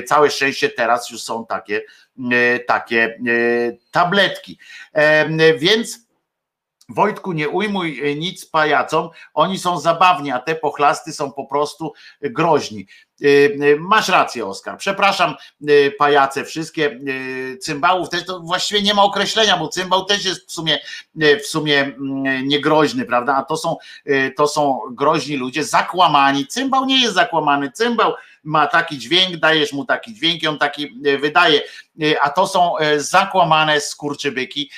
Całe 0.08 0.32
szczęście 0.32 0.70
teraz 0.70 1.10
już 1.10 1.22
są 1.22 1.46
takie, 1.46 1.82
takie 2.68 3.20
tabletki. 3.92 4.58
Więc 5.58 6.09
Wojtku, 6.90 7.32
nie 7.32 7.50
ujmuj 7.50 8.12
e, 8.12 8.16
nic 8.16 8.46
pajacom, 8.46 9.10
oni 9.34 9.58
są 9.58 9.80
zabawni, 9.80 10.32
a 10.32 10.40
te 10.40 10.56
pochlasty 10.56 11.14
są 11.14 11.32
po 11.32 11.46
prostu 11.46 11.94
groźni. 12.22 12.88
E, 13.22 13.28
e, 13.74 13.76
masz 13.80 14.10
rację, 14.10 14.46
Oskar. 14.46 14.78
Przepraszam, 14.78 15.36
pajace, 15.98 16.46
wszystkie 16.46 17.00
cymbałów 17.62 18.10
też 18.10 18.26
to 18.26 18.40
właściwie 18.40 18.82
nie 18.82 18.94
ma 18.94 19.04
określenia, 19.04 19.58
bo 19.58 19.68
cymbał 19.68 20.06
też 20.06 20.26
jest 20.26 20.48
w 20.48 20.52
sumie 20.52 20.80
w 21.16 21.46
sumie 21.46 21.82
mm, 21.82 22.48
niegroźny, 22.48 23.06
prawda? 23.06 23.36
A 23.36 23.44
to 23.44 23.58
są, 23.58 23.78
to 24.38 24.48
są 24.48 24.80
groźni 24.92 25.36
ludzie, 25.38 25.64
zakłamani. 25.64 26.48
Cymbał 26.48 26.86
nie 26.86 27.02
jest 27.02 27.14
zakłamany, 27.14 27.72
cymbał 27.72 28.14
ma 28.44 28.68
taki 28.68 28.98
dźwięk, 28.98 29.38
dajesz 29.38 29.74
mu 29.74 29.86
taki 29.86 30.14
dźwięk 30.14 30.44
i 30.44 30.48
on 30.48 30.58
taki 30.58 31.02
e, 31.06 31.18
wydaje. 31.18 31.62
E, 32.02 32.22
a 32.22 32.30
to 32.30 32.48
są 32.48 32.78
e, 32.78 33.00
zakłamane 33.00 33.82
skurczybyki, 33.82 34.72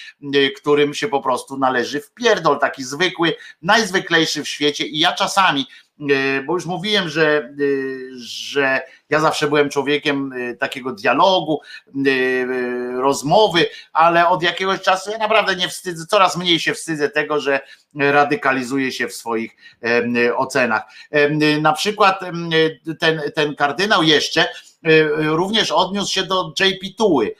którym 0.57 0.93
się 0.93 1.07
po 1.07 1.21
prostu 1.21 1.57
należy 1.57 2.01
w 2.01 2.13
pierdol, 2.13 2.59
taki 2.59 2.83
zwykły, 2.83 3.35
najzwyklejszy 3.61 4.43
w 4.43 4.47
świecie. 4.47 4.85
I 4.85 4.99
ja 4.99 5.13
czasami 5.13 5.65
bo 6.45 6.53
już 6.53 6.65
mówiłem, 6.65 7.09
że, 7.09 7.37
e, 7.37 7.53
że 8.17 8.81
ja 9.09 9.19
zawsze 9.19 9.47
byłem 9.47 9.69
człowiekiem 9.69 10.33
e, 10.33 10.55
takiego 10.55 10.91
dialogu, 10.91 11.61
rozmowy, 12.95 13.65
ale 13.93 14.27
od 14.27 14.43
jakiegoś 14.43 14.81
czasu 14.81 15.11
ja 15.11 15.17
naprawdę 15.17 15.55
nie 15.55 15.69
wstydzę, 15.69 16.05
coraz 16.05 16.37
mniej 16.37 16.59
się 16.59 16.73
wstydzę 16.73 17.09
tego, 17.09 17.39
że 17.39 17.59
radykalizuję 17.95 18.91
się 18.91 19.07
w 19.07 19.13
swoich 19.13 19.55
ocenach. 20.35 20.81
Na 21.61 21.73
przykład 21.73 22.19
ten, 22.99 23.21
ten 23.35 23.55
kardynał 23.55 24.03
jeszcze 24.03 24.47
również 25.17 25.71
odniósł 25.71 26.13
się 26.13 26.23
do 26.23 26.53
JP 26.59 26.97
Tuły 26.97 27.35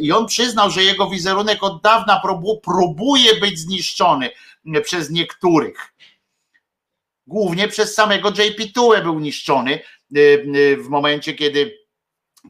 i 0.00 0.12
on 0.12 0.26
przyznał, 0.26 0.70
że 0.70 0.82
jego 0.82 1.10
wizerunek 1.10 1.62
od 1.62 1.82
dawna 1.82 2.22
próbuje 2.62 3.34
być 3.40 3.58
zniszczony 3.58 4.30
przez 4.84 5.10
niektórych 5.10 5.92
głównie 7.30 7.68
przez 7.68 7.94
samego 7.94 8.28
JP 8.28 8.72
Tułę 8.74 9.02
był 9.02 9.20
niszczony 9.20 9.78
y, 10.16 10.20
y, 10.56 10.76
w 10.76 10.88
momencie, 10.88 11.34
kiedy 11.34 11.80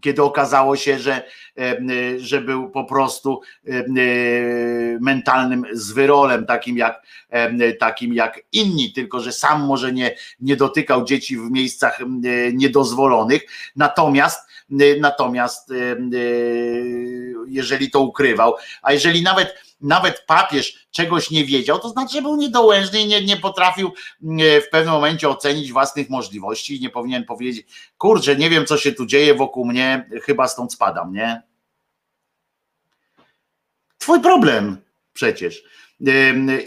kiedy 0.00 0.22
okazało 0.22 0.76
się, 0.76 0.98
że, 0.98 1.22
y, 1.58 2.20
że 2.20 2.40
był 2.40 2.70
po 2.70 2.84
prostu 2.84 3.40
mentalnym 5.00 5.64
zwyrolem, 5.72 6.46
takim 6.46 6.76
jak, 6.76 7.02
takim 7.78 8.14
jak 8.14 8.40
inni, 8.52 8.92
tylko 8.92 9.20
że 9.20 9.32
sam 9.32 9.66
może 9.66 9.92
nie, 9.92 10.16
nie 10.40 10.56
dotykał 10.56 11.04
dzieci 11.04 11.36
w 11.36 11.50
miejscach 11.50 11.98
niedozwolonych, 12.52 13.42
natomiast 13.76 14.48
natomiast 15.00 15.72
jeżeli 17.46 17.90
to 17.90 18.00
ukrywał, 18.00 18.54
a 18.82 18.92
jeżeli 18.92 19.22
nawet 19.22 19.54
nawet 19.80 20.24
papież 20.26 20.86
czegoś 20.90 21.30
nie 21.30 21.44
wiedział, 21.44 21.78
to 21.78 21.88
znaczy, 21.88 22.14
że 22.14 22.22
był 22.22 22.36
niedołężny 22.36 23.00
i 23.00 23.06
nie, 23.06 23.24
nie 23.24 23.36
potrafił 23.36 23.92
w 24.66 24.68
pewnym 24.70 24.94
momencie 24.94 25.28
ocenić 25.28 25.72
własnych 25.72 26.10
możliwości 26.10 26.76
i 26.76 26.80
nie 26.80 26.90
powinien 26.90 27.24
powiedzieć, 27.24 27.66
kurczę, 27.98 28.36
nie 28.36 28.50
wiem 28.50 28.66
co 28.66 28.76
się 28.76 28.92
tu 28.92 29.06
dzieje 29.06 29.34
wokół 29.34 29.66
mnie, 29.66 30.10
chyba 30.22 30.48
stąd 30.48 30.72
spadam, 30.72 31.12
nie? 31.12 31.42
Twój 33.98 34.20
problem 34.20 34.76
przecież. 35.12 35.62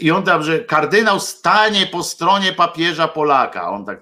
I 0.00 0.10
on 0.10 0.22
tam, 0.22 0.42
że 0.42 0.60
kardynał 0.60 1.20
stanie 1.20 1.86
po 1.86 2.02
stronie 2.02 2.52
papieża 2.52 3.08
Polaka. 3.08 3.70
On 3.70 3.84
tak 3.84 4.00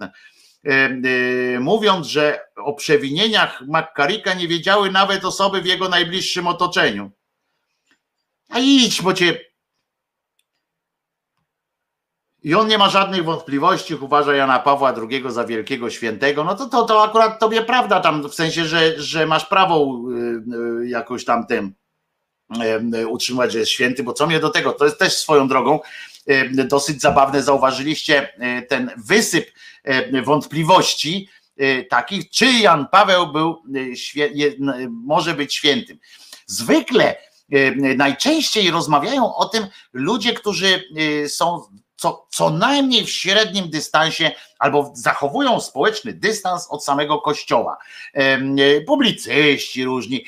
mówiąc, 1.60 2.06
że 2.06 2.40
o 2.56 2.72
przewinieniach 2.72 3.62
Makkarika 3.68 4.34
nie 4.34 4.48
wiedziały 4.48 4.90
nawet 4.90 5.24
osoby 5.24 5.62
w 5.62 5.66
jego 5.66 5.88
najbliższym 5.88 6.46
otoczeniu. 6.46 7.10
A 8.52 8.58
idź, 8.58 9.02
bo 9.02 9.14
cię. 9.14 9.40
I 12.42 12.54
on 12.54 12.68
nie 12.68 12.78
ma 12.78 12.88
żadnych 12.88 13.24
wątpliwości, 13.24 13.94
uważa 13.94 14.34
Jana 14.34 14.58
Pawła 14.58 14.94
II 15.10 15.22
za 15.28 15.44
wielkiego 15.44 15.90
świętego. 15.90 16.44
No 16.44 16.54
to, 16.54 16.66
to, 16.66 16.82
to 16.82 17.02
akurat 17.02 17.40
tobie 17.40 17.62
prawda 17.62 18.00
tam, 18.00 18.28
w 18.28 18.34
sensie, 18.34 18.64
że, 18.64 19.00
że 19.00 19.26
masz 19.26 19.46
prawo 19.46 20.02
y, 20.80 20.82
y, 20.82 20.88
jakoś 20.88 21.24
tam 21.24 21.46
tym 21.46 21.74
utrzymać, 23.08 23.52
że 23.52 23.58
jest 23.58 23.70
święty, 23.70 24.02
bo 24.02 24.12
co 24.12 24.26
mnie 24.26 24.40
do 24.40 24.50
tego, 24.50 24.72
to 24.72 24.84
jest 24.84 24.98
też 24.98 25.16
swoją 25.16 25.48
drogą 25.48 25.80
dosyć 26.64 27.00
zabawne, 27.00 27.42
zauważyliście 27.42 28.38
e, 28.38 28.62
ten 28.62 28.90
wysyp 28.96 29.52
wątpliwości 30.24 31.28
e, 31.56 31.84
takich, 31.84 32.30
czy 32.30 32.46
Jan 32.46 32.86
Paweł 32.92 33.32
był, 33.32 33.62
e, 33.74 34.88
może 34.90 35.34
być 35.34 35.54
świętym. 35.54 35.98
Zwykle 36.46 37.16
najczęściej 37.96 38.70
rozmawiają 38.70 39.34
o 39.34 39.44
tym 39.44 39.66
ludzie, 39.92 40.32
którzy 40.32 40.84
są 41.28 41.62
co, 41.96 42.26
co 42.30 42.50
najmniej 42.50 43.04
w 43.04 43.10
średnim 43.10 43.70
dystansie 43.70 44.30
albo 44.58 44.92
zachowują 44.94 45.60
społeczny 45.60 46.12
dystans 46.12 46.66
od 46.70 46.84
samego 46.84 47.18
kościoła. 47.18 47.78
Publicyści 48.86 49.84
różni, 49.84 50.24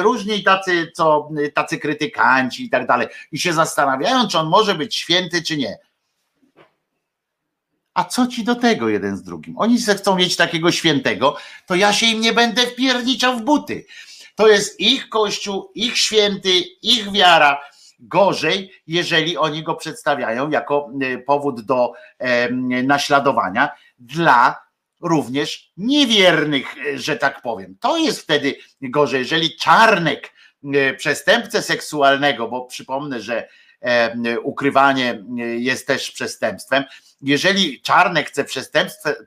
różni 0.00 0.42
tacy, 0.42 0.92
co, 0.94 1.28
tacy 1.54 1.78
krytykanci 1.78 2.64
i 2.64 2.70
tak 2.70 2.86
dalej. 2.86 3.08
I 3.32 3.38
się 3.38 3.52
zastanawiają, 3.52 4.28
czy 4.28 4.38
on 4.38 4.48
może 4.48 4.74
być 4.74 4.96
święty, 4.96 5.42
czy 5.42 5.56
nie. 5.56 5.78
A 7.94 8.04
co 8.04 8.26
ci 8.26 8.44
do 8.44 8.54
tego 8.54 8.88
jeden 8.88 9.16
z 9.16 9.22
drugim? 9.22 9.58
Oni 9.58 9.78
chcą 9.78 10.16
mieć 10.16 10.36
takiego 10.36 10.72
świętego, 10.72 11.36
to 11.66 11.74
ja 11.74 11.92
się 11.92 12.06
im 12.06 12.20
nie 12.20 12.32
będę 12.32 12.62
wpierniczał 12.62 13.38
w 13.38 13.42
buty. 13.42 13.86
To 14.38 14.48
jest 14.48 14.80
ich 14.80 15.08
kościół, 15.08 15.70
ich 15.74 15.98
święty, 15.98 16.50
ich 16.82 17.12
wiara 17.12 17.60
Gorzej, 18.00 18.72
jeżeli 18.86 19.36
oni 19.36 19.62
go 19.62 19.74
przedstawiają 19.74 20.50
jako 20.50 20.90
e, 21.02 21.18
powód 21.18 21.60
do 21.60 21.92
naśladowania 22.84 23.68
dla 23.98 24.60
również 25.00 25.72
niewiernych, 25.76 26.74
e, 26.86 26.98
że 26.98 27.16
tak 27.16 27.42
powiem. 27.42 27.76
To 27.80 27.96
jest 27.96 28.20
wtedy 28.20 28.54
gorzej, 28.82 29.18
jeżeli 29.18 29.56
czarnek 29.56 30.32
e, 30.74 30.94
przestępcę 30.94 31.62
seksualnego, 31.62 32.48
bo 32.48 32.64
przypomnę, 32.64 33.20
że 33.20 33.48
ukrywanie 34.42 35.24
jest 35.58 35.86
też 35.86 36.10
przestępstwem. 36.10 36.84
Jeżeli 37.22 37.82
czarnek 37.82 38.28
chce 38.28 38.44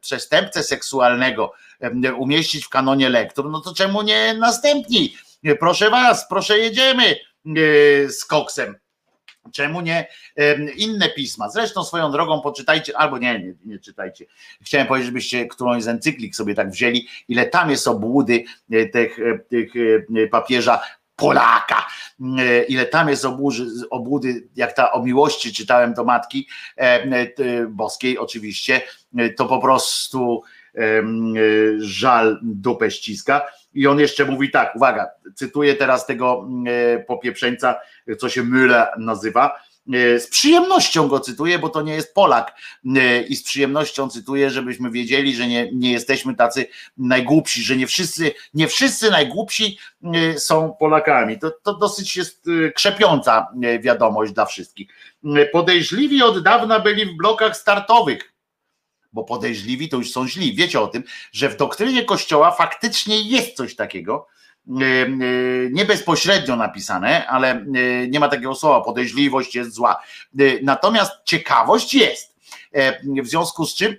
przestępcę, 0.01 0.63
seksualnego 0.63 1.53
umieścić 2.17 2.65
w 2.65 2.69
kanonie 2.69 3.09
lektur, 3.09 3.49
no 3.49 3.61
to 3.61 3.73
czemu 3.73 4.01
nie 4.01 4.33
następni? 4.33 5.15
Proszę 5.59 5.89
was, 5.89 6.27
proszę 6.29 6.59
jedziemy 6.59 7.15
E, 7.45 8.09
z 8.09 8.25
koksem. 8.25 8.75
Czemu 9.53 9.81
nie 9.81 10.07
inne 10.77 11.09
pisma? 11.09 11.49
Zresztą 11.49 11.83
swoją 11.83 12.11
drogą 12.11 12.41
poczytajcie, 12.41 12.97
albo 12.97 13.17
nie, 13.17 13.39
nie, 13.39 13.53
nie 13.65 13.79
czytajcie. 13.79 14.25
Chciałem 14.61 14.87
powiedzieć, 14.87 15.05
żebyście 15.05 15.47
którąś 15.47 15.83
z 15.83 15.87
encyklik 15.87 16.35
sobie 16.35 16.55
tak 16.55 16.69
wzięli, 16.69 17.07
ile 17.27 17.45
tam 17.45 17.69
jest 17.69 17.87
obłudy 17.87 18.43
e, 18.71 18.85
tych, 18.85 19.19
e, 19.19 19.39
tych 19.39 19.73
papieża 20.31 20.81
Polaka. 21.21 21.85
Ile 22.67 22.85
tam 22.85 23.09
jest 23.09 23.25
obłudy, 23.25 23.63
obłudy, 23.89 24.47
jak 24.55 24.73
ta 24.73 24.91
o 24.91 25.03
miłości 25.03 25.53
czytałem 25.53 25.93
do 25.93 26.03
matki 26.03 26.47
boskiej, 27.69 28.17
oczywiście, 28.17 28.81
to 29.37 29.45
po 29.45 29.61
prostu 29.61 30.43
żal 31.79 32.39
dupę 32.43 32.91
ściska 32.91 33.41
i 33.73 33.87
on 33.87 33.99
jeszcze 33.99 34.25
mówi 34.25 34.51
tak, 34.51 34.75
uwaga, 34.75 35.09
cytuję 35.35 35.75
teraz 35.75 36.05
tego 36.05 36.47
e, 36.67 36.99
popieprzeńca, 36.99 37.79
co 38.19 38.29
się 38.29 38.43
Müller 38.43 38.85
nazywa. 38.97 39.55
E, 39.93 40.19
z 40.19 40.27
przyjemnością 40.27 41.07
go 41.07 41.19
cytuję, 41.19 41.59
bo 41.59 41.69
to 41.69 41.81
nie 41.81 41.93
jest 41.93 42.13
Polak 42.13 42.55
e, 42.95 43.21
i 43.21 43.35
z 43.35 43.43
przyjemnością 43.43 44.09
cytuję, 44.09 44.49
żebyśmy 44.49 44.91
wiedzieli, 44.91 45.35
że 45.35 45.47
nie, 45.47 45.69
nie 45.73 45.91
jesteśmy 45.91 46.35
tacy 46.35 46.67
najgłupsi, 46.97 47.63
że 47.63 47.75
nie 47.75 47.87
wszyscy, 47.87 48.31
nie 48.53 48.67
wszyscy 48.67 49.11
najgłupsi 49.11 49.77
są 50.37 50.75
Polakami. 50.79 51.39
To, 51.39 51.51
to 51.63 51.73
dosyć 51.73 52.15
jest 52.15 52.45
krzepiąca 52.75 53.47
wiadomość 53.79 54.31
dla 54.31 54.45
wszystkich. 54.45 54.87
Podejrzliwi 55.51 56.23
od 56.23 56.43
dawna 56.43 56.79
byli 56.79 57.05
w 57.05 57.17
blokach 57.17 57.57
startowych 57.57 58.31
bo 59.13 59.23
podejrzliwi 59.23 59.89
to 59.89 59.97
już 59.97 60.11
są 60.11 60.27
źli. 60.27 60.55
Wiecie 60.55 60.81
o 60.81 60.87
tym, 60.87 61.03
że 61.31 61.49
w 61.49 61.57
doktrynie 61.57 62.05
Kościoła 62.05 62.51
faktycznie 62.51 63.21
jest 63.21 63.55
coś 63.55 63.75
takiego, 63.75 64.27
e, 64.27 64.40
e, 64.40 64.40
nie 65.71 65.85
bezpośrednio 65.85 66.55
napisane, 66.55 67.27
ale 67.27 67.51
e, 67.51 67.65
nie 68.07 68.19
ma 68.19 68.27
takiego 68.27 68.55
słowa, 68.55 68.81
podejrzliwość 68.81 69.55
jest 69.55 69.73
zła. 69.73 70.03
Natomiast 70.63 71.11
ciekawość 71.25 71.93
jest. 71.93 72.35
W 73.23 73.27
związku 73.27 73.65
z 73.65 73.75
czym 73.75 73.95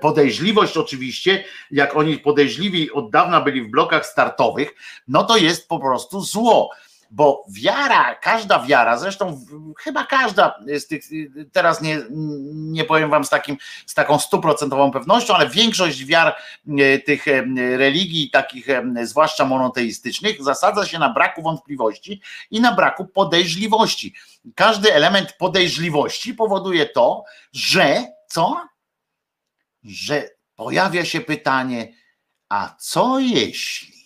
podejrzliwość 0.00 0.76
oczywiście, 0.76 1.44
jak 1.70 1.96
oni 1.96 2.18
podejrzliwi 2.18 2.92
od 2.92 3.10
dawna 3.10 3.40
byli 3.40 3.62
w 3.62 3.70
blokach 3.70 4.06
startowych, 4.06 4.74
no 5.08 5.24
to 5.24 5.36
jest 5.36 5.68
po 5.68 5.78
prostu 5.78 6.20
zło 6.20 6.70
bo 7.12 7.44
wiara, 7.48 8.14
każda 8.14 8.58
wiara, 8.58 8.98
zresztą 8.98 9.44
chyba 9.78 10.06
każda 10.06 10.58
z 10.78 10.86
tych, 10.86 11.04
teraz 11.52 11.82
nie, 11.82 12.02
nie 12.50 12.84
powiem 12.84 13.10
wam 13.10 13.24
z, 13.24 13.30
takim, 13.30 13.56
z 13.86 13.94
taką 13.94 14.18
stuprocentową 14.18 14.90
pewnością, 14.90 15.34
ale 15.34 15.48
większość 15.48 16.04
wiar 16.04 16.36
e, 16.78 16.98
tych 16.98 17.28
e, 17.28 17.44
religii, 17.76 18.30
takich 18.30 18.68
e, 18.68 18.84
zwłaszcza 19.02 19.44
monoteistycznych, 19.44 20.42
zasadza 20.42 20.86
się 20.86 20.98
na 20.98 21.08
braku 21.12 21.42
wątpliwości 21.42 22.20
i 22.50 22.60
na 22.60 22.74
braku 22.74 23.06
podejrzliwości. 23.06 24.14
Każdy 24.54 24.94
element 24.94 25.32
podejrzliwości 25.32 26.34
powoduje 26.34 26.86
to, 26.86 27.24
że 27.52 28.04
co? 28.26 28.66
Że 29.84 30.28
pojawia 30.56 31.04
się 31.04 31.20
pytanie, 31.20 31.92
a 32.48 32.74
co 32.78 33.18
jeśli? 33.18 34.01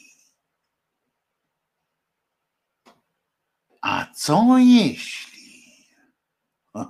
A 3.86 4.06
co 4.14 4.58
jeśli? 4.58 5.76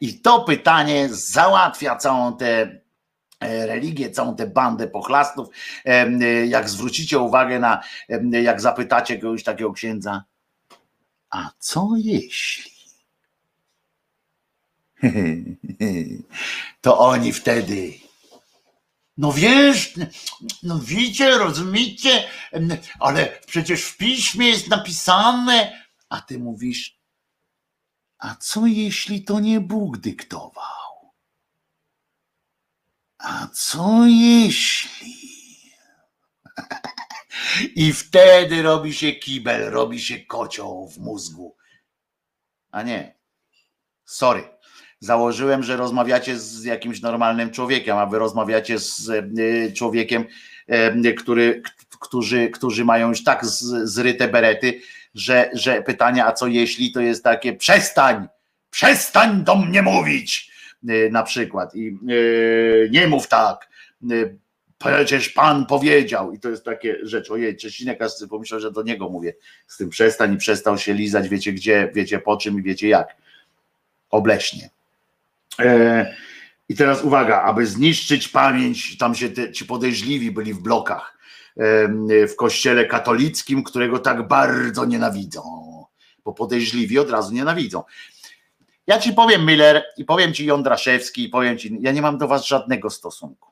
I 0.00 0.20
to 0.20 0.44
pytanie 0.44 1.08
załatwia 1.10 1.96
całą 1.96 2.36
tę 2.36 2.80
e, 3.40 3.66
religię, 3.66 4.10
całą 4.10 4.36
tę 4.36 4.46
bandę 4.46 4.88
pochlastów. 4.88 5.48
E, 5.84 6.46
jak 6.46 6.68
zwrócicie 6.68 7.18
uwagę 7.18 7.58
na, 7.58 7.82
jak 8.42 8.60
zapytacie 8.60 9.18
kogoś 9.18 9.44
takiego 9.44 9.72
księdza, 9.72 10.24
a 11.30 11.50
co 11.58 11.90
jeśli? 11.96 12.70
To 16.80 16.98
oni 16.98 17.32
wtedy 17.32 17.92
no 19.18 19.32
wiesz, 19.32 19.94
no 20.62 20.78
widzicie, 20.78 21.38
rozumiecie, 21.38 22.24
ale 23.00 23.40
przecież 23.46 23.82
w 23.84 23.96
piśmie 23.96 24.48
jest 24.48 24.68
napisane, 24.68 25.87
a 26.08 26.20
ty 26.20 26.38
mówisz, 26.38 26.98
a 28.18 28.34
co 28.34 28.66
jeśli 28.66 29.24
to 29.24 29.40
nie 29.40 29.60
Bóg 29.60 29.98
dyktował? 29.98 31.12
A 33.18 33.46
co 33.52 34.06
jeśli? 34.06 35.18
I 37.76 37.92
wtedy 37.92 38.62
robi 38.62 38.94
się 38.94 39.12
kibel, 39.12 39.70
robi 39.70 40.00
się 40.00 40.18
kocioł 40.20 40.88
w 40.88 40.98
mózgu. 40.98 41.56
A 42.70 42.82
nie. 42.82 43.14
Sorry. 44.04 44.58
Założyłem, 45.00 45.62
że 45.62 45.76
rozmawiacie 45.76 46.38
z 46.38 46.64
jakimś 46.64 47.00
normalnym 47.00 47.50
człowiekiem, 47.50 47.96
a 47.96 48.06
wy 48.06 48.18
rozmawiacie 48.18 48.78
z 48.78 49.10
e, 49.10 49.72
człowiekiem, 49.72 50.24
e, 50.66 51.12
który, 51.12 51.62
którzy, 52.00 52.50
którzy 52.50 52.84
mają 52.84 53.08
już 53.08 53.24
tak 53.24 53.46
zryte 53.84 54.28
berety, 54.28 54.80
że, 55.14 55.50
że 55.52 55.82
pytanie, 55.82 56.24
a 56.24 56.32
co 56.32 56.46
jeśli, 56.46 56.92
to 56.92 57.00
jest 57.00 57.24
takie 57.24 57.52
przestań, 57.52 58.28
przestań 58.70 59.44
do 59.44 59.56
mnie 59.56 59.82
mówić 59.82 60.50
y, 60.90 61.08
na 61.12 61.22
przykład 61.22 61.74
i 61.74 61.98
yy, 62.06 62.88
nie 62.92 63.06
mów 63.06 63.28
tak, 63.28 63.68
yy, 64.02 64.38
przecież 64.78 65.28
pan 65.28 65.66
powiedział. 65.66 66.32
I 66.32 66.40
to 66.40 66.48
jest 66.48 66.64
takie 66.64 66.96
rzecz, 67.02 67.30
ojej, 67.30 67.56
Czesinek 67.56 68.02
aż 68.02 68.12
pomyślał, 68.30 68.60
że 68.60 68.72
do 68.72 68.82
niego 68.82 69.08
mówię. 69.08 69.34
Z 69.66 69.76
tym 69.76 69.90
przestań 69.90 70.34
i 70.34 70.36
przestał 70.36 70.78
się 70.78 70.94
lizać, 70.94 71.28
wiecie 71.28 71.52
gdzie, 71.52 71.90
wiecie 71.94 72.18
po 72.18 72.36
czym 72.36 72.58
i 72.58 72.62
wiecie 72.62 72.88
jak. 72.88 73.16
Obleśnie. 74.10 74.70
E, 75.58 76.14
I 76.68 76.74
teraz 76.74 77.04
uwaga, 77.04 77.42
aby 77.42 77.66
zniszczyć 77.66 78.28
pamięć, 78.28 78.98
tam 78.98 79.14
się 79.14 79.28
te, 79.30 79.52
ci 79.52 79.64
podejrzliwi 79.64 80.30
byli 80.30 80.54
w 80.54 80.60
blokach 80.60 81.17
w 82.28 82.36
kościele 82.36 82.86
katolickim, 82.86 83.62
którego 83.62 83.98
tak 83.98 84.28
bardzo 84.28 84.84
nienawidzą. 84.84 85.42
Bo 86.24 86.32
podejrzliwi 86.32 86.98
od 86.98 87.10
razu 87.10 87.34
nienawidzą. 87.34 87.82
Ja 88.86 88.98
ci 88.98 89.12
powiem, 89.12 89.46
Miller, 89.46 89.84
i 89.96 90.04
powiem 90.04 90.34
ci 90.34 90.46
Jądraszewski, 90.46 91.24
i 91.24 91.28
powiem 91.28 91.58
ci, 91.58 91.78
ja 91.80 91.92
nie 91.92 92.02
mam 92.02 92.18
do 92.18 92.28
was 92.28 92.46
żadnego 92.46 92.90
stosunku. 92.90 93.48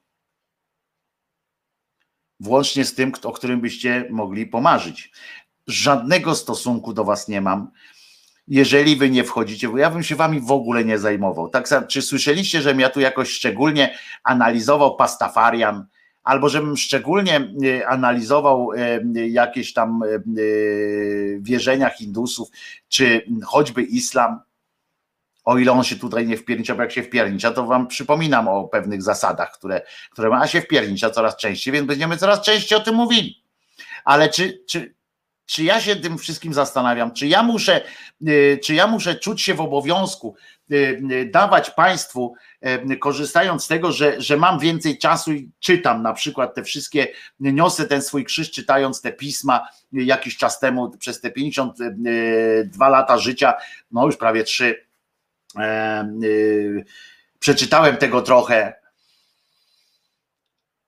Włącznie 2.40 2.84
z 2.84 2.94
tym, 2.94 3.12
o 3.22 3.32
którym 3.32 3.60
byście 3.60 4.08
mogli 4.10 4.46
pomarzyć. 4.46 5.12
Żadnego 5.66 6.34
stosunku 6.34 6.92
do 6.92 7.04
was 7.04 7.28
nie 7.28 7.40
mam 7.40 7.70
jeżeli 8.48 8.96
wy 8.96 9.10
nie 9.10 9.24
wchodzicie, 9.24 9.68
bo 9.68 9.78
ja 9.78 9.90
bym 9.90 10.02
się 10.02 10.16
wami 10.16 10.40
w 10.40 10.50
ogóle 10.50 10.84
nie 10.84 10.98
zajmował. 10.98 11.48
Tak 11.48 11.88
czy 11.88 12.02
słyszeliście, 12.02 12.62
żebym 12.62 12.80
ja 12.80 12.90
tu 12.90 13.00
jakoś 13.00 13.30
szczególnie 13.30 13.98
analizował 14.24 14.96
pastafarian, 14.96 15.86
albo 16.26 16.48
żebym 16.48 16.76
szczególnie 16.76 17.36
e, 17.36 17.88
analizował 17.88 18.72
e, 18.72 19.00
jakieś 19.28 19.72
tam 19.72 20.02
e, 20.02 20.06
wierzenia 21.38 21.90
Hindusów, 21.90 22.48
czy 22.88 23.26
choćby 23.44 23.82
islam, 23.82 24.40
o 25.44 25.58
ile 25.58 25.72
on 25.72 25.84
się 25.84 25.96
tutaj 25.96 26.26
nie 26.26 26.36
wpiernicza, 26.36 26.74
bo 26.74 26.82
jak 26.82 26.92
się 26.92 27.02
wpiernicza, 27.02 27.50
to 27.50 27.66
wam 27.66 27.86
przypominam 27.86 28.48
o 28.48 28.64
pewnych 28.64 29.02
zasadach, 29.02 29.52
które, 29.52 29.82
które 30.10 30.28
ma 30.28 30.46
się 30.46 30.60
wpiernicza 30.60 31.10
coraz 31.10 31.36
częściej, 31.36 31.72
więc 31.72 31.86
będziemy 31.86 32.16
coraz 32.16 32.42
częściej 32.42 32.78
o 32.78 32.82
tym 32.82 32.94
mówili. 32.94 33.42
Ale 34.04 34.28
czy, 34.28 34.64
czy, 34.68 34.94
czy 35.46 35.64
ja 35.64 35.80
się 35.80 35.96
tym 35.96 36.18
wszystkim 36.18 36.54
zastanawiam, 36.54 37.12
czy 37.12 37.26
ja 37.26 37.42
muszę, 37.42 37.80
czy 38.64 38.74
ja 38.74 38.86
muszę 38.86 39.14
czuć 39.14 39.42
się 39.42 39.54
w 39.54 39.60
obowiązku 39.60 40.34
dawać 41.30 41.70
Państwu, 41.70 42.34
korzystając 43.00 43.64
z 43.64 43.68
tego, 43.68 43.92
że, 43.92 44.20
że 44.20 44.36
mam 44.36 44.58
więcej 44.58 44.98
czasu 44.98 45.32
i 45.32 45.50
czytam 45.60 46.02
na 46.02 46.12
przykład 46.12 46.54
te 46.54 46.62
wszystkie, 46.62 47.08
niosę 47.40 47.86
ten 47.86 48.02
swój 48.02 48.24
krzyż 48.24 48.50
czytając 48.50 49.02
te 49.02 49.12
pisma 49.12 49.68
jakiś 49.92 50.36
czas 50.36 50.60
temu, 50.60 50.90
przez 50.98 51.20
te 51.20 51.30
52 51.30 52.88
lata 52.88 53.18
życia, 53.18 53.54
no 53.90 54.06
już 54.06 54.16
prawie 54.16 54.44
trzy, 54.44 54.86
przeczytałem 57.38 57.96
tego 57.96 58.22
trochę, 58.22 58.85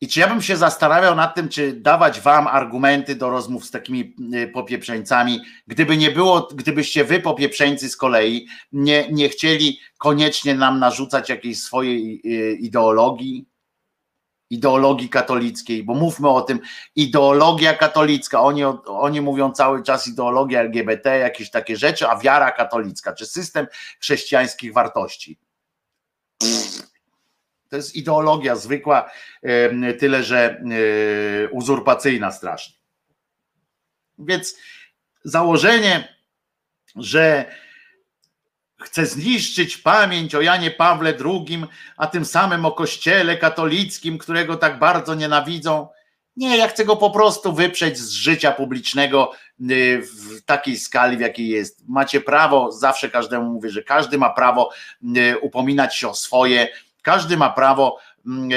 i 0.00 0.08
czy 0.08 0.20
ja 0.20 0.28
bym 0.28 0.42
się 0.42 0.56
zastanawiał 0.56 1.14
nad 1.16 1.34
tym, 1.34 1.48
czy 1.48 1.72
dawać 1.72 2.20
wam 2.20 2.46
argumenty 2.46 3.14
do 3.14 3.30
rozmów 3.30 3.64
z 3.64 3.70
takimi 3.70 4.14
y, 4.34 4.48
popieprzeńcami, 4.48 5.40
gdyby 5.66 5.96
nie 5.96 6.10
było, 6.10 6.48
gdybyście 6.54 7.04
wy 7.04 7.20
popieprzeńcy 7.20 7.88
z 7.88 7.96
kolei 7.96 8.46
nie, 8.72 9.08
nie 9.12 9.28
chcieli 9.28 9.80
koniecznie 9.98 10.54
nam 10.54 10.78
narzucać 10.78 11.28
jakiejś 11.28 11.62
swojej 11.62 12.20
y, 12.24 12.52
ideologii, 12.54 13.46
ideologii 14.50 15.08
katolickiej, 15.08 15.82
bo 15.82 15.94
mówmy 15.94 16.28
o 16.28 16.42
tym, 16.42 16.60
ideologia 16.96 17.74
katolicka, 17.74 18.42
oni, 18.42 18.64
oni 18.86 19.20
mówią 19.20 19.52
cały 19.52 19.82
czas 19.82 20.06
ideologia 20.06 20.60
LGBT, 20.60 21.18
jakieś 21.18 21.50
takie 21.50 21.76
rzeczy, 21.76 22.08
a 22.08 22.18
wiara 22.18 22.50
katolicka, 22.50 23.12
czy 23.12 23.26
system 23.26 23.66
chrześcijańskich 24.00 24.72
wartości. 24.72 25.38
To 27.68 27.76
jest 27.76 27.96
ideologia 27.96 28.56
zwykła, 28.56 29.10
tyle 29.98 30.22
że 30.22 30.60
e, 30.60 31.48
uzurpacyjna 31.48 32.32
strasznie. 32.32 32.76
Więc 34.18 34.56
założenie, 35.24 36.16
że 36.96 37.44
chce 38.80 39.06
zniszczyć 39.06 39.76
pamięć 39.76 40.34
o 40.34 40.40
Janie 40.40 40.70
Pawle 40.70 41.14
II, 41.24 41.64
a 41.96 42.06
tym 42.06 42.24
samym 42.24 42.66
o 42.66 42.72
Kościele 42.72 43.36
katolickim, 43.36 44.18
którego 44.18 44.56
tak 44.56 44.78
bardzo 44.78 45.14
nienawidzą. 45.14 45.88
Nie, 46.36 46.56
ja 46.56 46.68
chcę 46.68 46.84
go 46.84 46.96
po 46.96 47.10
prostu 47.10 47.52
wyprzeć 47.52 47.98
z 47.98 48.10
życia 48.10 48.52
publicznego 48.52 49.32
y, 49.70 50.02
w 50.02 50.42
takiej 50.42 50.78
skali, 50.78 51.16
w 51.16 51.20
jakiej 51.20 51.48
jest. 51.48 51.88
Macie 51.88 52.20
prawo, 52.20 52.72
zawsze 52.72 53.10
każdemu 53.10 53.52
mówię, 53.52 53.70
że 53.70 53.82
każdy 53.82 54.18
ma 54.18 54.30
prawo 54.30 54.70
y, 55.16 55.38
upominać 55.38 55.96
się 55.96 56.08
o 56.08 56.14
swoje, 56.14 56.68
każdy 57.08 57.36
ma 57.36 57.50
prawo 57.50 57.98
mm, 58.26 58.50
e, 58.52 58.56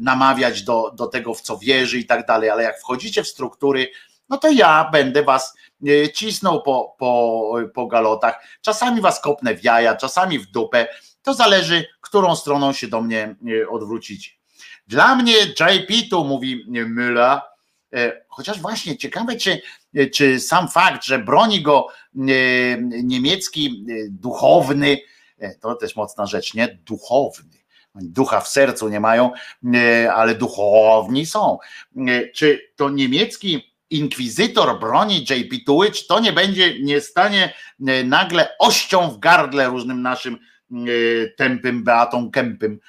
namawiać 0.00 0.62
do, 0.62 0.90
do 0.96 1.06
tego, 1.06 1.34
w 1.34 1.40
co 1.40 1.58
wierzy 1.58 1.98
i 1.98 2.06
tak 2.06 2.26
dalej, 2.26 2.50
ale 2.50 2.62
jak 2.62 2.80
wchodzicie 2.80 3.22
w 3.22 3.28
struktury, 3.28 3.90
no 4.28 4.36
to 4.36 4.50
ja 4.50 4.88
będę 4.92 5.22
was 5.22 5.56
e, 5.88 6.08
cisnął 6.12 6.62
po, 6.62 6.96
po, 6.98 7.54
po 7.74 7.86
galotach. 7.86 8.40
Czasami 8.60 9.00
was 9.00 9.20
kopnę 9.20 9.54
w 9.54 9.64
jaja, 9.64 9.96
czasami 9.96 10.38
w 10.38 10.46
dupę. 10.46 10.86
To 11.22 11.34
zależy, 11.34 11.86
którą 12.00 12.36
stroną 12.36 12.72
się 12.72 12.88
do 12.88 13.02
mnie 13.02 13.36
e, 13.62 13.68
odwrócicie. 13.68 14.30
Dla 14.86 15.16
mnie 15.16 15.34
JP 15.34 16.10
tu 16.10 16.24
mówi 16.24 16.64
Müller, 16.70 17.40
chociaż 18.28 18.60
właśnie 18.60 18.96
ciekawe, 18.96 19.36
czy, 19.36 19.62
czy 20.14 20.40
sam 20.40 20.68
fakt, 20.68 21.04
że 21.04 21.18
broni 21.18 21.62
go 21.62 21.88
niemiecki 23.02 23.86
duchowny, 24.08 24.98
to 25.60 25.74
też 25.74 25.96
mocna 25.96 26.26
rzecz, 26.26 26.54
nie? 26.54 26.78
Duchowny. 26.86 27.56
Ducha 27.94 28.40
w 28.40 28.48
sercu 28.48 28.88
nie 28.88 29.00
mają, 29.00 29.30
e, 29.74 30.12
ale 30.12 30.34
duchowni 30.34 31.26
są. 31.26 31.58
E, 31.96 32.28
czy 32.28 32.60
to 32.76 32.90
niemiecki 32.90 33.72
inkwizytor 33.90 34.80
broni 34.80 35.24
JP 35.30 35.64
Tuły, 35.66 35.90
czy 35.90 36.06
to 36.06 36.20
nie 36.20 36.32
będzie, 36.32 36.80
nie 36.80 37.00
stanie 37.00 37.54
nagle 38.04 38.58
ością 38.58 39.10
w 39.10 39.18
gardle 39.18 39.68
różnym 39.68 40.02
naszym 40.02 40.38
tępym 41.36 41.84
Beatą 41.84 42.30
Kępym 42.30 42.80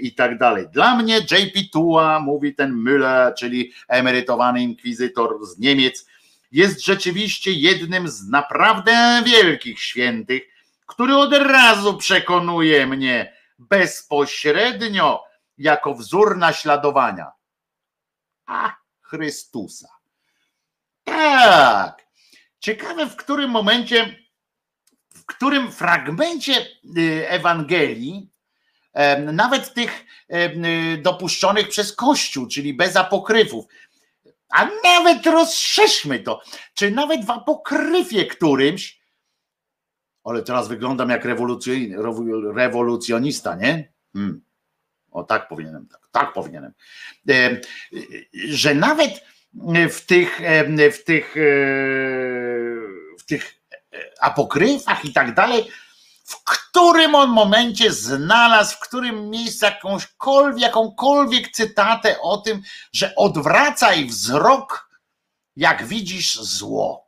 i 0.00 0.14
tak 0.14 0.38
dalej. 0.38 0.66
Dla 0.72 0.96
mnie 0.96 1.18
JP 1.18 1.70
Tuła, 1.72 2.20
mówi 2.20 2.54
ten 2.54 2.84
Müller, 2.84 3.34
czyli 3.34 3.72
emerytowany 3.88 4.62
inkwizytor 4.62 5.46
z 5.46 5.58
Niemiec, 5.58 6.06
jest 6.52 6.84
rzeczywiście 6.84 7.52
jednym 7.52 8.08
z 8.08 8.28
naprawdę 8.28 9.22
wielkich 9.26 9.80
świętych, 9.80 10.42
który 10.86 11.16
od 11.16 11.32
razu 11.32 11.96
przekonuje 11.96 12.86
mnie 12.86 13.36
bezpośrednio 13.58 15.24
jako 15.58 15.94
wzór 15.94 16.36
naśladowania. 16.36 17.32
A 18.46 18.76
Chrystusa. 19.00 19.88
Tak. 21.04 22.06
Ciekawe, 22.58 23.06
w 23.06 23.16
którym 23.16 23.50
momencie, 23.50 24.16
w 25.14 25.26
którym 25.26 25.72
fragmencie 25.72 26.66
y, 26.98 27.28
Ewangelii, 27.28 28.30
nawet 29.32 29.74
tych 29.74 30.04
y, 30.34 30.98
dopuszczonych 31.02 31.68
przez 31.68 31.96
Kościół, 31.96 32.46
czyli 32.46 32.74
bez 32.74 32.96
apokryfów, 32.96 33.64
a 34.50 34.68
nawet 34.84 35.26
rozszerzmy 35.26 36.18
to, 36.18 36.42
czy 36.74 36.90
nawet 36.90 37.24
w 37.24 37.30
apokryfie 37.30 38.26
którymś 38.26 38.95
ale 40.26 40.42
teraz 40.42 40.68
wyglądam 40.68 41.10
jak 41.10 41.24
rewolucjonista, 42.54 43.54
nie? 43.54 43.92
Hmm. 44.12 44.40
O 45.10 45.24
tak 45.24 45.48
powinienem, 45.48 45.88
tak, 45.88 46.08
tak 46.12 46.32
powinienem. 46.32 46.72
E, 47.30 47.60
że 48.34 48.74
nawet 48.74 49.24
w 49.90 50.00
tych, 50.06 50.40
e, 50.40 50.90
w 50.90 51.04
tych, 51.04 51.36
e, 51.36 51.40
w 53.18 53.24
tych 53.26 53.54
apokryfach 54.20 55.04
i 55.04 55.12
tak 55.12 55.34
dalej, 55.34 55.70
w 56.24 56.44
którym 56.44 57.14
on 57.14 57.30
momencie 57.30 57.92
znalazł, 57.92 58.76
w 58.76 58.80
którym 58.80 59.30
miejscu 59.30 59.66
jakąśkolwiek, 59.66 60.62
jakąkolwiek 60.62 61.50
cytatę 61.50 62.20
o 62.20 62.36
tym, 62.36 62.62
że 62.92 63.14
odwracaj 63.14 64.06
wzrok, 64.06 64.90
jak 65.56 65.86
widzisz 65.86 66.40
zło. 66.40 67.05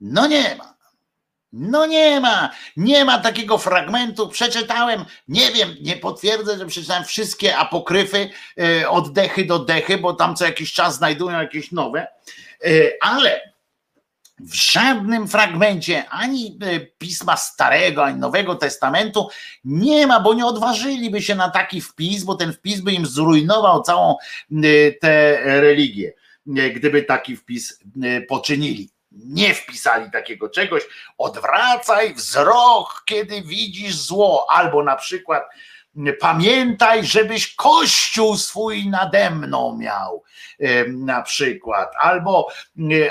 No 0.00 0.26
nie 0.26 0.54
ma. 0.54 0.76
No 1.52 1.86
nie 1.86 2.20
ma, 2.20 2.50
nie 2.76 3.04
ma 3.04 3.18
takiego 3.18 3.58
fragmentu. 3.58 4.28
Przeczytałem, 4.28 5.04
nie 5.28 5.52
wiem, 5.52 5.76
nie 5.80 5.96
potwierdzę, 5.96 6.58
że 6.58 6.66
przeczytałem 6.66 7.04
wszystkie 7.04 7.56
apokryfy 7.56 8.30
e, 8.60 8.88
od 8.88 9.12
dechy 9.12 9.44
do 9.44 9.58
dechy, 9.58 9.98
bo 9.98 10.14
tam 10.14 10.36
co 10.36 10.44
jakiś 10.44 10.72
czas 10.72 10.96
znajdują 10.96 11.40
jakieś 11.40 11.72
nowe, 11.72 12.06
e, 12.64 12.68
ale 13.00 13.52
w 14.40 14.54
żadnym 14.54 15.28
fragmencie 15.28 16.08
ani 16.08 16.58
e, 16.62 16.80
pisma 16.80 17.36
Starego, 17.36 18.04
ani 18.04 18.20
Nowego 18.20 18.54
Testamentu 18.54 19.28
nie 19.64 20.06
ma, 20.06 20.20
bo 20.20 20.34
nie 20.34 20.46
odważyliby 20.46 21.22
się 21.22 21.34
na 21.34 21.50
taki 21.50 21.80
wpis, 21.80 22.24
bo 22.24 22.34
ten 22.34 22.52
wpis 22.52 22.80
by 22.80 22.92
im 22.92 23.06
zrujnował 23.06 23.82
całą 23.82 24.16
tę 25.00 25.38
religię, 25.60 26.12
gdyby 26.46 27.02
taki 27.02 27.36
wpis 27.36 27.80
poczynili 28.28 28.95
nie 29.24 29.54
wpisali 29.54 30.10
takiego 30.10 30.48
czegoś. 30.48 30.82
Odwracaj 31.18 32.14
wzrok, 32.14 33.02
kiedy 33.06 33.42
widzisz 33.42 33.94
zło, 33.94 34.46
albo 34.50 34.82
na 34.82 34.96
przykład 34.96 35.42
pamiętaj, 36.20 37.04
żebyś 37.06 37.54
kościół 37.54 38.36
swój 38.36 38.88
nade 38.88 39.30
mną 39.30 39.76
miał 39.78 40.22
na 40.88 41.22
przykład, 41.22 41.92
albo, 42.00 42.48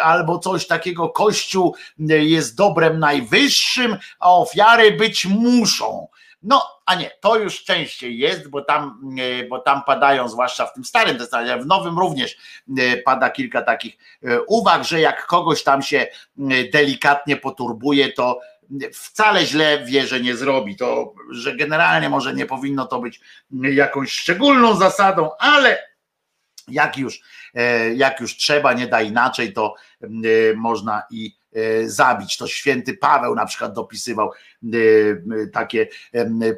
albo 0.02 0.40
coś 0.40 0.68
takiego, 0.68 1.10
kościół 1.10 1.76
jest 2.08 2.56
dobrem 2.56 3.00
najwyższym, 3.00 3.98
a 4.20 4.32
ofiary 4.32 4.92
być 4.92 5.26
muszą. 5.26 6.05
No, 6.48 6.62
a 6.86 6.96
nie, 6.96 7.12
to 7.22 7.38
już 7.38 7.64
częściej 7.64 8.18
jest, 8.18 8.50
bo 8.50 8.62
tam, 8.62 9.02
bo 9.50 9.60
tam 9.60 9.84
padają, 9.84 10.30
zwłaszcza 10.30 10.66
w 10.66 10.74
tym 10.74 10.86
starym 10.86 11.18
testamencie, 11.18 11.58
w 11.58 11.66
nowym 11.66 12.00
również 12.00 12.38
pada 13.06 13.30
kilka 13.30 13.62
takich 13.62 13.98
uwag, 14.48 14.84
że 14.84 15.00
jak 15.00 15.26
kogoś 15.26 15.64
tam 15.64 15.82
się 15.82 16.08
delikatnie 16.74 17.38
poturbuje, 17.38 18.14
to 18.14 18.40
wcale 18.94 19.46
źle 19.46 19.86
wie, 19.86 20.08
że 20.08 20.22
nie 20.22 20.36
zrobi. 20.36 20.76
To, 20.76 21.14
że 21.32 21.56
generalnie 21.56 22.10
może 22.10 22.34
nie 22.34 22.46
powinno 22.46 22.86
to 22.86 23.00
być 23.00 23.22
jakąś 23.52 24.12
szczególną 24.12 24.76
zasadą, 24.76 25.30
ale 25.40 25.78
jak 26.68 26.98
już, 26.98 27.22
jak 27.96 28.20
już 28.20 28.38
trzeba, 28.38 28.74
nie 28.74 28.88
da 28.88 29.02
inaczej, 29.02 29.54
to 29.54 29.76
można 30.56 31.04
i 31.12 31.36
E, 31.45 31.45
zabić. 31.86 32.38
To 32.38 32.48
święty 32.48 32.98
Paweł 32.98 33.36
na 33.36 33.46
przykład 33.46 33.74
dopisywał 33.74 34.32
e, 34.32 35.48
takie 35.54 35.88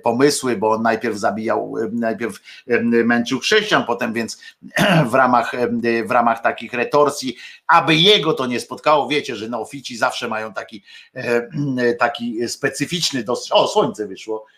pomysły, 0.04 0.58
bo 0.58 0.72
on 0.72 0.82
najpierw 0.82 1.18
zabijał, 1.18 1.74
najpierw 1.92 2.40
męczył 2.82 3.40
chrześcijan, 3.40 3.84
potem 3.84 4.14
więc 4.14 4.42
w 5.12 5.14
ramach, 5.14 5.52
w 6.06 6.12
ramach 6.12 6.42
takich 6.42 6.74
retorsji, 6.74 7.38
aby 7.68 7.96
jego 7.96 8.34
to 8.34 8.46
nie 8.46 8.60
spotkało, 8.60 9.08
wiecie, 9.08 9.36
że 9.36 9.50
neofici 9.50 9.98
zawsze 9.98 10.28
mają 10.28 10.54
taki, 10.54 10.84
e, 11.14 11.94
taki 11.94 12.50
specyficzny 12.50 13.24
dosyć, 13.24 13.52
o 13.52 13.68
słońce 13.68 14.08
wyszło, 14.08 14.46
E, 14.48 14.56
e, 14.56 14.57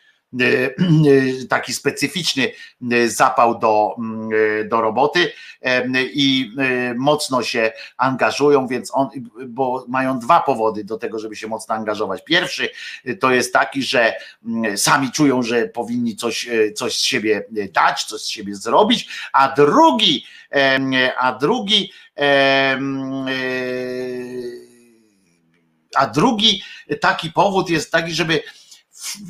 taki 1.49 1.73
specyficzny 1.73 2.51
e, 2.91 3.09
zapał 3.09 3.59
do, 3.59 3.95
do 4.65 4.81
roboty 4.81 5.31
i 5.97 6.51
mocno 6.95 7.43
się 7.43 7.71
angażują, 7.97 8.67
więc 8.67 8.91
on, 8.93 9.09
bo 9.47 9.85
mają 9.87 10.19
dwa 10.19 10.39
powody 10.39 10.83
do 10.83 10.97
tego, 10.97 11.19
żeby 11.19 11.35
się 11.35 11.47
mocno 11.47 11.75
angażować. 11.75 12.23
Pierwszy 12.23 12.69
to 13.19 13.31
jest 13.31 13.53
taki, 13.53 13.83
że 13.83 14.13
sami 14.75 15.11
czują, 15.11 15.43
że 15.43 15.67
powinni 15.67 16.15
coś, 16.15 16.49
coś 16.75 16.95
z 16.95 17.01
siebie 17.01 17.45
dać, 17.73 18.03
coś 18.03 18.21
z 18.21 18.27
siebie 18.27 18.55
zrobić, 18.55 19.09
a 19.33 19.55
drugi, 19.55 20.25
a 21.19 21.33
drugi 21.33 21.91
a 25.95 26.07
drugi 26.07 26.63
taki 27.01 27.31
powód 27.31 27.69
jest 27.69 27.91
taki, 27.91 28.11
żeby 28.11 28.41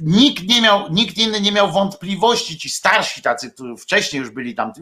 nikt 0.01 0.43
nie 0.43 0.61
miał, 0.61 0.91
nikt 0.91 1.17
inny 1.17 1.41
nie 1.41 1.51
miał 1.51 1.71
wątpliwości, 1.71 2.57
ci 2.57 2.69
starsi 2.69 3.21
tacy, 3.21 3.51
którzy 3.51 3.75
wcześniej 3.75 4.19
już 4.19 4.29
byli 4.31 4.55
tam, 4.55 4.73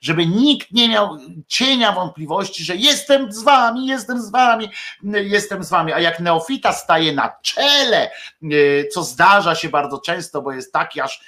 żeby 0.00 0.26
nikt 0.26 0.72
nie 0.72 0.88
miał 0.88 1.18
cienia 1.48 1.92
wątpliwości, 1.92 2.64
że 2.64 2.76
jestem 2.76 3.32
z 3.32 3.42
wami, 3.42 3.86
jestem 3.86 4.22
z 4.22 4.30
wami, 4.30 4.70
jestem 5.02 5.64
z 5.64 5.70
wami, 5.70 5.92
a 5.92 6.00
jak 6.00 6.20
neofita 6.20 6.72
staje 6.72 7.12
na 7.12 7.36
czele, 7.42 8.10
co 8.92 9.02
zdarza 9.02 9.54
się 9.54 9.68
bardzo 9.68 9.98
często, 9.98 10.42
bo 10.42 10.52
jest 10.52 10.72
taki 10.72 11.00
aż 11.00 11.20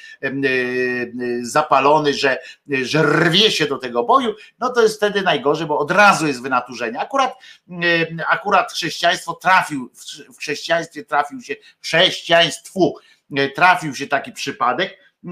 zapalony, 1.43 2.15
że, 2.15 2.39
że 2.83 3.03
rwie 3.03 3.51
się 3.51 3.67
do 3.67 3.79
tego 3.79 4.05
boju, 4.05 4.35
no 4.59 4.71
to 4.71 4.83
jest 4.83 4.97
wtedy 4.97 5.23
najgorzej, 5.23 5.67
bo 5.67 5.79
od 5.79 5.91
razu 5.91 6.27
jest 6.27 6.43
wynaturzenie. 6.43 7.01
Akurat, 7.01 7.35
akurat 8.29 8.73
chrześcijaństwo 8.73 9.35
trafił, 9.35 9.91
w 10.35 10.39
chrześcijaństwie 10.39 11.05
trafił 11.05 11.43
się 11.43 11.55
chrześcijaństwu 11.81 12.95
trafił 13.55 13.95
się 13.95 14.07
taki 14.07 14.33
przypadek, 14.33 14.99
e, 15.25 15.31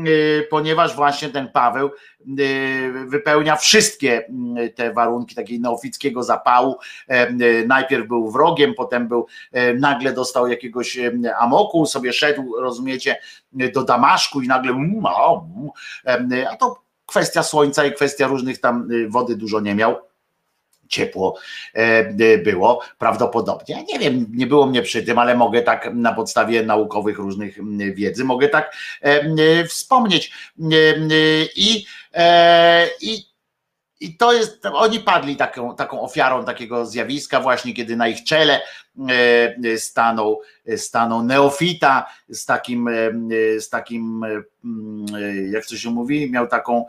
ponieważ 0.50 0.96
właśnie 0.96 1.28
ten 1.28 1.48
Paweł 1.48 1.86
e, 1.88 3.06
wypełnia 3.06 3.56
wszystkie 3.56 4.28
te 4.74 4.92
warunki 4.92 5.34
takiego 5.34 5.62
neofickiego 5.62 6.22
zapału. 6.22 6.76
Najpierw 7.66 8.08
był 8.08 8.30
wrogiem, 8.30 8.74
potem 8.74 9.08
był, 9.08 9.26
nagle 9.78 10.12
dostał 10.12 10.48
jakiegoś 10.48 10.98
amoku, 11.38 11.86
sobie 11.86 12.12
szedł, 12.12 12.54
rozumiecie, 12.60 13.16
do 13.52 13.84
Damaszku 13.84 14.40
i 14.40 14.48
nagle, 14.48 14.74
a 16.50 16.56
to 16.56 16.82
kwestia 17.06 17.42
słońca 17.42 17.84
i 17.84 17.92
kwestia 17.92 18.26
różnych 18.26 18.60
tam 18.60 18.88
wody 19.08 19.36
dużo 19.36 19.60
nie 19.60 19.74
miał 19.74 19.96
ciepło 20.88 21.38
e, 21.74 22.38
było 22.38 22.80
prawdopodobnie. 22.98 23.74
Ja 23.74 23.82
nie 23.82 23.98
wiem, 23.98 24.26
nie 24.30 24.46
było 24.46 24.66
mnie 24.66 24.82
przy 24.82 25.02
tym, 25.02 25.18
ale 25.18 25.36
mogę 25.36 25.62
tak 25.62 25.90
na 25.94 26.12
podstawie 26.12 26.62
naukowych 26.62 27.18
różnych 27.18 27.58
wiedzy, 27.94 28.24
mogę 28.24 28.48
tak 28.48 28.76
e, 29.00 29.64
wspomnieć. 29.64 30.32
I, 31.56 31.86
e, 32.14 32.86
i 33.00 33.36
i 34.00 34.16
to 34.16 34.32
jest, 34.32 34.66
oni 34.66 35.00
padli 35.00 35.36
taką, 35.36 35.76
taką 35.76 36.00
ofiarą 36.00 36.44
takiego 36.44 36.86
zjawiska, 36.86 37.40
właśnie 37.40 37.74
kiedy 37.74 37.96
na 37.96 38.08
ich 38.08 38.24
czele 38.24 38.60
e, 38.60 38.62
stanął, 39.76 40.40
stanął 40.76 41.22
neofita 41.22 42.06
z 42.28 42.44
takim, 42.44 42.88
e, 42.88 43.60
z 43.60 43.68
takim, 43.68 44.24
e, 44.24 44.42
jak 45.50 45.66
to 45.66 45.76
się 45.76 45.90
mówi, 45.90 46.30
miał 46.30 46.46
taką 46.46 46.86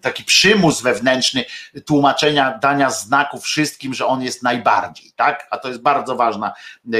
taki 0.00 0.24
przymus 0.24 0.82
wewnętrzny 0.82 1.44
tłumaczenia, 1.84 2.58
dania 2.62 2.90
znaków 2.90 3.44
wszystkim, 3.44 3.94
że 3.94 4.06
on 4.06 4.22
jest 4.22 4.42
najbardziej, 4.42 5.12
tak? 5.16 5.46
A 5.50 5.58
to 5.58 5.68
jest 5.68 5.82
bardzo 5.82 6.16
ważna 6.16 6.52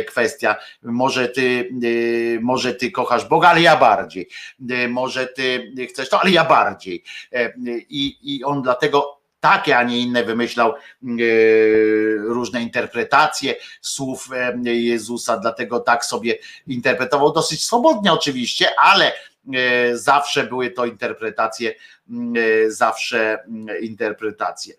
kwestia. 0.07 0.57
Może 0.83 1.29
ty, 1.29 1.71
może 2.43 2.75
ty 2.75 2.91
kochasz 2.91 3.25
Boga, 3.25 3.49
ale 3.49 3.61
ja 3.61 3.77
bardziej. 3.77 4.29
Może 4.89 5.27
ty 5.27 5.73
chcesz 5.91 6.09
to, 6.09 6.21
ale 6.21 6.31
ja 6.31 6.45
bardziej 6.45 7.05
i, 7.89 8.19
i 8.23 8.45
on 8.45 8.63
dlatego 8.63 9.16
takie, 9.47 9.79
a 9.79 9.83
nie 9.83 9.99
inne 9.99 10.25
wymyślał 10.25 10.73
e, 10.73 10.77
różne 12.17 12.63
interpretacje 12.63 13.55
słów 13.81 14.29
e, 14.33 14.73
Jezusa, 14.73 15.37
dlatego 15.39 15.81
tak 15.81 16.05
sobie 16.05 16.39
interpretował 16.67 17.33
dosyć 17.33 17.65
swobodnie 17.65 18.13
oczywiście, 18.13 18.69
ale 18.81 19.13
e, 19.13 19.97
zawsze 19.97 20.45
były 20.45 20.71
to 20.71 20.87
interpretacje, 20.87 21.75
zawsze 22.69 23.45
interpretacje. 23.81 24.75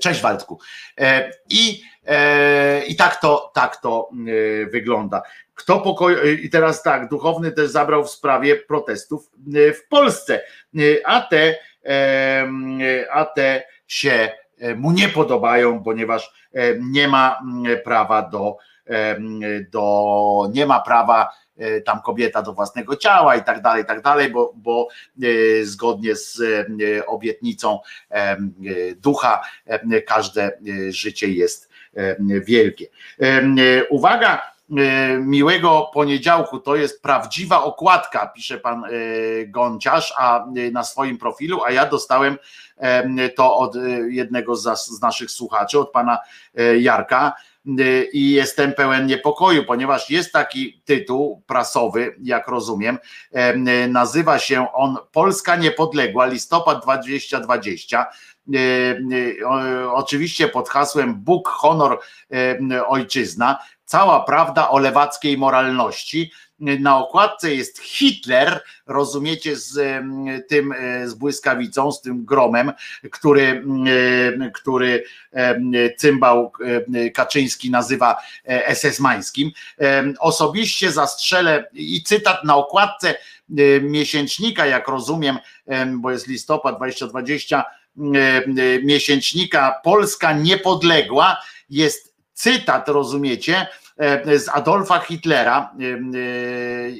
Cześć 0.00 0.20
Waldku. 0.20 0.60
I, 1.48 1.82
i 2.88 2.96
tak 2.96 3.20
to, 3.20 3.52
tak 3.54 3.76
to 3.76 4.10
wygląda. 4.72 5.22
Kto 5.54 5.80
pokoju, 5.80 6.32
i 6.32 6.50
teraz 6.50 6.82
tak, 6.82 7.08
duchowny 7.08 7.52
też 7.52 7.70
zabrał 7.70 8.04
w 8.04 8.10
sprawie 8.10 8.56
protestów 8.56 9.30
w 9.54 9.88
Polsce, 9.88 10.40
a 11.04 11.20
te, 11.20 11.54
a 13.12 13.24
te 13.24 13.62
się 13.86 14.32
e, 14.58 14.74
mu 14.74 14.92
nie 14.92 15.08
podobają, 15.08 15.82
ponieważ 15.82 16.44
nie 16.80 17.08
ma 17.08 17.40
prawa 17.84 18.22
do, 18.22 18.56
do 19.70 20.50
nie 20.52 20.66
ma 20.66 20.80
prawa 20.80 21.32
tam 21.84 22.00
kobieta 22.02 22.42
do 22.42 22.52
własnego 22.52 22.96
ciała 22.96 23.36
i 23.36 23.44
tak 23.44 23.62
dalej, 23.62 23.82
i 23.82 23.86
tak 23.86 24.02
dalej, 24.02 24.30
bo, 24.30 24.52
bo 24.56 24.88
zgodnie 25.62 26.16
z 26.16 26.40
obietnicą 27.06 27.78
ducha 28.96 29.42
każde 30.06 30.58
życie 30.90 31.28
jest 31.28 31.68
wielkie. 32.28 32.86
Uwaga, 33.90 34.42
E, 34.42 34.53
miłego 35.20 35.90
poniedziałku. 35.94 36.58
To 36.58 36.76
jest 36.76 37.02
prawdziwa 37.02 37.64
okładka, 37.64 38.26
pisze 38.26 38.58
pan 38.58 38.84
e, 38.84 38.88
Gonciarz 39.46 40.14
a 40.18 40.46
e, 40.46 40.70
na 40.70 40.84
swoim 40.84 41.18
profilu, 41.18 41.64
a 41.64 41.70
ja 41.70 41.86
dostałem 41.86 42.38
to 43.36 43.56
od 43.56 43.74
jednego 44.08 44.56
z 44.56 45.00
naszych 45.02 45.30
słuchaczy, 45.30 45.78
od 45.78 45.90
pana 45.90 46.18
Jarka 46.78 47.32
i 48.12 48.30
jestem 48.30 48.72
pełen 48.72 49.06
niepokoju, 49.06 49.64
ponieważ 49.64 50.10
jest 50.10 50.32
taki 50.32 50.82
tytuł 50.84 51.42
prasowy, 51.46 52.16
jak 52.22 52.48
rozumiem, 52.48 52.98
nazywa 53.88 54.38
się 54.38 54.72
on 54.72 54.96
Polska 55.12 55.56
Niepodległa, 55.56 56.26
listopad 56.26 56.82
2020. 56.82 58.06
Oczywiście 59.92 60.48
pod 60.48 60.68
hasłem 60.68 61.14
Bóg, 61.14 61.48
honor, 61.48 62.00
ojczyzna 62.86 63.58
cała 63.84 64.20
prawda 64.20 64.70
o 64.70 64.78
lewackiej 64.78 65.38
moralności. 65.38 66.30
Na 66.58 66.98
okładce 66.98 67.54
jest 67.54 67.78
Hitler, 67.78 68.60
rozumiecie, 68.86 69.56
z 69.56 70.02
tym, 70.48 70.72
e, 70.72 71.08
z 71.08 71.14
błyskawicą, 71.14 71.92
z 71.92 72.00
tym 72.00 72.24
gromem, 72.24 72.72
który, 73.10 73.64
który 74.54 75.04
cymbał 75.96 76.52
Kaczyński 77.14 77.70
nazywa 77.70 78.16
SS-mańskim. 78.68 79.50
Osobiście 80.18 80.92
zastrzelę 80.92 81.68
i 81.72 82.02
cytat 82.02 82.44
na 82.44 82.56
okładce 82.56 83.14
miesięcznika, 83.82 84.66
jak 84.66 84.88
rozumiem, 84.88 85.38
bo 85.96 86.10
jest 86.10 86.26
listopad 86.26 86.76
2020, 86.76 87.64
miesięcznika 88.82 89.80
Polska 89.84 90.32
Niepodległa 90.32 91.36
jest 91.70 92.13
cytat, 92.34 92.88
rozumiecie, 92.88 93.66
z 94.24 94.48
Adolfa 94.48 94.98
Hitlera, 95.00 95.74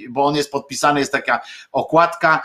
bo 0.08 0.24
on 0.24 0.36
jest 0.36 0.52
podpisany, 0.52 1.00
jest 1.00 1.12
taka 1.12 1.40
okładka 1.72 2.42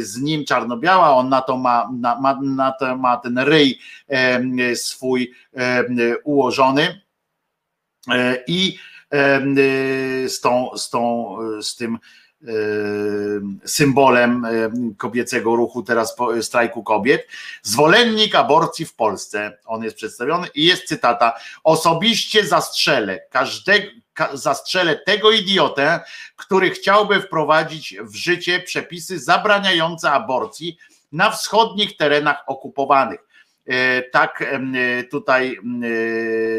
z 0.00 0.20
nim 0.20 0.44
czarno-biała, 0.44 1.14
on 1.14 1.28
na 1.28 1.40
to 1.40 1.56
ma, 1.56 1.90
na, 2.00 2.40
na 2.42 2.72
to 2.72 2.96
ma 2.96 3.16
ten 3.16 3.38
ryj 3.38 3.78
swój 4.74 5.32
ułożony. 6.24 7.00
I 8.46 8.78
z 10.28 10.40
tą, 10.40 10.70
z 10.76 10.90
tą, 10.90 11.36
z 11.62 11.76
tym 11.76 11.98
symbolem 13.64 14.46
kobiecego 14.96 15.56
ruchu 15.56 15.82
teraz 15.82 16.16
strajku 16.40 16.82
kobiet. 16.82 17.26
Zwolennik 17.62 18.34
aborcji 18.34 18.86
w 18.86 18.94
Polsce. 18.94 19.58
On 19.66 19.84
jest 19.84 19.96
przedstawiony 19.96 20.48
i 20.54 20.66
jest 20.66 20.84
cytata. 20.84 21.34
Osobiście 21.64 22.46
zastrzelę 22.46 23.20
każdego, 23.30 23.90
zastrzelę 24.32 24.96
tego 24.96 25.30
idiotę, 25.30 26.00
który 26.36 26.70
chciałby 26.70 27.20
wprowadzić 27.20 27.96
w 28.02 28.14
życie 28.14 28.60
przepisy 28.60 29.18
zabraniające 29.18 30.10
aborcji 30.10 30.78
na 31.12 31.30
wschodnich 31.30 31.96
terenach 31.96 32.44
okupowanych. 32.46 33.20
E, 33.66 34.02
tak 34.02 34.44
tutaj 35.10 35.58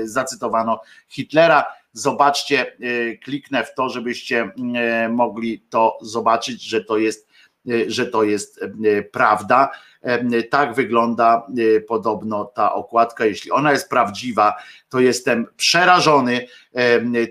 zacytowano 0.04 0.82
Hitlera 1.08 1.79
Zobaczcie, 1.94 2.72
e, 2.80 3.18
kliknę 3.18 3.64
w 3.64 3.74
to, 3.74 3.90
żebyście 3.90 4.52
e, 4.76 5.10
mogli 5.10 5.60
to 5.70 5.98
zobaczyć, 6.02 6.64
że 6.64 6.84
to 6.84 6.98
jest, 6.98 7.28
e, 7.70 7.90
że 7.92 8.06
to 8.06 8.24
jest 8.24 8.60
prawda. 9.12 9.72
Tak 10.50 10.76
wygląda 10.76 11.48
podobno 11.88 12.46
ta 12.46 12.74
okładka. 12.74 13.26
Jeśli 13.26 13.52
ona 13.52 13.72
jest 13.72 13.90
prawdziwa, 13.90 14.56
to 14.90 15.00
jestem 15.00 15.46
przerażony 15.58 16.48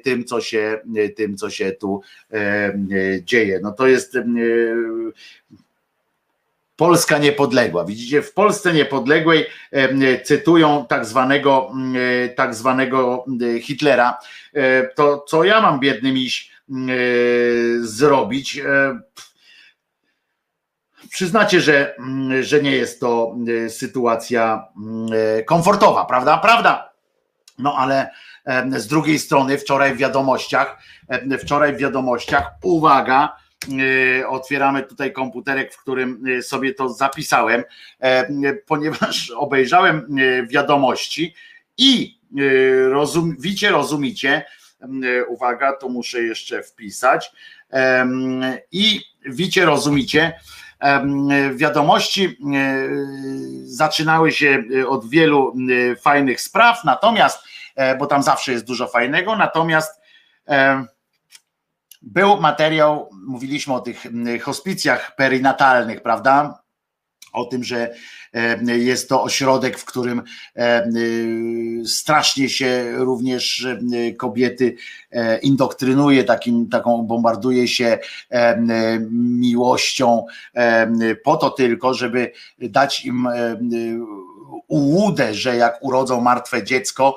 tym, 0.04 0.24
co 0.24 0.40
się, 0.40 0.80
tym, 1.16 1.36
co 1.36 1.50
się 1.50 1.72
tu 1.72 2.00
dzieje. 3.24 3.60
No 3.62 3.72
to 3.72 3.86
jest 3.86 4.18
Polska 6.78 7.18
niepodległa. 7.18 7.84
Widzicie, 7.84 8.22
w 8.22 8.32
Polsce 8.32 8.72
niepodległej 8.72 9.46
cytują 10.24 10.86
tak 10.86 11.06
zwanego, 11.06 11.72
tak 12.36 12.54
zwanego 12.54 13.24
Hitlera. 13.62 14.18
E, 14.54 14.88
to 14.88 15.24
co 15.28 15.44
ja 15.44 15.60
mam 15.60 15.80
biedny 15.80 16.12
miś 16.12 16.50
zrobić? 17.80 18.58
E, 18.58 19.00
przyznacie, 21.10 21.60
że, 21.60 21.94
że 22.40 22.62
nie 22.62 22.72
jest 22.72 23.00
to 23.00 23.36
sytuacja 23.68 24.68
komfortowa, 25.46 26.04
prawda? 26.04 26.38
Prawda. 26.38 26.92
No 27.58 27.74
ale 27.78 28.10
z 28.76 28.86
drugiej 28.86 29.18
strony 29.18 29.58
wczoraj 29.58 29.94
w 29.94 29.98
wiadomościach, 29.98 30.78
wczoraj 31.38 31.74
w 31.74 31.78
wiadomościach, 31.78 32.50
uwaga, 32.62 33.36
E, 33.38 33.47
otwieramy 34.28 34.82
tutaj 34.82 35.12
komputerek, 35.12 35.74
w 35.74 35.78
którym 35.78 36.24
e, 36.38 36.42
sobie 36.42 36.74
to 36.74 36.88
zapisałem, 36.88 37.64
e, 38.00 38.54
ponieważ 38.66 39.30
obejrzałem 39.36 40.16
wiadomości 40.48 41.34
i 41.76 42.18
rozum, 42.90 43.36
rozumicie, 43.70 44.44
uwaga, 45.28 45.72
to 45.72 45.88
muszę 45.88 46.22
jeszcze 46.22 46.62
wpisać, 46.62 47.32
i 48.72 49.00
wicie, 49.26 49.64
rozumicie, 49.64 50.40
wiadomości 51.54 52.38
zaczynały 53.64 54.32
się 54.32 54.64
od 54.88 55.10
wielu 55.10 55.54
fajnych 56.00 56.40
spraw, 56.40 56.84
natomiast, 56.84 57.38
bo 57.98 58.06
tam 58.06 58.22
zawsze 58.22 58.52
jest 58.52 58.64
dużo 58.64 58.88
fajnego, 58.88 59.36
natomiast 59.36 60.00
był 62.02 62.40
materiał, 62.40 63.10
mówiliśmy 63.26 63.74
o 63.74 63.80
tych 63.80 64.06
hospicjach 64.42 65.16
perinatalnych, 65.16 66.02
prawda? 66.02 66.62
O 67.32 67.44
tym, 67.44 67.64
że 67.64 67.94
e, 68.34 68.78
jest 68.78 69.08
to 69.08 69.22
ośrodek, 69.22 69.78
w 69.78 69.84
którym 69.84 70.22
e, 70.56 70.90
strasznie 71.84 72.48
się 72.48 72.92
również 72.96 73.66
e, 73.66 74.12
kobiety 74.12 74.76
indoktrynuje, 75.42 76.24
takim, 76.24 76.68
taką 76.68 77.02
bombarduje 77.02 77.68
się 77.68 77.98
miłością 79.10 80.26
po 81.24 81.36
to 81.36 81.50
tylko, 81.50 81.94
żeby 81.94 82.32
dać 82.58 83.04
im 83.04 83.28
ułudę, 84.68 85.34
że 85.34 85.56
jak 85.56 85.78
urodzą 85.84 86.20
martwe 86.20 86.64
dziecko, 86.64 87.16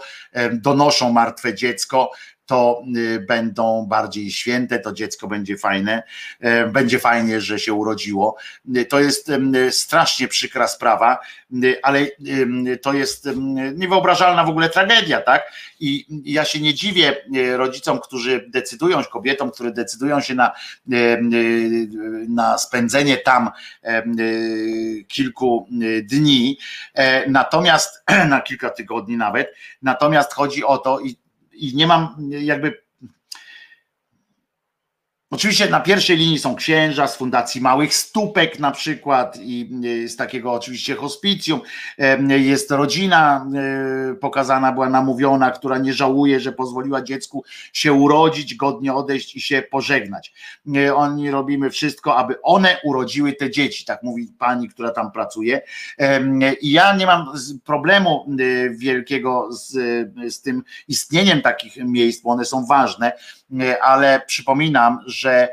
donoszą 0.51 1.11
martwe 1.11 1.55
dziecko, 1.55 2.11
to 2.51 2.83
y, 2.97 3.19
będą 3.19 3.85
bardziej 3.85 4.31
święte, 4.31 4.79
to 4.79 4.93
dziecko 4.93 5.27
będzie 5.27 5.57
fajne, 5.57 6.03
e, 6.39 6.67
będzie 6.67 6.99
fajnie, 6.99 7.41
że 7.41 7.59
się 7.59 7.73
urodziło. 7.73 8.35
Y, 8.77 8.85
to 8.85 8.99
jest 8.99 9.31
strasznie 9.69 10.27
przykra 10.27 10.67
sprawa, 10.67 11.19
y, 11.63 11.79
ale 11.83 12.07
to 12.81 12.93
jest 12.93 13.29
niewyobrażalna 13.75 14.43
w 14.43 14.49
ogóle 14.49 14.69
tragedia, 14.69 15.21
tak? 15.21 15.43
I 15.79 16.05
ja 16.25 16.45
się 16.45 16.59
nie 16.59 16.73
dziwię 16.73 17.15
rodzicom, 17.57 17.99
którzy 17.99 18.45
decydują, 18.49 19.03
kobietom, 19.03 19.51
które 19.51 19.71
decydują 19.71 20.21
się 20.21 20.35
na, 20.35 20.51
na 22.27 22.57
spędzenie 22.57 23.17
tam 23.17 23.49
kilku 25.07 25.67
dni, 26.03 26.57
e, 26.93 27.29
natomiast 27.29 28.03
na 28.29 28.41
kilka 28.41 28.69
tygodni 28.69 29.17
nawet, 29.17 29.55
natomiast 29.81 30.33
chodzi 30.33 30.63
o 30.63 30.77
to 30.77 30.99
i 30.99 31.21
i 31.61 31.75
nie 31.75 31.87
mam 31.87 32.15
jakby 32.29 32.83
Oczywiście 35.31 35.69
na 35.69 35.79
pierwszej 35.79 36.17
linii 36.17 36.39
są 36.39 36.55
księża 36.55 37.07
z 37.07 37.17
Fundacji 37.17 37.61
Małych 37.61 37.93
Stópek 37.93 38.59
na 38.59 38.71
przykład 38.71 39.37
i 39.41 39.69
e, 40.05 40.07
z 40.07 40.15
takiego 40.15 40.53
oczywiście 40.53 40.95
hospicjum. 40.95 41.61
E, 41.97 42.39
jest 42.39 42.71
rodzina 42.71 43.45
e, 44.11 44.15
pokazana, 44.15 44.71
była 44.71 44.89
namówiona, 44.89 45.51
która 45.51 45.77
nie 45.77 45.93
żałuje, 45.93 46.39
że 46.39 46.51
pozwoliła 46.51 47.01
dziecku 47.01 47.43
się 47.73 47.93
urodzić, 47.93 48.55
godnie 48.55 48.93
odejść 48.93 49.35
i 49.35 49.41
się 49.41 49.61
pożegnać. 49.61 50.33
Oni 50.95 51.31
robimy 51.31 51.69
wszystko, 51.69 52.17
aby 52.17 52.41
one 52.41 52.77
urodziły 52.83 53.33
te 53.33 53.51
dzieci, 53.51 53.85
tak 53.85 54.03
mówi 54.03 54.27
pani, 54.39 54.69
która 54.69 54.91
tam 54.91 55.11
pracuje. 55.11 55.61
I 56.61 56.71
ja 56.71 56.95
nie 56.95 57.05
mam 57.05 57.27
problemu 57.63 58.25
wielkiego 58.71 59.49
z, 59.51 59.71
z 60.33 60.41
tym 60.41 60.63
istnieniem 60.87 61.41
takich 61.41 61.77
miejsc, 61.77 62.21
bo 62.21 62.29
one 62.29 62.45
są 62.45 62.65
ważne, 62.65 63.11
ale 63.81 64.21
przypominam, 64.27 64.99
że 65.05 65.31
że 65.31 65.49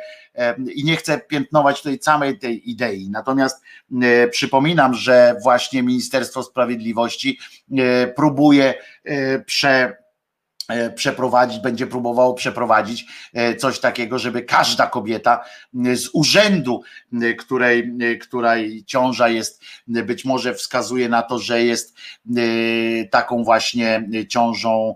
i 0.74 0.84
nie 0.84 0.96
chcę 0.96 1.20
piętnować 1.20 1.82
tutaj 1.82 1.98
całej 1.98 2.38
tej 2.38 2.70
idei. 2.70 3.10
Natomiast 3.10 3.62
e, 4.02 4.28
przypominam, 4.28 4.94
że 4.94 5.34
właśnie 5.42 5.82
Ministerstwo 5.82 6.42
Sprawiedliwości 6.42 7.38
e, 7.78 8.06
próbuje 8.06 8.74
e, 9.04 9.38
prze 9.38 10.08
przeprowadzić, 10.94 11.60
będzie 11.60 11.86
próbowało 11.86 12.34
przeprowadzić 12.34 13.06
coś 13.58 13.80
takiego, 13.80 14.18
żeby 14.18 14.42
każda 14.42 14.86
kobieta 14.86 15.44
z 15.94 16.08
urzędu, 16.12 16.82
której, 17.38 17.92
której 18.20 18.84
ciąża 18.84 19.28
jest, 19.28 19.62
być 19.86 20.24
może 20.24 20.54
wskazuje 20.54 21.08
na 21.08 21.22
to, 21.22 21.38
że 21.38 21.62
jest 21.62 21.96
taką 23.10 23.44
właśnie 23.44 24.08
ciążą 24.28 24.94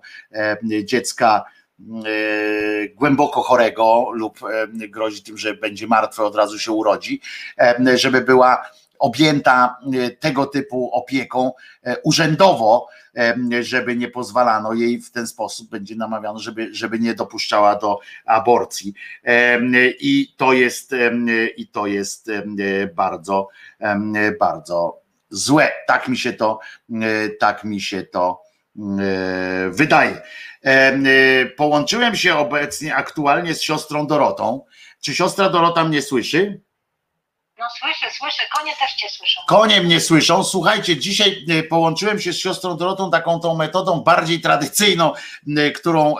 dziecka 0.85 1.45
E, 1.45 1.62
głęboko 2.94 3.42
chorego 3.42 4.10
lub 4.12 4.39
e, 4.42 4.67
grozi 4.89 5.23
tym, 5.23 5.39
że 5.39 5.55
będzie 5.55 5.86
martwe, 5.86 6.25
od 6.25 6.36
razu 6.36 6.59
się 6.59 6.73
urodzi, 6.73 7.20
e, 7.59 7.99
żeby 7.99 8.20
była 8.20 8.62
objęta 8.99 9.78
tego 10.20 10.47
typu 10.47 10.91
opieką 10.92 11.52
urzędowo, 12.05 12.89
żeby 13.60 13.97
nie 13.97 14.09
pozwalano 14.09 14.73
jej 14.73 15.01
w 15.01 15.10
ten 15.10 15.26
sposób, 15.26 15.70
będzie 15.70 15.97
namawiano, 15.97 16.39
żeby, 16.39 16.68
żeby 16.75 16.99
nie 16.99 17.15
dopuszczała 17.15 17.76
do 17.76 17.99
aborcji. 18.26 18.94
I 20.01 20.34
to 20.36 20.52
jest, 20.52 20.94
i 21.57 21.68
to 21.68 21.86
jest 21.86 22.31
bardzo, 22.94 23.49
bardzo 24.41 25.01
złe. 25.31 25.68
Tak 25.86 26.09
mi 26.09 26.18
się 26.18 26.33
to, 26.33 26.59
tak 27.41 27.65
mi 27.65 27.81
się 27.81 28.02
to 28.02 28.42
wydaje. 29.70 30.23
Y, 30.67 31.55
połączyłem 31.57 32.17
się 32.17 32.36
obecnie 32.36 32.94
aktualnie 32.94 33.55
z 33.55 33.62
siostrą 33.62 34.07
Dorotą. 34.07 34.65
Czy 35.01 35.15
siostra 35.15 35.49
Dorota 35.49 35.84
mnie 35.84 36.02
słyszy? 36.02 36.60
No 37.59 37.67
słyszę, 37.81 38.07
słyszę, 38.18 38.42
konie 38.59 38.73
też 38.76 38.94
cię 38.94 39.09
słyszą. 39.09 39.41
Konie 39.49 39.81
mnie 39.81 40.01
słyszą. 40.01 40.44
Słuchajcie, 40.44 40.97
dzisiaj 40.97 41.47
połączyłem 41.70 42.20
się 42.20 42.33
z 42.33 42.39
siostrą 42.39 42.76
Dorotą 42.76 43.10
taką 43.10 43.41
tą 43.41 43.57
metodą 43.57 44.01
bardziej 44.01 44.41
tradycyjną, 44.41 45.12
którą, 45.75 46.15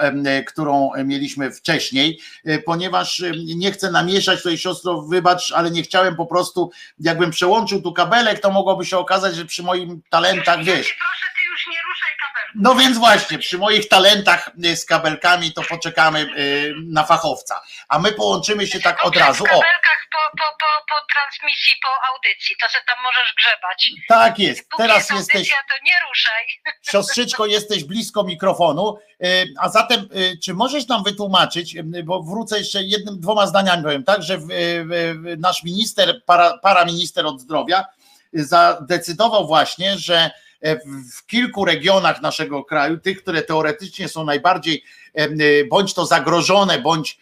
którą 0.47 0.91
mieliśmy 1.05 1.53
wcześniej, 1.53 2.21
ponieważ 2.67 3.23
nie 3.55 3.73
chcę 3.73 3.91
namieszać 3.91 4.43
tutaj 4.43 4.59
siostro, 4.59 5.03
wybacz, 5.03 5.53
ale 5.53 5.71
nie 5.71 5.83
chciałem 5.83 6.17
po 6.17 6.27
prostu, 6.27 6.71
jakbym 6.99 7.31
przełączył 7.31 7.83
tu 7.83 7.93
kabelek, 7.93 8.41
to 8.41 8.51
mogłoby 8.51 8.85
się 8.85 8.99
okazać, 8.99 9.37
że 9.37 9.45
przy 9.45 9.63
moim 9.63 10.03
talentach, 10.11 10.65
wiesz. 10.65 10.97
Proszę, 10.99 11.27
ty 11.35 11.43
już 11.51 11.67
nie 11.67 11.79
ruszaj 11.89 12.11
kabelu. 12.19 12.33
No 12.55 12.75
więc 12.75 12.99
właśnie, 12.99 13.39
przy 13.39 13.59
moich 13.59 13.89
talentach 13.89 14.51
y, 14.65 14.77
z 14.77 14.85
kabelkami 14.85 15.53
to 15.53 15.63
poczekamy 15.63 16.21
y, 16.21 16.75
na 16.87 17.05
fachowca. 17.05 17.61
A 17.89 17.99
my 17.99 18.13
połączymy 18.13 18.67
się 18.67 18.81
tak 18.81 19.05
od 19.05 19.17
razu. 19.17 19.39
W 19.45 19.47
O, 19.47 19.51
kabelkach 19.51 20.03
po, 20.13 20.19
po, 20.39 20.45
po, 20.45 20.67
po 20.89 20.95
transmisji, 21.15 21.73
po 21.83 21.89
audycji, 22.15 22.57
to 22.61 22.69
se 22.69 22.79
tam 22.87 22.97
możesz 23.05 23.35
grzebać. 23.37 23.91
tak 24.09 24.39
jest. 24.39 24.69
Póki 24.71 24.83
Teraz 24.83 25.11
jest 25.11 25.35
jesteś, 25.35 25.49
to 25.49 25.75
nie 25.85 25.93
ruszaj. 26.09 26.45
siostrzyczko, 26.93 27.47
jesteś 27.47 27.85
blisko 27.85 28.25
mikrofonu. 28.25 28.99
Y, 29.25 29.47
A 29.59 29.69
zatem, 29.69 30.09
czy 30.45 30.55
możesz 30.55 30.87
nam 30.89 31.05
wytłumaczyć, 31.05 31.77
bo 32.05 32.23
wrócę 32.23 32.59
jeszcze 32.59 32.83
jednym, 32.83 33.21
dwoma 33.21 33.47
zdaniami 33.47 33.83
powiem, 33.83 34.05
tak, 34.05 34.23
że 34.23 34.39
w- 34.39 34.47
w- 34.47 35.23
w- 35.23 35.39
nasz 35.41 35.63
minister, 35.63 36.23
para, 36.27 36.59
paraminister 36.59 37.27
od 37.27 37.41
zdrowia 37.41 37.85
zadecydował 38.33 39.47
właśnie, 39.47 39.99
że 39.99 40.31
w- 40.63 41.17
w 41.17 41.27
kilku 41.27 41.65
regionach 41.65 42.23
naszego 42.23 42.65
kraju, 42.65 42.99
tych, 42.99 43.23
które 43.23 43.43
teoretycznie 43.43 44.09
są 44.09 44.25
najbardziej 44.25 44.85
em, 45.15 45.41
y, 45.41 45.67
bądź 45.71 45.95
to 45.95 46.07
zagrożone, 46.07 46.79
bądź 46.79 47.19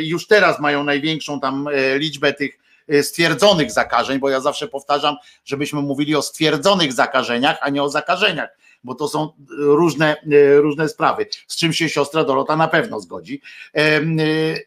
już 0.00 0.26
teraz 0.26 0.60
mają 0.60 0.84
największą 0.84 1.40
tam 1.40 1.68
e, 1.68 1.98
liczbę 1.98 2.32
tych 2.32 2.58
e, 2.88 3.02
stwierdzonych 3.02 3.72
zakażeń, 3.72 4.18
bo 4.18 4.28
ja 4.30 4.40
zawsze 4.40 4.68
powtarzam, 4.68 5.16
żebyśmy 5.44 5.82
mówili 5.82 6.16
o 6.16 6.22
stwierdzonych 6.22 6.92
zakażeniach, 6.92 7.58
a 7.60 7.70
nie 7.70 7.82
o 7.82 7.88
zakażeniach, 7.88 8.48
bo 8.84 8.94
to 8.94 9.08
są 9.08 9.32
różne, 9.58 10.16
e, 10.32 10.56
różne 10.56 10.88
sprawy, 10.88 11.26
z 11.46 11.56
czym 11.56 11.72
się 11.72 11.88
siostra 11.88 12.24
Dorota 12.24 12.56
na 12.56 12.68
pewno 12.68 13.00
zgodzi. 13.00 13.40
E, 13.74 14.00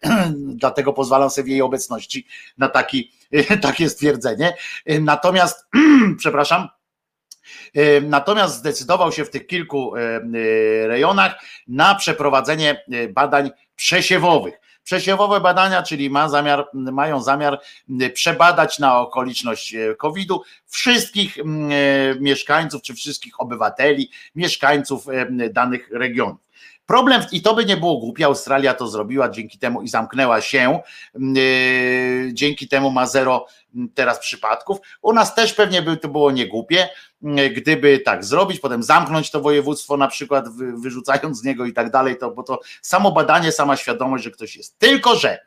Dlatego 0.35 0.93
pozwalam 0.93 1.29
sobie 1.29 1.45
w 1.45 1.49
jej 1.49 1.61
obecności 1.61 2.27
na 2.57 2.69
taki, 2.69 3.11
takie 3.61 3.89
stwierdzenie. 3.89 4.53
E, 4.85 4.99
Natomiast, 4.99 5.65
przepraszam, 6.17 6.61
E, 6.61 6.80
Natomiast 8.01 8.55
zdecydował 8.55 9.11
się 9.11 9.25
w 9.25 9.29
tych 9.29 9.47
kilku 9.47 9.95
e, 9.95 9.99
e, 9.99 10.21
rejonach 10.87 11.35
na 11.67 11.95
przeprowadzenie 11.95 12.83
e, 12.91 13.07
badań 13.07 13.51
przesiewowych. 13.75 14.61
Przesiewowe 14.83 15.41
badania, 15.41 15.83
czyli 15.83 16.09
ma 16.09 16.29
zamiar, 16.29 16.67
mają 16.73 17.21
zamiar 17.23 17.61
przebadać 18.13 18.79
na 18.79 18.99
okoliczność 18.99 19.75
e, 19.75 19.95
COVID-u 19.95 20.41
wszystkich 20.67 21.37
e, 21.39 21.43
mieszkańców 22.19 22.81
czy 22.81 22.93
wszystkich 22.93 23.41
obywateli, 23.41 24.09
mieszkańców 24.35 25.09
e, 25.09 25.49
danych 25.49 25.89
regionów. 25.91 26.51
Problem, 26.85 27.21
i 27.31 27.41
to 27.41 27.53
by 27.53 27.65
nie 27.65 27.77
było 27.77 27.97
głupie, 27.97 28.25
Australia 28.25 28.73
to 28.73 28.87
zrobiła 28.87 29.29
dzięki 29.29 29.57
temu 29.57 29.81
i 29.81 29.87
zamknęła 29.87 30.41
się, 30.41 30.79
e, 31.15 31.19
dzięki 32.33 32.67
temu 32.67 32.91
ma 32.91 33.07
zero 33.07 33.47
teraz 33.93 34.19
przypadków. 34.19 34.77
U 35.01 35.13
nas 35.13 35.35
też 35.35 35.53
pewnie 35.53 35.81
by 35.81 35.97
to 35.97 36.07
było 36.07 36.31
niegłupie, 36.31 36.89
gdyby 37.55 37.99
tak 37.99 38.25
zrobić, 38.25 38.59
potem 38.59 38.83
zamknąć 38.83 39.31
to 39.31 39.41
województwo, 39.41 39.97
na 39.97 40.07
przykład 40.07 40.49
wy- 40.49 40.73
wyrzucając 40.77 41.39
z 41.39 41.43
niego 41.43 41.65
i 41.65 41.73
tak 41.73 41.91
dalej, 41.91 42.17
to, 42.17 42.31
bo 42.31 42.43
to 42.43 42.59
samo 42.81 43.11
badanie, 43.11 43.51
sama 43.51 43.77
świadomość, 43.77 44.23
że 44.23 44.31
ktoś 44.31 44.55
jest. 44.55 44.79
Tylko, 44.79 45.15
że 45.15 45.39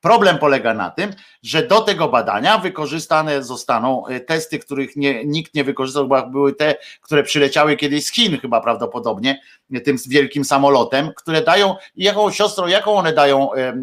problem 0.00 0.38
polega 0.38 0.74
na 0.74 0.90
tym, 0.90 1.14
że 1.42 1.66
do 1.66 1.80
tego 1.80 2.08
badania 2.08 2.58
wykorzystane 2.58 3.42
zostaną 3.42 4.06
e, 4.06 4.20
testy, 4.20 4.58
których 4.58 4.96
nie, 4.96 5.24
nikt 5.24 5.54
nie 5.54 5.64
wykorzystał, 5.64 6.08
bo 6.08 6.26
były 6.26 6.52
te, 6.52 6.74
które 7.00 7.22
przyleciały 7.22 7.76
kiedyś 7.76 8.04
z 8.06 8.12
Chin 8.12 8.40
chyba 8.40 8.60
prawdopodobnie, 8.60 9.40
tym 9.84 9.96
wielkim 10.08 10.44
samolotem, 10.44 11.10
które 11.16 11.42
dają, 11.42 11.76
jaką 11.96 12.30
siostrą, 12.30 12.66
jaką 12.66 12.94
one 12.94 13.12
dają 13.12 13.54
e, 13.54 13.74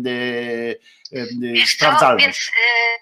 Wiesz 1.11 1.73
sprawdzalność. 1.75 2.25
więc 2.25 2.37
y, 2.47 2.51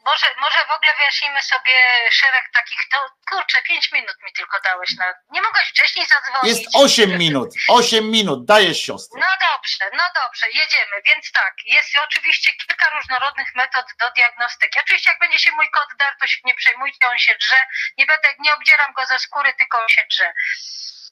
może, 0.05 0.27
może 0.41 0.59
w 0.65 0.71
ogóle 0.71 0.91
wyjaśnimy 0.97 1.41
sobie 1.41 1.75
szereg 2.11 2.45
takich, 2.53 2.79
to 2.91 2.97
kurczę, 3.29 3.61
pięć 3.61 3.91
minut 3.91 4.15
mi 4.25 4.33
tylko 4.33 4.59
dałeś 4.63 4.89
na, 4.97 5.05
nie 5.31 5.41
mogłeś 5.41 5.69
wcześniej 5.69 6.05
zadzwonić. 6.07 6.57
Jest 6.57 6.75
8 6.75 7.17
minut, 7.17 7.49
8 7.69 8.11
minut, 8.11 8.45
dajesz 8.45 8.81
siostrę. 8.81 9.21
No 9.21 9.31
dobrze, 9.47 9.85
no 9.93 10.03
dobrze, 10.23 10.45
jedziemy. 10.47 10.95
Więc 11.05 11.31
tak, 11.31 11.53
jest 11.65 11.89
oczywiście 12.03 12.51
kilka 12.53 12.89
różnorodnych 12.95 13.55
metod 13.55 13.85
do 13.99 14.11
diagnostyki. 14.11 14.79
Oczywiście 14.79 15.09
jak 15.11 15.19
będzie 15.19 15.39
się 15.39 15.51
mój 15.51 15.69
kot 15.69 15.89
dar, 15.99 16.13
to 16.19 16.27
się 16.27 16.39
nie 16.45 16.55
przejmujcie, 16.55 17.07
on 17.07 17.17
się 17.17 17.35
drze. 17.41 17.57
Nie 17.97 18.05
będę, 18.05 18.27
nie 18.39 18.53
obdzieram 18.53 18.93
go 18.93 19.05
ze 19.05 19.19
skóry, 19.19 19.53
tylko 19.53 19.81
on 19.81 19.89
się 19.89 20.05
drze. 20.09 20.33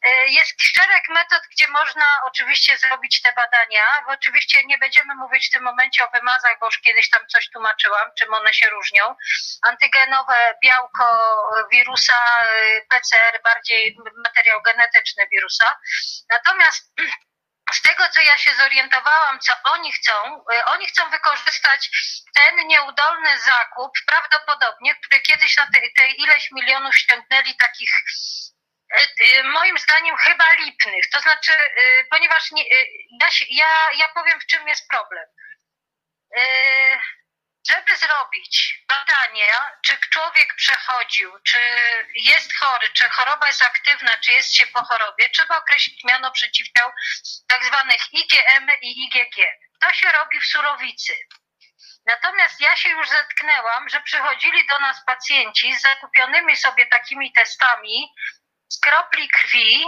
Y, 0.06 0.30
Jest 0.30 0.62
szereg 0.62 1.10
metod, 1.10 1.42
gdzie 1.52 1.68
można 1.68 2.06
oczywiście 2.26 2.78
zrobić 2.78 3.22
te 3.22 3.34
badania. 3.34 3.84
Oczywiście 4.08 4.66
nie 4.66 4.78
będziemy 4.78 5.16
mówić 5.16 5.48
w 5.48 5.52
tym 5.52 5.64
momencie 5.64 6.06
o 6.06 6.12
wymazach, 6.12 6.60
bo 6.60 6.66
już 6.66 6.80
kiedyś 6.80 7.10
tam 7.10 7.28
coś 7.28 7.50
tłumaczyłam, 7.50 8.12
czym 8.18 8.34
one 8.34 8.54
się 8.54 8.70
różnią. 8.70 9.16
Antygenowe 9.62 10.56
białko 10.64 11.06
wirusa, 11.72 12.46
y, 12.46 12.86
PCR, 12.90 13.42
bardziej 13.44 13.98
materiał 14.26 14.62
genetyczny 14.62 15.28
wirusa. 15.32 15.80
Natomiast 16.30 16.94
z 17.78 17.82
tego, 17.82 18.10
co 18.10 18.22
ja 18.22 18.38
się 18.38 18.56
zorientowałam, 18.56 19.40
co 19.40 19.54
oni 19.64 19.92
chcą, 19.92 20.14
y, 20.54 20.66
oni 20.66 20.88
chcą 20.88 21.10
wykorzystać 21.10 21.90
ten 22.36 22.68
nieudolny 22.68 23.40
zakup, 23.40 23.92
prawdopodobnie, 24.08 24.96
który 24.96 25.22
kiedyś 25.22 25.58
na 25.58 25.68
tej, 25.74 25.94
tej 25.94 26.22
ileś 26.22 26.52
milionów 26.52 26.96
ściągnęli 26.96 27.56
takich, 27.56 27.92
moim 29.44 29.78
zdaniem, 29.78 30.18
chyba 30.18 30.54
lipnych. 30.54 31.10
To 31.10 31.20
znaczy, 31.20 31.52
y, 31.52 32.08
ponieważ 32.10 32.52
nie, 32.52 32.64
y, 32.64 32.88
ja, 33.22 33.28
ja, 33.50 33.90
ja 33.94 34.08
powiem, 34.10 34.40
w 34.40 34.46
czym 34.46 34.68
jest 34.68 34.88
problem. 34.88 35.26
Y, 36.38 37.00
Żeby 37.70 37.98
zrobić 37.98 38.84
badanie, 38.88 39.48
czy 39.86 39.98
człowiek 40.00 40.56
przechodził, 40.56 41.40
czy 41.44 41.60
jest 42.16 42.58
chory, 42.58 42.90
czy 42.94 43.10
choroba 43.10 43.48
jest 43.48 43.62
aktywna, 43.62 44.18
czy 44.18 44.32
jest 44.32 44.56
się 44.56 44.68
po 44.68 44.84
chorobie, 44.84 45.30
trzeba 45.30 45.58
określić 45.58 46.04
miano 46.04 46.32
przeciwciał 46.32 46.92
tak 47.48 47.66
zwanych 47.66 48.14
IgM 48.14 48.68
i 48.82 49.04
IgG. 49.04 49.36
To 49.82 49.94
się 49.94 50.12
robi 50.12 50.40
w 50.40 50.46
surowicy. 50.46 51.14
Natomiast 52.06 52.62
ja 52.62 52.76
się 52.76 52.90
już 52.90 53.10
zetknęłam, 53.10 53.90
że 53.90 54.02
przychodzili 54.02 54.68
do 54.68 54.80
nas 54.80 55.06
pacjenci 55.06 55.76
z 55.76 55.82
zakupionymi 55.82 56.56
sobie 56.56 56.86
takimi 56.86 57.34
testami 57.34 58.14
z 58.70 58.80
kropli 58.80 59.30
krwi, 59.30 59.84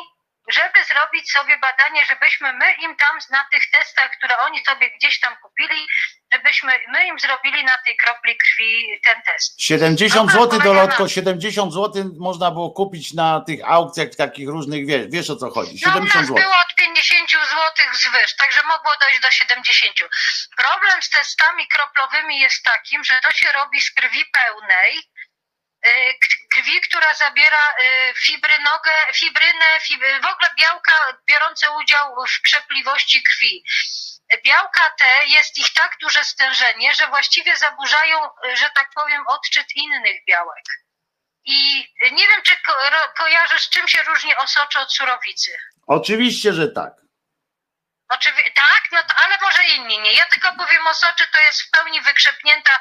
żeby 0.51 0.85
zrobić 0.85 1.31
sobie 1.31 1.57
badanie, 1.57 2.05
żebyśmy 2.05 2.53
my 2.53 2.73
im 2.73 2.95
tam 2.95 3.17
na 3.31 3.45
tych 3.51 3.63
testach, 3.71 4.11
które 4.17 4.37
oni 4.37 4.65
sobie 4.65 4.91
gdzieś 4.97 5.19
tam 5.19 5.35
kupili, 5.41 5.87
żebyśmy 6.33 6.79
my 6.87 7.05
im 7.05 7.19
zrobili 7.19 7.63
na 7.63 7.77
tej 7.85 7.97
kropli 7.97 8.37
krwi 8.37 8.99
ten 9.03 9.21
test. 9.21 9.61
70 9.61 10.31
Dobra, 10.31 10.59
zł, 10.59 10.73
na- 10.99 11.07
70 11.09 11.73
zł 11.73 12.03
można 12.19 12.51
było 12.51 12.71
kupić 12.71 13.13
na 13.13 13.41
tych 13.47 13.59
aukcjach 13.65 14.07
takich 14.17 14.47
różnych, 14.49 14.87
wiesz, 14.87 15.07
wiesz 15.09 15.29
o 15.29 15.35
co 15.35 15.49
chodzi, 15.51 15.71
No 15.85 15.91
u 15.91 15.93
70 15.93 16.15
nas 16.15 16.27
zł. 16.27 16.35
było 16.43 16.55
od 16.61 16.75
50 16.75 17.31
zł 17.31 17.85
zwyż, 17.93 18.35
także 18.35 18.63
mogło 18.63 18.91
dojść 19.01 19.19
do 19.19 19.31
70. 19.31 19.97
Problem 20.57 21.01
z 21.01 21.09
testami 21.09 21.67
kroplowymi 21.67 22.39
jest 22.39 22.63
takim, 22.63 23.03
że 23.03 23.19
to 23.23 23.31
się 23.31 23.51
robi 23.51 23.81
z 23.81 23.91
krwi 23.91 24.25
pełnej, 24.25 24.97
y, 25.87 26.13
krwi, 26.61 26.81
która 26.81 27.13
zabiera 27.13 27.73
y, 27.81 28.13
fibrynogę, 28.17 28.91
fibrynę, 29.13 29.65
fib- 29.79 30.21
w 30.21 30.25
ogóle 30.25 30.49
białka 30.59 30.93
biorące 31.25 31.71
udział 31.71 32.15
w 32.27 32.41
krzepliwości 32.41 33.23
krwi. 33.23 33.63
Białka 34.45 34.89
te 34.89 35.25
jest 35.25 35.57
ich 35.57 35.73
tak 35.73 35.97
duże 36.01 36.23
stężenie, 36.23 36.93
że 36.95 37.07
właściwie 37.07 37.55
zaburzają, 37.57 38.17
że 38.53 38.69
tak 38.75 38.89
powiem, 38.95 39.23
odczyt 39.27 39.65
innych 39.75 40.25
białek. 40.27 40.63
I 41.45 41.87
nie 42.11 42.27
wiem, 42.27 42.41
czy 42.43 42.57
ko- 42.57 43.13
kojarzysz, 43.17 43.69
czym 43.69 43.87
się 43.87 44.03
różni 44.03 44.35
osocze 44.35 44.79
od 44.79 44.93
surowicy. 44.93 45.57
Oczywiście, 45.87 46.53
że 46.53 46.67
tak. 46.67 46.93
Oczywiście, 48.09 48.51
tak, 48.51 48.83
no 48.91 49.03
to, 49.03 49.13
ale 49.23 49.37
może 49.41 49.63
inni 49.63 49.99
nie. 49.99 50.13
Ja 50.13 50.25
tylko 50.25 50.47
powiem 50.57 50.87
o 50.87 50.93
soczy, 50.93 51.27
to 51.31 51.39
jest 51.39 51.61
w 51.61 51.71
pełni 51.71 52.01
wykrzepnięta, 52.01 52.71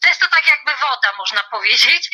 to 0.00 0.08
jest 0.08 0.20
to 0.20 0.28
tak 0.28 0.46
jakby 0.46 0.72
woda, 0.80 1.12
można 1.18 1.40
powiedzieć, 1.50 2.10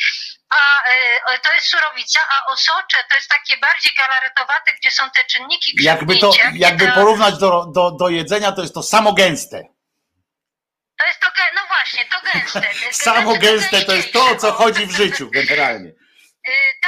a 0.49 0.89
y, 1.33 1.39
to 1.39 1.53
jest 1.53 1.67
surowica, 1.67 2.19
a 2.29 2.51
osocze 2.51 2.97
to 3.09 3.15
jest 3.15 3.29
takie 3.29 3.57
bardziej 3.57 3.93
galaretowate, 3.97 4.73
gdzie 4.73 4.91
są 4.91 5.09
te 5.09 5.23
czynniki 5.23 5.71
Jakby 5.79 6.17
to, 6.17 6.31
jakby 6.53 6.87
to- 6.87 6.93
porównać 6.93 7.37
do, 7.37 7.65
do, 7.75 7.91
do 7.91 8.09
jedzenia, 8.09 8.51
to 8.51 8.61
jest 8.61 8.73
to 8.73 8.83
samo 8.83 9.13
gęste. 9.13 9.63
To 10.97 11.05
jest 11.05 11.19
to, 11.19 11.27
no 11.55 11.61
właśnie, 11.67 12.05
to 12.05 12.17
gęste. 12.33 12.73
Samo 13.03 13.31
Znaczy, 13.33 13.39
gęste 13.39 13.81
to 13.81 13.95
jest 13.95 14.13
to, 14.13 14.25
o 14.25 14.35
co 14.35 14.51
chodzi 14.51 14.85
w 14.85 14.91
życiu 14.91 15.29
generalnie. 15.31 15.91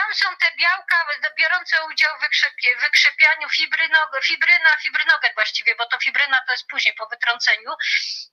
Tam 0.07 0.15
są 0.15 0.35
te 0.35 0.51
białka 0.55 1.05
biorące 1.37 1.85
udział 1.85 2.17
w 2.17 2.21
wykrzepie, 2.21 2.75
wykrzepianiu 2.75 3.49
fibrynog, 3.49 4.09
fibryna, 4.23 4.69
fibrynogen 4.83 5.31
właściwie, 5.35 5.75
bo 5.75 5.85
to 5.85 5.99
fibryna 5.99 6.41
to 6.47 6.51
jest 6.51 6.67
później 6.67 6.95
po 6.95 7.07
wytrąceniu. 7.07 7.71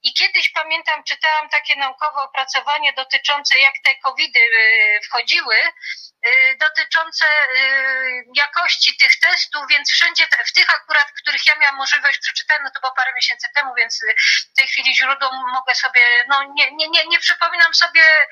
I 0.02 0.14
kiedyś 0.14 0.48
pamiętam, 0.48 1.04
czytałam 1.04 1.48
takie 1.48 1.76
naukowe 1.76 2.22
opracowanie 2.22 2.92
dotyczące 2.92 3.58
jak 3.58 3.74
te 3.84 3.96
covidy 3.96 4.40
wchodziły, 5.04 5.56
y, 6.26 6.56
dotyczące 6.60 7.26
y, 7.26 8.24
jakości 8.34 8.96
tych 8.96 9.20
testów, 9.20 9.62
więc 9.70 9.90
wszędzie, 9.90 10.26
w 10.46 10.52
tych 10.52 10.74
akurat, 10.74 11.12
których 11.12 11.46
ja 11.46 11.56
miałam 11.56 11.76
możliwość 11.76 12.18
przeczytać, 12.18 12.60
no 12.64 12.70
to 12.70 12.80
było 12.80 12.92
parę 12.92 13.12
miesięcy 13.16 13.46
temu, 13.54 13.74
więc 13.74 14.00
w 14.52 14.56
tej 14.56 14.66
chwili 14.66 14.96
źródło 14.96 15.30
mogę 15.32 15.74
sobie, 15.74 16.04
no 16.28 16.42
nie, 16.54 16.70
nie, 16.72 16.88
nie, 16.88 17.06
nie 17.06 17.18
przypominam 17.18 17.74
sobie 17.74 18.26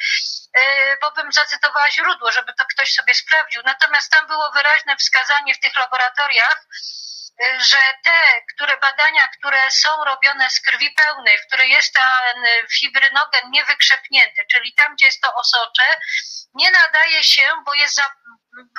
bo 1.00 1.10
bym 1.10 1.32
zacytowała 1.32 1.90
źródło, 1.90 2.32
żeby 2.32 2.52
to 2.54 2.64
ktoś 2.64 2.92
sobie 2.92 3.14
sprawdził. 3.14 3.62
Natomiast 3.64 4.10
tam 4.10 4.26
było 4.26 4.50
wyraźne 4.50 4.96
wskazanie 4.96 5.54
w 5.54 5.60
tych 5.60 5.78
laboratoriach, 5.78 6.66
y, 7.44 7.60
że 7.60 7.78
te, 8.04 8.42
które 8.54 8.76
badania, 8.76 9.28
które 9.28 9.70
są 9.70 10.04
robione 10.04 10.50
z 10.50 10.60
krwi 10.60 10.90
pełnej, 10.90 11.38
w 11.38 11.46
której 11.46 11.70
jest 11.70 11.94
ten 11.94 12.44
fibrynogen 12.70 13.50
niewykrzepnięty, 13.50 14.46
czyli 14.52 14.74
tam, 14.74 14.94
gdzie 14.94 15.06
jest 15.06 15.22
to 15.22 15.34
osocze, 15.34 16.00
nie 16.54 16.70
nadaje 16.70 17.24
się, 17.24 17.50
bo 17.64 17.74
jest 17.74 17.94
za, 17.94 18.04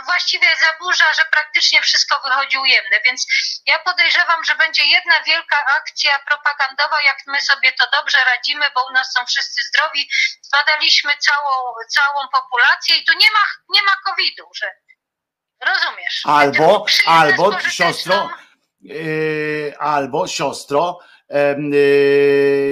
właściwie 0.06 0.48
zaburza, 0.56 1.14
że 1.14 1.26
praktycznie 1.32 1.82
wszystko 1.82 2.22
wychodzi 2.26 2.58
ujemne. 2.58 2.98
Więc 3.06 3.28
ja 3.66 3.80
podejrzewam, 3.80 4.44
że 4.44 4.56
będzie 4.56 4.86
jedna 4.86 5.24
wielka 5.24 5.58
akcja 5.78 6.20
propagandowa, 6.20 7.02
jak 7.02 7.18
my 7.28 7.42
sobie 7.42 7.72
to 7.72 7.86
dobrze 8.00 8.18
radzimy, 8.36 8.66
bo 8.76 8.86
u 8.90 8.94
nas 8.94 9.14
są 9.14 9.26
wszyscy 9.26 9.62
zdrowi. 9.68 10.10
Zbadaliśmy 10.42 11.18
całą, 11.18 11.74
całą 11.90 12.28
populację 12.28 12.98
i 12.98 13.06
tu 13.06 13.14
nie 13.14 13.32
ma, 13.32 13.46
nie 13.70 13.82
ma 13.82 13.96
COVID-u, 14.06 14.46
że 14.56 14.72
rozumiesz. 15.66 16.22
Albo, 16.26 16.86
Przyjemne 16.86 17.22
albo 17.22 17.60
siostro, 17.60 18.30
yy, 18.82 19.76
albo 19.80 20.28
siostro, 20.28 21.00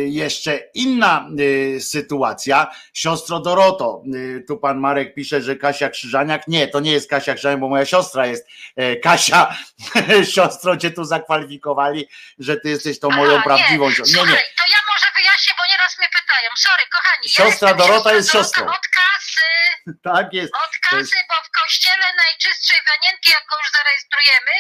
jeszcze 0.06 0.60
inna 0.74 1.28
yy, 1.36 1.82
sytuacja. 1.82 2.68
Siostro 2.94 3.40
Doroto, 3.40 4.02
yy, 4.06 4.44
tu 4.48 4.58
pan 4.58 4.80
Marek 4.80 5.14
pisze, 5.14 5.42
że 5.42 5.56
Kasia 5.56 5.90
Krzyżaniak. 5.90 6.48
Nie, 6.48 6.68
to 6.68 6.80
nie 6.80 6.92
jest 6.92 7.10
Kasia 7.10 7.34
Krzyżaniak, 7.34 7.60
bo 7.60 7.70
moja 7.70 7.86
siostra 7.86 8.26
jest 8.26 8.48
e, 8.76 8.96
Kasia. 8.96 9.56
Siostro 10.34 10.78
cię 10.78 10.92
tu 10.92 11.04
zakwalifikowali, 11.04 12.08
że 12.40 12.58
ty 12.58 12.70
jesteś 12.70 13.00
tą 13.00 13.10
moją 13.10 13.34
Aha, 13.34 13.44
prawdziwą 13.44 13.90
nie. 13.90 13.96
siostrą. 13.96 14.26
Nie, 14.26 14.32
nie. 14.32 14.38
Słuchaj, 14.38 14.46
to 14.58 14.64
ja 14.72 14.78
może 14.94 15.08
wyjaśnię, 15.16 15.54
bo 15.58 15.64
nieraz 15.72 15.98
mnie 16.00 16.08
pytają. 16.08 16.50
Sorry, 16.58 16.84
kochani. 16.92 17.30
Siostra 17.30 17.70
ja 17.70 17.76
Dorota 17.76 18.14
jest 18.14 18.34
Dorota 18.34 18.48
siostrą. 18.48 18.66
Od 18.66 18.88
kasy, 19.42 20.00
Tak 20.04 20.34
jest. 20.34 20.54
od 20.56 20.74
kasy, 20.90 20.98
jest- 20.98 21.14
bo 21.30 21.36
w 21.48 21.50
kościele 21.62 22.06
Najczystszej 22.26 22.78
Wanienki, 22.90 23.30
jak 23.32 23.44
go 23.50 23.56
już 23.62 23.70
zarejestrujemy, 23.78 24.52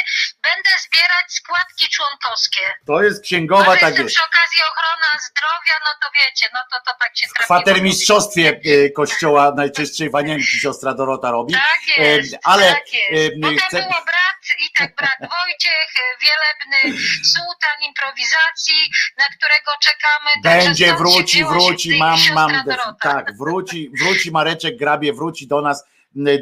będę 0.47 0.69
zbierać 0.85 1.25
składki 1.39 1.89
członkowskie. 1.89 2.63
To 2.87 3.03
jest 3.03 3.23
księgowa, 3.23 3.63
Może 3.65 3.79
tak 3.79 3.97
jest. 3.99 4.15
przy 4.15 4.23
okazji 4.25 4.61
ochrona 4.71 5.09
zdrowia, 5.27 5.75
no 5.85 5.91
to 6.01 6.07
wiecie, 6.19 6.47
no 6.53 6.59
to, 6.71 6.77
to 6.85 6.97
tak 6.99 7.17
się 7.17 7.27
W 7.27 7.33
trafiło. 7.33 7.59
kwatermistrzostwie 7.59 8.59
e, 8.65 8.89
kościoła 8.89 9.51
Najczystszej 9.55 10.09
Wanienki 10.09 10.59
siostra 10.59 10.93
Dorota 10.93 11.31
robi. 11.31 11.53
Tak 11.53 11.97
jest, 11.97 12.33
E, 12.33 12.37
ale, 12.43 12.73
tak 12.73 12.93
jest. 12.93 13.33
e, 13.35 13.39
Potem 13.41 13.57
chcę- 13.59 13.81
było 13.81 14.01
brat, 14.05 14.21
i 14.59 14.71
tak 14.77 14.95
brat 14.95 15.17
Wojciech, 15.19 15.89
e, 15.97 16.01
wielebny 16.25 16.99
sułtan 17.33 17.77
improwizacji, 17.81 18.91
na 19.17 19.25
którego 19.37 19.71
czekamy. 19.81 20.29
Będzie, 20.43 20.93
wróci, 20.95 21.45
wróci, 21.45 21.97
mam, 21.99 22.19
mam, 22.33 22.63
Dorota. 22.65 22.93
tak, 23.01 23.37
wróci, 23.37 23.89
wróci 23.99 24.31
Mareczek 24.31 24.70
Grabie, 24.73 25.13
wróci 25.13 25.47
do 25.47 25.61
nas, 25.61 25.83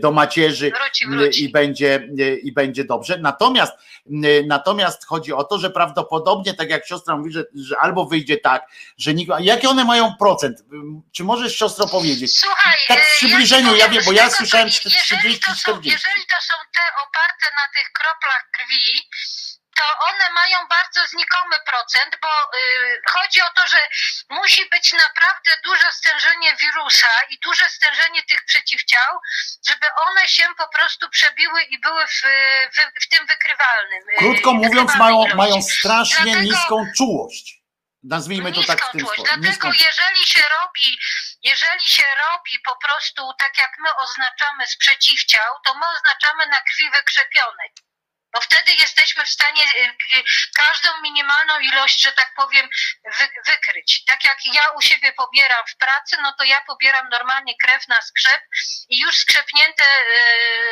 do 0.02 0.12
macierzy 0.12 0.72
Wróci, 0.72 1.08
wróci. 1.08 1.44
i 1.44 1.50
będzie, 1.50 2.08
i 2.44 2.52
będzie 2.52 2.84
dobrze. 2.84 3.18
Natomiast, 3.18 3.74
natomiast 4.48 5.06
chodzi 5.06 5.34
o 5.34 5.44
to, 5.44 5.60
że 5.60 5.70
prawdopodobnie, 5.70 6.54
tak 6.54 6.70
jak 6.70 6.88
siostra 6.88 7.18
mówi, 7.18 7.32
że, 7.32 7.44
że 7.56 7.78
albo 7.80 8.06
wyjdzie 8.06 8.38
tak, 8.38 8.66
że 8.98 9.14
nikt, 9.14 9.32
jaki 9.40 9.68
one 9.68 9.86
mają 9.86 10.14
procent? 10.20 10.58
Czy 11.12 11.24
możesz 11.24 11.56
siostro 11.58 11.88
powiedzieć? 11.88 12.40
Słuchaj, 12.40 12.76
Tak 12.88 13.00
w 13.00 13.02
e, 13.02 13.18
przybliżeniu, 13.18 13.76
ja 13.76 13.90
wiem, 13.90 14.04
bo 14.06 14.12
ja 14.12 14.30
słyszałem 14.30 14.70
co- 14.70 14.90
jeżeli 15.12 15.40
to, 15.40 15.48
są, 15.56 15.72
30-40. 15.72 15.76
jeżeli 15.84 16.22
to 16.30 16.38
są 16.42 16.54
te 16.74 16.82
oparte 17.04 17.46
na 17.56 17.66
tych 17.80 17.92
kroplach 17.94 18.50
krwi, 18.52 19.10
to 19.80 19.86
one 20.10 20.26
mają 20.42 20.68
bardzo 20.68 21.02
znikomy 21.08 21.58
procent, 21.66 22.18
bo 22.22 22.32
y, 22.58 23.02
chodzi 23.14 23.42
o 23.42 23.50
to, 23.56 23.68
że 23.68 23.78
musi 24.30 24.70
być 24.70 24.94
naprawdę 24.94 25.52
duże 25.66 25.92
stężenie 25.92 26.56
wirusa 26.56 27.08
i 27.30 27.40
duże 27.40 27.70
stężenie 27.70 28.24
tych 28.24 28.46
przeciwciał, 28.46 29.12
żeby 29.68 29.88
one 30.08 30.28
się 30.28 30.46
po 30.58 30.68
prostu 30.68 31.10
przebiły 31.10 31.62
i 31.64 31.80
były 31.80 32.08
w, 32.08 32.22
w, 32.76 33.06
w 33.06 33.10
tym 33.10 33.28
wykrywalnym. 33.28 34.04
y, 34.10 34.18
Krótko 34.18 34.54
mówiąc, 34.54 34.96
mają, 34.96 35.36
mają 35.36 35.62
strasznie 35.62 36.24
Dlatego- 36.24 36.44
niską 36.44 36.86
czułość. 36.98 37.60
Nazwijmy 38.04 38.54
to 38.54 38.64
tak 38.64 38.86
w 38.86 38.92
tym 38.92 39.02
sposób. 39.02 39.26
Dlatego 39.26 39.68
jeżeli 39.68 40.26
się 40.26 40.42
robi, 40.42 41.00
jeżeli 41.44 41.86
się 41.88 42.04
robi 42.04 42.60
po 42.66 42.76
prostu 42.76 43.22
tak 43.40 43.58
jak 43.58 43.72
my 43.80 43.90
oznaczamy 43.96 44.68
z 44.68 44.78
przeciwciał, 44.78 45.54
to 45.66 45.74
my 45.74 45.86
oznaczamy 45.88 46.48
na 46.48 46.62
krwi 46.62 46.92
wykrzepionej. 46.96 47.70
Bo 48.34 48.42
wtedy 48.42 48.72
jesteśmy 48.72 49.26
w 49.26 49.30
stanie 49.30 49.64
y, 49.64 49.88
k- 49.88 50.64
każdą 50.64 51.02
minimalną 51.02 51.60
ilość, 51.60 52.02
że 52.02 52.12
tak 52.12 52.34
powiem, 52.36 52.70
wy, 53.18 53.28
wykryć. 53.46 54.04
Tak 54.06 54.26
jak 54.26 54.38
ja 54.46 54.70
u 54.70 54.82
siebie 54.82 55.14
pobieram 55.14 55.66
w 55.68 55.78
pracy, 55.78 56.18
no 56.22 56.34
to 56.38 56.44
ja 56.44 56.62
pobieram 56.62 57.10
normalnie 57.10 57.54
krew 57.62 57.88
na 57.88 58.02
skrzep 58.02 58.42
i 58.90 59.00
już 59.00 59.18
skrzepnięte 59.18 59.84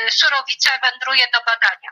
y, 0.08 0.12
surowica 0.12 0.80
wędruje 0.84 1.28
do 1.34 1.40
badania. 1.46 1.92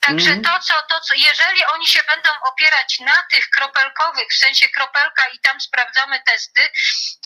Także 0.00 0.30
Mhm. 0.30 0.42
to, 0.44 0.58
co, 0.66 0.82
to, 0.88 1.00
co, 1.00 1.14
jeżeli 1.14 1.64
oni 1.64 1.86
się 1.86 2.00
będą 2.08 2.30
opierać 2.40 3.00
na 3.00 3.22
tych 3.30 3.50
kropelkowych, 3.50 4.28
w 4.32 4.38
sensie 4.38 4.68
kropelka 4.68 5.28
i 5.28 5.38
tam 5.40 5.60
sprawdzamy 5.60 6.20
testy, 6.26 6.70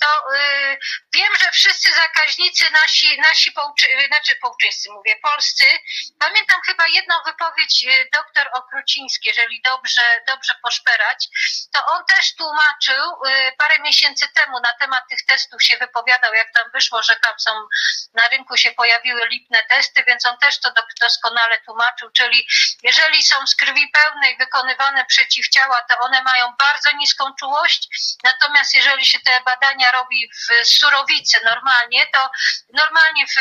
to 0.01 0.35
y, 0.35 0.79
wiem, 1.15 1.33
że 1.41 1.51
wszyscy 1.51 1.93
zakaźnicy 1.93 2.71
nasi, 2.71 3.21
nasi 3.21 3.53
połczy, 3.53 3.87
znaczy 4.07 4.37
połczyńscy 4.37 4.91
mówię, 4.91 5.17
polscy, 5.23 5.65
pamiętam 6.19 6.61
chyba 6.67 6.87
jedną 6.89 7.15
wypowiedź 7.27 7.85
y, 7.85 8.09
doktor 8.13 8.51
Okruciński, 8.53 9.29
jeżeli 9.29 9.63
dobrze, 9.63 10.03
dobrze 10.27 10.55
poszperać, 10.63 11.29
to 11.73 11.87
on 11.87 12.05
też 12.05 12.35
tłumaczył 12.35 13.25
y, 13.27 13.53
parę 13.59 13.79
miesięcy 13.79 14.29
temu 14.29 14.61
na 14.61 14.73
temat 14.73 15.05
tych 15.11 15.27
testów 15.27 15.63
się 15.63 15.77
wypowiadał, 15.77 16.35
jak 16.35 16.53
tam 16.53 16.71
wyszło, 16.75 17.03
że 17.03 17.17
tam 17.17 17.41
są 17.41 17.51
na 18.15 18.29
rynku 18.29 18.57
się 18.57 18.73
pojawiły 18.73 19.29
lipne 19.29 19.63
testy, 19.63 20.05
więc 20.05 20.27
on 20.27 20.39
też 20.39 20.61
to 20.61 20.73
do- 20.73 20.83
doskonale 21.01 21.61
tłumaczył, 21.61 22.11
czyli 22.11 22.47
jeżeli 22.83 23.23
są 23.23 23.47
z 23.47 23.55
krwi 23.57 23.89
pełnej 23.89 24.37
wykonywane 24.37 25.05
przeciwciała, 25.05 25.83
to 25.83 25.99
one 25.99 26.23
mają 26.23 26.53
bardzo 26.59 26.93
niską 26.93 27.35
czułość, 27.41 27.89
natomiast 28.25 28.75
jeżeli 28.75 29.07
się 29.07 29.21
te 29.21 29.41
badania 29.41 29.93
robi 29.93 30.31
w 30.49 30.67
surowicy 31.03 31.41
normalnie, 31.45 32.07
to 32.07 32.31
normalnie 32.73 33.27
w, 33.27 33.35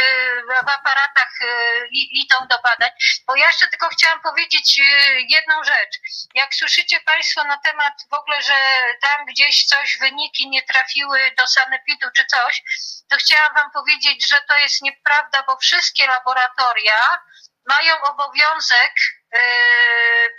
w 0.65 0.69
aparatach 0.69 1.41
y, 1.41 1.87
idą 1.91 2.35
do 2.49 2.59
badań. 2.59 2.89
Bo 3.27 3.35
ja 3.35 3.47
jeszcze 3.47 3.67
tylko 3.67 3.89
chciałam 3.89 4.21
powiedzieć 4.21 4.79
y, 4.79 4.83
jedną 5.29 5.63
rzecz. 5.63 5.99
Jak 6.35 6.55
słyszycie 6.55 6.99
Państwo 6.99 7.43
na 7.43 7.57
temat 7.57 7.93
w 8.11 8.13
ogóle, 8.13 8.41
że 8.41 8.53
tam 9.01 9.25
gdzieś 9.25 9.65
coś, 9.65 9.97
wyniki 9.97 10.49
nie 10.49 10.61
trafiły 10.61 11.31
do 11.37 11.47
sanepidu 11.47 12.07
czy 12.15 12.25
coś, 12.25 12.63
to 13.09 13.17
chciałam 13.17 13.53
Wam 13.53 13.71
powiedzieć, 13.71 14.29
że 14.29 14.41
to 14.47 14.57
jest 14.57 14.81
nieprawda, 14.81 15.43
bo 15.47 15.57
wszystkie 15.57 16.07
laboratoria 16.07 17.21
mają 17.65 18.01
obowiązek 18.01 18.93
yy, 19.33 19.39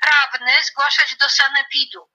prawny 0.00 0.62
zgłaszać 0.62 1.16
do 1.16 1.28
sanepidu. 1.28 2.08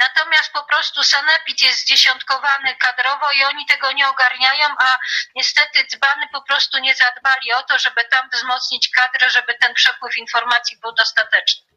Natomiast 0.00 0.52
po 0.52 0.64
prostu 0.64 1.02
sanepid 1.02 1.62
jest 1.62 1.80
zdziesiątkowany 1.80 2.76
kadrowo 2.78 3.26
i 3.32 3.44
oni 3.44 3.66
tego 3.66 3.92
nie 3.92 4.08
ogarniają, 4.08 4.66
a 4.78 4.98
niestety 5.34 5.86
dzbany 5.90 6.26
po 6.32 6.42
prostu 6.42 6.78
nie 6.78 6.94
zadbali 6.94 7.52
o 7.52 7.62
to, 7.62 7.78
żeby 7.78 8.04
tam 8.04 8.28
wzmocnić 8.32 8.88
kadrę, 8.88 9.30
żeby 9.30 9.54
ten 9.54 9.74
przepływ 9.74 10.18
informacji 10.18 10.78
był 10.82 10.92
dostateczny. 10.92 11.68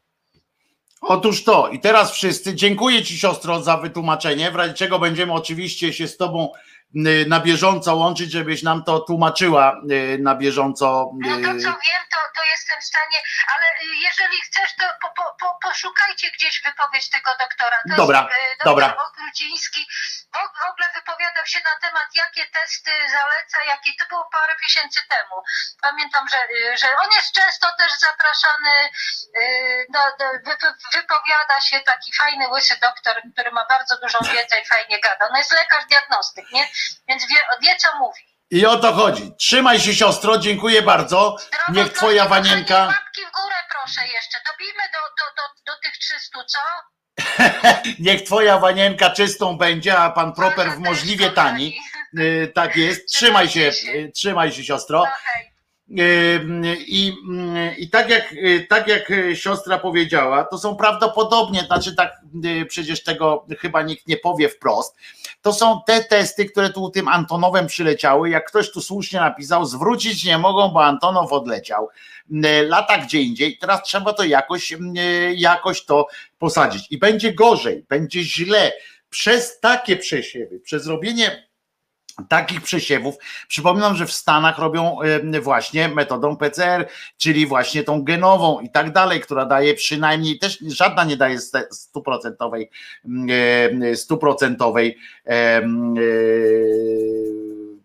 Otóż 1.00 1.44
to, 1.44 1.68
i 1.68 1.80
teraz 1.80 2.12
wszyscy, 2.12 2.54
dziękuję 2.54 3.04
Ci 3.04 3.18
siostro 3.18 3.62
za 3.62 3.76
wytłumaczenie, 3.76 4.50
w 4.50 4.56
razie 4.56 4.74
czego 4.74 4.98
będziemy 4.98 5.32
oczywiście 5.32 5.92
się 5.92 6.08
z 6.08 6.16
Tobą 6.16 6.52
na 7.26 7.40
bieżąco 7.40 7.94
łączyć, 7.96 8.30
żebyś 8.30 8.62
nam 8.62 8.84
to 8.84 9.00
tłumaczyła 9.00 9.80
y, 9.90 10.18
na 10.18 10.34
bieżąco. 10.34 11.10
No 11.20 11.36
to 11.36 11.42
co 11.42 11.68
y, 11.68 11.82
wiem, 11.86 12.02
to, 12.10 12.18
to 12.36 12.44
jestem 12.44 12.80
w 12.80 12.84
stanie, 12.84 13.18
ale 13.54 13.66
y, 13.66 13.96
jeżeli 13.96 14.40
chcesz, 14.40 14.74
to 14.76 14.84
po, 15.02 15.08
po, 15.08 15.36
po, 15.40 15.68
poszukajcie 15.68 16.30
gdzieś 16.36 16.62
wypowiedź 16.64 17.10
tego 17.10 17.30
doktora. 17.40 17.76
To 17.88 17.96
Dobra, 17.96 18.18
jest, 18.20 18.60
y, 18.60 18.64
dobra. 18.64 18.96
Okruciński 19.10 19.86
w, 20.32 20.70
ogóle 20.70 20.88
wypowiadał 20.94 21.46
się 21.46 21.60
na 21.64 21.88
temat, 21.88 22.08
jakie 22.14 22.46
testy 22.46 22.90
zaleca, 23.10 23.64
jakie 23.66 23.90
to 23.98 24.04
było 24.08 24.28
parę 24.32 24.54
miesięcy 24.62 25.00
temu. 25.08 25.42
Pamiętam, 25.80 26.28
że, 26.28 26.38
y, 26.56 26.76
że 26.78 26.86
on 26.96 27.08
jest 27.16 27.32
często 27.32 27.66
też 27.78 27.92
zapraszany, 28.00 28.90
y, 29.36 29.86
wy- 30.44 30.74
wypowiada 30.92 31.60
się 31.60 31.80
taki 31.80 32.12
fajny, 32.12 32.48
łysy 32.48 32.76
doktor, 32.82 33.22
który 33.32 33.50
ma 33.50 33.64
bardzo 33.66 33.98
dużą 33.98 34.18
wiedzę 34.32 34.60
i 34.60 34.66
fajnie 34.66 35.00
gada. 35.00 35.28
No 35.32 35.38
jest 35.38 35.52
lekarz 35.52 35.84
diagnostyk, 35.86 36.50
nie? 36.52 36.68
Więc 37.08 37.26
wie, 37.28 37.36
wie 37.60 37.76
co 37.76 37.98
mówi. 37.98 38.22
I 38.50 38.66
o 38.66 38.76
to 38.76 38.92
chodzi. 38.92 39.34
Trzymaj 39.38 39.80
się 39.80 39.94
siostro, 39.94 40.38
dziękuję 40.38 40.82
bardzo. 40.82 41.36
Niech 41.68 41.92
Twoja 41.92 42.24
wanienka. 42.24 42.78
Łapki 42.84 43.26
w 43.26 43.30
górę 43.32 43.56
proszę 43.70 44.06
jeszcze. 44.06 44.38
Dobijmy 44.46 44.82
do, 44.82 44.98
do, 45.24 45.30
do, 45.36 45.72
do 45.72 45.80
tych 45.80 45.98
300, 45.98 46.44
co? 46.44 46.58
Niech 47.98 48.22
Twoja 48.22 48.58
wanienka 48.58 49.10
czystą 49.10 49.56
będzie, 49.56 49.98
a 49.98 50.10
pan 50.10 50.32
proper 50.32 50.66
w 50.66 50.74
Proszę 50.74 50.80
możliwie 50.80 51.30
tani. 51.30 51.78
Y, 52.18 52.52
Tak 52.54 52.76
jest. 52.76 53.06
Trzymaj 53.08 53.48
się, 53.48 53.70
y, 53.94 54.10
trzymaj 54.14 54.52
się 54.52 54.64
siostro. 54.64 54.98
No 54.98 55.06
hej. 55.06 55.52
I, 56.86 57.12
i 57.78 57.90
tak, 57.90 58.10
jak, 58.10 58.34
tak 58.68 58.88
jak 58.88 59.12
siostra 59.34 59.78
powiedziała, 59.78 60.44
to 60.44 60.58
są 60.58 60.76
prawdopodobnie, 60.76 61.60
znaczy 61.60 61.94
tak 61.94 62.12
przecież 62.68 63.02
tego 63.02 63.46
chyba 63.58 63.82
nikt 63.82 64.08
nie 64.08 64.16
powie 64.16 64.48
wprost, 64.48 64.96
to 65.42 65.52
są 65.52 65.80
te 65.86 66.04
testy, 66.04 66.44
które 66.44 66.70
tu 66.70 66.90
tym 66.90 67.08
Antonowem 67.08 67.66
przyleciały. 67.66 68.30
Jak 68.30 68.46
ktoś 68.48 68.72
tu 68.72 68.80
słusznie 68.80 69.20
napisał, 69.20 69.64
zwrócić 69.64 70.24
nie 70.24 70.38
mogą, 70.38 70.68
bo 70.68 70.84
Antonow 70.84 71.32
odleciał 71.32 71.88
lata 72.68 72.98
gdzie 72.98 73.22
indziej. 73.22 73.58
Teraz 73.58 73.82
trzeba 73.82 74.12
to 74.12 74.24
jakoś, 74.24 74.76
jakoś 75.34 75.84
to 75.84 76.06
posadzić. 76.38 76.86
I 76.90 76.98
będzie 76.98 77.32
gorzej, 77.32 77.84
będzie 77.88 78.22
źle 78.22 78.72
przez 79.10 79.60
takie 79.60 79.96
przesiewy, 79.96 80.60
przez 80.60 80.86
robienie 80.86 81.48
takich 82.28 82.60
przesiewów. 82.60 83.14
Przypominam, 83.48 83.96
że 83.96 84.06
w 84.06 84.12
Stanach 84.12 84.58
robią 84.58 84.96
właśnie 85.42 85.88
metodą 85.88 86.36
PCR, 86.36 86.88
czyli 87.16 87.46
właśnie 87.46 87.82
tą 87.82 88.02
genową 88.04 88.60
i 88.60 88.70
tak 88.70 88.92
dalej, 88.92 89.20
która 89.20 89.46
daje 89.46 89.74
przynajmniej 89.74 90.38
też 90.38 90.58
żadna 90.68 91.04
nie 91.04 91.16
daje 91.16 91.38
stuprocentowej 91.70 92.70
stuprocentowej 93.94 94.98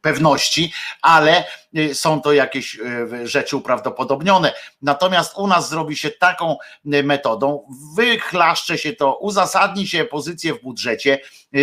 pewności, 0.08 0.74
ale 1.02 1.44
y, 1.78 1.96
są 1.96 2.22
to 2.22 2.34
jakieś 2.34 2.76
y, 2.76 3.28
rzeczy 3.28 3.58
uprawdopodobnione. 3.58 4.54
Natomiast 4.82 5.38
u 5.38 5.48
nas 5.48 5.70
zrobi 5.70 5.98
się 5.98 6.12
taką 6.12 6.58
y, 6.94 7.04
metodą, 7.04 7.68
wychlaszcze 7.96 8.78
się 8.78 8.94
to, 8.94 9.18
uzasadni 9.18 9.88
się 9.88 10.06
pozycję 10.06 10.54
w 10.54 10.62
budżecie, 10.62 11.20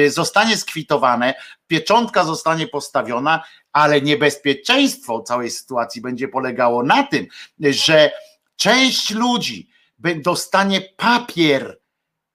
zostanie 0.08 0.56
skwitowane, 0.56 1.34
pieczątka 1.66 2.24
zostanie 2.24 2.66
postawiona, 2.66 3.44
ale 3.73 4.00
niebezpieczeństwo 4.00 5.23
całej 5.23 5.50
sytuacji 5.50 6.02
będzie 6.02 6.28
polegało 6.28 6.82
na 6.82 7.02
tym, 7.02 7.26
że 7.60 8.10
część 8.56 9.10
ludzi 9.10 9.68
dostanie 10.16 10.81
papier, 10.97 11.78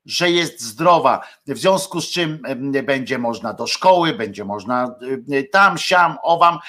że 0.09 0.31
jest 0.31 0.61
zdrowa, 0.61 1.21
w 1.47 1.57
związku 1.57 2.01
z 2.01 2.09
czym 2.09 2.39
będzie 2.83 3.17
można 3.17 3.53
do 3.53 3.67
szkoły, 3.67 4.13
będzie 4.13 4.45
można 4.45 4.95
tam, 5.51 5.77
siam, 5.77 6.17
owam. 6.23 6.59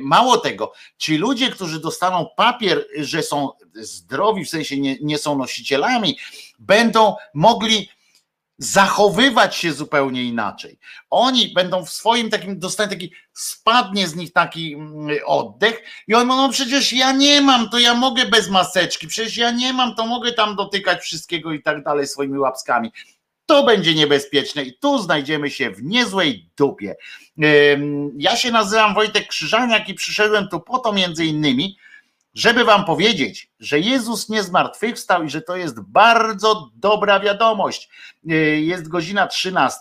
Mało 0.00 0.36
tego, 0.36 0.72
ci 0.98 1.16
ludzie, 1.16 1.50
którzy 1.50 1.80
dostaną 1.80 2.26
papier, 2.36 2.86
że 2.96 3.22
są 3.22 3.50
zdrowi, 3.74 4.44
w 4.44 4.50
sensie 4.50 4.80
nie, 4.80 4.96
nie 5.00 5.18
są 5.18 5.38
nosicielami, 5.38 6.18
będą 6.58 7.16
mogli 7.34 7.88
zachowywać 8.60 9.56
się 9.56 9.72
zupełnie 9.72 10.24
inaczej. 10.24 10.78
Oni 11.10 11.48
będą 11.48 11.84
w 11.84 11.90
swoim 11.90 12.30
takim, 12.30 12.58
dostają 12.58 12.88
taki, 12.88 13.12
spadnie 13.32 14.08
z 14.08 14.16
nich 14.16 14.32
taki 14.32 14.74
mm, 14.74 15.18
oddech 15.26 15.82
i 16.08 16.12
mówią, 16.12 16.26
no 16.26 16.48
przecież 16.48 16.92
ja 16.92 17.12
nie 17.12 17.40
mam, 17.40 17.70
to 17.70 17.78
ja 17.78 17.94
mogę 17.94 18.26
bez 18.26 18.48
maseczki, 18.50 19.06
przecież 19.06 19.36
ja 19.36 19.50
nie 19.50 19.72
mam, 19.72 19.94
to 19.94 20.06
mogę 20.06 20.32
tam 20.32 20.56
dotykać 20.56 21.00
wszystkiego 21.00 21.52
i 21.52 21.62
tak 21.62 21.84
dalej 21.84 22.06
swoimi 22.06 22.38
łapskami. 22.38 22.92
To 23.46 23.64
będzie 23.64 23.94
niebezpieczne 23.94 24.62
i 24.62 24.78
tu 24.78 24.98
znajdziemy 24.98 25.50
się 25.50 25.70
w 25.70 25.82
niezłej 25.82 26.50
dupie. 26.56 26.96
Ja 28.16 28.36
się 28.36 28.50
nazywam 28.50 28.94
Wojtek 28.94 29.28
Krzyżaniak 29.28 29.88
i 29.88 29.94
przyszedłem 29.94 30.48
tu 30.48 30.60
po 30.60 30.78
to 30.78 30.92
między 30.92 31.24
innymi, 31.24 31.76
żeby 32.34 32.64
wam 32.64 32.84
powiedzieć, 32.84 33.50
że 33.60 33.80
Jezus 33.80 34.28
nie 34.28 34.42
zmartwychwstał 34.42 35.22
i 35.22 35.30
że 35.30 35.42
to 35.42 35.56
jest 35.56 35.80
bardzo 35.80 36.70
dobra 36.74 37.20
wiadomość. 37.20 37.88
E, 38.30 38.34
jest 38.60 38.88
godzina 38.88 39.26
13, 39.26 39.78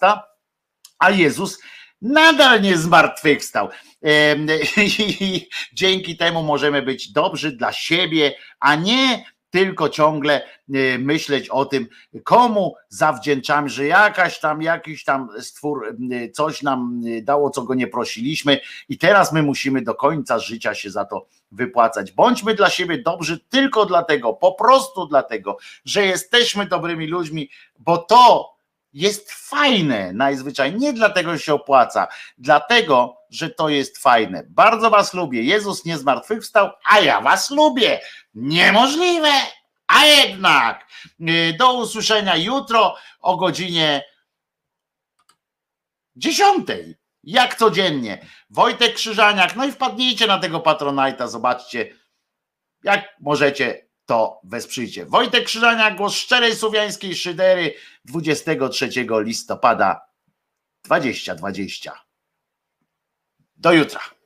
a 0.99 1.09
Jezus 1.09 1.59
nadal 2.01 2.61
nie 2.61 2.77
zmartwychwstał. 2.77 3.69
I 4.99 5.47
dzięki 5.73 6.17
temu 6.17 6.43
możemy 6.43 6.81
być 6.81 7.11
dobrzy 7.11 7.51
dla 7.51 7.73
siebie, 7.73 8.35
a 8.59 8.75
nie 8.75 9.25
tylko 9.49 9.89
ciągle 9.89 10.41
y, 10.75 10.99
myśleć 10.99 11.49
o 11.49 11.65
tym, 11.65 11.87
komu 12.23 12.75
zawdzięczamy, 12.89 13.69
że 13.69 13.85
jakaś 13.85 14.39
tam, 14.39 14.61
jakiś 14.61 15.03
tam 15.03 15.29
stwór 15.39 15.95
y, 16.11 16.31
coś 16.31 16.61
nam 16.61 17.01
y, 17.05 17.21
dało, 17.21 17.49
co 17.49 17.61
go 17.61 17.73
nie 17.73 17.87
prosiliśmy, 17.87 18.59
i 18.89 18.97
teraz 18.97 19.33
my 19.33 19.43
musimy 19.43 19.81
do 19.81 19.95
końca 19.95 20.39
życia 20.39 20.75
się 20.75 20.91
za 20.91 21.05
to 21.05 21.25
wypłacać. 21.51 22.11
Bądźmy 22.11 22.55
dla 22.55 22.69
siebie 22.69 22.97
dobrzy 22.97 23.39
tylko 23.49 23.85
dlatego, 23.85 24.33
po 24.33 24.51
prostu 24.51 25.05
dlatego, 25.05 25.57
że 25.85 26.05
jesteśmy 26.05 26.65
dobrymi 26.65 27.07
ludźmi, 27.07 27.49
bo 27.79 27.97
to 27.97 28.58
jest 28.93 29.31
fajne 29.31 30.13
najzwyczajniej, 30.13 30.79
nie 30.79 30.93
dlatego, 30.93 31.33
że 31.33 31.39
się 31.39 31.53
opłaca, 31.53 32.07
dlatego, 32.37 33.17
że 33.29 33.49
to 33.49 33.69
jest 33.69 33.97
fajne. 33.97 34.43
Bardzo 34.49 34.89
Was 34.89 35.13
lubię. 35.13 35.43
Jezus 35.43 35.85
nie 35.85 35.97
zmartwychwstał, 35.97 36.69
a 36.85 36.99
ja 36.99 37.21
Was 37.21 37.49
lubię. 37.49 37.99
Niemożliwe, 38.33 39.31
a 39.87 40.05
jednak. 40.05 40.87
Y, 41.21 41.55
do 41.59 41.73
usłyszenia 41.73 42.35
jutro 42.35 42.95
o 43.19 43.37
godzinie 43.37 44.03
10. 46.15 46.67
Jak 47.23 47.55
codziennie. 47.55 48.25
Wojtek 48.49 48.95
Krzyżaniak, 48.95 49.55
no 49.55 49.65
i 49.65 49.71
wpadnijcie 49.71 50.27
na 50.27 50.39
tego 50.39 50.59
Patronajta, 50.59 51.27
zobaczcie, 51.27 51.95
jak 52.83 53.15
możecie 53.19 53.88
to 54.09 54.41
wesprzyjcie. 54.43 55.05
Wojtek 55.05 55.45
Krzyżaniak, 55.45 55.97
głos 55.97 56.13
szczerej 56.13 56.55
słowiańskiej 56.55 57.15
szydery 57.15 57.73
23 58.05 58.89
listopada 59.09 60.01
2020. 60.83 61.93
Do 63.57 63.73
jutra. 63.73 64.18